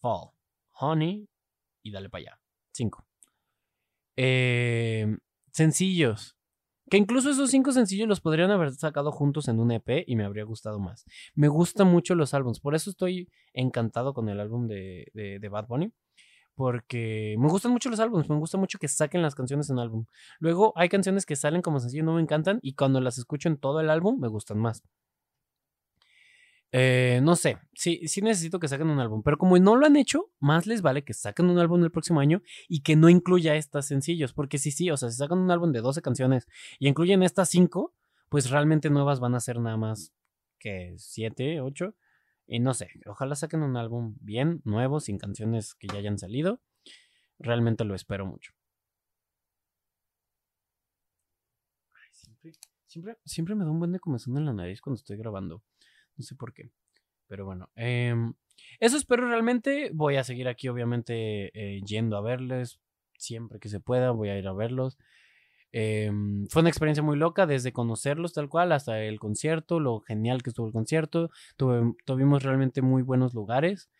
Fall. 0.00 0.32
Honey. 0.80 1.28
Y 1.82 1.92
dale 1.92 2.08
para 2.10 2.22
allá. 2.22 2.40
Cinco. 2.72 3.06
Em, 4.16 5.18
sencillos. 5.52 6.35
Que 6.88 6.96
incluso 6.96 7.30
esos 7.30 7.50
cinco 7.50 7.72
sencillos 7.72 8.08
los 8.08 8.20
podrían 8.20 8.50
haber 8.50 8.72
sacado 8.72 9.10
juntos 9.10 9.48
en 9.48 9.58
un 9.58 9.72
EP 9.72 10.04
y 10.06 10.14
me 10.16 10.24
habría 10.24 10.44
gustado 10.44 10.78
más. 10.78 11.04
Me 11.34 11.48
gustan 11.48 11.88
mucho 11.88 12.14
los 12.14 12.32
álbumes, 12.32 12.60
por 12.60 12.74
eso 12.74 12.90
estoy 12.90 13.28
encantado 13.52 14.14
con 14.14 14.28
el 14.28 14.38
álbum 14.38 14.68
de, 14.68 15.10
de, 15.14 15.48
Bad 15.48 15.66
Bunny. 15.66 15.92
Porque 16.54 17.36
me 17.38 17.48
gustan 17.48 17.72
mucho 17.72 17.90
los 17.90 18.00
álbumes, 18.00 18.30
me 18.30 18.36
gusta 18.36 18.56
mucho 18.56 18.78
que 18.78 18.88
saquen 18.88 19.20
las 19.20 19.34
canciones 19.34 19.68
en 19.68 19.78
álbum. 19.78 20.06
Luego 20.38 20.72
hay 20.76 20.88
canciones 20.88 21.26
que 21.26 21.36
salen 21.36 21.60
como 21.60 21.80
sencillo, 21.80 22.04
no 22.04 22.14
me 22.14 22.22
encantan, 22.22 22.60
y 22.62 22.74
cuando 22.74 23.00
las 23.02 23.18
escucho 23.18 23.48
en 23.48 23.58
todo 23.58 23.80
el 23.80 23.90
álbum 23.90 24.18
me 24.18 24.28
gustan 24.28 24.58
más. 24.58 24.82
Eh, 26.72 27.20
no 27.22 27.36
sé, 27.36 27.58
sí, 27.74 28.06
sí 28.06 28.20
necesito 28.22 28.58
que 28.58 28.68
saquen 28.68 28.88
un 28.88 28.98
álbum, 28.98 29.22
pero 29.22 29.38
como 29.38 29.56
no 29.58 29.76
lo 29.76 29.86
han 29.86 29.96
hecho, 29.96 30.30
más 30.40 30.66
les 30.66 30.82
vale 30.82 31.04
que 31.04 31.14
saquen 31.14 31.48
un 31.48 31.58
álbum 31.58 31.82
el 31.84 31.92
próximo 31.92 32.20
año 32.20 32.42
y 32.68 32.82
que 32.82 32.96
no 32.96 33.08
incluya 33.08 33.54
estas 33.54 33.86
sencillos, 33.86 34.32
porque 34.32 34.58
sí, 34.58 34.70
sí, 34.72 34.90
o 34.90 34.96
sea, 34.96 35.10
si 35.10 35.16
sacan 35.16 35.38
un 35.38 35.50
álbum 35.50 35.72
de 35.72 35.80
12 35.80 36.02
canciones 36.02 36.46
y 36.78 36.88
incluyen 36.88 37.22
estas 37.22 37.48
5, 37.50 37.94
pues 38.28 38.50
realmente 38.50 38.90
nuevas 38.90 39.20
van 39.20 39.34
a 39.34 39.40
ser 39.40 39.60
nada 39.60 39.76
más 39.76 40.12
que 40.58 40.94
7, 40.98 41.60
8, 41.60 41.94
y 42.46 42.60
no 42.60 42.74
sé, 42.74 42.90
ojalá 43.06 43.36
saquen 43.36 43.62
un 43.62 43.76
álbum 43.76 44.16
bien, 44.20 44.60
nuevo, 44.64 45.00
sin 45.00 45.18
canciones 45.18 45.74
que 45.74 45.88
ya 45.88 45.98
hayan 45.98 46.18
salido, 46.18 46.60
realmente 47.38 47.84
lo 47.84 47.94
espero 47.94 48.26
mucho. 48.26 48.52
siempre, 52.10 52.52
siempre, 52.86 53.18
siempre 53.24 53.54
me 53.54 53.64
da 53.64 53.70
un 53.70 53.78
buen 53.78 53.92
de 53.92 54.00
comezón 54.00 54.36
en 54.36 54.46
la 54.46 54.52
nariz 54.52 54.80
cuando 54.80 54.96
estoy 54.96 55.16
grabando. 55.16 55.62
No 56.16 56.24
sé 56.24 56.34
por 56.34 56.52
qué. 56.52 56.70
Pero 57.26 57.44
bueno, 57.44 57.70
em, 57.74 58.34
eso 58.80 58.96
espero 58.96 59.28
realmente. 59.28 59.90
Voy 59.92 60.16
a 60.16 60.24
seguir 60.24 60.48
aquí, 60.48 60.68
obviamente, 60.68 61.50
eh, 61.54 61.80
yendo 61.84 62.16
a 62.16 62.20
verles. 62.20 62.80
Siempre 63.18 63.58
que 63.58 63.68
se 63.68 63.80
pueda, 63.80 64.10
voy 64.10 64.28
a 64.28 64.38
ir 64.38 64.46
a 64.46 64.52
verlos. 64.52 64.98
Em, 65.72 66.46
fue 66.48 66.60
una 66.60 66.70
experiencia 66.70 67.02
muy 67.02 67.16
loca, 67.16 67.46
desde 67.46 67.72
conocerlos 67.72 68.32
tal 68.32 68.48
cual 68.48 68.72
hasta 68.72 69.02
el 69.02 69.18
concierto, 69.18 69.80
lo 69.80 70.00
genial 70.00 70.42
que 70.42 70.50
estuvo 70.50 70.66
el 70.66 70.72
concierto. 70.72 71.30
tuvimos 71.56 72.42
realmente 72.42 72.82
muy 72.82 73.02
buenos 73.02 73.34
lugares 73.34 73.90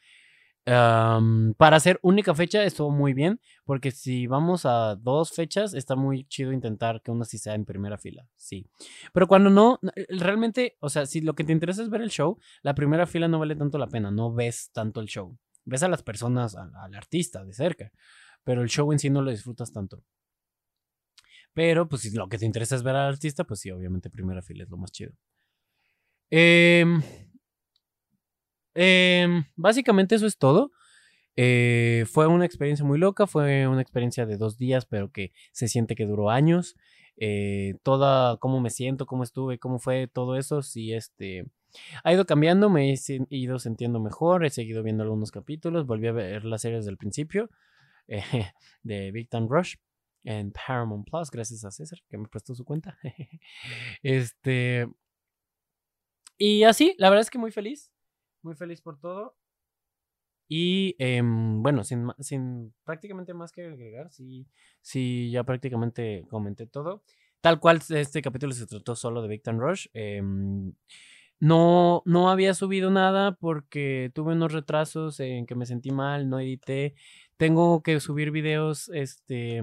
para 0.66 1.76
hacer 1.76 2.00
única 2.02 2.34
fecha 2.34 2.64
estuvo 2.64 2.90
muy 2.90 3.14
bien, 3.14 3.40
porque 3.64 3.92
si 3.92 4.26
vamos 4.26 4.66
a 4.66 4.96
dos 4.96 5.30
fechas, 5.30 5.74
está 5.74 5.94
muy 5.94 6.24
chido 6.24 6.52
intentar 6.52 7.02
que 7.02 7.12
una 7.12 7.24
sí 7.24 7.38
sea 7.38 7.54
en 7.54 7.64
primera 7.64 7.98
fila, 7.98 8.28
sí. 8.34 8.66
Pero 9.12 9.28
cuando 9.28 9.48
no, 9.48 9.78
realmente, 10.08 10.76
o 10.80 10.88
sea, 10.88 11.06
si 11.06 11.20
lo 11.20 11.34
que 11.34 11.44
te 11.44 11.52
interesa 11.52 11.82
es 11.82 11.90
ver 11.90 12.02
el 12.02 12.10
show, 12.10 12.38
la 12.62 12.74
primera 12.74 13.06
fila 13.06 13.28
no 13.28 13.38
vale 13.38 13.54
tanto 13.54 13.78
la 13.78 13.86
pena, 13.86 14.10
no 14.10 14.32
ves 14.32 14.70
tanto 14.72 15.00
el 15.00 15.06
show. 15.06 15.38
Ves 15.64 15.84
a 15.84 15.88
las 15.88 16.02
personas, 16.02 16.56
al, 16.56 16.94
artista 16.94 17.44
de 17.44 17.52
cerca, 17.52 17.92
pero 18.42 18.62
el 18.62 18.68
show 18.68 18.92
en 18.92 18.98
sí 18.98 19.08
no 19.08 19.22
lo 19.22 19.30
disfrutas 19.30 19.72
tanto. 19.72 20.02
Pero, 21.52 21.88
pues 21.88 22.02
si 22.02 22.10
lo 22.10 22.28
que 22.28 22.38
te 22.38 22.44
interesa 22.44 22.74
es 22.74 22.82
ver 22.82 22.96
al 22.96 23.08
artista, 23.08 23.44
pues 23.44 23.60
sí, 23.60 23.70
obviamente 23.70 24.10
primera 24.10 24.42
fila 24.42 24.64
es 24.64 24.70
lo 24.70 24.76
más 24.76 24.90
chido. 24.92 25.12
Eh, 26.30 26.84
Em, 28.76 29.44
básicamente 29.56 30.14
eso 30.14 30.26
es 30.26 30.38
todo. 30.38 30.70
Eh, 31.36 32.04
fue 32.10 32.26
una 32.26 32.44
experiencia 32.46 32.84
muy 32.84 32.98
loca, 32.98 33.26
fue 33.26 33.66
una 33.66 33.82
experiencia 33.82 34.26
de 34.26 34.36
dos 34.36 34.58
días, 34.58 34.86
pero 34.86 35.10
que 35.10 35.32
se 35.52 35.68
siente 35.68 35.96
que 35.96 36.06
duró 36.06 36.30
años. 36.30 36.76
Eh, 37.18 37.76
toda, 37.82 38.36
cómo 38.38 38.60
me 38.60 38.70
siento, 38.70 39.06
cómo 39.06 39.22
estuve, 39.24 39.58
cómo 39.58 39.78
fue 39.78 40.06
todo 40.06 40.36
eso, 40.36 40.62
sí, 40.62 40.92
este, 40.92 41.46
ha 42.04 42.12
ido 42.12 42.26
cambiando, 42.26 42.68
me 42.68 42.92
he 42.92 42.98
ido 43.30 43.58
sintiendo 43.58 44.00
mejor, 44.00 44.44
he 44.44 44.50
seguido 44.50 44.82
viendo 44.82 45.02
algunos 45.02 45.30
capítulos, 45.30 45.86
volví 45.86 46.08
a 46.08 46.12
ver 46.12 46.44
las 46.44 46.60
series 46.62 46.84
del 46.84 46.98
principio 46.98 47.48
eh, 48.08 48.22
de 48.82 49.10
Big 49.12 49.30
Time 49.30 49.46
Rush 49.48 49.76
en 50.24 50.52
Paramount 50.52 51.08
Plus, 51.08 51.30
gracias 51.30 51.64
a 51.64 51.70
César 51.70 52.00
que 52.10 52.18
me 52.18 52.28
prestó 52.28 52.54
su 52.54 52.64
cuenta. 52.64 52.98
este, 54.02 54.86
y 56.36 56.64
así, 56.64 56.94
la 56.98 57.08
verdad 57.08 57.22
es 57.22 57.30
que 57.30 57.38
muy 57.38 57.50
feliz, 57.50 57.90
muy 58.46 58.54
feliz 58.54 58.80
por 58.80 58.98
todo. 58.98 59.36
Y 60.48 60.94
em, 60.98 61.62
bueno, 61.62 61.82
sin, 61.84 62.08
sin, 62.20 62.72
prácticamente 62.84 63.34
más 63.34 63.50
que 63.52 63.66
agregar, 63.66 64.10
sí, 64.12 64.46
sí, 64.80 65.30
ya 65.30 65.44
prácticamente 65.44 66.24
comenté 66.30 66.66
todo. 66.66 67.02
Tal 67.40 67.60
cual 67.60 67.82
este 67.90 68.22
capítulo 68.22 68.52
se 68.52 68.66
trató 68.66 68.94
solo 68.94 69.22
de 69.22 69.28
Victor 69.28 69.56
Rush. 69.58 69.88
Em, 69.92 70.72
no, 71.40 72.02
no 72.06 72.30
había 72.30 72.54
subido 72.54 72.90
nada 72.90 73.32
porque 73.32 74.10
tuve 74.14 74.32
unos 74.34 74.52
retrasos 74.52 75.20
en 75.20 75.46
que 75.46 75.54
me 75.56 75.66
sentí 75.66 75.90
mal, 75.90 76.30
no 76.30 76.38
edité. 76.40 76.94
Tengo 77.36 77.82
que 77.82 78.00
subir 78.00 78.30
videos 78.30 78.88
este, 78.94 79.62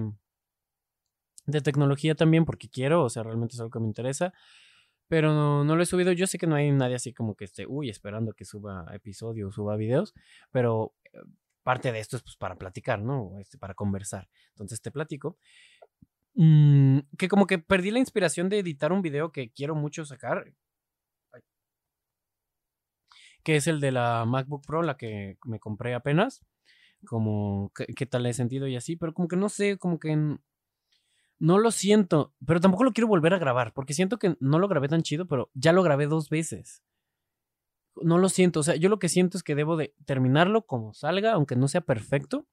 de 1.46 1.60
tecnología 1.62 2.14
también 2.14 2.44
porque 2.44 2.68
quiero, 2.68 3.02
o 3.04 3.10
sea, 3.10 3.22
realmente 3.22 3.54
es 3.54 3.60
algo 3.60 3.70
que 3.70 3.80
me 3.80 3.86
interesa 3.86 4.34
pero 5.08 5.32
no, 5.64 5.76
lo 5.76 5.82
he 5.82 5.86
subido. 5.86 6.12
Yo 6.12 6.26
sé 6.26 6.38
que 6.38 6.46
no 6.46 6.56
hay 6.56 6.70
nadie 6.72 6.96
así 6.96 7.12
como 7.14 7.34
que 7.36 7.44
esté, 7.44 7.66
uy, 7.66 7.90
esperando 7.90 8.32
que 8.34 8.44
suba 8.44 8.86
episodios, 8.94 9.54
suba 9.54 9.76
videos, 9.76 10.14
pero 10.50 10.94
eh, 11.12 11.18
parte 11.62 11.92
de 11.92 12.00
esto 12.00 12.16
es 12.16 12.22
pues 12.22 12.36
para 12.36 12.56
platicar, 12.56 13.00
¿no? 13.02 13.38
Este, 13.40 13.58
para 13.58 13.74
conversar. 13.74 14.28
Entonces 14.50 14.80
te 14.82 14.90
platico. 14.90 15.38
Mm, 16.36 17.00
que 17.18 17.28
como 17.28 17.46
que 17.46 17.58
perdí 17.58 17.90
la 17.90 17.98
inspiración 18.00 18.48
de 18.48 18.58
editar 18.60 18.92
un 18.92 19.02
video 19.02 19.32
que 19.32 19.50
quiero 19.52 19.74
mucho 19.74 20.04
sacar. 20.04 20.52
Que 23.42 23.56
es 23.56 23.66
el 23.66 23.80
de 23.80 23.92
la 23.92 24.24
MacBook 24.26 24.64
Pro, 24.66 24.82
la 24.82 24.96
que 24.96 25.36
me 25.44 25.58
compré 25.60 25.94
apenas. 25.94 26.44
como 27.06 27.72
qué, 27.76 27.86
qué 27.96 28.06
tal 28.06 28.26
he 28.26 28.34
sentido 28.34 28.68
y 28.68 28.76
así, 28.76 28.96
pero 28.96 29.14
como 29.14 29.28
que 29.28 29.36
no 29.36 29.48
sé, 29.50 29.78
como 29.78 29.98
que 30.00 30.12
n- 30.12 30.38
no 31.38 31.58
lo 31.58 31.70
siento, 31.70 32.34
pero 32.46 32.60
tampoco 32.60 32.84
lo 32.84 32.92
quiero 32.92 33.08
volver 33.08 33.34
a 33.34 33.38
grabar, 33.38 33.72
porque 33.72 33.94
siento 33.94 34.18
que 34.18 34.36
no 34.40 34.58
lo 34.58 34.68
grabé 34.68 34.88
tan 34.88 35.02
chido, 35.02 35.26
pero 35.26 35.50
ya 35.54 35.72
lo 35.72 35.82
grabé 35.82 36.06
dos 36.06 36.28
veces. 36.28 36.82
No 37.96 38.18
lo 38.18 38.28
siento, 38.28 38.60
o 38.60 38.62
sea, 38.62 38.76
yo 38.76 38.88
lo 38.88 38.98
que 38.98 39.08
siento 39.08 39.36
es 39.36 39.44
que 39.44 39.54
debo 39.54 39.76
de 39.76 39.94
terminarlo 40.04 40.66
como 40.66 40.94
salga, 40.94 41.32
aunque 41.32 41.56
no 41.56 41.68
sea 41.68 41.80
perfecto, 41.80 42.46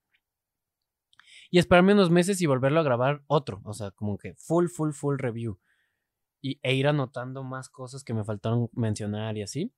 y 1.50 1.60
esperarme 1.60 1.94
unos 1.94 2.10
meses 2.10 2.42
y 2.42 2.46
volverlo 2.46 2.80
a 2.80 2.84
grabar 2.84 3.24
otro, 3.28 3.62
o 3.66 3.74
sea, 3.74 3.92
como 3.92 4.18
que 4.18 4.36
full, 4.36 4.68
full, 4.68 4.92
full 4.92 5.18
review. 5.18 5.60
Y, 6.42 6.60
e 6.64 6.74
ir 6.74 6.88
anotando 6.88 7.44
más 7.44 7.70
cosas 7.70 8.04
que 8.04 8.14
me 8.16 8.24
faltaron 8.24 8.70
mencionar 8.74 9.38
y 9.38 9.44
así. 9.44 9.72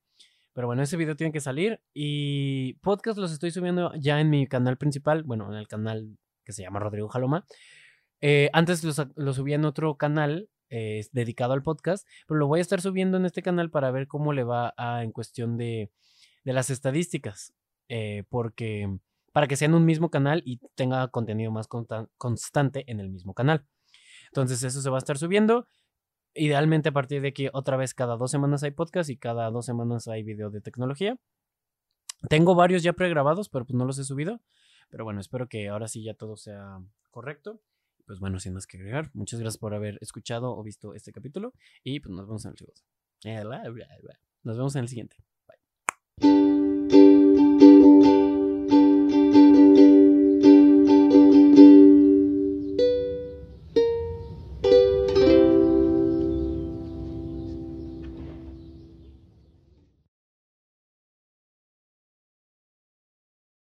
Pero 0.54 0.68
bueno, 0.68 0.82
ese 0.82 0.96
video 0.96 1.16
tiene 1.16 1.32
que 1.32 1.40
salir 1.40 1.82
y 1.92 2.74
podcast 2.74 3.18
los 3.18 3.32
estoy 3.32 3.50
subiendo 3.50 3.92
ya 3.96 4.20
en 4.20 4.30
mi 4.30 4.46
canal 4.46 4.78
principal, 4.78 5.24
bueno, 5.24 5.52
en 5.52 5.58
el 5.58 5.66
canal 5.66 6.16
que 6.44 6.52
se 6.52 6.62
llama 6.62 6.78
Rodrigo 6.78 7.08
Jaloma. 7.08 7.44
Eh, 8.26 8.48
antes 8.54 8.82
los, 8.84 9.02
lo 9.16 9.34
subía 9.34 9.56
en 9.56 9.66
otro 9.66 9.98
canal 9.98 10.48
eh, 10.70 11.04
dedicado 11.12 11.52
al 11.52 11.62
podcast, 11.62 12.08
pero 12.26 12.38
lo 12.38 12.46
voy 12.46 12.60
a 12.60 12.62
estar 12.62 12.80
subiendo 12.80 13.18
en 13.18 13.26
este 13.26 13.42
canal 13.42 13.70
para 13.70 13.90
ver 13.90 14.06
cómo 14.08 14.32
le 14.32 14.44
va 14.44 14.72
en 15.02 15.12
cuestión 15.12 15.58
de, 15.58 15.90
las 16.42 16.70
estadísticas, 16.70 17.52
eh, 17.90 18.24
porque 18.30 18.88
para 19.34 19.46
que 19.46 19.56
sea 19.56 19.66
en 19.66 19.74
un 19.74 19.84
mismo 19.84 20.08
canal 20.10 20.40
y 20.46 20.58
tenga 20.74 21.06
contenido 21.08 21.52
más 21.52 21.68
consta- 21.68 22.08
constante 22.16 22.90
en 22.90 22.98
el 22.98 23.10
mismo 23.10 23.34
canal. 23.34 23.66
Entonces 24.28 24.62
eso 24.62 24.80
se 24.80 24.88
va 24.88 24.96
a 24.96 25.04
estar 25.04 25.18
subiendo. 25.18 25.68
Idealmente 26.32 26.88
a 26.88 26.92
partir 26.92 27.20
de 27.20 27.34
que 27.34 27.50
otra 27.52 27.76
vez 27.76 27.92
cada 27.92 28.16
dos 28.16 28.30
semanas 28.30 28.62
hay 28.62 28.70
podcast 28.70 29.10
y 29.10 29.18
cada 29.18 29.50
dos 29.50 29.66
semanas 29.66 30.08
hay 30.08 30.22
video 30.22 30.48
de 30.48 30.62
tecnología. 30.62 31.18
Tengo 32.30 32.54
varios 32.54 32.82
ya 32.82 32.94
pregrabados, 32.94 33.50
pero 33.50 33.66
pues 33.66 33.76
no 33.76 33.84
los 33.84 33.98
he 33.98 34.04
subido. 34.04 34.40
Pero 34.88 35.04
bueno, 35.04 35.20
espero 35.20 35.46
que 35.46 35.68
ahora 35.68 35.88
sí 35.88 36.02
ya 36.02 36.14
todo 36.14 36.38
sea 36.38 36.78
correcto. 37.10 37.60
Pues 38.06 38.18
bueno, 38.18 38.38
sin 38.38 38.54
más 38.54 38.66
que 38.66 38.76
agregar, 38.76 39.10
muchas 39.14 39.40
gracias 39.40 39.58
por 39.58 39.74
haber 39.74 39.98
escuchado 40.00 40.56
o 40.56 40.62
visto 40.62 40.94
este 40.94 41.12
capítulo. 41.12 41.54
Y 41.82 42.00
pues 42.00 42.14
nos 42.14 42.26
vemos 42.26 42.44
en 42.44 42.52
el 42.52 42.58
siguiente. 42.58 42.82
Nos 44.42 44.56
vemos 44.56 44.76
en 44.76 44.82
el 44.82 44.88
siguiente. 44.88 45.16
Bye. 46.20 46.34